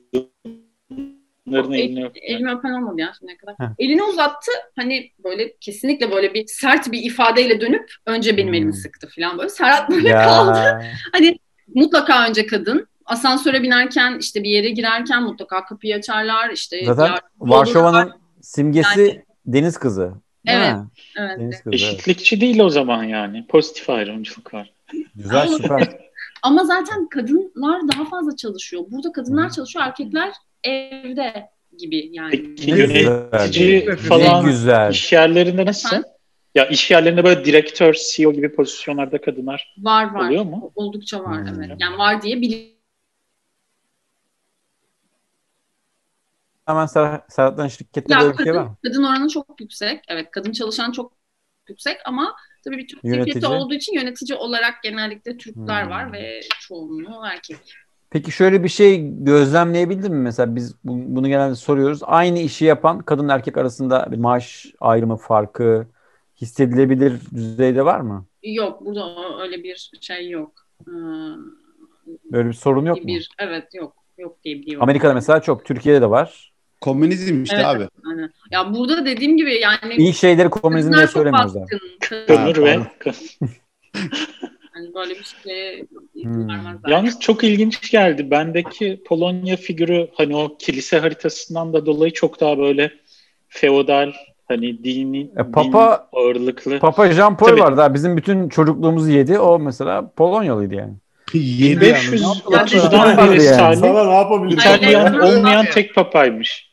elini 1.73 2.05
öpme. 2.05 2.21
elimi 2.21 2.51
öpen 2.51 2.71
olmadı 2.71 3.01
ya 3.01 3.11
şimdiye 3.19 3.37
kadar. 3.37 3.55
Heh. 3.59 3.65
Elini 3.79 4.03
uzattı 4.03 4.51
hani 4.75 5.11
böyle 5.23 5.57
kesinlikle 5.57 6.11
böyle 6.11 6.33
bir 6.33 6.47
sert 6.47 6.91
bir 6.91 7.03
ifadeyle 7.03 7.61
dönüp 7.61 7.91
önce 8.05 8.37
benim 8.37 8.47
Hmm. 8.47 8.53
elimi 8.53 8.73
sıktı 8.73 9.09
falan 9.15 9.37
böyle. 9.37 9.49
Serhat 9.49 9.89
böyle 9.89 10.11
kaldı. 10.11 10.57
Ya. 10.59 10.81
Hani 11.11 11.39
mutlaka 11.75 12.27
önce 12.27 12.45
kadın. 12.45 12.87
Asansöre 13.05 13.63
binerken 13.63 14.17
işte 14.19 14.43
bir 14.43 14.49
yere 14.49 14.69
girerken 14.69 15.23
mutlaka 15.23 15.65
kapıyı 15.65 15.95
açarlar. 15.95 16.49
işte 16.49 16.85
Zaten 16.85 17.15
Varşova'nın 17.39 18.11
simgesi 18.41 19.23
deniz 19.45 19.77
kızı. 19.77 20.13
Evet. 20.47 20.75
Evet. 21.17 21.39
Deniz 21.39 21.57
kızı. 21.63 21.69
Evet. 21.69 21.73
Eşitlikçi 21.73 22.41
değil 22.41 22.59
o 22.59 22.69
zaman 22.69 23.03
yani. 23.03 23.47
Pozitif 23.47 23.89
ayrımcılık 23.89 24.53
var. 24.53 24.71
Güzel 25.15 25.47
süper. 25.47 26.09
Ama 26.41 26.63
zaten 26.63 27.09
kadınlar 27.09 27.81
daha 27.87 28.05
fazla 28.05 28.35
çalışıyor. 28.35 28.83
Burada 28.91 29.11
kadınlar 29.11 29.49
çalışıyor, 29.49 29.85
erkekler 29.85 30.33
evde 30.63 31.49
gibi 31.77 32.09
yani. 32.13 32.31
Peki 32.31 32.73
Ne 32.73 32.79
yönetici 32.79 33.79
güzel. 33.85 33.97
falan 33.97 34.45
Ne 34.45 34.49
güzel. 34.51 34.91
iş 34.91 35.13
yerlerinde 35.13 35.65
nasıl? 35.65 35.87
Efendim? 35.89 36.09
Ya 36.55 36.65
iş 36.67 36.91
yerlerinde 36.91 37.23
böyle 37.23 37.45
direktör, 37.45 37.93
CEO 38.13 38.33
gibi 38.33 38.55
pozisyonlarda 38.55 39.21
kadınlar 39.21 39.75
Var 39.77 40.13
var. 40.13 40.27
oluyor 40.27 40.43
mu? 40.43 40.71
Oldukça 40.75 41.23
var 41.23 41.41
Hmm. 41.41 41.63
evet. 41.63 41.77
Yani 41.79 41.97
var 41.97 42.21
diye 42.21 42.41
biliyorum. 42.41 42.69
Hemen 46.65 46.85
Ser 46.85 47.21
Serhat'tan 47.29 47.67
şirkette 47.67 48.13
Ya 48.13 48.19
böyle 48.21 48.37
bir 48.37 48.43
şey 48.43 48.53
var 48.53 48.53
kadın, 48.59 48.69
mı? 48.71 48.77
kadın 48.83 49.03
oranı 49.03 49.29
çok 49.29 49.61
yüksek. 49.61 50.03
Evet 50.07 50.31
kadın 50.31 50.51
çalışan 50.51 50.91
çok 50.91 51.13
yüksek 51.69 51.97
ama 52.05 52.35
tabii 52.63 52.77
bir 52.77 52.87
Türk 52.87 53.03
Yönetici? 53.03 53.33
şirketi 53.33 53.47
olduğu 53.47 53.73
için 53.73 53.93
yönetici 53.93 54.37
olarak 54.37 54.83
genellikle 54.83 55.37
Türkler 55.37 55.83
Hmm. 55.83 55.89
var 55.91 56.13
ve 56.13 56.39
çoğunluğu 56.59 57.21
erkek. 57.25 57.57
Peki 58.11 58.31
şöyle 58.31 58.63
bir 58.63 58.69
şey 58.69 59.01
gözlemleyebildin 59.13 60.13
mi? 60.13 60.19
Mesela 60.21 60.55
biz 60.55 60.75
bu- 60.83 61.15
bunu 61.15 61.27
genelde 61.27 61.55
soruyoruz. 61.55 61.99
Aynı 62.03 62.39
işi 62.39 62.65
yapan 62.65 62.99
kadın 62.99 63.27
erkek 63.29 63.57
arasında 63.57 64.07
bir 64.11 64.17
maaş 64.17 64.65
ayrımı 64.79 65.17
farkı 65.17 65.87
hissedilebilir 66.41 67.21
düzeyde 67.35 67.85
var 67.85 67.99
mı? 67.99 68.25
Yok 68.43 68.85
burada 68.85 69.15
öyle 69.41 69.63
bir 69.63 69.89
şey 70.01 70.29
yok. 70.29 70.51
Ee, 70.87 70.91
Böyle 72.31 72.47
bir 72.49 72.53
sorun 72.53 72.85
yok 72.85 73.03
mu? 73.03 73.07
bir 73.07 73.29
evet 73.39 73.73
yok 73.73 73.95
yok 74.17 74.43
diye 74.43 74.55
biliyorum. 74.55 74.83
Amerika'da 74.83 75.13
mesela 75.13 75.41
çok, 75.41 75.65
Türkiye'de 75.65 76.01
de 76.01 76.09
var. 76.09 76.48
Komünizm 76.81 77.43
işte 77.43 77.55
Evet. 77.55 77.65
abi. 77.65 77.87
Aynen. 78.09 78.29
Ya 78.51 78.73
burada 78.73 79.05
dediğim 79.05 79.37
gibi 79.37 79.53
yani 79.59 79.95
İyi 79.97 80.13
şeyleri 80.13 80.49
komünizm 80.49 80.93
diye 80.93 81.05
kadınlar 81.05 81.07
çok 81.07 81.13
söylemiyorlar. 81.13 81.61
baskın. 81.61 81.79
Kömür 82.27 82.63
ve. 82.63 82.69
Yani 84.75 84.93
böyle 84.95 85.13
bir 85.15 85.27
şeye 85.43 85.85
Hmm. 86.23 86.47
Yalnız 86.87 87.19
çok 87.19 87.43
ilginç 87.43 87.91
geldi. 87.91 88.31
Bendeki 88.31 89.03
Polonya 89.07 89.55
figürü 89.55 90.07
hani 90.15 90.35
o 90.35 90.57
kilise 90.57 90.99
haritasından 90.99 91.73
da 91.73 91.85
dolayı 91.85 92.13
çok 92.13 92.39
daha 92.39 92.57
böyle 92.57 92.91
feodal 93.47 94.11
hani 94.47 94.83
dini 94.83 95.21
E, 95.21 95.39
Papa- 95.39 95.97
din 96.11 96.17
ağırlıklı. 96.19 96.79
Papa 96.79 97.11
Jean 97.11 97.37
Paul 97.37 97.47
Tabii. 97.49 97.59
vardı. 97.61 97.93
Bizim 97.93 98.17
bütün 98.17 98.49
çocukluğumuzu 98.49 99.11
yedi. 99.11 99.39
O 99.39 99.59
mesela 99.59 100.11
Polonyalıydı 100.15 100.75
yani. 100.75 100.93
Yedi 101.33 101.85
1530'dan 101.85 103.07
Yani. 103.17 103.31
beri 103.31 103.41
Salih 103.41 103.77
Sana 103.77 104.03
ne 104.03 104.13
yapabilirim? 104.15 104.59
İtalyan 104.59 105.19
olmayan 105.19 105.65
tek 105.65 105.95
papaymış. 105.95 106.68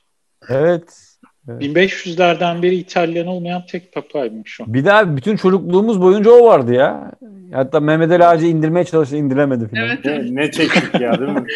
Evet. 0.49 1.03
1500'lerden 1.49 2.63
beri 2.63 2.75
İtalyan 2.75 3.27
olmayan 3.27 3.63
tek 3.67 3.93
papaymış 3.93 4.61
o. 4.61 4.65
Bir 4.67 4.85
daha 4.85 5.17
bütün 5.17 5.37
çocukluğumuz 5.37 6.03
boyunca 6.03 6.31
o 6.31 6.47
vardı 6.47 6.75
ya. 6.75 7.13
Hatta 7.53 7.81
Mehmet 7.81 8.11
Ali 8.11 8.25
Ağacı 8.25 8.47
indirmeye 8.47 8.85
çalıştı, 8.85 9.17
indiremedi 9.17 9.69
falan. 9.69 9.83
Evet. 9.87 10.05
Ne, 10.05 10.35
ne 10.43 10.51
çektik 10.51 11.01
ya 11.01 11.19
değil 11.19 11.31
mi? 11.31 11.47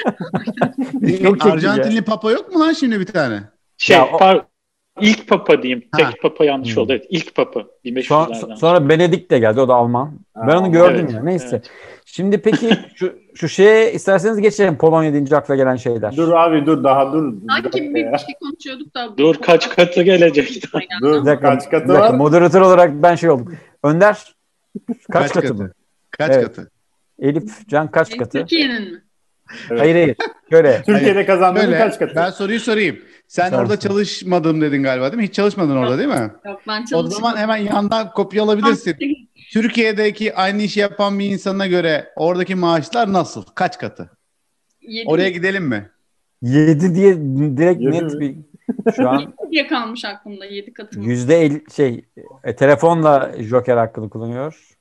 Çok 1.23 1.41
çekti 1.41 1.49
ya. 1.67 1.73
Arjantinli 1.73 2.03
papa 2.03 2.31
yok 2.31 2.55
mu 2.55 2.61
lan 2.61 2.73
şimdi 2.73 3.01
bir 3.01 3.07
tane? 3.07 3.41
Şey, 3.79 3.97
Ya 3.97 4.07
o- 4.07 4.19
par- 4.19 4.43
ilk 5.01 5.29
papa 5.29 5.63
diyeyim. 5.63 5.85
Ha. 5.93 5.99
Tek 5.99 6.23
papa 6.23 6.45
yanlış 6.45 6.77
Hmm. 6.77 6.83
oldu. 6.83 6.93
Evet, 6.93 7.07
ilk 7.11 7.35
papa. 7.35 7.61
Son- 7.61 7.69
1500'lerden. 7.85 8.55
sonra 8.55 8.89
Benedikt 8.89 9.31
de 9.31 9.39
geldi. 9.39 9.61
O 9.61 9.69
da 9.69 9.75
Alman. 9.75 10.19
ben 10.47 10.57
onu 10.57 10.73
gördüm 10.73 11.01
evet, 11.05 11.15
ya. 11.15 11.23
Neyse. 11.23 11.47
evet. 11.51 11.71
Şimdi 12.05 12.39
peki 12.39 12.71
şu, 12.95 13.19
şu 13.35 13.49
şeye 13.49 13.93
isterseniz 13.93 14.41
geçelim. 14.41 14.79
Polonya 14.79 15.13
deyince 15.13 15.37
akla 15.37 15.57
gelen 15.57 15.77
şeyler. 15.77 16.17
Dur 16.17 16.33
abi 16.33 16.67
dur 16.67 16.85
daha 16.85 17.13
dur. 17.13 17.35
Sanki 17.49 17.83
bir 17.83 17.95
bir 17.95 18.19
şey 18.19 18.35
konuşuyorduk 18.41 18.95
da. 18.95 19.19
Dur, 19.19 19.35
kaç 19.35 19.69
katı 19.77 20.03
gelecek? 20.03 20.63
Dur 21.03 21.27
dakika, 21.27 21.49
kaç 21.51 21.71
katı 21.71 21.89
var? 21.89 22.15
Moderatör 22.15 22.61
olarak 22.61 22.91
ben 23.03 23.15
şey 23.15 23.31
oldum. 23.31 23.55
Önder 23.83 24.35
kaç, 25.13 25.33
katı, 25.33 25.59
bu? 25.59 25.65
Kaç 26.11 26.31
Evet. 26.31 26.45
katı? 26.45 26.71
Elif 27.19 27.69
Can 27.69 27.91
kaç 27.91 28.17
katı? 28.17 28.39
Türkiye'nin 28.39 28.93
mi? 28.93 29.03
Evet. 29.71 29.81
Hayır 29.81 29.95
hayır. 29.95 30.17
Şöyle. 30.51 30.83
Türkiye'de 30.87 31.27
kazandığının 31.27 31.67
Böyle, 31.67 31.79
kaç 31.79 31.99
katı? 31.99 32.13
ben 32.17 32.31
soruyu 32.31 32.61
sorayım. 32.61 32.99
Sen 33.29 33.53
orada 33.53 33.77
sor. 33.77 33.89
çalışmadım 33.89 34.61
dedin 34.61 34.83
galiba 34.83 35.13
değil 35.13 35.23
mi? 35.23 35.29
Hiç 35.29 35.35
çalışmadın 35.35 35.77
orada 35.77 35.99
değil 35.99 36.09
mi? 36.09 36.31
Yok 36.47 36.61
ben 36.69 36.83
O 36.83 36.87
çalışmadım. 36.87 37.11
zaman 37.11 37.37
hemen 37.37 37.57
yandan 37.57 38.11
kopya 38.11 38.43
alabilirsin. 38.43 38.97
Türkiye'deki 39.53 40.35
aynı 40.35 40.63
işi 40.63 40.81
yapan 40.81 41.19
bir 41.19 41.25
insana 41.31 41.67
göre 41.67 42.13
oradaki 42.17 42.55
maaşlar 42.55 43.13
nasıl? 43.13 43.43
Kaç 43.55 43.79
katı? 43.79 44.11
Yedi 44.81 45.09
Oraya 45.09 45.31
gidelim 45.31 45.65
mi? 45.65 45.91
7 46.43 46.95
diye 46.95 47.17
direkt 47.57 47.81
Yedi 47.81 47.93
net 47.93 48.15
mi? 48.15 48.21
bir 48.21 48.37
şu 48.97 49.09
an 49.09 49.35
diye 49.51 49.67
kalmış 49.67 50.05
aklımda. 50.05 50.45
Yedi 50.45 50.73
katı 50.73 50.99
mı? 50.99 51.05
yüzde 51.05 51.37
el 51.37 51.61
şey 51.77 52.05
e, 52.45 52.57
telefonla 52.57 53.33
Joker 53.39 53.77
hakkını 53.77 54.11
kullanıyor. 54.11 54.77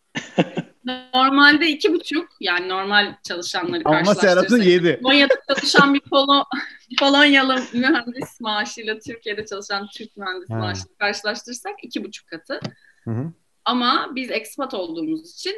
Normalde 1.14 1.68
iki 1.68 1.94
buçuk. 1.94 2.28
Yani 2.40 2.70
normal 2.70 3.16
çalışanları 3.24 3.82
Ama. 3.86 4.16
Serhat'ın 4.16 4.62
7. 4.62 5.00
Polonya'da 5.04 5.34
çalışan 5.48 5.94
bir 5.94 6.00
Polo, 6.00 6.44
Polonyalı 7.00 7.60
mühendis 7.74 8.42
maaşıyla 8.42 9.00
Türkiye'de 9.00 9.46
çalışan 9.46 9.88
Türk 9.98 10.18
mühendis 10.18 10.50
Ha. 10.50 10.56
maaşıyla 10.58 10.96
karşılaştırırsak 11.00 11.74
iki 11.84 12.04
buçuk 12.04 12.28
katı. 12.28 12.60
Hı 13.04 13.12
hı. 13.12 13.32
Ama 13.70 14.10
biz 14.16 14.32
expat 14.32 14.74
olduğumuz 14.74 15.34
için 15.34 15.56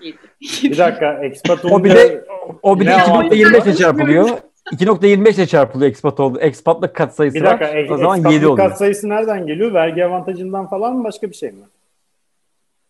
yedi. 0.00 0.16
Bir 0.62 0.78
dakika 0.78 1.24
expat 1.24 1.64
O 1.64 1.84
bir 1.84 1.90
de 1.90 2.24
o 2.62 2.80
bir 2.80 2.86
de 2.86 2.90
Ne 2.90 2.94
2.25 2.96 3.64
ile 3.64 3.74
çarpılıyor. 3.74 4.28
2.25 4.72 5.34
ile 5.34 5.46
çarpılıyor 5.46 5.90
expat 5.90 6.20
oldu. 6.20 6.38
Expatlık 6.40 6.94
kat 6.94 7.14
sayısı 7.14 7.34
Bir 7.34 7.44
dakika 7.44 7.64
var. 7.68 7.74
ek- 7.74 7.94
O 7.94 7.96
zaman 7.98 8.16
expatlık 8.18 8.34
7 8.42 8.46
oluyor. 8.48 8.68
kat 8.68 8.78
sayısı 8.78 9.08
nereden 9.08 9.46
geliyor? 9.46 9.74
Vergi 9.74 10.04
avantajından 10.04 10.68
falan 10.70 10.96
mı 10.96 11.04
başka 11.04 11.30
bir 11.30 11.34
şey 11.34 11.50
mi? 11.50 11.64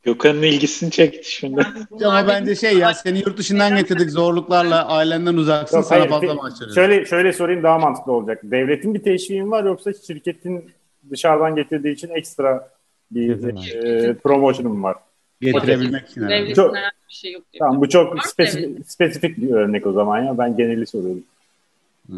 Gökhan'ın 0.02 0.42
ilgisini 0.42 0.90
çekti 0.90 1.30
şimdi. 1.32 1.66
Ama 2.04 2.28
bence 2.28 2.54
şey 2.54 2.78
ya 2.78 2.94
seni 2.94 3.18
yurt 3.18 3.38
dışından 3.38 3.76
getirdik 3.76 4.10
zorluklarla 4.10 4.86
ailenden 4.88 5.34
uzaksın 5.34 5.76
Yok, 5.76 5.86
sana 5.86 5.98
hayır, 6.00 6.10
fazla 6.10 6.34
maaş. 6.34 6.52
Şöyle 6.74 7.04
şöyle 7.04 7.32
sorayım 7.32 7.62
daha 7.62 7.78
mantıklı 7.78 8.12
olacak. 8.12 8.40
Devletin 8.42 8.94
bir 8.94 9.02
teşviği 9.02 9.42
mi 9.42 9.50
var 9.50 9.64
yoksa 9.64 9.92
şirketin 9.92 10.70
dışarıdan 11.10 11.54
getirdiği 11.56 11.92
için 11.92 12.08
ekstra 12.08 12.75
bir 13.10 13.84
e, 13.84 14.14
promotion'u 14.14 14.68
mu 14.68 14.82
var? 14.82 14.96
Getirebilmek 15.40 16.08
için 16.08 16.20
herhalde. 16.20 16.34
Devletin 16.36 16.54
Çok- 16.54 16.74
bir 16.74 17.14
şey 17.14 17.32
yok. 17.32 17.42
diyor. 17.52 17.58
Tamam 17.66 17.80
bu 17.80 17.88
çok 17.88 18.26
spesifik, 18.26 18.90
spesifik 18.90 19.38
bir 19.38 19.50
örnek 19.50 19.86
o 19.86 19.92
zaman 19.92 20.22
ya. 20.22 20.38
Ben 20.38 20.56
geneli 20.56 20.86
soruyorum. 20.86 21.22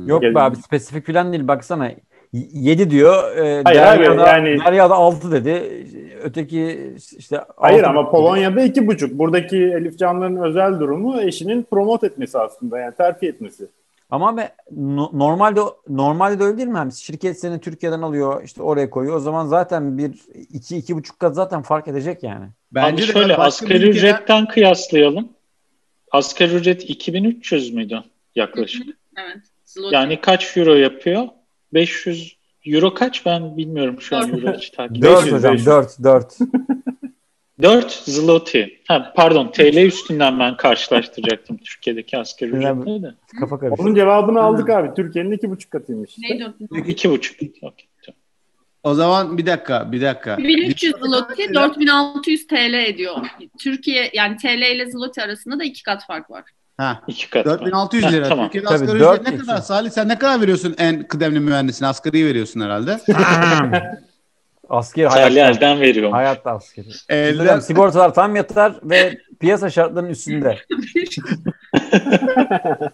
Yok 0.06 0.22
Gel- 0.22 0.34
be 0.34 0.40
abi 0.40 0.56
spesifik 0.56 1.06
falan 1.06 1.32
değil 1.32 1.48
baksana. 1.48 1.90
7 2.32 2.90
diyor. 2.90 3.36
E, 3.36 3.62
Hayır 3.64 3.80
abi, 3.80 3.98
Derya'da, 3.98 4.28
yani- 4.28 4.58
Derya'da 4.66 4.94
6 4.94 5.32
dedi. 5.32 5.84
Öteki 6.22 6.92
işte 7.18 7.40
Hayır 7.56 7.82
ama 7.82 8.02
dedi. 8.02 8.10
Polonya'da 8.10 8.62
iki 8.62 8.86
buçuk. 8.86 9.18
Buradaki 9.18 9.56
Elif 9.56 9.98
Canlar'ın 9.98 10.36
özel 10.36 10.80
durumu 10.80 11.20
eşinin 11.20 11.62
promote 11.70 12.06
etmesi 12.06 12.38
aslında 12.38 12.78
yani 12.78 12.94
terfi 12.94 13.26
etmesi. 13.26 13.66
Ama 14.10 14.36
be, 14.36 14.54
no- 14.76 15.10
normalde 15.12 15.60
normalde 15.88 16.40
de 16.40 16.44
öyle 16.44 16.56
değil 16.56 16.68
mi? 16.68 16.78
abi? 16.78 16.92
Şirket 16.92 17.40
seni 17.40 17.60
Türkiye'den 17.60 18.02
alıyor, 18.02 18.42
işte 18.44 18.62
oraya 18.62 18.90
koyuyor. 18.90 19.16
O 19.16 19.20
zaman 19.20 19.46
zaten 19.46 19.98
bir 19.98 20.10
iki 20.50 20.76
iki 20.76 20.96
buçuk 20.96 21.18
kat 21.20 21.34
zaten 21.34 21.62
fark 21.62 21.88
edecek 21.88 22.22
yani. 22.22 22.46
Bence 22.72 23.08
de 23.08 23.12
şöyle 23.12 23.28
başka 23.28 23.42
asgari 23.42 23.74
ülkeden- 23.74 23.90
ücretten 23.90 24.46
kıyaslayalım. 24.48 25.28
Asgari 26.12 26.54
ücret 26.54 26.84
2300 26.90 27.74
müydü 27.74 28.02
yaklaşık? 28.34 28.86
Evet. 29.16 29.42
Zloty. 29.64 29.94
Yani 29.94 30.20
kaç 30.20 30.56
euro 30.56 30.74
yapıyor? 30.74 31.28
500 31.74 32.36
euro 32.66 32.94
kaç 32.94 33.26
ben 33.26 33.56
bilmiyorum 33.56 34.00
şu 34.00 34.16
an 34.16 34.28
euro 34.32 34.52
hiç 34.56 34.70
takip 34.70 35.02
4 35.02 35.16
500, 35.18 35.34
hocam 35.34 35.52
500. 35.52 35.66
4 35.66 35.96
4. 36.04 36.38
4 37.62 37.92
zloty. 37.92 38.62
Ha, 38.88 39.12
pardon 39.16 39.52
TL 39.52 39.76
üstünden 39.76 40.40
ben 40.40 40.56
karşılaştıracaktım 40.56 41.56
Türkiye'deki 41.64 42.18
asgari 42.18 42.50
ücretle 42.50 43.02
de. 43.02 43.14
Kafa 43.40 43.58
karıştı. 43.58 43.82
Onun 43.82 43.94
cevabını 43.94 44.40
aldık 44.40 44.70
abi. 44.70 44.94
Türkiye'nin 44.94 45.32
iki 45.32 45.50
buçuk 45.50 45.70
katıymış. 45.70 46.18
Neydi 46.18 46.46
o? 46.70 46.76
2,5. 46.76 47.48
Okey. 47.62 47.88
O 48.82 48.94
zaman 48.94 49.38
bir 49.38 49.46
dakika, 49.46 49.92
bir 49.92 50.00
dakika. 50.00 50.38
1300 50.38 50.94
zloty 50.94 51.42
4600 51.54 52.46
TL 52.46 52.74
ediyor. 52.74 53.16
Türkiye 53.58 54.10
yani 54.14 54.36
TL 54.36 54.74
ile 54.74 54.90
zloty 54.90 55.20
arasında 55.20 55.58
da 55.58 55.64
iki 55.64 55.82
kat 55.82 56.06
fark 56.06 56.30
var. 56.30 56.44
Ha. 56.76 57.02
2 57.08 57.30
kat. 57.30 57.46
4600 57.46 58.12
lira. 58.12 58.24
Ha, 58.24 58.28
tamam. 58.28 58.44
Türkiye'de 58.46 58.66
Tabii, 58.66 58.74
asgari 58.84 58.96
ücret 58.96 59.32
ne 59.32 59.38
kadar? 59.38 59.60
Salih 59.60 59.90
sen 59.90 60.08
ne 60.08 60.18
kadar 60.18 60.40
veriyorsun 60.40 60.74
en 60.78 61.02
kıdemli 61.02 61.40
mühendisine? 61.40 61.88
Asgari 61.88 62.26
veriyorsun 62.26 62.60
herhalde. 62.60 62.98
Asker 64.68 65.08
Salih 65.08 65.22
hayatta, 65.22 65.40
elden 65.50 65.80
veriyorum. 65.80 66.12
hayatta 66.12 66.50
askeri. 66.50 66.86
Elde 67.08 67.42
Hocam, 67.42 67.60
sigortalar 67.60 68.14
tam 68.14 68.36
yatar 68.36 68.74
ve 68.82 69.18
piyasa 69.40 69.70
şartlarının 69.70 70.10
üstünde. 70.10 70.58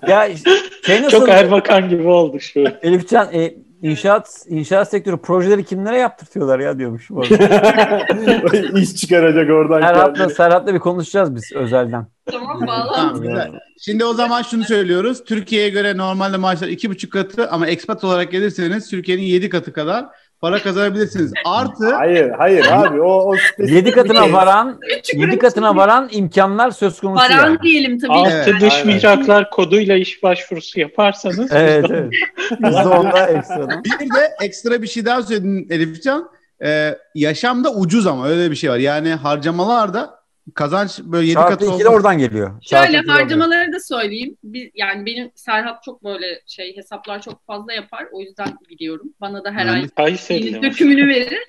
ya 0.09 0.27
işte, 0.27 0.51
şey 0.87 1.03
nasıl? 1.03 1.19
Çok 1.19 1.29
Erbakan 1.29 1.89
gibi 1.89 2.09
oldu 2.09 2.41
şu. 2.41 2.65
Elifcan 2.83 3.29
e, 3.35 3.55
inşaat 3.83 4.45
inşaat 4.49 4.91
sektörü 4.91 5.17
projeleri 5.17 5.65
kimlere 5.65 5.99
yaptırtıyorlar 5.99 6.59
ya 6.59 6.79
diyormuş. 6.79 7.11
bu. 7.11 7.25
İş 8.79 8.97
çıkaracak 8.97 9.51
oradan. 9.51 9.81
Serhat'la. 9.81 10.29
Serhat'la 10.29 10.75
bir 10.75 10.79
konuşacağız 10.79 11.35
biz 11.35 11.53
özelden. 11.55 12.07
Tamam 12.31 12.61
Tamam, 12.61 12.67
bağlan. 12.67 13.21
güzel. 13.21 13.51
Şimdi 13.81 14.05
o 14.05 14.15
zaman 14.15 14.43
şunu 14.43 14.65
söylüyoruz. 14.65 15.25
Türkiye'ye 15.25 15.69
göre 15.69 15.97
normalde 15.97 16.37
maaşlar 16.37 16.69
iki 16.69 16.91
buçuk 16.91 17.13
katı 17.13 17.51
ama 17.51 17.67
expat 17.67 18.05
olarak 18.05 18.33
gelirseniz 18.33 18.91
Türkiye'nin 18.91 19.23
yedi 19.23 19.49
katı 19.49 19.73
kadar 19.73 20.05
para 20.45 20.63
kazanabilirsiniz. 20.63 21.33
Artı 21.45 21.95
Hayır 21.95 22.31
hayır 22.31 22.67
abi 22.71 23.01
o, 23.01 23.31
o 23.31 23.37
spesifik 23.37 23.77
7 23.77 23.87
bir 23.87 23.93
katına 23.93 24.25
şey. 24.25 24.33
varan 24.33 24.81
7 25.15 25.39
katına 25.39 25.77
varan 25.77 26.09
imkanlar 26.13 26.71
söz 26.71 27.01
konusu 27.01 27.25
Varan 27.25 27.47
yani. 27.47 27.59
diyelim 27.63 27.99
tabii. 27.99 28.13
Altı 28.13 28.31
Evet, 28.31 28.61
dış 28.61 28.73
aynen. 28.75 28.87
mihraklar 28.87 29.51
koduyla 29.51 29.97
iş 29.97 30.23
başvurusu 30.23 30.81
yaparsanız 30.81 31.53
Evet 31.53 31.87
evet. 31.91 32.13
%10'da 32.51 33.27
ekstradan. 33.27 33.85
bir 34.01 34.15
de 34.15 34.31
ekstra 34.43 34.83
bir 34.83 34.87
şey 34.87 35.05
daha 35.05 35.23
söyledin 35.23 35.67
Elifcan. 35.71 36.31
Ee, 36.65 36.99
yaşamda 37.15 37.71
ucuz 37.75 38.07
ama 38.07 38.29
öyle 38.29 38.51
bir 38.51 38.57
şey 38.57 38.71
var. 38.71 38.79
Yani 38.79 39.15
harcamalarda 39.15 40.24
kazanç 40.55 41.01
böyle 41.05 41.27
yedi 41.27 41.35
katı 41.35 41.55
2 41.55 41.67
de 41.67 41.73
olmaz. 41.73 41.87
oradan 41.87 42.19
geliyor. 42.19 42.63
Şöyle 42.63 42.99
harcamaları 42.99 43.73
da 43.73 43.81
söyleyeyim. 43.81 44.37
Biz, 44.45 44.71
yani 44.75 45.07
benim 45.07 45.31
Serhat 45.35 45.83
çok 45.83 46.05
böyle 46.05 46.43
şey 46.47 46.77
hesaplar 46.77 47.23
çok 47.23 47.47
fazla 47.47 47.73
yapar. 47.73 48.07
O 48.13 48.21
yüzden 48.21 48.59
biliyorum. 48.71 49.15
Bana 49.21 49.45
da 49.45 49.53
her 49.53 49.67
ay 49.67 49.89
Kayseri'de 49.89 50.47
Yeni 50.47 50.57
mi? 50.57 50.63
dökümünü 50.63 51.09
verir. 51.09 51.47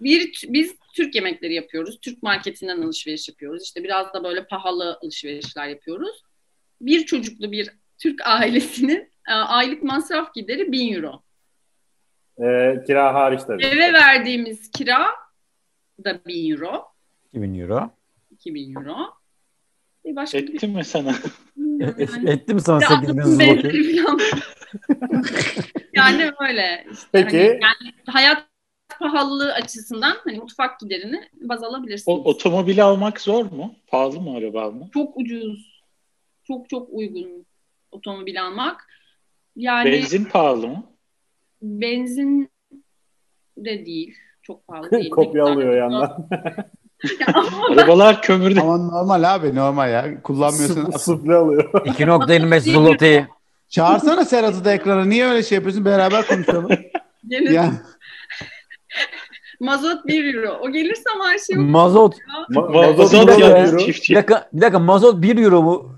Bir, 0.00 0.44
biz 0.48 0.74
Türk 0.94 1.14
yemekleri 1.14 1.54
yapıyoruz. 1.54 1.98
Türk 2.00 2.22
marketinden 2.22 2.82
alışveriş 2.82 3.28
yapıyoruz. 3.28 3.62
İşte 3.64 3.84
biraz 3.84 4.14
da 4.14 4.24
böyle 4.24 4.46
pahalı 4.46 4.98
alışverişler 5.02 5.68
yapıyoruz. 5.68 6.22
Bir 6.80 7.06
çocuklu 7.06 7.52
bir 7.52 7.70
Türk 7.98 8.20
ailesinin 8.24 9.10
e, 9.28 9.32
aylık 9.32 9.82
masraf 9.82 10.34
gideri 10.34 10.72
1000 10.72 10.94
euro. 10.94 11.22
Ee, 12.38 12.84
kira 12.86 13.14
hariç 13.14 13.40
tabii. 13.46 13.64
Eve 13.64 13.92
verdiğimiz 13.92 14.70
kira 14.70 15.06
da 16.04 16.20
1000 16.26 16.50
euro. 16.50 16.84
2000 17.28 17.60
euro. 17.60 17.90
2000 18.44 18.74
euro. 18.74 18.96
Bir 20.04 20.16
başka 20.16 20.38
bir 20.38 20.54
Etti 20.54 20.68
mi 20.68 20.84
sana? 20.84 21.14
E- 21.80 22.32
Etti 22.32 22.54
mi 22.54 22.60
sana 22.60 22.80
Ya 22.82 22.88
8000 22.88 23.08
anlatım 23.08 23.30
zloty? 23.32 23.68
benzeri 23.68 23.96
falan. 24.04 24.20
yani 25.92 26.30
öyle. 26.40 26.86
İşte 26.92 27.06
Peki. 27.12 27.26
hani 27.36 27.42
yani 27.46 27.92
hayat 28.06 28.46
pahalılığı 29.00 29.52
açısından 29.52 30.16
hani 30.24 30.38
mutfak 30.38 30.80
giderini 30.80 31.28
baz 31.40 31.62
alabilirsiniz. 31.64 32.18
O, 32.18 32.24
otomobili 32.24 32.82
almak 32.82 33.20
zor 33.20 33.44
mu? 33.44 33.74
Pahalı 33.86 34.20
mı 34.20 34.36
araba 34.36 34.62
almak? 34.62 34.92
çok 34.92 35.16
ucuz, 35.16 35.80
çok 36.44 36.68
çok 36.68 36.88
uygun 36.92 37.46
otomobil 37.90 38.42
almak. 38.46 38.86
Yani 39.56 39.86
benzin, 39.92 40.02
Benzin 40.02 40.24
pahalı 40.24 40.68
mı? 40.68 40.84
de 43.56 43.86
değil, 43.86 44.14
çok 44.42 44.66
pahalı 44.66 44.90
değil. 45.00 45.10
Kopya 45.10 45.44
alıyor 45.44 45.76
yandan. 45.76 46.28
Arabalar 47.72 48.22
kömürde. 48.22 48.60
Ama 48.60 48.76
normal 48.76 49.34
abi 49.34 49.54
normal 49.54 49.90
ya. 49.90 50.22
Kullanmıyorsun. 50.22 50.84
Sıfır- 50.84 50.98
Sıfırlı 50.98 51.36
alıyor. 51.38 51.72
2.25 51.72 52.60
zloty. 52.60 53.18
Çağırsana 53.68 54.24
Serhat'ı 54.24 54.64
da 54.64 54.72
ekrana. 54.72 55.04
Niye 55.04 55.26
öyle 55.26 55.42
şey 55.42 55.56
yapıyorsun? 55.56 55.84
Beraber 55.84 56.26
konuşalım. 56.26 56.68
gene 57.28 57.52
ya. 57.52 57.72
mazot 59.60 60.06
1 60.06 60.34
euro. 60.34 60.58
O 60.62 60.70
gelirse 60.70 61.02
ama 61.14 61.24
her 61.28 61.38
şey. 61.38 61.56
Mazot. 61.56 62.14
Ma- 62.50 62.72
Mazot 62.72 62.98
mazot 62.98 63.22
bir 63.22 63.28
dakika. 63.28 63.58
euro. 63.58 63.78
çiftçi. 63.78 64.10
Bir 64.12 64.16
dakika, 64.16 64.48
bir 64.52 64.60
dakika 64.60 64.78
mazot 64.78 65.22
1 65.22 65.38
euro 65.44 65.62
mu? 65.62 65.96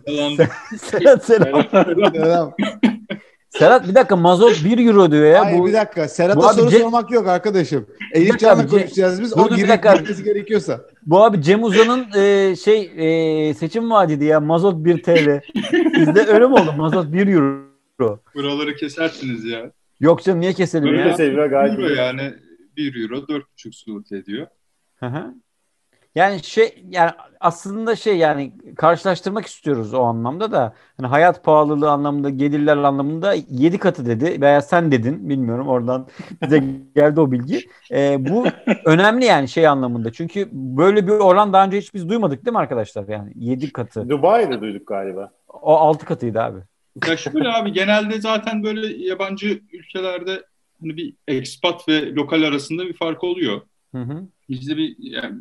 Serhat, 0.83 1.25
Serhat, 1.25 1.71
Selam. 2.15 2.53
Serhat 3.59 3.89
bir 3.89 3.95
dakika 3.95 4.17
mazot 4.17 4.65
1 4.65 4.87
euro 4.87 5.11
diyor 5.11 5.25
ya. 5.27 5.45
Hayır 5.45 5.59
bu, 5.59 5.67
bir 5.67 5.73
dakika. 5.73 6.09
Serhat'a 6.09 6.53
soru 6.53 6.71
Ce- 6.71 6.81
sormak 6.81 7.11
yok 7.11 7.29
arkadaşım. 7.29 7.87
Elif 8.13 8.39
Can'la 8.39 8.67
konuşacağız 8.67 9.23
biz. 9.23 9.37
Dur, 9.37 9.41
O 9.53 9.57
bir 9.57 9.69
dakika. 9.69 9.97
gerekiyorsa. 10.25 10.81
bu 11.07 11.25
abi 11.25 11.43
Cem 11.43 11.65
Uzan'ın 11.65 12.07
e, 12.17 12.57
şey 12.57 12.91
e, 13.49 13.55
seçim 13.55 13.91
vaadiydi 13.91 14.25
ya 14.25 14.41
mazot 14.41 14.85
1 14.85 15.03
TL. 15.03 15.41
Bizde 16.01 16.27
öyle 16.27 16.47
mi 16.47 16.55
oldu? 16.55 16.73
Mazot 16.77 17.13
1 17.13 17.27
euro. 17.27 18.19
Buraları 18.35 18.77
kesersiniz 18.77 19.45
ya. 19.45 19.71
Yok 20.01 20.23
canım 20.23 20.41
niye 20.41 20.53
keselim 20.53 20.85
Böyle 20.89 21.01
ya? 21.09 21.15
seviyor 21.17 21.47
gayet 21.47 21.79
Euro 21.79 21.89
yani 21.89 22.35
1 22.77 23.03
euro 23.03 23.17
4,5 23.17 23.85
slot 23.85 24.13
ediyor. 24.13 24.47
Hı 24.97 25.07
hı. 25.07 25.35
Yani 26.15 26.43
şey 26.45 26.85
yani 26.91 27.11
aslında 27.41 27.97
şey 27.97 28.17
yani 28.17 28.53
karşılaştırmak 28.77 29.47
istiyoruz 29.47 29.95
o 29.95 30.03
anlamda 30.03 30.53
da 30.53 30.75
hani 30.97 31.07
hayat 31.07 31.45
pahalılığı 31.45 31.91
anlamında 31.91 32.31
gelirler 32.31 32.77
anlamında 32.77 33.35
7 33.51 33.79
katı 33.79 34.07
dedi 34.07 34.41
veya 34.41 34.61
sen 34.61 34.93
dedin 34.93 35.29
bilmiyorum 35.29 35.69
oradan 35.69 36.09
bize 36.43 36.65
geldi 36.95 37.21
o 37.21 37.33
bilgi. 37.33 37.61
Ee, 37.91 38.17
bu 38.29 38.47
önemli 38.85 39.25
yani 39.25 39.49
şey 39.49 39.67
anlamında 39.67 40.13
çünkü 40.13 40.49
böyle 40.53 41.07
bir 41.07 41.13
oran 41.13 41.53
daha 41.53 41.67
önce 41.67 41.79
hiç 41.79 41.95
biz 41.95 42.09
duymadık 42.09 42.45
değil 42.47 42.53
mi 42.53 42.59
arkadaşlar 42.59 43.09
yani 43.09 43.33
7 43.37 43.73
katı. 43.73 44.09
Dubai'de 44.09 44.61
duyduk 44.61 44.87
galiba. 44.87 45.31
O 45.49 45.77
6 45.77 46.07
katıydı 46.07 46.41
abi. 46.43 46.59
Ya 47.09 47.17
şöyle 47.17 47.49
abi 47.49 47.73
genelde 47.73 48.21
zaten 48.21 48.63
böyle 48.63 49.07
yabancı 49.07 49.61
ülkelerde 49.73 50.43
hani 50.81 50.97
bir 50.97 51.15
expat 51.29 51.89
ve 51.89 52.15
lokal 52.15 52.43
arasında 52.43 52.87
bir 52.87 52.95
fark 52.95 53.25
oluyor. 53.25 53.61
Hı 53.95 54.03
hı. 54.03 54.27
Bizde 54.49 54.77
bir 54.77 54.97
yani 54.99 55.37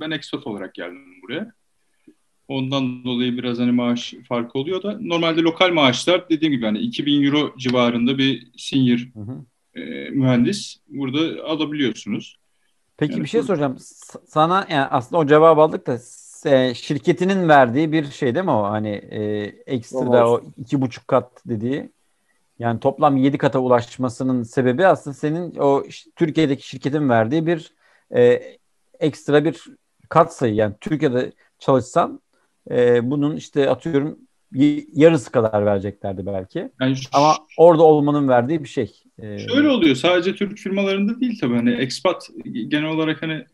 ben 0.00 0.10
expat 0.10 0.46
olarak 0.46 0.74
geldim 0.74 1.17
buraya. 1.28 1.52
Ondan 2.48 3.04
dolayı 3.04 3.38
biraz 3.38 3.58
hani 3.58 3.72
maaş 3.72 4.14
farkı 4.28 4.58
oluyor 4.58 4.82
da 4.82 4.98
normalde 5.00 5.40
lokal 5.40 5.72
maaşlar 5.72 6.28
dediğim 6.28 6.52
gibi 6.52 6.64
hani 6.66 6.78
2000 6.78 7.24
euro 7.24 7.54
civarında 7.58 8.18
bir 8.18 8.48
senior 8.56 8.98
Hı 8.98 9.20
hı. 9.20 9.44
e, 9.80 10.10
mühendis 10.10 10.76
burada 10.88 11.44
alabiliyorsunuz. 11.44 12.36
Peki 12.96 13.12
Yani 13.12 13.22
bir 13.22 13.28
şey 13.28 13.42
soracağım. 13.42 13.76
Sana 14.26 14.66
yani 14.70 14.84
aslında 14.86 15.18
o 15.18 15.26
cevabı 15.26 15.60
aldık 15.60 15.86
da 15.86 15.98
s- 15.98 16.74
şirketinin 16.74 17.48
verdiği 17.48 17.92
bir 17.92 18.04
şey 18.04 18.34
değil 18.34 18.44
mi 18.44 18.50
o? 18.50 18.62
Hani 18.62 18.88
e, 18.88 19.20
ekstra 19.66 20.30
o 20.30 20.42
iki 20.56 20.80
buçuk 20.80 21.08
kat 21.08 21.42
dediği. 21.46 21.90
Yani 22.58 22.80
toplam 22.80 23.16
yedi 23.16 23.38
kata 23.38 23.58
ulaşmasının 23.58 24.42
sebebi 24.42 24.86
aslında 24.86 25.14
senin 25.14 25.54
o 25.54 25.84
Türkiye'deki 26.16 26.68
şirketin 26.68 27.08
verdiği 27.08 27.46
bir 27.46 27.72
e, 28.16 28.42
ekstra 29.00 29.44
bir 29.44 29.64
kat 30.08 30.34
sayı. 30.34 30.54
Yani 30.54 30.74
Türkiye'de 30.80 31.32
çalışsan 31.58 32.20
e, 32.70 33.10
bunun 33.10 33.36
işte 33.36 33.70
atıyorum 33.70 34.18
yarısı 34.94 35.32
kadar 35.32 35.66
vereceklerdi 35.66 36.26
belki. 36.26 36.70
Yani 36.80 36.96
ş- 36.96 37.08
Ama 37.12 37.36
orada 37.58 37.82
olmanın 37.82 38.28
verdiği 38.28 38.64
bir 38.64 38.68
şey. 38.68 39.02
E, 39.22 39.38
Şöyle 39.38 39.68
oluyor 39.68 39.96
sadece 39.96 40.34
Türk 40.34 40.58
firmalarında 40.58 41.20
değil 41.20 41.38
tabii 41.40 41.54
hani 41.54 41.70
expat 41.70 42.30
genel 42.68 42.90
olarak 42.90 43.22
hani 43.22 43.44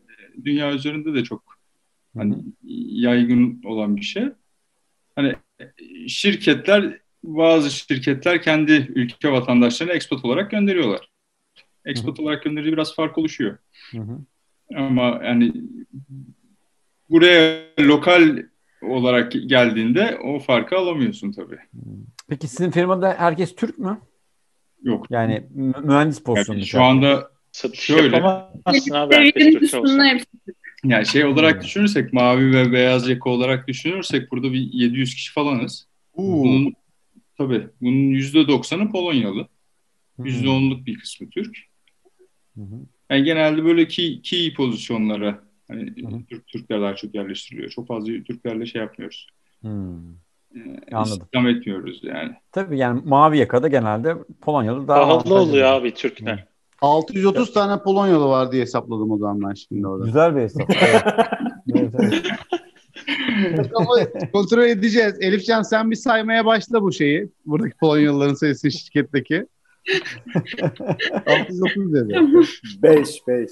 dünya 0.45 0.73
üzerinde 0.73 1.13
de 1.13 1.23
çok 1.23 1.43
hani 2.17 2.35
yaygın 3.01 3.61
olan 3.65 3.95
bir 3.95 4.01
şey. 4.01 4.23
Hani 5.15 5.35
şirketler 6.07 6.99
bazı 7.23 7.71
şirketler 7.71 8.41
kendi 8.41 8.71
ülke 8.71 9.31
vatandaşlarını 9.31 9.93
expat 9.93 10.25
olarak 10.25 10.51
gönderiyorlar. 10.51 11.09
Expat 11.85 12.19
olarak 12.19 12.43
gönderince 12.43 12.71
biraz 12.71 12.95
fark 12.95 13.17
oluşuyor. 13.17 13.57
Hı 13.91 13.97
hı. 13.97 14.19
Ama 14.75 15.21
yani 15.23 15.53
buraya 17.09 17.61
lokal 17.79 18.37
olarak 18.81 19.31
geldiğinde 19.31 20.17
o 20.23 20.39
farkı 20.39 20.75
alamıyorsun 20.77 21.31
tabii. 21.31 21.57
Peki 22.29 22.47
sizin 22.47 22.71
firmada 22.71 23.15
herkes 23.17 23.55
Türk 23.55 23.79
mü? 23.79 23.99
Yok. 24.83 25.05
Yani 25.09 25.45
mü- 25.55 25.73
mühendis 25.83 26.23
pozisyonu. 26.23 26.57
Yani 26.59 26.67
şu 26.67 26.81
anda 26.83 27.31
Satış 27.51 27.79
Şöyle. 27.79 28.15
yapamazsın 28.15 28.93
abi. 28.93 29.15
herkes 29.15 29.33
Seviyenin 29.33 29.59
Türkçe 29.59 29.77
olsa. 29.77 29.87
üstünde 29.87 30.07
hepsi. 30.09 30.25
Yani 30.83 31.05
şey 31.05 31.25
olarak 31.25 31.55
Hmm. 31.55 31.61
düşünürsek 31.61 32.13
mavi 32.13 32.51
ve 32.55 32.71
beyaz 32.71 33.09
yaka 33.09 33.29
olarak 33.29 33.67
düşünürsek 33.67 34.31
burada 34.31 34.53
bir 34.53 34.69
700 34.73 35.15
kişi 35.15 35.33
falanız. 35.33 35.87
Bunun 36.17 36.73
tabii 37.37 37.67
bunun 37.81 38.11
%90'ı 38.11 38.91
Polonyalı. 38.91 39.47
Hmm. 40.15 40.25
%10'luk 40.25 40.85
bir 40.85 40.99
kısmı 40.99 41.29
Türk. 41.29 41.57
Hı 42.55 42.61
hı. 42.61 42.75
Yani 43.09 43.23
genelde 43.23 43.65
böyle 43.65 43.87
key, 43.87 44.21
key 44.21 44.53
pozisyonlara 44.53 45.43
hani 45.67 45.81
Hı 45.81 46.15
hı. 46.15 46.25
Türk 46.29 46.47
Türkler 46.47 46.81
daha 46.81 46.95
çok 46.95 47.15
yerleştiriliyor. 47.15 47.69
Çok 47.69 47.87
fazla 47.87 48.13
Türklerle 48.27 48.65
şey 48.65 48.81
yapmıyoruz. 48.81 49.27
Hmm. 49.61 49.97
Ee, 50.55 50.59
Anladım. 50.91 51.11
İstihdam 51.13 51.47
etmiyoruz 51.47 51.99
yani. 52.03 52.35
Tabii 52.51 52.77
yani 52.77 53.01
mavi 53.05 53.37
yakada 53.37 53.67
genelde 53.67 54.15
Polonyalı 54.41 54.87
daha 54.87 54.99
Pahalı 54.99 55.33
oluyor 55.33 55.67
abi 55.67 55.93
Türkler. 55.93 56.47
630 56.81 57.53
tane 57.53 57.83
Polonyalı 57.83 58.27
var 58.27 58.51
diye 58.51 58.61
hesapladım 58.61 59.11
o 59.11 59.17
zaman 59.17 59.41
ben 59.41 59.53
şimdi 59.53 59.87
orada. 59.87 60.05
Güzel 60.05 60.35
bir 60.35 60.41
hesap. 60.41 60.69
Evet. 61.75 61.93
Evet, 61.99 62.25
evet. 63.43 63.71
Ama 63.75 63.95
kontrol 64.33 64.63
edeceğiz. 64.63 65.17
Elifcan 65.21 65.61
sen 65.61 65.91
bir 65.91 65.95
saymaya 65.95 66.45
başla 66.45 66.81
bu 66.81 66.91
şeyi. 66.91 67.29
Buradaki 67.45 67.77
Polonyalıların 67.77 68.33
sayısı 68.33 68.71
şirketteki. 68.71 69.47
630 71.27 71.93
dedi. 71.93 72.19
5 72.83 73.27
5. 73.27 73.49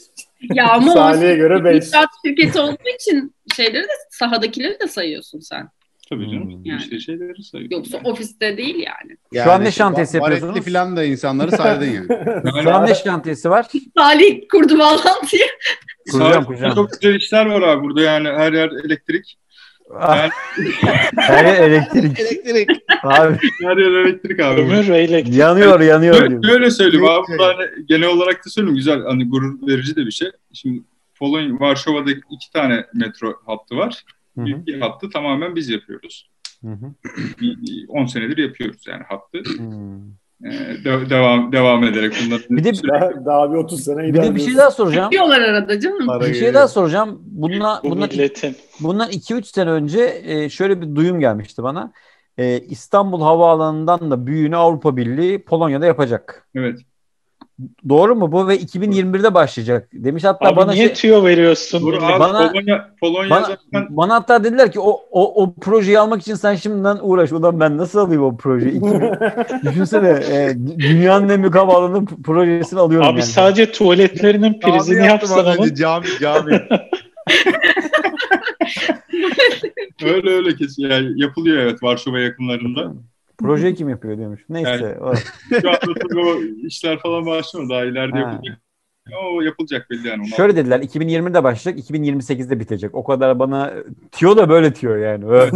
Ya 0.53 0.71
ama 0.71 0.91
o 0.91 0.95
Saniye 0.95 1.35
göre 1.35 1.63
5. 1.63 1.87
İnşaat 1.87 2.09
şirketi 2.25 2.59
olduğu 2.59 2.95
için 2.99 3.35
şeyleri 3.55 3.83
de 3.83 3.93
sahadakileri 4.09 4.79
de 4.79 4.87
sayıyorsun 4.87 5.39
sen. 5.39 5.69
Tabii 6.09 6.31
canım. 6.31 6.51
Hmm. 6.51 6.65
Yani. 6.65 6.81
İşte 6.81 6.99
şeyleri 6.99 7.43
sayıyor. 7.43 7.71
Yoksa 7.71 7.99
ofiste 8.03 8.57
değil 8.57 8.75
yani. 8.75 9.43
Şu 9.43 9.51
an 9.51 9.63
ne 9.63 9.71
şantiyesi 9.71 10.17
yapıyorsunuz? 10.17 10.65
falan 10.65 10.97
da 10.97 11.03
insanları 11.03 11.51
saydın 11.51 11.85
yani. 11.85 12.07
Şu 12.63 12.73
an 12.73 12.85
ne 12.85 12.95
şantiyesi 12.95 13.49
var? 13.49 13.65
Salih 13.97 14.41
kurdu 14.51 14.79
bağlantıyı. 14.79 15.45
Kuracağım, 16.11 16.45
kuracağım. 16.45 16.75
Çok 16.75 16.91
güzel 16.91 17.15
işler 17.15 17.45
var 17.45 17.61
abi 17.61 17.83
burada 17.83 18.01
yani 18.01 18.27
her 18.27 18.53
yer 18.53 18.69
elektrik. 18.85 19.37
Her 19.99 21.45
yer 21.45 21.69
elektrik. 21.69 22.19
Elektrik. 22.19 22.69
Abi 23.03 23.37
Her 23.61 23.77
yer 23.77 23.91
elektrik 23.91 24.39
abi. 24.39 24.61
Ömür 24.61 24.87
ve 24.89 24.97
elektrik. 24.97 25.35
yanıyor 25.35 25.79
yanıyor. 25.79 26.13
Böyle, 26.21 26.29
diyor. 26.29 26.43
böyle 26.43 26.71
söyleyeyim 26.71 27.05
abi. 27.05 27.25
Bu 27.39 27.43
hani 27.43 27.65
genel 27.85 28.07
olarak 28.07 28.45
da 28.45 28.49
söyleyeyim. 28.49 28.75
Güzel 28.75 29.01
hani 29.03 29.29
gurur 29.29 29.67
verici 29.67 29.95
de 29.95 30.05
bir 30.05 30.11
şey. 30.11 30.27
Şimdi 30.53 30.83
Polonya, 31.19 31.59
Varşova'da 31.59 32.11
iki 32.11 32.51
tane 32.53 32.85
metro 32.93 33.33
hattı 33.45 33.75
var. 33.77 34.03
Hı 34.37 34.41
hı, 34.41 34.65
Bir 34.65 34.81
hattı 34.81 35.09
tamamen 35.09 35.55
biz 35.55 35.69
yapıyoruz. 35.69 36.29
hı 36.61 36.71
hı. 36.71 36.93
Bir- 37.41 37.57
bir 37.61 37.85
10 37.87 38.05
senedir 38.05 38.37
yapıyoruz 38.37 38.81
yani 38.87 39.03
hattı. 39.09 39.37
Hmm. 39.57 40.22
Ee, 40.45 40.83
de- 40.85 41.09
devam 41.09 41.51
devam 41.51 41.83
ederek 41.83 42.13
bunların 42.25 42.57
Bir 42.57 42.63
de- 42.63 42.87
Daha, 42.87 43.25
daha 43.25 43.51
bir 43.51 43.57
30 43.57 43.83
sene 43.83 43.97
Bir 44.03 44.13
de 44.13 44.35
bir 44.35 44.39
şey 44.39 44.57
daha 44.57 44.71
soracağım. 44.71 45.11
Diyorlar 45.11 45.41
arada 45.41 45.79
canım. 45.79 46.19
Bir 46.21 46.33
şey 46.33 46.53
daha 46.53 46.67
soracağım. 46.67 47.19
Bununla, 47.25 47.81
Bu 47.83 47.89
bundan, 47.89 48.09
milletin. 48.09 48.55
bundan 48.79 49.09
2-3 49.09 49.47
sene 49.47 49.69
önce 49.69 50.21
e, 50.23 50.49
şöyle 50.49 50.81
bir 50.81 50.95
duyum 50.95 51.19
gelmişti 51.19 51.63
bana. 51.63 51.91
E, 52.37 52.59
İstanbul 52.59 53.21
Havaalanı'ndan 53.21 54.11
da 54.11 54.27
büyüğünü 54.27 54.55
Avrupa 54.55 54.97
Birliği 54.97 55.43
Polonya'da 55.45 55.85
yapacak. 55.85 56.47
Evet. 56.55 56.79
Doğru 57.89 58.15
mu 58.15 58.31
bu? 58.31 58.47
Ve 58.47 58.57
2021'de 58.57 59.33
başlayacak 59.33 59.89
demiş. 59.93 60.23
Hatta 60.23 60.47
Abi 60.49 60.55
bana 60.55 60.71
niye 60.71 60.85
şey, 60.87 60.93
tüyo 60.95 61.23
veriyorsun? 61.23 61.85
Millet? 61.85 62.03
abi 62.03 62.19
Bana- 62.19 62.51
Polonya, 62.51 62.89
Polonya 63.01 63.29
bana, 63.29 63.41
zaten 63.45 63.87
bana 63.89 64.13
hatta 64.15 64.43
dediler 64.43 64.71
ki 64.71 64.79
o, 64.79 65.01
o, 65.11 65.43
o 65.43 65.53
projeyi 65.53 65.99
almak 65.99 66.21
için 66.21 66.35
sen 66.35 66.55
şimdiden 66.55 66.97
uğraş. 67.01 67.31
Ulan 67.31 67.59
ben 67.59 67.77
nasıl 67.77 67.99
alayım 67.99 68.23
o 68.23 68.37
projeyi? 68.37 68.81
Düşünsene 69.63 70.07
e, 70.09 70.51
dü- 70.51 70.79
dünyanın 70.79 71.29
en 71.29 71.41
büyük 71.41 71.55
havaalanı 71.55 72.05
projesini 72.05 72.79
alıyorum 72.79 73.07
Abi 73.07 73.19
yani. 73.19 73.29
sadece 73.29 73.71
tuvaletlerinin 73.71 74.59
prizini 74.59 75.05
yapsan 75.05 75.45
ama 75.45 75.75
Cami, 75.75 76.05
cami. 76.21 76.51
öyle 80.05 80.29
öyle 80.29 80.55
kesin 80.55 80.83
yani 80.89 81.21
yapılıyor 81.21 81.57
evet 81.57 81.83
Varşova 81.83 82.19
yakınlarında. 82.19 82.93
Projeyi 83.47 83.75
kim 83.75 83.89
yapıyor 83.89 84.17
demiş. 84.17 84.41
Neyse. 84.49 84.69
Yani- 84.69 85.17
Şu 85.61 85.69
anda 85.69 85.99
tabii 85.99 86.19
o 86.19 86.41
işler 86.67 86.99
falan 86.99 87.25
başlamadı. 87.25 87.69
Daha 87.69 87.85
ileride 87.85 88.17
Ha. 88.19 88.31
yapılacak. 88.31 88.59
O 89.35 89.41
yapılacak 89.41 89.89
belli 89.89 90.07
yani. 90.07 90.19
Onlar- 90.21 90.37
Şöyle 90.37 90.55
dediler 90.55 90.79
2020'de 90.79 91.43
başlayacak 91.43 91.89
2028'de 91.89 92.59
bitecek. 92.59 92.95
O 92.95 93.03
kadar 93.03 93.39
bana 93.39 93.73
tiyo 94.11 94.37
da 94.37 94.49
böyle 94.49 94.73
tiyo 94.73 94.95
yani. 94.95 95.23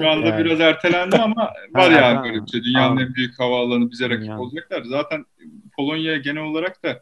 Şu 0.00 0.08
anda 0.08 0.26
Yani. 0.26 0.44
biraz 0.44 0.60
ertelendi 0.60 1.16
ama 1.16 1.42
var 1.74 1.92
Ha, 1.92 2.00
yani 2.00 2.24
böyle 2.28 2.42
bir 2.46 2.50
şey. 2.50 2.64
Dünyanın 2.64 2.86
Tamam. 2.88 2.98
en 3.04 3.14
büyük 3.14 3.40
havaalanı 3.40 3.90
bize 3.90 4.04
rakip 4.10 4.22
Dünyanın. 4.22 4.40
olacaklar. 4.40 4.82
Zaten 4.84 5.24
Polonya 5.76 6.16
genel 6.16 6.42
olarak 6.42 6.84
da 6.84 7.00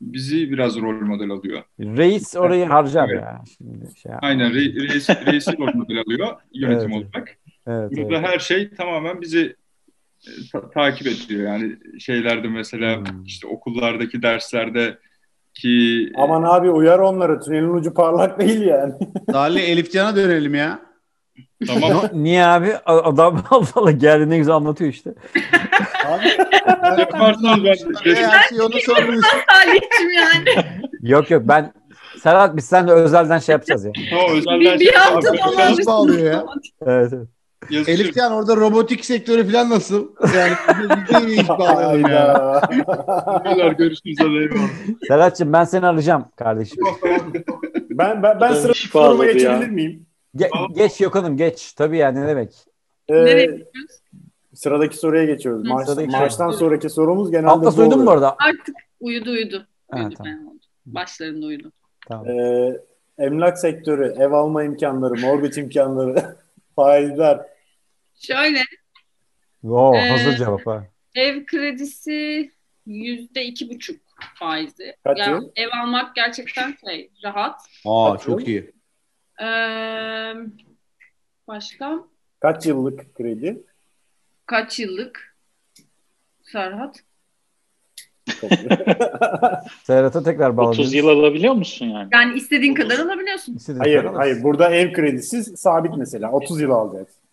bizi 0.00 0.50
biraz 0.52 0.76
rol 0.80 1.00
model 1.00 1.30
alıyor. 1.30 1.62
Reis 1.80 2.36
orayı 2.36 2.64
harcar 2.66 3.08
Evet. 3.08 3.22
ya. 3.22 3.42
Şimdi 3.58 3.96
şey 4.02 4.12
Aynen 4.22 4.52
re- 4.52 4.92
reis, 4.92 5.10
reisi 5.10 5.58
rol 5.58 5.74
model 5.74 6.00
alıyor 6.06 6.28
yönetim 6.52 6.92
Evet. 6.92 7.04
olarak. 7.14 7.36
Evet, 7.66 7.90
Burada 7.96 8.16
evet. 8.16 8.28
her 8.28 8.38
şey 8.38 8.70
tamamen 8.70 9.20
bizi 9.20 9.56
e, 10.26 10.30
ta- 10.52 10.70
takip 10.70 11.06
ediyor. 11.06 11.42
Yani 11.52 11.76
şeylerde 12.00 12.48
mesela 12.48 12.96
Hmm. 12.96 13.24
işte 13.24 13.46
okullardaki 13.46 14.22
derslerde 14.22 14.98
ki 15.54 16.12
Aman 16.16 16.42
abi 16.42 16.70
uyar 16.70 16.98
onları. 16.98 17.40
Tünelin 17.40 17.74
ucu 17.74 17.94
parlak 17.94 18.40
değil 18.40 18.60
yani. 18.60 18.92
Salih 19.32 19.68
Elifcan'a 19.68 20.16
dönelim 20.16 20.54
ya. 20.54 20.78
tamam 21.66 21.90
No- 21.90 22.22
Niye 22.22 22.44
abi? 22.44 22.76
Adam 22.86 23.42
Allah 23.74 23.90
geldi 23.90 24.30
ne 24.30 24.38
güzel 24.38 24.54
anlatıyor 24.54 24.90
işte. 24.90 25.14
Abi, 26.06 26.26
yaparsanız 27.00 27.64
ben 27.64 28.14
Her 28.14 28.48
şeyi 28.48 28.62
ona 28.62 28.80
sormuş. 28.86 29.26
Salih'cim 29.50 30.10
yani. 30.16 30.66
Yok 31.02 31.30
yok 31.30 31.42
ben 31.48 31.72
Serhat 32.22 32.56
biz 32.56 32.64
seninle 32.64 32.92
özelden 32.92 33.38
şey 33.38 33.52
yapacağız 33.52 33.84
ya. 33.84 33.92
Tamam 34.10 34.36
özelden 34.36 34.60
bir, 34.60 34.80
bir 34.80 34.84
şey- 34.84 34.94
hafta 34.94 35.32
dolar 35.32 35.70
Nasıl 35.70 35.86
bağlıyor 35.86 36.32
ya? 36.32 36.44
Evet, 36.86 37.12
evet. 37.12 37.28
Yazışır. 37.70 37.92
Elifcan 38.04 38.32
orada 38.32 38.56
robotik 38.56 39.04
sektörü 39.04 39.52
falan 39.52 39.70
nasıl? 39.70 40.08
Yani 40.36 40.52
bir 40.82 41.28
de 41.28 41.34
iş 41.34 41.48
bağlayalım 41.48 42.00
ya. 42.10 42.60
Beyler, 43.44 43.72
görüşürüz 43.72 44.16
hadi. 44.20 44.50
Serhat'cığım 45.08 45.52
ben 45.52 45.64
seni 45.64 45.86
arayacağım 45.86 46.24
kardeşim. 46.36 46.84
Ben 47.90 48.22
ben, 48.22 48.40
ben 48.40 48.70
iş 48.70 48.90
soruma 48.90 49.24
ya. 49.26 49.32
geçebilir 49.32 49.68
miyim? 49.70 50.06
Ge- 50.36 50.74
geç 50.74 51.00
Yokan'ım 51.00 51.36
geç. 51.36 51.72
Tabii 51.72 51.96
yani 51.98 52.20
ne 52.20 52.26
demek. 52.28 52.52
Ee, 53.08 53.14
Nereye 53.14 53.44
gidiyoruz? 53.46 54.00
sıradaki 54.54 54.96
soruya 54.96 55.24
geçiyoruz. 55.24 55.64
Hı. 55.64 55.68
Maç, 55.68 55.86
Sıradaki 55.86 56.10
maçtan 56.10 56.50
soru. 56.50 56.58
sonraki 56.58 56.90
sorumuz 56.90 57.30
genelde 57.30 57.50
Atlas 57.50 57.76
bu 57.76 57.80
uyudun 57.80 58.04
mu 58.04 58.10
arada? 58.10 58.36
Artık 58.48 58.76
uyudu 59.00 59.30
uyudu. 59.30 59.66
Ha, 59.90 59.98
Uyudu 59.98 60.14
tamam. 60.14 60.32
ben 60.32 60.46
oldu. 60.46 60.58
Başlarında 60.86 61.46
uyudu. 61.46 61.72
Tamam. 62.08 62.28
Ee, 62.28 62.80
emlak 63.18 63.58
sektörü, 63.58 64.14
ev 64.18 64.32
alma 64.32 64.64
imkanları, 64.64 65.20
mortgage 65.20 65.60
imkanları, 65.60 66.36
faizler. 66.76 67.40
Şöyle 68.26 68.60
Oo, 69.64 69.94
Ee, 69.94 70.08
hazır 70.10 70.36
cevap 70.36 70.66
ha. 70.66 70.86
ev 71.14 71.44
kredisi 71.46 72.50
yüzde 72.86 73.44
iki 73.44 73.70
buçuk 73.70 74.00
faizi. 74.34 74.96
Kaç 75.04 75.18
Yani 75.18 75.30
yıl? 75.44 75.50
ev 75.56 75.68
almak 75.82 76.14
gerçekten 76.14 76.76
şey 76.84 77.10
rahat. 77.24 77.60
Aa 77.84 78.12
Kaç 78.12 78.22
çok 78.22 78.40
yıl? 78.40 78.46
iyi. 78.48 78.72
Ee, 79.42 80.34
başka 81.48 81.98
Kaç 82.40 82.66
yıllık 82.66 83.14
kredi? 83.14 83.62
kaç 84.46 84.78
yıllık 84.80 85.36
Serhat? 86.42 87.02
Serhat'a 89.84 90.22
tekrar 90.22 90.56
bağladınız. 90.56 90.78
30 90.78 90.94
yıl 90.94 91.08
alabiliyor 91.08 91.54
musun 91.54 91.86
yani? 91.86 92.08
Yani 92.12 92.34
istediğin 92.38 92.74
kadar 92.74 92.98
alabiliyorsun. 92.98 93.54
İstediğin 93.56 93.80
hayır, 93.80 94.02
kadar 94.02 94.14
hayır. 94.14 94.42
Burada 94.42 94.70
ev 94.74 94.92
kredisi 94.92 95.56
sabit 95.56 95.96
mesela. 95.96 96.30
30 96.32 96.60
yıl 96.60 96.70
alacaksın. 96.70 97.23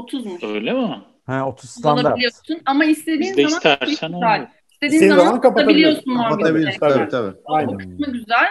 30'muş. 0.00 0.46
Öyle 0.54 0.72
mi? 0.72 0.98
Ha, 1.26 1.48
30 1.48 1.70
standart. 1.70 2.06
Alabiliyorsun 2.06 2.58
ama 2.66 2.84
istediğin 2.84 3.20
Biz 3.20 3.36
de 3.36 3.42
zaman 3.48 3.56
istersen 3.56 4.12
olur. 4.12 4.26
İstediğin 4.72 4.92
İstediğin 5.02 5.08
zaman, 5.08 5.24
zaman 5.24 5.40
kapatabiliyorsun. 5.40 5.40
kapatabiliyorsun 5.40 6.12
mortgage'ı. 6.14 6.38
Kapatabiliriz 6.38 6.78
tabii 6.80 7.08
tabii. 7.10 7.36
O 7.44 7.54
Aynen. 7.54 7.78
kısmı 7.78 8.12
güzel. 8.12 8.46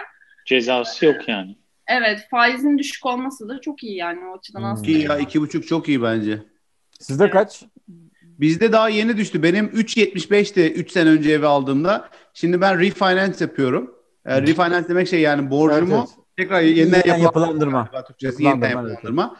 Cezası 0.46 1.06
yok 1.06 1.28
yani. 1.28 1.56
Evet 1.86 2.26
faizin 2.30 2.78
düşük 2.78 3.06
olması 3.06 3.48
da 3.48 3.60
çok 3.60 3.82
iyi 3.82 3.96
yani 3.96 4.20
o 4.28 4.38
açıdan 4.38 4.60
Hmm. 4.60 4.66
aslında. 4.66 4.90
İyi 4.90 5.04
ya 5.04 5.18
iki 5.18 5.40
buçuk 5.40 5.66
çok 5.68 5.88
iyi 5.88 6.02
bence. 6.02 6.42
Sizde 7.00 7.30
kaç? 7.30 7.62
Bizde 8.22 8.72
daha 8.72 8.88
yeni 8.88 9.16
düştü. 9.16 9.42
Benim 9.42 9.66
3.75'ti 9.66 10.72
3 10.72 10.90
sene 10.92 11.08
önce 11.10 11.32
evi 11.32 11.46
aldığımda. 11.46 12.08
Şimdi 12.34 12.60
ben 12.60 12.80
refinance 12.80 13.44
yapıyorum. 13.44 13.94
E, 14.26 14.42
refinance 14.42 14.88
demek 14.88 15.08
şey 15.08 15.20
yani 15.20 15.50
borcumu 15.50 15.94
Evet, 15.94 16.08
evet. 16.16 16.19
Tekrar 16.42 16.60
yeniden, 16.60 16.96
Yeniden 16.96 17.16
yapılandırma. 17.16 17.78
yapılandırma. 17.78 18.04
Türkçesi 18.06 18.42
yeniden 18.42 18.68
Yapılandırma, 18.68 18.88
evet. 18.88 19.04
yapılandırma. 19.04 19.36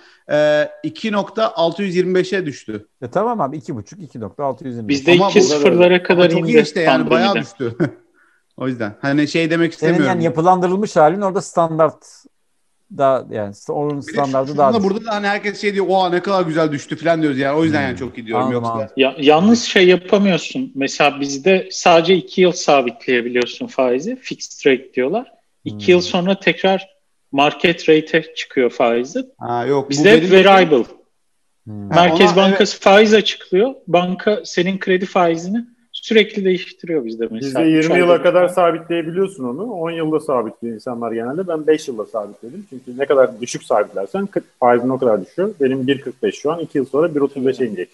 E, 0.84 0.88
2.625'e 0.88 2.46
düştü. 2.46 2.86
E, 3.02 3.08
tamam 3.10 3.40
abi 3.40 3.56
2.5 3.56 3.96
2.620. 4.38 4.88
Bizde 4.88 5.12
Ama 5.12 5.28
iki 5.30 5.40
burada 5.40 5.48
sıfırlara 5.54 6.02
kadar 6.02 6.30
çok 6.30 6.40
indi 6.40 6.50
iyi 6.50 6.62
işte 6.62 6.80
yani 6.80 7.10
bayağı 7.10 7.34
düştü. 7.34 7.76
o 8.56 8.68
yüzden 8.68 8.94
hani 9.00 9.28
şey 9.28 9.50
demek 9.50 9.74
Senin 9.74 9.92
istemiyorum. 9.92 10.06
yani 10.16 10.24
yapılandırılmış 10.24 10.96
halin 10.96 11.20
orada 11.20 11.40
standart 11.40 12.06
da 12.98 13.26
yani 13.30 13.54
onun 13.68 14.02
Bir 14.02 14.06
de 14.06 14.12
standartı 14.12 14.56
daha 14.56 14.72
düşük. 14.74 14.84
burada 14.84 15.04
da 15.04 15.14
hani 15.14 15.26
herkes 15.26 15.60
şey 15.60 15.74
diyor 15.74 15.86
oha 15.88 16.08
ne 16.10 16.20
kadar 16.22 16.42
güzel 16.46 16.72
düştü 16.72 16.96
falan 16.96 17.22
diyoruz 17.22 17.38
yani 17.38 17.58
o 17.58 17.64
yüzden 17.64 17.78
Hmm. 17.80 17.86
yani 17.86 17.96
çok 17.98 18.18
iyi 18.18 18.26
diyorum 18.26 18.44
Anladım, 18.46 18.64
yoksa. 18.64 18.88
Ya, 18.96 19.14
yalnız 19.18 19.62
şey 19.62 19.88
yapamıyorsun. 19.88 20.72
Mesela 20.74 21.20
bizde 21.20 21.68
sadece 21.72 22.14
iki 22.14 22.40
yıl 22.40 22.52
sabitleyebiliyorsun 22.52 23.66
faizi. 23.66 24.16
Fixed 24.16 24.70
rate 24.70 24.94
diyorlar. 24.94 25.32
İki 25.64 25.86
Hmm. 25.86 25.92
yıl 25.94 26.00
sonra 26.00 26.40
tekrar 26.40 26.88
market 27.32 27.88
rate'e 27.88 28.34
çıkıyor 28.34 28.70
faizi. 28.70 29.26
Ha 29.38 29.66
yok 29.66 29.86
bu 29.86 29.90
Bizde 29.90 30.10
hep 30.12 30.22
benim- 30.32 30.44
variable. 30.44 30.84
Hmm. 31.64 31.90
Ha, 31.90 31.94
Merkez 32.02 32.30
ona- 32.32 32.36
Bankası 32.36 32.80
faiz 32.80 33.14
açıklıyor. 33.14 33.74
Banka 33.86 34.40
senin 34.44 34.78
kredi 34.78 35.06
faizini 35.06 35.64
sürekli 35.92 36.44
değiştiriyor 36.44 37.04
bizde 37.04 37.28
mesela. 37.30 37.64
Bizde 37.64 37.78
Üç 37.78 37.84
20 37.84 37.94
ayda 37.94 38.04
yıla 38.04 38.22
kadar 38.22 38.40
falan. 38.54 38.54
sabitleyebiliyorsun 38.54 39.44
onu. 39.44 39.72
10 39.72 39.90
yılda 39.90 40.20
sabitliyor 40.20 40.74
insanlar 40.74 41.12
genelde. 41.12 41.48
Ben 41.48 41.66
5 41.66 41.88
yılda 41.88 42.06
sabitledim. 42.06 42.66
Çünkü 42.70 42.98
ne 42.98 43.06
kadar 43.06 43.40
düşük 43.40 43.62
sabitlersen 43.64 44.28
faizin 44.60 44.88
o 44.88 44.98
kadar 44.98 45.26
düşüyor. 45.26 45.54
Benim 45.60 45.86
1.45 45.86 46.34
şu 46.34 46.52
an. 46.52 46.58
2 46.60 46.78
yıl 46.78 46.84
sonra 46.86 47.14
1.35'e 47.14 47.66
inecek. 47.66 47.88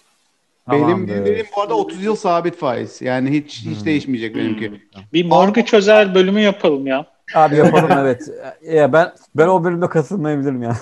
Benim 0.71 0.81
Tamamdır. 0.81 1.25
benim 1.25 1.45
bu 1.57 1.61
arada 1.61 1.73
30 1.77 2.03
yıl 2.03 2.15
sabit 2.15 2.55
faiz. 2.57 3.01
Yani 3.01 3.29
hiç 3.31 3.59
hiç 3.65 3.77
Hmm. 3.79 3.85
değişmeyecek 3.85 4.35
benimki. 4.35 4.71
Bir 5.13 5.25
mortgage 5.25 5.77
özel 5.77 6.15
bölümü 6.15 6.41
yapalım 6.41 6.87
ya. 6.87 7.05
Abi 7.35 7.55
yapalım 7.55 7.89
evet. 7.99 8.29
Ya 8.63 8.93
ben 8.93 9.11
ben 9.35 9.47
o 9.47 9.63
bölümde 9.63 9.87
katılmayabilirim 9.89 10.63
ya. 10.63 10.77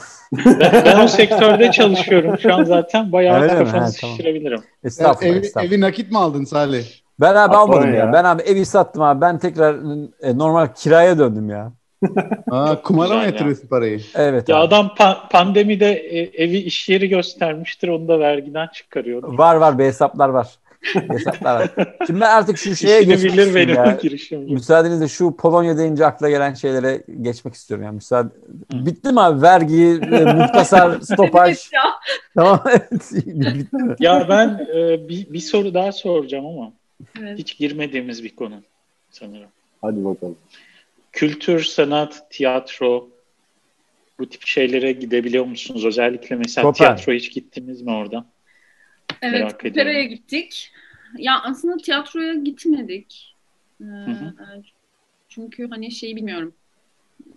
Ben, 0.46 0.72
ben 0.86 1.00
o 1.04 1.08
sektörde 1.08 1.72
çalışıyorum 1.72 2.38
şu 2.40 2.54
an 2.56 2.64
zaten. 2.64 3.12
Bayağı 3.12 3.42
Öyle 3.42 3.56
kafanızı 3.58 3.78
Ha, 3.96 4.02
tamam. 4.02 4.16
şişirebilirim. 4.18 4.62
Estağfurullah, 4.84 5.32
evi, 5.36 5.46
estağfurullah. 5.46 5.74
evi 5.74 5.82
nakit 5.82 6.12
mi 6.12 6.18
aldın 6.18 6.44
Salih? 6.44 6.86
Ben 7.20 7.36
abi 7.36 7.56
almadım 7.56 7.94
ya. 7.94 8.00
ya. 8.00 8.14
Ben 8.14 8.24
abi 8.24 8.42
evi 8.42 8.66
sattım 8.66 9.02
abi. 9.02 9.22
Ben 9.22 9.38
tekrar 9.40 9.76
e, 10.22 10.38
normal 10.38 10.68
kiraya 10.76 11.20
döndüm 11.20 11.50
ya. 11.50 11.72
Aa, 12.52 12.82
kumara 12.82 13.14
mı 13.14 13.20
ya. 13.20 13.26
yatırıyorsun 13.26 13.68
parayı? 13.68 14.02
Evet 14.16 14.50
Ya 14.50 14.56
abi. 14.58 14.64
adam 14.68 14.86
pa- 14.98 15.30
pandemide 15.30 15.94
e, 15.94 16.44
evi 16.44 16.58
iş 16.58 16.90
yeri 16.90 17.10
göstermiştir. 17.10 17.88
Onu 17.88 18.08
da 18.08 18.20
vergiden 18.20 18.68
çıkarıyordu. 18.74 19.38
Var 19.38 19.56
var 19.56 19.80
bir 19.80 19.84
hesaplar 19.84 20.30
var. 20.30 20.48
Hesaplar 20.94 21.56
var. 21.56 21.70
Şimdi 22.08 22.22
ben 22.22 22.30
artık 22.30 22.58
şu 22.58 22.76
şeye 22.76 23.04
geçmek 23.04 23.56
benim 23.56 23.76
ya. 23.76 23.98
girişimci. 24.02 24.54
Müsaadenizle 24.54 25.08
şu 25.08 25.36
Polonya 25.36 25.78
deyince 25.78 26.06
akla 26.06 26.30
gelen 26.30 26.54
şeylere 26.54 27.04
geçmek 27.22 27.54
istiyorum. 27.54 27.86
Yani 27.86 27.96
müsaade... 27.96 28.30
Bitti 28.74 29.12
mi 29.12 29.22
abi? 29.22 29.42
Vergi, 29.42 30.00
e, 30.12 30.34
muhtasar, 30.34 31.00
stopaj. 31.02 31.70
Tamam. 32.36 32.64
Bitti 33.26 33.76
mi? 33.76 33.96
Ya 34.00 34.26
ben 34.30 34.68
e, 34.76 35.10
bir, 35.10 35.34
bir 35.34 35.40
soru 35.40 35.74
daha 35.74 35.92
soracağım 35.92 36.46
ama 36.46 36.74
Evet. 37.22 37.40
hiç 37.40 37.58
girmediğimiz 37.58 38.24
bir 38.24 38.36
konu 38.36 38.56
sanırım. 39.12 39.50
Hadi 39.82 40.06
bakalım. 40.06 40.36
Kültür, 41.12 41.64
sanat, 41.64 42.32
tiyatro 42.32 43.10
bu 44.20 44.30
tip 44.30 44.46
şeylere 44.48 44.92
gidebiliyor 44.92 45.46
musunuz? 45.46 45.86
Özellikle 45.86 46.36
mesela 46.36 46.64
Chopin. 46.64 46.78
tiyatro 46.78 47.14
hiç 47.14 47.32
gittiniz 47.32 47.82
mi 47.82 47.92
orada? 47.92 48.26
Evet, 49.22 49.54
operaya 49.54 50.04
gittik. 50.04 50.72
Ya 51.18 51.42
aslında 51.44 51.78
tiyatroya 51.78 52.34
gitmedik. 52.34 53.36
Ee, 53.82 53.84
hı. 53.84 54.34
Çünkü 55.30 55.70
hani 55.70 55.92
şeyi 55.92 56.16
bilmiyorum. 56.16 56.54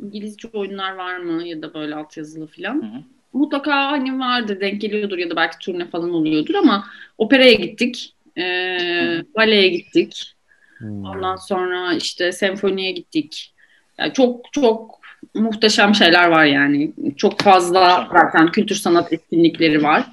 İngilizce 0.03 0.49
oyunlar 0.53 0.93
var 0.93 1.17
mı 1.17 1.43
ya 1.43 1.63
da 1.63 1.75
böyle 1.75 1.95
altyazılı 1.95 2.45
Hı 2.45 2.51
falan. 2.63 2.75
hı. 2.83 3.03
Mutlaka 3.33 3.91
hani 3.91 4.19
vardır, 4.19 4.61
denk 4.61 4.81
geliyordur 4.81 5.19
ya 5.19 5.31
da 5.31 5.37
belki 5.37 5.59
turne 5.59 5.87
falan 5.87 6.11
oluyordur 6.11 6.55
ama 6.55 6.87
operaya 7.19 7.53
gittik. 7.53 8.15
Ee, 8.39 9.23
baleye 9.37 9.69
gittik. 9.69 10.35
Hmm. 10.79 11.05
Ondan 11.05 11.37
sonra 11.37 11.95
işte 11.95 12.33
senfoniye 12.33 12.93
gittik. 12.93 13.55
Yani 13.99 14.13
çok 14.13 14.53
çok 14.53 15.01
muhteşem 15.35 15.95
şeyler 15.95 16.29
var 16.29 16.45
yani. 16.45 16.93
Çok 17.17 17.41
fazla 17.41 18.09
zaten 18.13 18.53
kültür 18.53 18.75
sanat 18.75 19.13
etkinlikleri 19.13 19.83
var. 19.83 20.07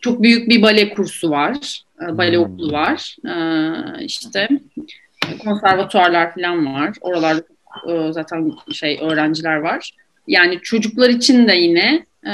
Çok 0.00 0.22
büyük 0.22 0.48
bir 0.48 0.62
bale 0.62 0.90
kursu 0.94 1.30
var. 1.30 1.82
Ee, 2.02 2.18
Bale 2.18 2.36
Hmm. 2.36 2.44
okulu 2.44 2.72
var. 2.72 3.16
Ee, 3.26 4.04
işte 4.04 4.48
konservatuarlar 5.44 6.34
falan 6.34 6.74
var. 6.74 6.96
Oralarda 7.00 7.42
e, 7.88 8.12
zaten 8.12 8.52
şey 8.72 8.98
öğrenciler 9.02 9.56
var. 9.56 9.90
Yani 10.26 10.60
çocuklar 10.62 11.08
için 11.08 11.48
de 11.48 11.52
yine 11.54 12.06
e, 12.26 12.32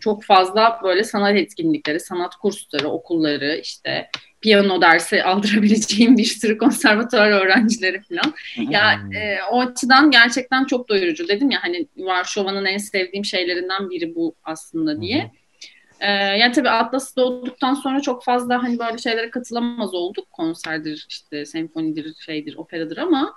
çok 0.00 0.24
fazla 0.24 0.80
böyle 0.84 1.04
sanat 1.04 1.36
etkinlikleri, 1.36 2.00
sanat 2.00 2.36
kursları, 2.36 2.88
okulları, 2.88 3.60
işte 3.62 4.10
piyano 4.40 4.80
dersi 4.80 5.22
aldırabileceğim 5.24 6.16
bir 6.18 6.24
sürü 6.24 6.58
konservatuar 6.58 7.30
öğrencileri 7.30 8.00
falan. 8.02 8.34
Hı. 8.56 8.72
Ya 8.72 9.00
Hmm. 9.02 9.12
e, 9.14 9.38
o 9.50 9.60
açıdan 9.60 10.10
gerçekten 10.10 10.64
çok 10.64 10.88
doyurucu. 10.88 11.28
Dedim 11.28 11.50
ya 11.50 11.58
hani 11.62 11.86
Varşova'nın 11.96 12.64
en 12.64 12.78
sevdiğim 12.78 13.24
şeylerinden 13.24 13.90
biri 13.90 14.14
bu 14.14 14.34
aslında 14.44 15.00
diye. 15.00 15.30
E, 16.00 16.12
yani 16.12 16.52
tabii 16.52 16.70
Atlas'ta 16.70 17.22
olduktan 17.24 17.74
sonra 17.74 18.00
çok 18.00 18.24
fazla 18.24 18.62
hani 18.62 18.78
böyle 18.78 18.98
şeylere 18.98 19.30
katılamaz 19.30 19.94
olduk. 19.94 20.32
Konserdir, 20.32 21.06
işte 21.08 21.46
senfonidir, 21.46 22.14
şeydir, 22.26 22.56
operadır 22.56 22.96
ama 22.96 23.34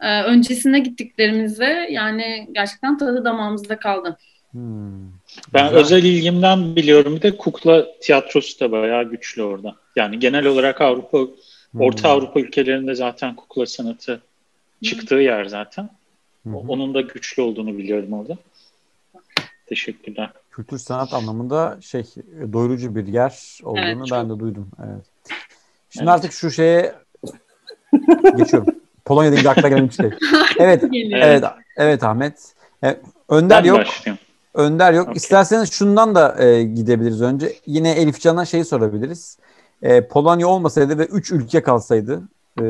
e, 0.00 0.22
öncesinde 0.22 0.78
gittiklerimizde 0.78 1.88
yani 1.90 2.48
gerçekten 2.52 2.98
tadı 2.98 3.24
damağımızda 3.24 3.78
kaldı. 3.78 4.18
Hmm. 4.50 5.06
Ben 5.54 5.64
Güzel. 5.68 5.80
özel 5.80 6.04
ilgimden 6.04 6.76
biliyorum 6.76 7.16
bir 7.16 7.22
de 7.22 7.36
kukla 7.36 7.86
tiyatrosu 8.00 8.60
da 8.60 8.72
bayağı 8.72 9.04
güçlü 9.04 9.42
orada. 9.42 9.76
Yani 9.96 10.18
genel 10.18 10.46
olarak 10.46 10.80
Avrupa, 10.80 11.18
Hmm. 11.76 11.80
Orta 11.80 12.08
Avrupa 12.08 12.40
ülkelerinde 12.40 12.94
zaten 12.94 13.36
kukla 13.36 13.66
sanatı 13.66 14.20
çıktığı 14.84 15.14
yer 15.14 15.44
zaten. 15.44 15.90
Hı 16.46 16.50
hı. 16.50 16.56
Onun 16.56 16.94
da 16.94 17.00
güçlü 17.00 17.42
olduğunu 17.42 17.78
biliyorum 17.78 18.12
orada. 18.12 18.38
Teşekkürler. 19.66 20.30
Kültür 20.56 20.78
sanat 20.78 21.14
anlamında 21.14 21.78
şey 21.80 22.04
doyurucu 22.52 22.94
bir 22.94 23.06
yer 23.06 23.60
olduğunu 23.64 23.84
Evet, 23.84 24.08
ben 24.12 24.30
de 24.30 24.38
duydum. 24.38 24.68
Evet. 24.84 25.04
Şimdi 25.90 26.04
Evet. 26.04 26.14
artık 26.14 26.32
şu 26.32 26.50
şeye 26.50 26.94
geçiyorum. 28.36 28.74
Polonya 29.04 29.32
deyince 29.32 29.50
akla 29.50 29.68
gelen 29.68 29.88
bir 29.88 29.94
şey. 29.94 30.10
Evet, 30.58 30.84
evet, 31.12 31.44
evet 31.76 32.04
Ahmet. 32.04 32.54
E, 32.84 32.96
Önder 33.28 33.64
Ben 33.64 33.68
yok. 33.68 33.78
başlayayım. 33.78 34.18
Önder 34.54 34.92
yok. 34.92 35.08
Okey. 35.08 35.16
İsterseniz 35.16 35.72
şundan 35.72 36.14
da 36.14 36.44
e, 36.44 36.62
gidebiliriz 36.62 37.22
önce. 37.22 37.52
Yine 37.66 37.90
Elif 37.92 38.20
Can'a 38.20 38.44
şeyi 38.44 38.64
sorabiliriz. 38.64 39.38
E, 39.82 40.08
Polonya 40.08 40.48
olmasaydı 40.48 40.98
ve 40.98 41.04
3 41.06 41.32
ülke 41.32 41.62
kalsaydı 41.62 42.22
e, 42.60 42.64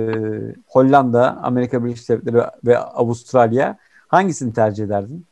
Hollanda, 0.66 1.38
Amerika 1.42 1.84
Birleşik 1.84 2.08
Devletleri 2.08 2.44
ve 2.64 2.78
Avustralya 2.78 3.78
hangisini 4.08 4.52
tercih 4.52 4.84
ederdin? 4.84 5.24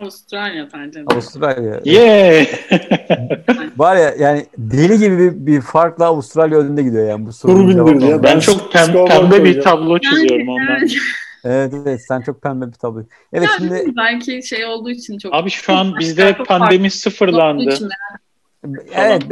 Avustralya 0.00 0.68
bence 0.74 1.00
de. 1.00 1.04
Avustralya. 1.12 1.80
Yeah! 1.84 2.46
Var 3.78 3.96
ya 3.96 4.14
yani 4.18 4.46
deli 4.58 4.98
gibi 4.98 5.18
bir, 5.18 5.46
bir 5.46 5.60
farkla 5.60 6.06
Avustralya 6.06 6.58
önünde 6.58 6.82
gidiyor 6.82 7.08
yani 7.08 7.26
bu 7.26 7.32
sorunun 7.32 8.00
ya. 8.00 8.22
ben 8.22 8.22
Ben 8.22 8.40
çok 8.40 8.72
pem- 8.72 9.08
pembe 9.08 9.44
bir 9.44 9.60
tablo 9.60 9.98
çiziyorum 9.98 10.48
ondan. 10.48 10.76
Evet. 11.44 11.72
Evet 11.86 12.00
sen 12.08 12.20
çok 12.20 12.42
pembe 12.42 12.66
bir 12.66 12.72
tablo. 12.72 13.02
Evet 13.32 13.48
Ya 13.48 13.54
şimdi 13.58 13.92
belki 13.96 14.42
şey 14.46 14.64
olduğu 14.64 14.90
için 14.90 15.18
çok. 15.18 15.34
Abi 15.34 15.50
şu 15.50 15.72
an 15.72 15.94
bizde 15.98 16.36
pandemi 16.48 16.90
sıfırlandı. 16.90 17.74
evet 18.94 19.22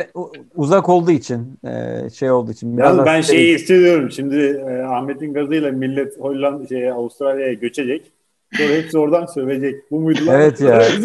uzak 0.54 0.88
olduğu 0.88 1.10
için 1.10 1.58
e, 1.64 2.02
şey 2.10 2.30
olduğu 2.30 2.52
için 2.52 2.76
biraz 2.78 2.90
Yalnız 2.90 3.06
ben 3.06 3.20
şey- 3.20 3.36
şeyi 3.36 3.54
hissediyorum. 3.54 4.10
Şimdi 4.10 4.36
e, 4.68 4.82
Ahmet'in 4.82 5.34
gazıyla 5.34 5.72
millet 5.72 6.20
Hollanda 6.20 6.66
şeye 6.66 6.92
Avustralya'ya 6.92 7.52
göçecek. 7.52 8.12
Sonra 8.58 8.72
hepsi 8.72 8.98
oradan 8.98 9.26
sövecek. 9.26 9.90
Bu 9.90 10.00
muydu 10.00 10.26
lan? 10.26 10.34
Evet 10.34 10.60
ya. 10.60 10.82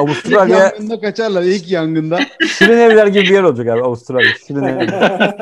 İlk 0.00 0.08
Avustralya 0.08 0.58
yangında 0.58 1.00
kaçarlar 1.00 1.42
ilk 1.42 1.70
yangında. 1.70 2.18
şirin 2.58 2.78
evler 2.78 3.06
gibi 3.06 3.22
bir 3.22 3.30
yer 3.30 3.42
olacak 3.42 3.68
abi 3.68 3.82
Avustralya. 3.82 4.30
Şirin 4.46 4.62
evler. 4.62 5.36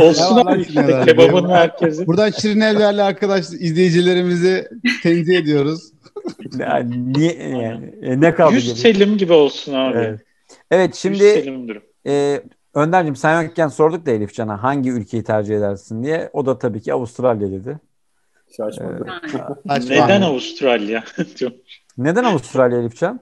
Olsun 0.00 0.36
abi 0.36 0.60
işte 0.60 1.02
kebabın 1.06 1.46
merkezi. 1.46 2.06
Buradan 2.06 2.30
Şirin 2.30 2.60
Evler'le 2.60 2.98
arkadaş 2.98 3.50
izleyicilerimizi 3.50 4.68
tenzih 5.02 5.38
ediyoruz. 5.38 5.92
Yani 6.58 7.12
niye 7.12 7.32
yani 7.48 7.94
e, 8.02 8.20
ne 8.20 8.34
kaldı 8.34 8.54
Yüz? 8.54 8.80
Selim 8.80 9.18
gibi 9.18 9.32
olsun 9.32 9.74
abi. 9.74 9.98
Evet. 9.98 10.20
Evet 10.70 10.94
şimdi 10.94 11.44
e, 12.06 12.42
Önder'cim 12.74 13.16
sen 13.16 13.42
yokken 13.42 13.68
sorduk 13.68 14.06
da 14.06 14.10
Elif 14.10 14.34
Can'a 14.34 14.62
hangi 14.62 14.90
ülkeyi 14.90 15.24
tercih 15.24 15.56
edersin 15.56 16.02
diye. 16.02 16.30
O 16.32 16.46
da 16.46 16.58
tabii 16.58 16.80
ki 16.80 16.92
Avustralya 16.92 17.50
dedi. 17.50 17.78
Şaşmadı. 18.56 19.06
Yani. 19.06 19.44
Aç 19.68 19.84
Neden. 19.90 20.22
Avustralya? 20.22 21.04
Neden 21.98 22.24
Avustralya 22.24 22.78
Elif 22.78 22.96
Can? 23.00 23.20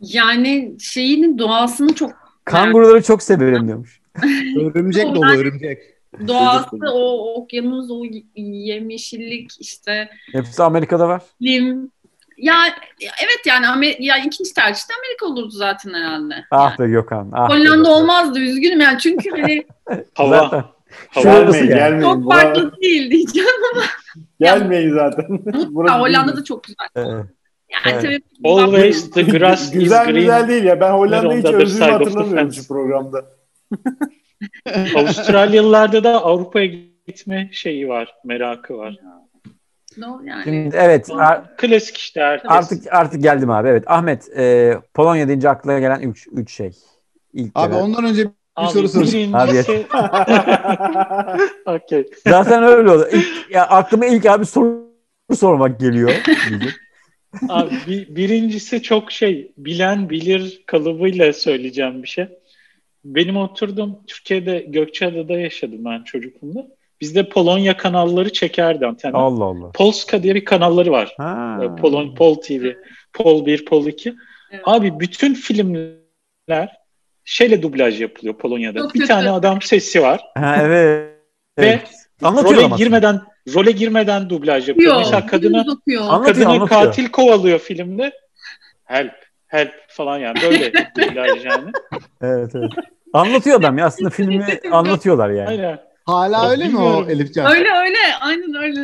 Yani 0.00 0.76
şeyinin 0.80 1.38
doğasını 1.38 1.94
çok 1.94 2.12
Kanguruları 2.44 3.02
çok 3.02 3.22
severim 3.22 3.66
diyormuş. 3.66 4.00
Örümcek 4.74 5.14
dolu 5.14 5.26
örümcek. 5.26 5.78
doğası 6.28 6.76
o 6.92 7.34
okyanus 7.34 7.90
o 7.90 8.02
yemişillik 8.36 9.60
işte 9.60 10.08
Hepsi 10.32 10.62
Amerika'da 10.62 11.08
var. 11.08 11.22
lim 11.42 11.90
ya 12.38 12.54
evet 13.00 13.40
yani 13.46 13.68
Amer 13.68 13.96
ya 13.98 14.16
ikinci 14.18 14.54
tercih 14.54 14.82
de 14.88 14.92
Amerika 14.98 15.26
olurdu 15.26 15.50
zaten 15.50 15.94
herhalde. 15.94 16.34
Ah 16.50 16.78
be 16.78 16.86
Gökhan. 16.88 17.30
Ah 17.32 17.48
be 17.48 17.54
Hollanda 17.54 17.76
Gökhan. 17.76 17.92
olmazdı 17.92 18.38
üzgünüm 18.40 18.80
yani 18.80 18.98
çünkü 18.98 19.30
hani 19.30 19.64
Hava. 20.14 20.72
Gelmeyin, 21.22 21.66
gelmeyin. 21.66 22.02
çok 22.02 22.24
Buna- 22.24 22.34
farklı 22.34 22.72
değil 22.80 23.10
diyeceğim. 23.10 23.48
Gelmeyin 24.40 24.94
zaten. 24.94 25.26
Burası 25.70 25.94
Ha, 25.94 26.00
Hollanda 26.00 26.28
değil. 26.28 26.38
da 26.40 26.44
çok 26.44 26.64
güzel. 26.64 26.88
Evet. 26.96 27.24
Yani 27.72 28.06
Evet. 28.06 28.22
tabii 28.42 28.48
Always 28.48 29.10
the 29.10 29.22
grass 29.22 29.62
is 29.62 29.70
Güzel 29.72 30.04
green. 30.04 30.14
güzel 30.16 30.48
değil 30.48 30.64
ya. 30.64 30.80
Ben 30.80 30.90
Hollanda'yı 30.90 31.42
hiç 31.42 31.76
the 31.78 31.84
hatırlamıyorum 31.84 32.52
şu 32.52 32.68
programda. 32.68 33.24
Avustralyalılarda 34.96 36.04
da 36.04 36.24
Avrupa'ya 36.24 36.66
gitme 37.06 37.48
şeyi 37.52 37.88
var, 37.88 38.14
merakı 38.24 38.76
var. 38.78 38.96
no, 39.96 40.20
yani 40.24 40.44
Şimdi 40.44 40.76
evet 40.76 41.08
ar- 41.10 41.56
Klasik 41.56 41.96
işte 41.96 42.20
herkes. 42.20 42.50
artık 42.50 42.82
artık 42.92 43.22
geldim 43.22 43.50
abi. 43.50 43.68
Evet 43.68 43.84
Ahmet 43.86 44.28
e, 44.38 44.78
Polonya 44.94 45.28
deyince 45.28 45.48
aklına 45.50 45.78
gelen 45.78 46.00
3 46.00 46.28
3 46.32 46.52
şey. 46.52 46.72
İlk 47.32 47.50
Abi 47.54 47.72
gelen. 47.72 47.82
ondan 47.84 48.04
önce 48.04 48.26
bir 48.58 48.62
Abi 48.62 48.72
soru 48.72 48.88
sorayım. 48.88 49.32
birincisi... 49.32 49.86
Okey. 51.66 52.06
Zaten 52.28 52.62
öyle 52.62 52.90
oldu. 52.90 53.08
İlk, 53.12 53.50
ya 53.50 53.68
aklıma 53.68 54.06
ilk 54.06 54.26
abi 54.26 54.46
soru 54.46 54.92
sormak 55.34 55.80
geliyor. 55.80 56.12
Abi 57.48 57.70
bir, 57.86 58.16
birincisi 58.16 58.82
çok 58.82 59.12
şey 59.12 59.52
bilen 59.56 60.10
bilir 60.10 60.62
kalıbıyla 60.66 61.32
söyleyeceğim 61.32 62.02
bir 62.02 62.08
şey. 62.08 62.26
Benim 63.04 63.36
oturdum 63.36 63.98
Türkiye'de 64.06 64.64
Gökçeada'da 64.68 65.32
yaşadım 65.32 65.84
ben 65.84 66.02
çocukluğumda. 66.02 66.66
Bizde 67.00 67.28
Polonya 67.28 67.76
kanalları 67.76 68.32
çekerdi 68.32 68.86
antenden. 68.86 69.18
Allah 69.18 69.44
Allah. 69.44 69.72
Polska 69.72 70.22
diye 70.22 70.34
bir 70.34 70.44
kanalları 70.44 70.90
var. 70.90 71.14
Ha. 71.16 71.58
Polon, 71.80 72.14
Pol 72.14 72.34
TV, 72.34 72.72
Pol 73.12 73.46
1, 73.46 73.64
Pol 73.64 73.86
2. 73.86 74.14
Evet. 74.50 74.62
Abi 74.64 75.00
bütün 75.00 75.34
filmler 75.34 76.81
şeyle 77.24 77.62
dublaj 77.62 78.00
yapılıyor 78.00 78.34
Polonya'da. 78.34 78.78
Çok 78.78 78.94
bir 78.94 79.00
kötü. 79.00 79.08
tane 79.12 79.30
adam 79.30 79.62
sesi 79.62 80.02
var 80.02 80.20
Ha, 80.38 80.56
evet. 80.60 81.08
ve 81.58 81.64
evet. 81.66 81.90
Role 82.22 82.64
ama. 82.64 82.76
girmeden 82.76 83.20
role 83.54 83.70
girmeden 83.70 84.30
dublaj 84.30 84.68
yapıyor. 84.68 84.92
Yok, 84.92 85.02
Mesela 85.04 85.26
kadını. 85.26 85.60
Anlatıyor, 85.60 86.24
kadını 86.24 86.48
anlatıyor. 86.48 86.68
katil 86.68 87.08
kovalıyor 87.08 87.58
filmde. 87.58 88.12
Help, 88.84 89.12
help 89.46 89.72
falan 89.88 90.18
yani 90.18 90.38
böyle 90.42 90.72
dublaj 90.98 91.44
yani. 91.44 91.70
Evet, 92.22 92.50
evet. 92.54 92.70
Anlatıyor 93.12 93.58
adam 93.58 93.78
ya. 93.78 93.86
Aslında 93.86 94.10
filmi 94.10 94.46
anlatıyorlar 94.70 95.30
yani. 95.30 95.48
Aynen. 95.48 95.78
Hala 96.06 96.50
öyle 96.50 96.64
mi 96.68 96.76
o 96.78 96.80
bilmiyorum. 96.80 97.10
Elifcan? 97.10 97.52
Öyle 97.52 97.68
öyle 97.70 97.98
aynen 98.20 98.54
öyle. 98.62 98.80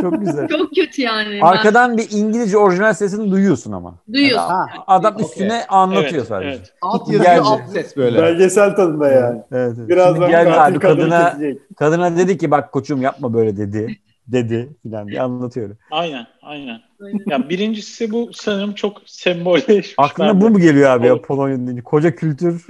Çok 0.00 0.20
güzel. 0.20 0.48
Çok 0.48 0.74
kötü 0.74 1.02
yani. 1.02 1.38
Arkadan 1.42 1.96
bir 1.96 2.08
İngilizce 2.10 2.58
orijinal 2.58 2.92
sesini 2.94 3.30
duyuyorsun 3.30 3.72
ama. 3.72 3.94
Duyuyorsun. 4.12 4.48
Ha, 4.48 4.66
Adam 4.86 5.14
Okey. 5.14 5.26
üstüne 5.26 5.64
anlatıyor 5.68 6.12
Evet, 6.12 6.26
sadece. 6.28 6.48
evet. 6.48 6.72
alt 6.82 7.08
yazıyor 7.12 7.24
Geldi. 7.24 7.40
alt 7.44 7.60
ses 7.72 7.96
böyle. 7.96 8.22
Belgesel 8.22 8.76
tadında 8.76 9.08
yani. 9.08 9.42
Evet, 9.52 9.74
evet. 9.78 9.88
Birazdan 9.88 10.14
Şimdi 10.20 10.30
geldi 10.30 10.52
abi 10.52 10.78
kadına 10.78 11.30
kesecek. 11.30 11.76
kadına 11.76 12.16
dedi 12.16 12.38
ki 12.38 12.50
bak 12.50 12.72
koçum 12.72 13.02
yapma 13.02 13.34
böyle 13.34 13.56
dedi. 13.56 13.96
Dedi 14.26 14.76
filan 14.82 15.08
diye 15.08 15.22
anlatıyor. 15.22 15.76
Aynen, 15.90 16.26
aynen. 16.42 16.80
Ya 17.26 17.48
birincisi 17.48 18.10
bu 18.10 18.30
sanırım 18.34 18.74
çok 18.74 18.96
sembolleşmiş. 19.06 19.94
Aklına 19.98 20.40
bu 20.40 20.50
mu 20.50 20.58
geliyor 20.60 20.90
abi 20.90 21.06
ya. 21.06 21.20
Polonya'nın 21.22 21.66
deyince? 21.66 21.82
Koca 21.82 22.14
kültür. 22.14 22.66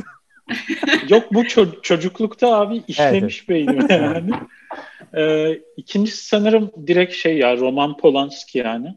Yok 1.09 1.23
bu 1.35 1.43
ço- 1.43 1.83
çocuklukta 1.83 2.57
abi 2.61 2.83
işlemiş 2.89 3.49
beynime 3.49 3.95
yani. 3.95 4.31
Ee, 5.17 5.61
ikincisi 5.77 6.27
sanırım 6.27 6.71
direkt 6.87 7.15
şey 7.15 7.39
ya 7.39 7.57
Roman 7.57 7.97
Polanski 7.97 8.59
yani. 8.59 8.95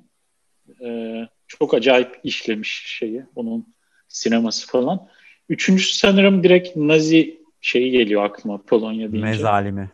Ee, 0.81 1.27
çok 1.47 1.73
acayip 1.73 2.19
işlemiş 2.23 2.83
şeyi. 2.85 3.23
Onun 3.35 3.75
sineması 4.07 4.67
falan. 4.67 5.07
Üçüncüsü 5.49 5.93
sanırım 5.97 6.43
direkt 6.43 6.75
Nazi 6.75 7.41
şeyi 7.61 7.91
geliyor 7.91 8.23
aklıma 8.23 8.61
Polonya 8.61 9.11
deyince. 9.11 9.29
Mezalimi. 9.29 9.91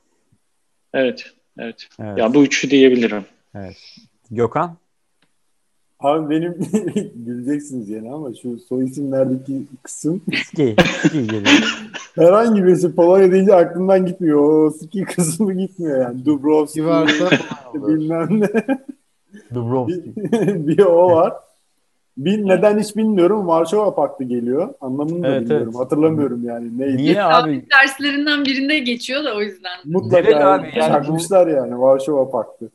Evet, 0.93 1.33
evet. 1.57 1.87
Evet. 1.99 2.17
Ya 2.17 2.33
bu 2.33 2.43
üçü 2.43 2.69
diyebilirim. 2.69 3.25
Gökhan? 4.31 4.77
Abi 6.01 6.29
benim 6.29 6.53
güleceksiniz 7.15 7.89
yani 7.89 8.11
ama 8.11 8.29
şu 8.41 8.59
soy 8.59 8.85
isimlerdeki 8.85 9.63
kısım 9.83 10.21
Ski. 10.45 10.75
Ski 10.99 11.27
geliyor. 11.27 11.77
herhangi 12.15 12.63
birisi 12.63 12.95
Polonya 12.95 13.31
deyince 13.31 13.55
aklımdan 13.55 14.05
gitmiyor. 14.05 14.39
O 14.39 14.71
ski 14.71 15.03
kısmı 15.03 15.53
gitmiyor 15.53 16.01
yani. 16.01 16.25
Dubrovski 16.25 16.79
Ki 16.79 16.85
varsa 16.85 17.29
bilmem 17.73 18.41
ne. 18.41 18.47
Dubrovski. 19.53 20.13
bir 20.67 20.79
o 20.79 21.11
var. 21.11 21.33
Bir 22.17 22.47
neden 22.47 22.79
hiç 22.79 22.95
bilmiyorum. 22.95 23.47
Varşova 23.47 23.95
Paktı 23.95 24.23
geliyor. 24.23 24.73
Anlamını 24.81 25.23
da 25.23 25.27
Evet, 25.27 25.41
bilmiyorum. 25.41 25.67
evet. 25.71 25.79
Hatırlamıyorum 25.79 26.43
yani. 26.43 26.79
Neydi? 26.79 26.97
Niye 26.97 27.23
abi? 27.23 27.65
Derslerinden 27.71 28.45
birinde 28.45 28.79
geçiyor 28.79 29.23
da 29.23 29.35
o 29.35 29.41
yüzden. 29.41 29.71
Mutlaka 29.85 30.23
Direkt 30.23 30.41
abi 30.41 30.67
yani 30.75 30.87
çakmışlar 30.91 31.47
yani 31.47 31.79
Varşova 31.81 32.29
Paktı. 32.31 32.71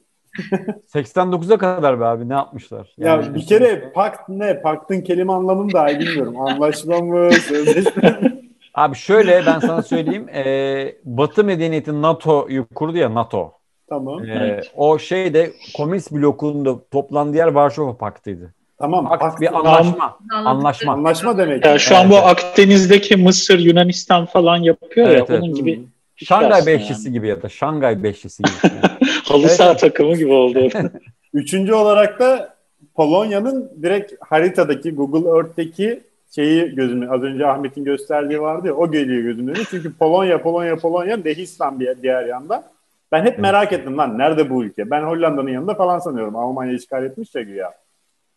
89'a 0.95 1.59
kadar 1.59 2.01
be 2.01 2.05
abi 2.05 2.29
ne 2.29 2.35
yapmışlar? 2.35 2.95
Ya 2.99 3.09
Yani- 3.11 3.35
bir 3.35 3.47
kere 3.47 3.93
pakt 3.95 4.29
ne? 4.29 4.61
Paktın 4.63 5.01
kelime 5.01 5.33
anlamını 5.33 5.73
dahi 5.73 5.99
bilmiyorum. 6.01 6.41
Anlaşma 6.41 6.99
mı? 7.01 7.33
Sözleşme 7.33 8.11
mi? 8.23 8.41
Abi 8.75 8.97
şöyle 8.97 9.47
ben 9.47 9.59
sana 9.59 9.83
söyleyeyim. 9.83 10.29
Ee, 10.29 10.95
Batı 11.05 11.45
medeniyeti 11.45 12.03
NATO'yu 12.03 12.67
kurdu 12.75 12.97
ya 12.97 13.15
NATO. 13.15 13.53
Tamam. 13.89 14.25
Ee, 14.25 14.33
Evet. 14.41 14.73
O 14.77 14.99
şey 14.99 15.35
de 15.35 15.53
komünist 15.77 16.13
blokunun 16.13 16.83
toplandığı 16.91 17.37
yer 17.37 17.47
Varşova 17.47 17.97
Paktıydı. 17.97 18.55
Tamam. 18.79 19.09
Pakt 19.09 19.21
Pakt, 19.23 19.41
bir 19.41 19.57
anlaşma. 19.57 20.17
Anladık. 20.31 20.49
Anlaşma. 20.49 20.93
anlaşma 20.93 21.39
demek. 21.39 21.65
Ya 21.67 21.79
şu 21.79 21.97
an 21.97 22.03
Evet, 22.03 22.11
bu. 22.13 22.17
Akdeniz'deki 22.17 23.17
Mısır, 23.17 23.59
Yunanistan 23.59 24.27
falan 24.27 24.57
yapıyor 24.57 25.09
Evet, 25.09 25.19
ya 25.19 25.25
evet. 25.29 25.43
onun 25.43 25.55
gibi. 25.55 25.83
Şangay 26.17 26.67
Beşlisi 26.67 27.13
gibi 27.13 27.29
ya 27.29 27.43
da 27.43 27.49
Şangay 27.49 28.03
Beşlisi 28.03 28.43
gibi. 28.43 28.53
Yani. 28.63 29.11
Halı 29.25 29.43
Evet, 29.43 29.53
saha 29.53 29.71
evet. 29.71 29.81
takımı 29.81 30.17
gibi 30.17 30.33
oldu. 30.33 30.69
Üçüncü 31.35 31.73
olarak 31.73 32.21
da 32.21 32.57
Polonya'nın 32.95 33.73
direkt 33.83 34.13
haritadaki 34.21 34.95
Google 34.95 35.29
Earth'teki 35.29 36.01
şeyi 36.35 36.75
gözüme 36.75 37.09
az 37.09 37.23
önce 37.23 37.47
Ahmet'in 37.47 37.85
gösterdiği 37.85 38.41
vardı 38.41 38.67
ya 38.67 38.75
o 38.75 38.91
geliyor 38.91 39.23
gözümün 39.23 39.55
önüne. 39.55 39.65
Çünkü 39.71 39.97
Polonya 39.97 40.43
Polonya 40.43 40.77
Polonya 40.77 41.17
Lehistan 41.17 41.81
bir 41.81 42.03
diğer 42.03 42.27
yanda. 42.27 42.65
Ben 43.13 43.25
hep 43.25 43.39
merak 43.39 43.73
ettim 43.73 43.99
lan 43.99 44.19
nerede 44.19 44.51
bu 44.51 44.65
ülke? 44.65 44.91
Ben 44.91 45.03
Hollanda'nın 45.03 45.51
yanında 45.51 45.75
falan 45.75 45.99
sanıyorum. 45.99 46.37
Almanya 46.37 46.73
işgal 46.73 47.05
etmiş 47.05 47.35
ya 47.35 47.43
güya. 47.43 47.75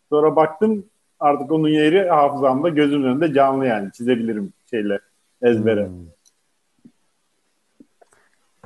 Sonra 0.10 0.36
baktım 0.36 0.86
artık 1.20 1.52
onun 1.52 1.70
yeri 1.70 2.10
hafızamda 2.10 2.70
gözümün 2.70 3.04
önünde 3.04 3.34
canlı 3.34 3.66
yani 3.66 3.92
çizebilirim 3.92 4.54
şeyle 4.70 5.00
ezbere. 5.42 5.86
Hmm. 5.86 5.94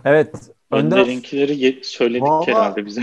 Evet. 0.06 0.36
Önder, 0.72 0.98
Önderinkileri 0.98 1.80
söyledik 1.84 2.22
Vallahi- 2.24 2.48
herhalde 2.52 2.86
bize. 2.86 3.02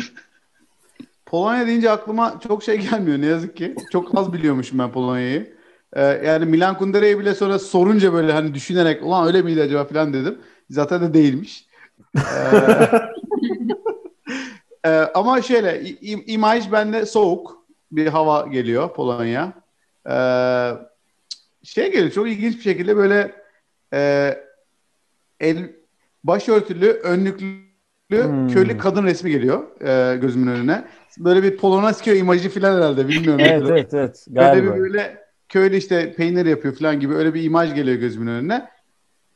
Polonya 1.27 1.67
deyince 1.67 1.91
aklıma 1.91 2.41
çok 2.49 2.63
şey 2.63 2.77
gelmiyor 2.77 3.21
ne 3.21 3.27
yazık 3.27 3.57
ki. 3.57 3.75
Çok 3.93 4.19
az 4.19 4.33
biliyormuşum 4.33 4.79
ben 4.79 4.93
Polonya'yı. 4.93 5.57
Ee, 5.93 6.03
yani 6.03 6.45
Milan 6.47 6.79
Kundera'yı 6.79 7.19
bile 7.19 7.35
sonra 7.35 7.59
sorunca 7.59 8.13
böyle 8.13 8.33
hani 8.33 8.55
düşünerek 8.55 9.03
ulan 9.05 9.27
öyle 9.27 9.43
miydi 9.43 9.63
acaba 9.63 9.85
falan 9.85 10.13
dedim. 10.13 10.39
Zaten 10.71 11.01
de 11.03 11.15
değilmiş. 11.15 11.67
Ee, 12.17 12.21
Ee, 14.87 14.91
ama 15.15 15.43
şöyle 15.43 15.81
im- 15.83 16.25
imaj 16.27 16.73
bende 16.73 17.07
soğuk 17.07 17.67
bir 17.93 18.07
hava 18.07 18.47
geliyor 18.47 18.95
Polonya. 18.95 19.53
Ee, 20.11 20.71
şey 21.65 21.93
geliyor 21.93 22.11
çok 22.11 22.29
ilginç 22.29 22.57
bir 22.57 22.63
şekilde 22.63 22.97
böyle 22.97 23.33
e, 23.95 24.35
el 25.41 25.71
başörtülü, 26.25 26.87
önlüklü 26.91 27.61
Hmm. 28.11 28.49
köylü 28.49 28.79
kadın 28.79 29.05
resmi 29.05 29.31
geliyor 29.31 29.81
e, 29.81 30.17
gözümün 30.17 30.53
önüne. 30.53 30.85
Böyle 31.19 31.43
bir 31.43 31.57
Polonezköy 31.57 32.19
imajı 32.19 32.51
falan 32.51 32.77
herhalde 32.77 33.09
bilmiyorum. 33.09 33.41
Evet 33.45 33.63
evet 33.71 33.95
evet. 33.95 34.27
Böyle 34.31 34.47
Galiba. 34.47 34.75
bir 34.75 34.81
böyle 34.81 35.25
köylü 35.49 35.77
işte 35.77 36.15
peynir 36.15 36.47
yapıyor 36.47 36.75
falan 36.75 37.01
gibi 37.01 37.15
öyle 37.15 37.35
bir 37.35 37.43
imaj 37.43 37.75
geliyor 37.75 37.97
gözümün 37.97 38.27
önüne. 38.27 38.69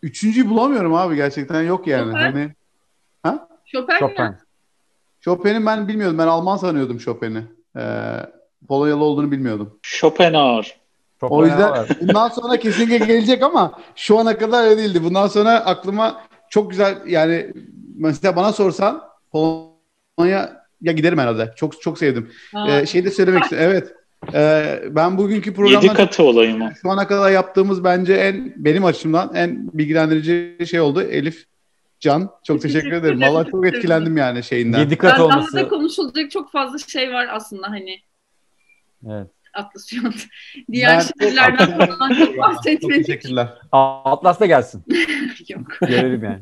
Üçüncüyü 0.03 0.49
bulamıyorum 0.51 0.95
abi 0.95 1.17
gerçekten 1.17 1.63
yok 1.63 1.87
yani. 1.87 2.13
Chopin. 2.13 2.53
Hani 3.23 3.39
Chopin, 3.65 3.95
Chopin. 3.99 4.25
mi? 4.25 4.39
Chopin'i 5.21 5.67
ben 5.67 5.89
bilmiyordum. 5.89 6.19
Ben 6.19 6.27
Alman 6.27 6.57
sanıyordum 6.57 6.99
Chopin'i. 6.99 7.43
Ee, 7.77 7.83
Polonyalı 8.69 9.05
olduğunu 9.05 9.31
bilmiyordum. 9.31 9.79
Schopenhauer. 9.83 10.77
Chopin 11.21 11.35
O 11.35 11.45
yüzden 11.45 11.87
bundan 12.01 12.29
sonra 12.29 12.57
kesinlikle 12.57 12.99
gelecek 12.99 13.43
ama 13.43 13.79
şu 13.97 14.19
ana 14.19 14.39
kadar 14.39 14.65
öyle 14.65 14.79
değildi. 14.79 15.05
Bundan 15.05 15.27
sonra 15.27 15.51
aklıma 15.67 16.21
çok 16.55 16.71
güzel 16.71 16.99
yani 17.07 17.53
mesela 17.97 18.37
bana 18.37 18.53
sorsan 18.53 19.03
Polonya 19.33 20.63
ya 20.83 20.93
giderim 20.93 21.19
herhalde. 21.19 21.53
Çok 21.57 21.83
çok 21.83 21.99
sevdim. 21.99 22.31
Ee, 22.69 22.87
şey 22.87 23.05
de 23.05 23.11
söylemek 23.11 23.43
istiyorum. 23.43 23.71
Evet. 23.73 23.95
Ee, 24.35 24.83
ben 24.91 25.19
bugünkü 25.19 25.51
Yedi 25.51 25.57
programda 25.57 25.95
katı 25.95 26.23
olayı 26.23 26.57
mı? 26.57 26.73
şu 26.83 26.91
ana 26.91 27.07
kadar 27.09 27.31
yaptığımız 27.31 27.85
bence 27.85 28.15
en 28.15 28.53
benim 28.57 28.85
açımdan 28.85 29.35
en 29.35 29.71
bilgilendirici 29.73 30.67
şey 30.67 30.81
oldu. 30.81 31.03
Elif 31.03 31.47
Can 32.01 32.31
çok 32.45 32.63
teşekkür 32.63 32.93
ederim. 32.93 33.21
Vallahi 33.21 33.51
çok 33.51 33.67
etkilendim 33.67 34.17
yani 34.17 34.43
şeyinden. 34.43 34.79
Yedi 34.79 34.99
kat 34.99 35.11
daha 35.11 35.19
da 35.19 35.25
olması. 35.25 35.69
konuşulacak 35.69 36.31
çok 36.31 36.53
fazla 36.53 36.79
şey 36.79 37.13
var 37.13 37.29
aslında 37.31 37.71
hani 37.71 38.01
Evet. 39.11 39.29
Atlas 39.55 39.93
an. 40.05 40.13
Diğer 40.73 40.99
Ben- 40.99 41.25
şehirlerden 41.27 41.79
falan 41.89 42.09
çok 42.15 42.27
Çok 42.27 42.39
bahsetmedik. 42.39 43.07
teşekkürler. 43.07 43.49
Atlas 43.73 44.41
da 44.41 44.47
gelsin. 44.47 44.85
Yok. 45.49 45.67
Görelim 45.81 46.25
yani. 46.25 46.41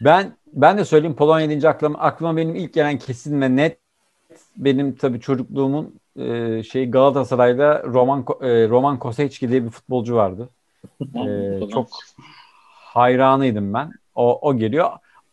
Ben 0.00 0.32
ben 0.52 0.78
de 0.78 0.84
söyleyeyim 0.84 1.16
Polonya 1.16 1.48
deyince 1.48 1.68
aklıma, 1.68 1.98
aklıma 1.98 2.36
benim 2.36 2.54
ilk 2.54 2.74
gelen 2.74 2.98
kesin 2.98 3.40
ve 3.40 3.56
net 3.56 3.78
benim 4.56 4.94
tabii 4.96 5.20
çocukluğumun 5.20 6.00
e, 6.16 6.62
şey 6.62 6.90
Galatasaray'da 6.90 7.82
Roman 7.84 8.20
e, 8.40 8.68
Roman 8.68 8.98
Kosecki 8.98 9.48
diye 9.48 9.64
bir 9.64 9.70
futbolcu 9.70 10.14
vardı. 10.14 10.48
E, 11.00 11.60
çok 11.72 11.88
hayranıydım 12.94 13.74
ben. 13.74 13.92
O, 14.14 14.48
o 14.48 14.56
geliyor. 14.56 14.90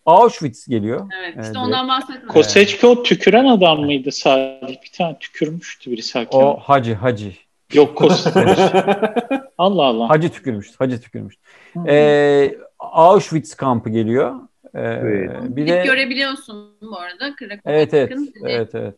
Auschwitz 0.07 0.67
geliyor. 0.67 1.09
Evet 1.19 1.34
Evet. 1.35 1.45
işte 1.45 1.59
ondan 1.59 1.88
bahsetmedik. 1.88 2.29
Koseçki 2.29 2.88
o 2.88 3.03
tüküren 3.03 3.45
adam 3.45 3.79
mıydı 3.79 4.11
Salih? 4.11 4.81
Bir 4.84 4.91
tane 4.97 5.19
tükürmüştü 5.19 5.91
birisi 5.91 6.19
hakem. 6.19 6.39
O 6.39 6.59
Hacı 6.59 6.93
Hacı. 6.93 7.31
Yok 7.73 7.97
Koseç. 7.97 8.34
Allah 9.57 9.84
Allah. 9.84 10.09
Hacı 10.09 10.29
tükürmüştü. 10.29 10.75
Hacı 10.77 11.01
tükürmüştü. 11.01 11.41
E, 11.88 12.57
Auschwitz 12.79 13.55
kampı 13.55 13.89
geliyor. 13.89 14.35
E, 14.73 14.81
Evet. 14.81 15.31
bir 15.41 15.67
de 15.67 15.84
görebiliyorsun 15.85 16.77
bu 16.81 16.99
arada. 16.99 17.35
Krakow'a 17.35 17.73
evet 17.73 17.93
evet, 17.93 18.17
evet 18.45 18.75
evet. 18.75 18.95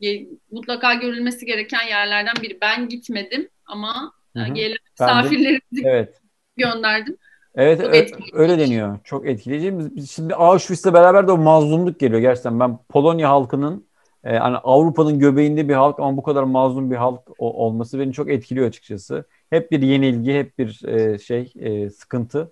Mutlaka 0.52 0.94
görülmesi 0.94 1.45
gereken 1.45 1.88
yerlerden 1.88 2.34
biri. 2.41 2.57
Ben 2.61 2.90
gitmedim 2.90 3.49
ama 3.65 4.14
hı. 4.38 4.53
gelen 4.53 4.77
misafirlerimizi 4.99 5.84
Evet. 5.84 6.22
gönderdim. 6.57 7.18
Evet 7.56 7.82
Çok 7.82 7.96
etkileyici. 7.96 8.36
öyle 8.38 8.60
deniyor. 8.60 9.00
Çok 9.04 9.28
etkileyici. 9.28 9.80
Biz- 9.80 10.12
Şimdi 10.12 10.36
Auschwitz'le 10.36 10.94
beraber 10.94 11.28
de 11.28 11.32
o 11.32 11.38
mazlumluk 11.38 12.00
geliyor 12.00 12.22
gerçekten. 12.22 12.60
Ben 12.60 12.78
Polonya 12.90 13.30
halkının 13.30 13.86
e, 14.24 14.38
hani 14.38 14.58
Avrupa'nın 14.58 15.20
göbeğinde 15.20 15.70
bir 15.70 15.74
halk 15.74 16.00
ama 16.00 16.18
bu 16.18 16.24
kadar 16.24 16.44
mazlum 16.44 16.92
bir 16.92 16.96
halk 16.96 17.20
o- 17.40 17.66
olması 17.66 18.00
beni 18.00 18.14
çok 18.14 18.30
etkiliyor 18.30 18.68
açıkçası. 18.68 19.26
Hep 19.50 19.72
bir 19.72 19.82
yenilgi, 19.82 20.34
hep 20.34 20.58
bir 20.60 20.86
e, 20.88 21.20
şey 21.20 21.54
e, 21.60 21.90
sıkıntı. 21.90 22.52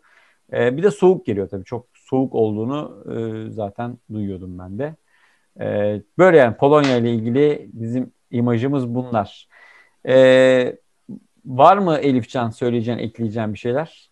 E, 0.53 0.77
bir 0.77 0.83
de 0.83 0.91
soğuk 0.91 1.25
geliyor 1.25 1.49
tabii. 1.49 1.65
Çok 1.65 1.85
soğuk 1.93 2.35
olduğunu 2.35 3.03
e, 3.15 3.51
zaten 3.51 3.97
duyuyordum 4.13 4.59
ben 4.59 4.79
de. 4.79 4.95
E, 5.59 6.01
böyle 6.17 6.37
yani 6.37 6.55
Polonya 6.57 6.97
ile 6.97 7.11
ilgili 7.11 7.69
bizim 7.73 8.11
imajımız 8.31 8.95
bunlar. 8.95 9.47
E, 10.07 10.77
var 11.45 11.77
mı 11.77 11.97
Elifcan 11.97 12.49
söyleyeceğin, 12.49 12.97
ekleyeceğin 12.97 13.53
bir 13.53 13.59
şeyler? 13.59 14.09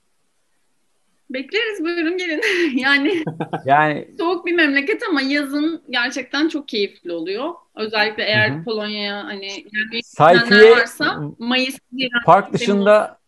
Bekleriz 1.29 1.83
buyurun 1.83 2.17
gelin. 2.17 2.41
yani 2.77 3.23
Yani 3.65 4.07
soğuk 4.17 4.45
bir 4.45 4.53
memleket 4.53 5.03
ama 5.09 5.21
yazın 5.21 5.81
gerçekten 5.89 6.47
çok 6.47 6.67
keyifli 6.67 7.11
oluyor. 7.11 7.53
Özellikle 7.75 8.23
eğer 8.23 8.51
Hı 8.51 8.59
hı. 8.59 8.63
Polonya'ya 8.63 9.23
hani 9.23 9.47
gelmeyi 9.47 10.03
sayfiye 10.03 10.71
varsa 10.71 11.21
Mayıs, 11.39 11.77
park 12.25 12.53
dışında 12.53 13.19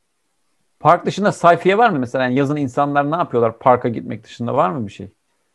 park 0.79 1.05
dışında 1.05 1.31
sayfiye 1.31 1.77
var 1.77 1.89
mı 1.89 1.99
mesela? 1.99 2.23
Yani 2.23 2.35
yazın 2.35 2.55
insanlar 2.55 3.11
ne 3.11 3.15
yapıyorlar 3.15 3.59
parka 3.59 3.89
gitmek 3.89 4.23
dışında 4.23 4.53
var 4.53 4.69
mı 4.69 4.87
bir 4.87 4.91
şey? 4.91 5.07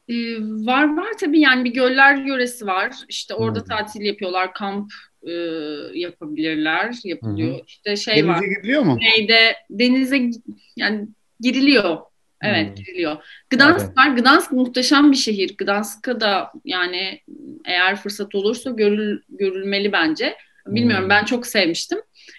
Ee, 0.09 0.15
var 0.41 0.97
var 0.97 1.13
tabii 1.21 1.41
yani 1.41 1.65
bir 1.65 1.73
göller 1.75 2.17
yöresi 2.17 2.67
var. 2.67 2.95
İşte 3.09 3.35
orada 3.35 3.59
Hı. 3.59 3.65
tatil 3.65 4.01
yapıyorlar, 4.01 4.55
kamp 4.55 4.93
e, 5.23 5.33
yapabilirler, 5.95 6.95
yapılıyor. 7.05 7.61
İşte 7.67 7.97
şey 7.97 8.15
Denize 8.15 8.29
var. 8.29 8.43
gidiliyor 8.43 8.83
mu? 8.83 8.99
Güneyde 8.99 9.57
denize 9.71 10.31
yani 10.77 11.09
giriliyor. 11.41 11.99
Evet 12.43 12.69
Hmm. 12.69 12.75
giriliyor. 12.75 13.17
Gdansk 13.51 13.87
Evet. 13.87 13.97
var. 13.99 14.09
Gdansk 14.17 14.53
muhteşem 14.53 15.13
bir 15.13 15.17
şehir. 15.17 15.57
Gdansk'a 15.59 16.21
da 16.21 16.53
yani 16.65 17.21
eğer 17.65 17.97
fırsat 17.97 18.35
olursa 18.35 18.71
görül, 18.71 19.21
görülmeli 19.29 19.93
bence. 19.93 20.37
Bilmiyorum 20.67 21.05
Hmm. 21.05 21.11
ben 21.11 21.25
çok 21.25 21.47
sevmiştim. 21.47 21.99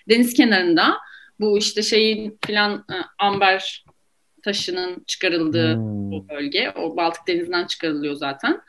Deniz 0.09 0.33
kenarında 0.33 0.97
bu 1.39 1.57
işte 1.57 1.81
şeyin 1.81 2.37
filan 2.45 2.73
e, 2.73 2.95
amber 3.19 3.85
taşının 4.43 5.03
çıkarıldığı 5.07 5.75
Hmm. 5.75 6.13
o 6.13 6.29
bölge. 6.29 6.71
O 6.75 6.97
Baltık 6.97 7.27
Denizi'nden 7.27 7.65
çıkarılıyor 7.67 8.15
zaten. 8.15 8.61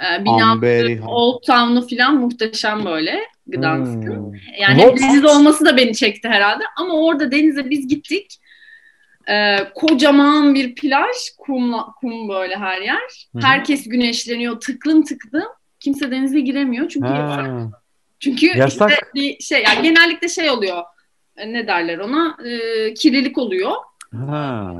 Ee, 0.00 0.24
binaları, 0.24 1.00
Old 1.06 1.42
Town'u 1.46 1.88
falan 1.88 2.14
muhteşem 2.16 2.84
böyle 2.84 3.20
Gdansk'ın. 3.46 4.16
Hmm. 4.16 4.32
Yani 4.60 4.82
Lots- 4.82 5.00
deniz 5.00 5.24
olması 5.24 5.64
da 5.64 5.76
beni 5.76 5.94
çekti 5.94 6.28
herhalde. 6.28 6.64
Ama 6.78 6.94
orada 6.94 7.30
denize 7.30 7.70
biz 7.70 7.88
gittik. 7.88 8.36
Ee, 9.30 9.56
kocaman 9.74 10.54
bir 10.54 10.74
plaj, 10.74 11.16
kumla, 11.38 11.86
kum 12.00 12.28
böyle 12.28 12.56
her 12.56 12.80
yer. 12.80 13.28
Hı 13.32 13.38
hı. 13.38 13.42
Herkes 13.46 13.88
güneşleniyor, 13.88 14.60
tıklım 14.60 15.04
tıklım. 15.04 15.48
Kimse 15.80 16.10
denize 16.10 16.40
giremiyor 16.40 16.88
çünkü 16.88 17.06
yasak. 17.08 17.46
Ha. 17.46 17.70
Çünkü 18.20 18.46
Yasak. 18.46 18.90
işte 18.90 19.04
bir 19.14 19.38
şey, 19.40 19.62
yani 19.62 19.82
genellikle 19.82 20.28
şey 20.28 20.50
oluyor. 20.50 20.82
e, 21.36 21.52
Ne 21.52 21.66
derler 21.66 21.98
ona? 21.98 22.36
Ee, 22.44 22.94
kirlilik 22.94 23.38
oluyor. 23.38 23.72
Ha. 24.12 24.74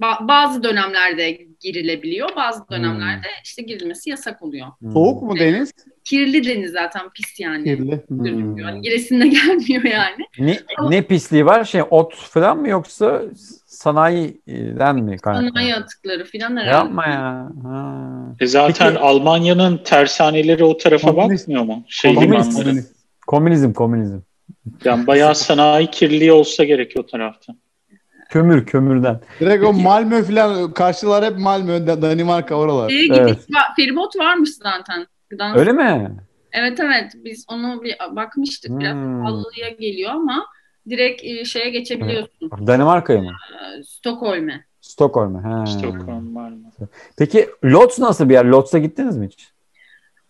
Ba- 0.00 0.28
bazı 0.28 0.62
dönemlerde 0.62 1.38
girilebiliyor, 1.64 2.28
bazı 2.36 2.58
Hmm. 2.60 2.66
dönemlerde 2.70 3.26
işte 3.44 3.62
girilmesi 3.62 4.10
yasak 4.10 4.42
oluyor. 4.42 4.66
Soğuk 4.92 5.22
mu 5.22 5.38
deniz? 5.38 5.72
Kirli 6.04 6.44
deniz 6.46 6.72
zaten 6.72 7.10
pis 7.14 7.40
yani. 7.40 7.64
Kirli. 7.64 8.00
Hmm. 8.08 8.56
Yani 8.58 8.80
giresinde 8.80 9.28
gelmiyor 9.68 9.82
yani. 9.84 10.24
Ne, 10.38 10.58
ne 10.88 11.02
pisliği 11.02 11.46
var? 11.46 11.64
Şey 11.64 11.82
ot 11.90 12.14
falan 12.16 12.58
mı 12.58 12.68
yoksa 12.68 13.22
sanayiden 13.66 14.96
mi 14.96 15.16
kaynaklı? 15.18 15.48
Sanayi 15.48 15.74
atıkları 15.74 16.24
falan 16.24 16.56
herhalde. 16.56 16.70
Yapma 16.76 17.06
ya. 17.06 17.50
Ha. 17.64 18.00
E 18.40 18.46
zaten 18.46 18.88
Peki- 18.88 19.00
Almanya'nın 19.04 19.76
tersaneleri 19.84 20.64
o 20.64 20.76
tarafa 20.76 21.08
Komünist- 21.10 21.40
bakmıyor 21.40 21.62
mu? 21.62 21.84
Şey 21.88 22.16
limanları. 22.20 22.74
Komünizm, 23.26 23.72
komünizm. 23.72 24.18
Yani 24.84 25.06
bayağı 25.06 25.34
sanayi 25.34 25.86
kirliliği 25.86 26.32
olsa 26.32 26.64
gerek 26.64 26.92
o 26.98 27.06
tarafta. 27.06 27.54
Kömür, 28.28 28.66
kömürden. 28.66 29.20
Direkt 29.40 29.64
o 29.64 29.72
Malmö 29.72 30.22
falan 30.22 30.72
karşılar 30.72 31.24
hep 31.24 31.38
Malmö, 31.38 31.86
Da- 31.86 32.02
Danimarka 32.02 32.54
oralar. 32.54 32.90
Şeye 32.90 33.06
gidiş 33.06 33.18
Evet. 33.20 33.38
feribot 33.76 34.16
varmış 34.16 34.50
zaten. 34.54 35.06
Gdansk. 35.30 35.58
Öyle 35.58 35.72
mi? 35.72 36.16
Evet 36.52 36.80
evet 36.80 37.12
biz 37.24 37.44
onu 37.48 37.82
bir 37.82 37.96
bakmıştık. 38.10 38.78
Biraz 38.80 38.94
Hmm. 38.94 39.22
pahalıya 39.22 39.68
geliyor 39.68 40.10
ama 40.10 40.46
direkt 40.90 41.24
e, 41.24 41.44
şeye 41.44 41.70
geçebiliyorsun. 41.70 42.50
Danimarka'ya 42.66 43.20
mı? 43.22 43.32
E, 43.78 43.82
Stockholm'e. 43.82 44.64
Stockholm'a. 44.80 45.44
Ha. 45.44 45.66
Stockholm 45.66 46.34
var 46.36 46.50
mı? 46.50 46.70
Peki 47.18 47.48
Lodz 47.64 47.98
nasıl 47.98 48.28
bir 48.28 48.34
yer? 48.34 48.44
Lodz'a 48.44 48.78
gittiniz 48.78 49.16
mi 49.16 49.26
hiç? 49.26 49.53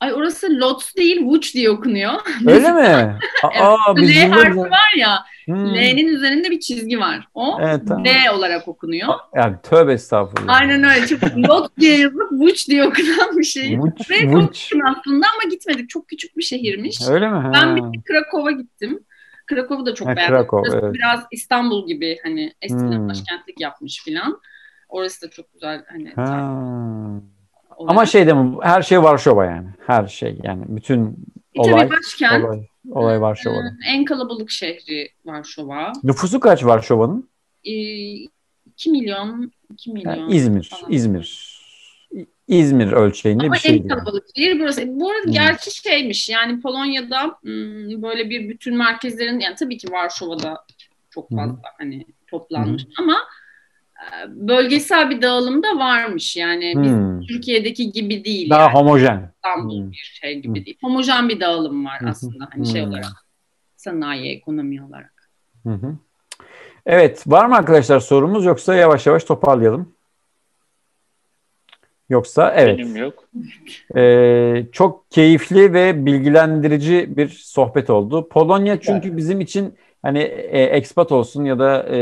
Ay 0.05 0.15
orası 0.15 0.61
Lotz 0.61 0.97
değil, 0.97 1.17
Wuch 1.19 1.55
diye 1.55 1.71
okunuyor. 1.71 2.13
Öyle 2.47 2.73
mi? 2.73 3.19
Aa, 3.43 3.97
biz 3.97 4.17
L 4.17 4.29
harfi 4.29 4.59
var 4.59 4.93
ya, 4.99 5.19
Hmm. 5.45 5.75
L'nin 5.75 6.09
üzerinde 6.09 6.51
bir 6.51 6.61
çizgi 6.61 7.01
var. 7.01 7.29
O 7.35 7.59
Evet, 7.63 7.83
tamam. 7.89 8.05
L 8.05 8.31
olarak 8.35 8.69
okunuyor. 8.69 9.09
Yani 9.35 9.57
tövbe 9.63 9.93
estağfurullah. 9.93 10.55
Aynen 10.61 10.85
öyle. 10.85 11.07
Çok 11.07 11.23
Lotz 11.23 11.77
diye 11.81 11.99
yazılıp 11.99 12.31
Wuch 12.31 12.69
diye 12.69 12.85
okunan 12.85 13.39
bir 13.39 13.45
şey. 13.45 13.79
Vuç, 13.79 14.11
Ve 14.11 14.17
yakın 14.17 14.81
aslında 14.81 15.27
ama 15.35 15.51
gitmedik. 15.51 15.91
Çok 15.91 16.09
küçük 16.09 16.37
bir 16.37 16.43
şehirmiş. 16.43 16.99
Öyle 17.09 17.29
mi? 17.29 17.51
Ben 17.55 17.67
Ha. 17.69 17.77
bir 17.77 17.83
de 17.83 18.03
Krakow'a 18.09 18.51
gittim. 18.51 19.01
Krakow'u 19.47 19.87
da 19.87 19.95
çok 19.95 20.09
Ha, 20.09 20.17
beğendim. 20.17 20.37
Krakow, 20.37 20.71
Orası 20.71 20.85
evet. 20.87 20.95
biraz 20.95 21.21
İstanbul 21.31 21.87
gibi 21.87 22.19
hani 22.23 22.53
eskiden 22.63 22.99
Hmm. 22.99 23.09
başkentlik 23.09 23.61
yapmış 23.61 24.03
filan. 24.05 24.41
Orası 24.89 25.27
da 25.27 25.31
çok 25.31 25.53
güzel 25.53 25.85
hani. 25.89 26.13
Ha. 26.17 26.55
Olarak. 27.77 27.91
Ama 27.93 28.07
şey 28.07 28.27
de 28.27 28.33
mi? 28.33 28.57
Her 28.63 28.83
şey 28.83 29.03
Varşova 29.03 29.45
yani. 29.45 29.69
Her 29.87 30.07
şey 30.07 30.39
yani. 30.43 30.65
Bütün 30.69 31.05
E, 31.55 31.63
tabii 31.63 31.75
olay. 31.75 31.91
başkent. 31.91 32.45
Olay, 32.45 32.67
olay 32.91 33.21
Varşova'da. 33.21 33.71
En 33.89 34.05
kalabalık 34.05 34.51
şehri 34.51 35.09
Varşova. 35.25 35.93
Nüfusu 36.05 36.41
kaç 36.41 36.65
Varşova'nın? 36.65 37.29
Ee, 37.65 37.71
2 38.67 38.91
milyon, 38.91 39.53
2 39.73 39.93
milyon. 39.93 40.15
Yani 40.15 40.35
İzmir. 40.37 40.71
falan. 40.81 40.93
İzmir. 40.93 41.55
İzmir 42.49 42.93
ölçeğinde 42.93 43.45
Ama 43.45 43.55
bir 43.55 43.59
şey 43.59 43.73
en 43.73 43.79
değil. 43.79 43.89
kalabalık 43.95 44.25
şehir 44.37 44.61
burası. 44.61 44.83
Bu 45.01 45.11
arada 45.11 45.25
Hmm. 45.25 45.33
gerçi 45.33 45.71
şeymiş 45.83 46.29
yani 46.29 46.61
Polonya'da 46.61 47.25
hmm, 47.43 48.03
böyle 48.03 48.31
bir 48.31 48.49
bütün 48.49 48.77
merkezlerin 48.77 49.41
yani 49.41 49.55
tabii 49.55 49.79
ki 49.79 49.93
Varşova'da 49.93 50.65
çok 51.11 51.31
fazla 51.31 51.57
hani 51.79 52.05
toplanmış 52.27 52.87
ama 52.99 53.13
e, 53.13 53.17
bölgesel 54.29 55.11
bir 55.11 55.23
dağılım 55.23 55.63
da 55.63 55.79
varmış. 55.79 56.37
Yani 56.37 56.75
biz 56.77 56.93
Hmm. 56.93 57.21
Türkiye'deki 57.21 57.93
gibi 57.93 58.25
değil. 58.25 58.51
Daha 58.51 58.63
yani 58.63 58.73
homojen. 58.73 59.33
İstanbul 59.35 59.81
Hmm. 59.83 59.91
bir 59.93 60.19
şey 60.21 60.41
gibi 60.41 60.61
Hı. 60.61 60.65
değil. 60.65 60.79
Homojen 60.81 61.29
bir 61.29 61.41
dağılım 61.41 61.85
var 61.87 62.01
hı. 62.01 62.09
aslında 62.09 62.49
hani 62.53 62.67
şey 62.67 62.83
Hmm. 62.83 62.91
olarak. 62.91 63.27
Sanayi, 63.77 64.37
ekonomi 64.37 64.83
olarak. 64.83 65.31
Hı 65.63 65.73
hı. 65.73 65.95
Evet. 66.87 67.25
Var 67.27 67.47
mı 67.47 67.57
arkadaşlar 67.57 68.01
sorumuz 68.01 68.45
yoksa 68.45 68.75
yavaş 68.75 69.07
yavaş 69.07 69.25
toparlayalım? 69.25 69.95
Yoksa 72.09 72.55
evet. 72.57 72.79
Benim 72.79 72.97
yok. 72.97 73.29
Ee, 73.97 74.67
çok 74.73 75.11
keyifli 75.11 75.73
ve 75.73 76.07
bilgilendirici 76.07 77.17
bir 77.17 77.29
sohbet 77.29 77.91
oldu. 77.91 78.29
Polonya 78.29 78.81
çünkü 78.81 79.17
bizim 79.17 79.41
için 79.41 79.75
hani 80.05 80.19
e, 80.19 80.63
expat 80.63 81.13
olsun 81.13 81.45
ya 81.45 81.59
da 81.59 81.87
e, 81.89 81.97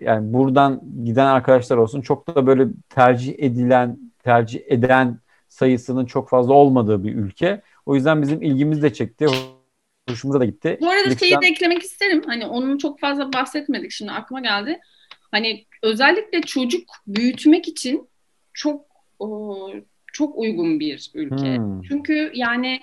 yani 0.00 0.32
buradan 0.32 0.82
giden 1.04 1.26
arkadaşlar 1.26 1.76
olsun 1.76 2.00
çok 2.00 2.36
da 2.36 2.46
böyle 2.46 2.66
tercih 2.88 3.34
edilen, 3.38 3.98
tercih 4.24 4.60
eden 4.66 5.18
sayısının 5.48 6.06
çok 6.06 6.28
fazla 6.28 6.54
olmadığı 6.54 7.04
bir 7.04 7.14
ülke. 7.14 7.62
O 7.86 7.94
yüzden 7.94 8.22
bizim 8.22 8.42
ilgimiz 8.42 8.82
de 8.82 8.92
çekti. 8.92 9.26
Hoşumuza 10.08 10.40
da 10.40 10.44
gitti. 10.44 10.78
Bu 10.80 10.90
arada 10.90 11.16
şeyi 11.16 11.32
Lütfen- 11.32 11.42
de 11.42 11.46
eklemek 11.46 11.82
isterim. 11.82 12.22
Hani 12.26 12.46
onun 12.46 12.78
çok 12.78 13.00
fazla 13.00 13.32
bahsetmedik 13.32 13.90
şimdi 13.90 14.12
aklıma 14.12 14.40
geldi. 14.40 14.80
Hani 15.30 15.64
özellikle 15.82 16.42
çocuk 16.42 16.88
büyütmek 17.06 17.68
için 17.68 18.08
çok 18.52 18.84
çok 20.12 20.38
uygun 20.38 20.80
bir 20.80 21.10
ülke. 21.14 21.56
Hmm. 21.56 21.82
Çünkü 21.82 22.30
yani 22.34 22.80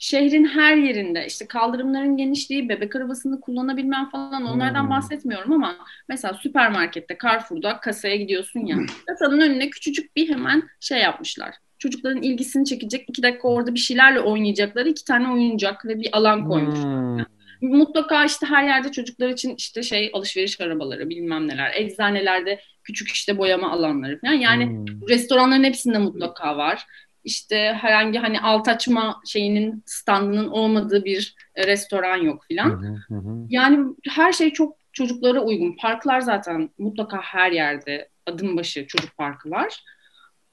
şehrin 0.00 0.44
her 0.44 0.76
yerinde 0.76 1.26
işte 1.28 1.46
kaldırımların 1.48 2.18
genişliği, 2.18 2.68
bebek 2.70 2.96
arabasını 2.96 3.40
kullanabilmem 3.40 4.10
falan 4.10 4.44
onlardan 4.46 4.82
Hmm. 4.82 4.90
bahsetmiyorum 4.90 5.52
ama 5.52 5.76
mesela 6.08 6.34
süpermarkette, 6.34 7.18
Carrefour'da 7.22 7.80
kasaya 7.80 8.16
gidiyorsun 8.16 8.66
ya. 8.66 8.78
Kasanın 9.06 9.40
önüne 9.40 9.70
küçücük 9.70 10.16
bir 10.16 10.28
hemen 10.28 10.62
şey 10.80 10.98
yapmışlar. 11.00 11.54
Çocukların 11.78 12.22
ilgisini 12.22 12.66
çekecek 12.66 13.04
iki 13.08 13.22
dakika 13.22 13.48
orada 13.48 13.74
bir 13.74 13.80
şeylerle 13.80 14.20
oynayacakları 14.20 14.88
iki 14.88 15.04
tane 15.04 15.28
oyuncak 15.32 15.86
ve 15.86 16.00
bir 16.00 16.08
alan 16.16 16.44
koymuş. 16.44 16.84
Hmm. 16.84 17.24
Mutlaka 17.62 18.24
işte 18.24 18.46
her 18.46 18.64
yerde 18.64 18.92
çocuklar 18.92 19.28
için 19.28 19.54
işte 19.56 19.82
şey 19.82 20.10
alışveriş 20.14 20.60
arabaları 20.60 21.10
bilmem 21.10 21.48
neler. 21.48 21.72
Eczanelerde 21.74 22.60
küçük 22.84 23.08
işte 23.08 23.38
boyama 23.38 23.70
alanları 23.72 24.20
falan. 24.20 24.32
Yani 24.32 24.64
Hmm. 24.64 25.08
restoranların 25.08 25.64
hepsinde 25.64 25.98
mutlaka 25.98 26.56
var. 26.56 26.86
İşte 27.24 27.76
herhangi 27.80 28.18
hani 28.18 28.40
alt 28.40 28.68
açma 28.68 29.20
şeyinin 29.26 29.82
standının 29.86 30.48
olmadığı 30.48 31.04
bir 31.04 31.34
e, 31.54 31.66
restoran 31.66 32.16
yok 32.16 32.44
filan. 32.48 32.96
Yani 33.48 33.86
her 34.08 34.32
şey 34.32 34.52
çok 34.52 34.76
çocuklara 34.92 35.40
uygun. 35.40 35.76
Parklar 35.76 36.20
zaten 36.20 36.70
mutlaka 36.78 37.20
her 37.20 37.52
yerde 37.52 38.08
adım 38.26 38.56
başı 38.56 38.86
çocuk 38.86 39.16
parkı 39.16 39.50
var. 39.50 39.84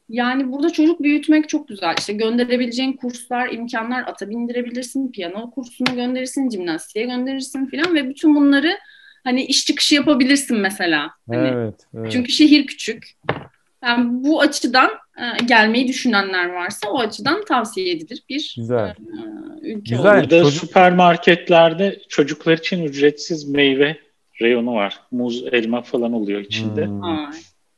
Yani 0.10 0.52
burada 0.52 0.70
çocuk 0.70 1.02
büyütmek 1.04 1.50
çok 1.50 1.68
güzel. 1.68 1.96
İşte 2.00 2.14
gönderebileceğin 2.14 2.94
kurslar, 2.94 3.50
imkanlar 3.50 4.04
ata 4.08 4.30
bindirebilirsin, 4.30 5.12
piyano 5.12 5.52
kursuna 5.52 5.94
gönderirsin, 5.94 6.50
jimnastiğe 6.50 7.06
gönderirsin 7.06 7.66
filan 7.66 7.96
ve 7.96 8.10
bütün 8.10 8.36
bunları 8.36 8.78
hani 9.24 9.46
iş 9.46 9.66
çıkışı 9.66 9.96
yapabilirsin 9.96 10.58
mesela. 10.58 11.12
Hani 11.28 11.48
Evet, 11.48 11.88
evet. 11.98 12.12
çünkü 12.12 12.32
şehir 12.32 12.68
küçük. 12.68 13.12
Yani 13.84 14.06
bu 14.10 14.42
açıdan 14.42 14.90
gelmeyi 15.46 15.88
düşünenler 15.88 16.50
varsa 16.50 16.90
o 16.90 17.00
açıdan 17.00 17.46
tavsiye 17.46 17.92
edilir 17.92 18.24
bir 18.30 18.56
Güzel. 18.58 18.88
e, 18.88 18.96
ülke 19.62 19.96
Güzel. 19.96 20.22
Burada 20.22 20.44
çocuk- 20.44 20.54
süpermarketlerde 20.54 22.00
çocuklar 22.10 22.58
için 22.58 22.84
ücretsiz 22.84 23.50
meyve 23.50 23.98
reyonu 24.42 24.74
var. 24.74 25.00
Muz, 25.12 25.44
elma 25.52 25.82
falan 25.82 26.14
oluyor 26.14 26.42
içinde. 26.42 26.86
Hmm. 26.86 27.04
Ay, 27.04 27.26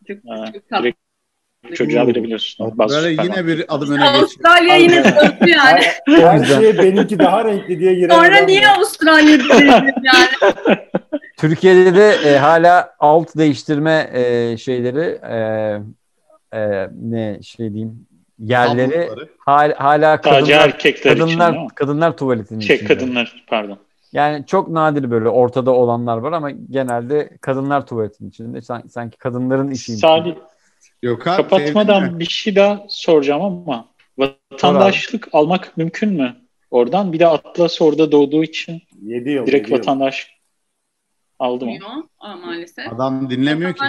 çok, 0.07 0.17
çok 0.53 0.69
tatlı. 0.69 0.91
Çocuğa 1.73 2.07
verebiliyorsun. 2.07 2.77
Böyle 2.77 3.23
yine 3.23 3.47
bir 3.47 3.65
adım 3.75 3.91
öne 3.91 3.97
geçiyor. 3.97 4.19
Avustralya 4.19 4.75
yine 4.75 5.03
döndü 5.03 5.51
yani. 5.51 5.81
Her 6.05 6.45
şeye 6.45 6.77
benimki 6.77 7.19
daha 7.19 7.45
renkli 7.45 7.79
diye 7.79 7.93
giren 7.93 8.15
Sonra 8.15 8.37
niye 8.37 8.61
ya. 8.61 8.75
Avustralya 8.75 9.37
yani? 9.63 9.91
Türkiye'de 11.37 11.95
de 11.95 12.15
e, 12.25 12.37
hala 12.37 12.95
alt 12.99 13.37
değiştirme 13.37 14.09
e, 14.13 14.57
şeyleri 14.57 15.19
e, 15.31 15.37
e, 16.53 16.87
ne 17.01 17.39
şey 17.43 17.73
diyeyim 17.73 18.07
yerleri 18.39 19.09
hal, 19.37 19.73
hala 19.73 20.17
Sadece 20.23 20.51
kadınlar 20.53 20.67
erkekler 20.67 21.11
için 21.17 21.25
kadınlar 21.39 21.67
kadınlar 21.75 22.17
tuvaletinin 22.17 22.59
Şey 22.59 22.75
içinde. 22.75 22.93
kadınlar 22.93 23.43
pardon. 23.47 23.77
Yani 24.13 24.45
çok 24.45 24.69
nadir 24.69 25.11
böyle 25.11 25.29
ortada 25.29 25.71
olanlar 25.71 26.17
var 26.17 26.31
ama 26.31 26.51
genelde 26.51 27.29
kadınlar 27.41 27.85
tuvaletin 27.85 28.29
içinde. 28.29 28.61
San- 28.61 28.87
Sanki 28.87 29.17
kadınların 29.17 29.71
işiymiş. 29.71 30.01
Salih 30.01 30.35
Yok 31.03 31.27
abi, 31.27 31.35
kapatmadan 31.37 32.19
bir 32.19 32.25
şey 32.25 32.55
daha 32.55 32.85
soracağım 32.89 33.41
ama 33.41 33.85
vatandaşlık 34.17 35.27
almak 35.33 35.77
mümkün 35.77 36.13
mü? 36.13 36.35
Oradan 36.71 37.13
bir 37.13 37.19
de 37.19 37.27
Atlas 37.27 37.81
orada 37.81 38.11
doğduğu 38.11 38.43
için 38.43 38.81
7 39.01 39.29
yıl. 39.29 39.45
direkt 39.45 39.67
yedi 39.67 39.71
yıl. 39.71 39.79
vatandaş 39.79 40.38
aldı 41.39 41.65
mı? 41.65 41.71
Olmuyor 41.71 42.03
Aa, 42.19 42.35
maalesef. 42.35 42.93
Adam 42.93 43.29
dinlemiyor 43.29 43.73
ki. 43.73 43.83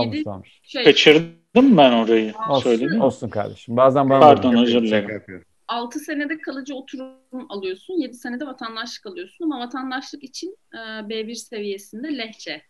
Yedi 0.00 0.24
dağılmış. 0.24 0.60
şey, 0.62 0.84
Kaçırdım 0.84 1.76
ben 1.76 1.92
orayı. 1.92 2.32
Olsun, 2.50 2.62
Söyledin 2.62 2.96
mi? 2.96 3.02
olsun 3.02 3.28
kardeşim. 3.28 3.76
Bazen 3.76 4.10
bana 4.10 4.20
Pardon 4.20 4.56
özür 4.62 4.82
dilerim. 4.82 5.02
Şaka 5.02 5.12
yapıyorum. 5.12 5.46
6 5.68 5.98
senede 5.98 6.38
kalıcı 6.38 6.74
oturum 6.74 7.12
alıyorsun, 7.48 7.94
7 7.94 8.14
senede 8.14 8.46
vatandaşlık 8.46 9.06
alıyorsun 9.06 9.44
ama 9.44 9.60
vatandaşlık 9.60 10.22
için 10.24 10.56
e, 10.74 10.76
B1 10.78 11.34
seviyesinde 11.34 12.18
lehçe 12.18 12.62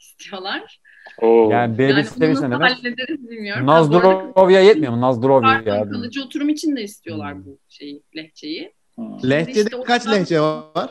istiyorlar. 0.00 0.80
Oo. 1.22 1.50
Yani 1.50 1.76
B1 1.76 1.82
yani 1.82 1.96
bunu 1.96 2.04
seviyesine 2.04 2.50
nasıl 2.50 2.74
hallederiz 2.74 3.30
bilmiyorum. 3.30 3.66
Nazdrovya 3.66 4.60
yetmiyor 4.60 4.92
mu? 4.92 5.00
Nazdrovya 5.00 5.48
pardon, 5.64 5.70
ya. 5.76 5.90
kalıcı 5.90 6.24
oturum 6.24 6.48
için 6.48 6.76
de 6.76 6.82
istiyorlar 6.82 7.34
Hmm. 7.34 7.44
bu 7.46 7.58
şeyi, 7.68 8.02
lehçeyi. 8.16 8.72
Ha. 8.96 9.02
Lehçe'de 9.24 9.60
İşte 9.60 9.82
kaç 9.86 10.02
zaman- 10.02 10.18
lehçe 10.20 10.40
var? 10.40 10.90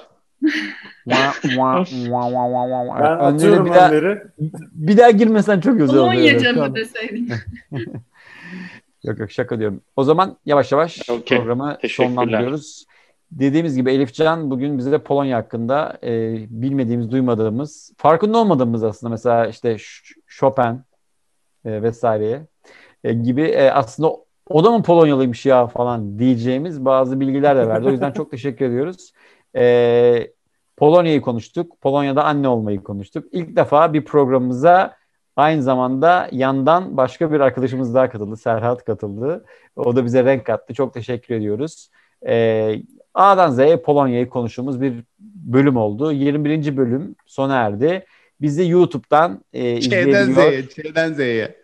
Ben 3.00 3.20
atıyorum 3.20 3.66
bir 3.66 3.72
daha, 3.72 3.92
bir 4.72 4.98
daha 4.98 5.12
girmesen 5.12 5.60
çok 5.60 5.78
güzel 5.78 6.00
olur. 6.00 6.12
An- 6.12 6.38
canı 6.38 6.76
deseydin. 6.76 7.30
Yok 9.04 9.20
yok 9.20 9.32
şaka 9.32 9.60
diyorum. 9.60 9.82
O 9.96 10.04
zaman 10.04 10.38
yavaş 10.46 10.72
yavaş 10.72 11.10
Okey. 11.10 11.38
programı 11.38 11.78
sonlandırıyoruz. 11.90 12.86
Dediğimiz 13.32 13.76
gibi 13.76 13.92
Elifcan 13.92 14.52
bugün 14.52 14.78
bize 14.78 14.92
de 14.92 14.98
Polonya 14.98 15.38
hakkında 15.38 15.98
e, 16.04 16.34
bilmediğimiz, 16.50 17.12
duymadığımız, 17.12 17.94
farkında 17.98 18.38
olmadığımız 18.38 18.84
aslında 18.84 19.12
mesela 19.12 19.48
işte 19.48 19.78
Chopin 20.28 20.82
e, 21.66 21.84
vesaireye 21.84 22.48
e, 23.04 23.14
gibi 23.14 23.42
e, 23.42 23.72
aslında 23.72 24.12
o 24.50 24.64
da 24.64 24.72
mı 24.72 24.84
Polonyalıymış 24.84 25.46
ya 25.46 25.68
falan 25.68 26.20
diyeceğimiz 26.20 26.86
bazı 26.86 27.20
bilgiler 27.20 27.58
de 27.58 27.68
verdi. 27.68 27.88
O 27.88 27.92
yüzden 27.92 28.12
çok 28.12 28.32
teşekkür 28.32 28.66
ediyoruz. 28.66 29.12
E, 29.56 30.32
Polonya'yı 30.78 31.22
konuştuk. 31.22 31.82
Polonya'da 31.82 32.24
anne 32.24 32.48
olmayı 32.48 32.84
konuştuk. 32.84 33.26
İlk 33.32 33.56
defa 33.56 33.94
bir 33.94 34.06
programımıza 34.06 34.96
aynı 35.36 35.64
zamanda 35.64 36.30
yandan 36.32 36.98
başka 36.98 37.32
bir 37.32 37.40
arkadaşımız 37.40 37.94
daha 37.94 38.10
katıldı. 38.10 38.38
Serhat 38.38 38.86
katıldı. 38.86 39.46
O 39.76 39.96
da 39.96 40.06
bize 40.06 40.24
renk 40.26 40.46
kattı. 40.46 40.74
Çok 40.74 40.94
teşekkür 40.94 41.36
ediyoruz. 41.36 41.90
E, 42.28 42.76
A'dan 43.14 43.52
Z'ye 43.52 43.82
Polonya'yı 43.82 44.30
konuştuğumuz 44.30 44.82
bir 44.82 44.94
bölüm 45.20 45.78
oldu. 45.78 46.12
21. 46.12 46.78
bölüm 46.78 47.16
sona 47.26 47.56
erdi. 47.56 48.06
Bizi 48.42 48.70
YouTube'dan 48.70 49.42
e, 49.54 49.74
izleyebiliyor. 49.78 50.52
Z'ye, 50.52 50.64
şeyden 50.84 51.14
Z'ye. 51.14 51.56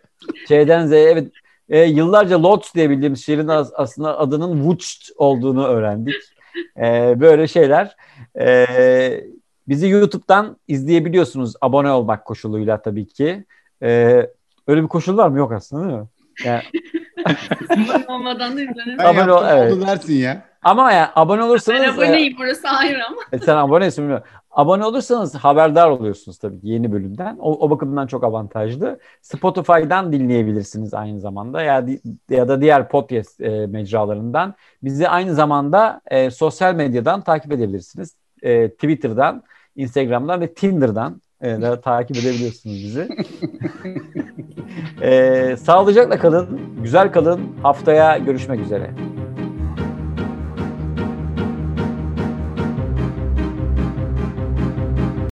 Şeyden 0.48 0.86
Z'ye 0.86 1.00
evet 1.02 1.32
e, 1.68 1.80
yıllarca 1.84 2.42
Lodz 2.42 2.74
diye 2.74 2.90
bildiğimiz 2.90 3.24
şehrin 3.24 3.48
as- 3.48 3.72
aslında 3.74 4.18
adının 4.18 4.70
Wucht 4.70 5.10
olduğunu 5.16 5.66
öğrendik. 5.66 6.14
E, 6.78 7.14
böyle 7.20 7.48
şeyler. 7.48 7.96
E, 8.40 8.66
bizi 9.68 9.88
YouTube'dan 9.88 10.56
izleyebiliyorsunuz 10.68 11.54
abone 11.60 11.90
olmak 11.90 12.24
koşuluyla 12.24 12.82
tabii 12.82 13.06
ki. 13.06 13.44
E, 13.82 13.88
öyle 14.66 14.82
bir 14.82 14.88
koşul 14.88 15.16
var 15.16 15.28
mı? 15.28 15.38
Yok 15.38 15.52
aslında 15.52 15.88
değil 15.88 15.98
mi? 16.00 16.06
Yani, 16.44 16.62
Olmadan 18.08 18.56
da. 18.56 18.60
Ben 18.98 19.04
Abone 19.04 19.32
ol- 19.32 19.44
evet. 19.50 19.72
oldu 19.72 19.86
dersin 19.86 20.14
ya. 20.14 20.47
Ama 20.62 20.92
yani 20.92 21.08
abone 21.14 21.42
olursanız... 21.42 21.80
Ben 21.80 21.88
e, 21.88 21.90
aboneyim 21.92 22.36
orası 22.40 22.68
ayrı 22.68 23.06
ama. 23.06 23.16
E, 23.32 23.38
sen 23.38 23.56
abonesin 23.56 24.02
bilmiyorum. 24.02 24.26
Abone 24.50 24.84
olursanız 24.84 25.34
haberdar 25.34 25.90
oluyorsunuz 25.90 26.38
tabii 26.38 26.58
yeni 26.62 26.92
bölümden. 26.92 27.36
O, 27.40 27.66
o 27.66 27.70
bakımdan 27.70 28.06
çok 28.06 28.24
avantajlı. 28.24 28.98
Spotify'dan 29.22 30.12
dinleyebilirsiniz 30.12 30.94
aynı 30.94 31.20
zamanda 31.20 31.62
ya, 31.62 31.86
ya 32.30 32.48
da 32.48 32.60
diğer 32.60 32.88
podcast 32.88 33.40
e, 33.40 33.66
mecralarından. 33.66 34.54
Bizi 34.82 35.08
aynı 35.08 35.34
zamanda 35.34 36.00
e, 36.06 36.30
sosyal 36.30 36.74
medyadan 36.74 37.20
takip 37.20 37.52
edebilirsiniz. 37.52 38.16
E, 38.42 38.70
Twitter'dan, 38.70 39.42
Instagram'dan 39.76 40.40
ve 40.40 40.54
Tinder'dan 40.54 41.20
e, 41.40 41.48
de 41.48 41.80
takip 41.80 42.16
edebiliyorsunuz 42.16 42.76
bizi. 42.76 43.08
e, 45.02 45.56
sağlıcakla 45.56 46.18
kalın, 46.18 46.60
güzel 46.82 47.12
kalın. 47.12 47.40
Haftaya 47.62 48.18
görüşmek 48.18 48.60
üzere. 48.60 48.90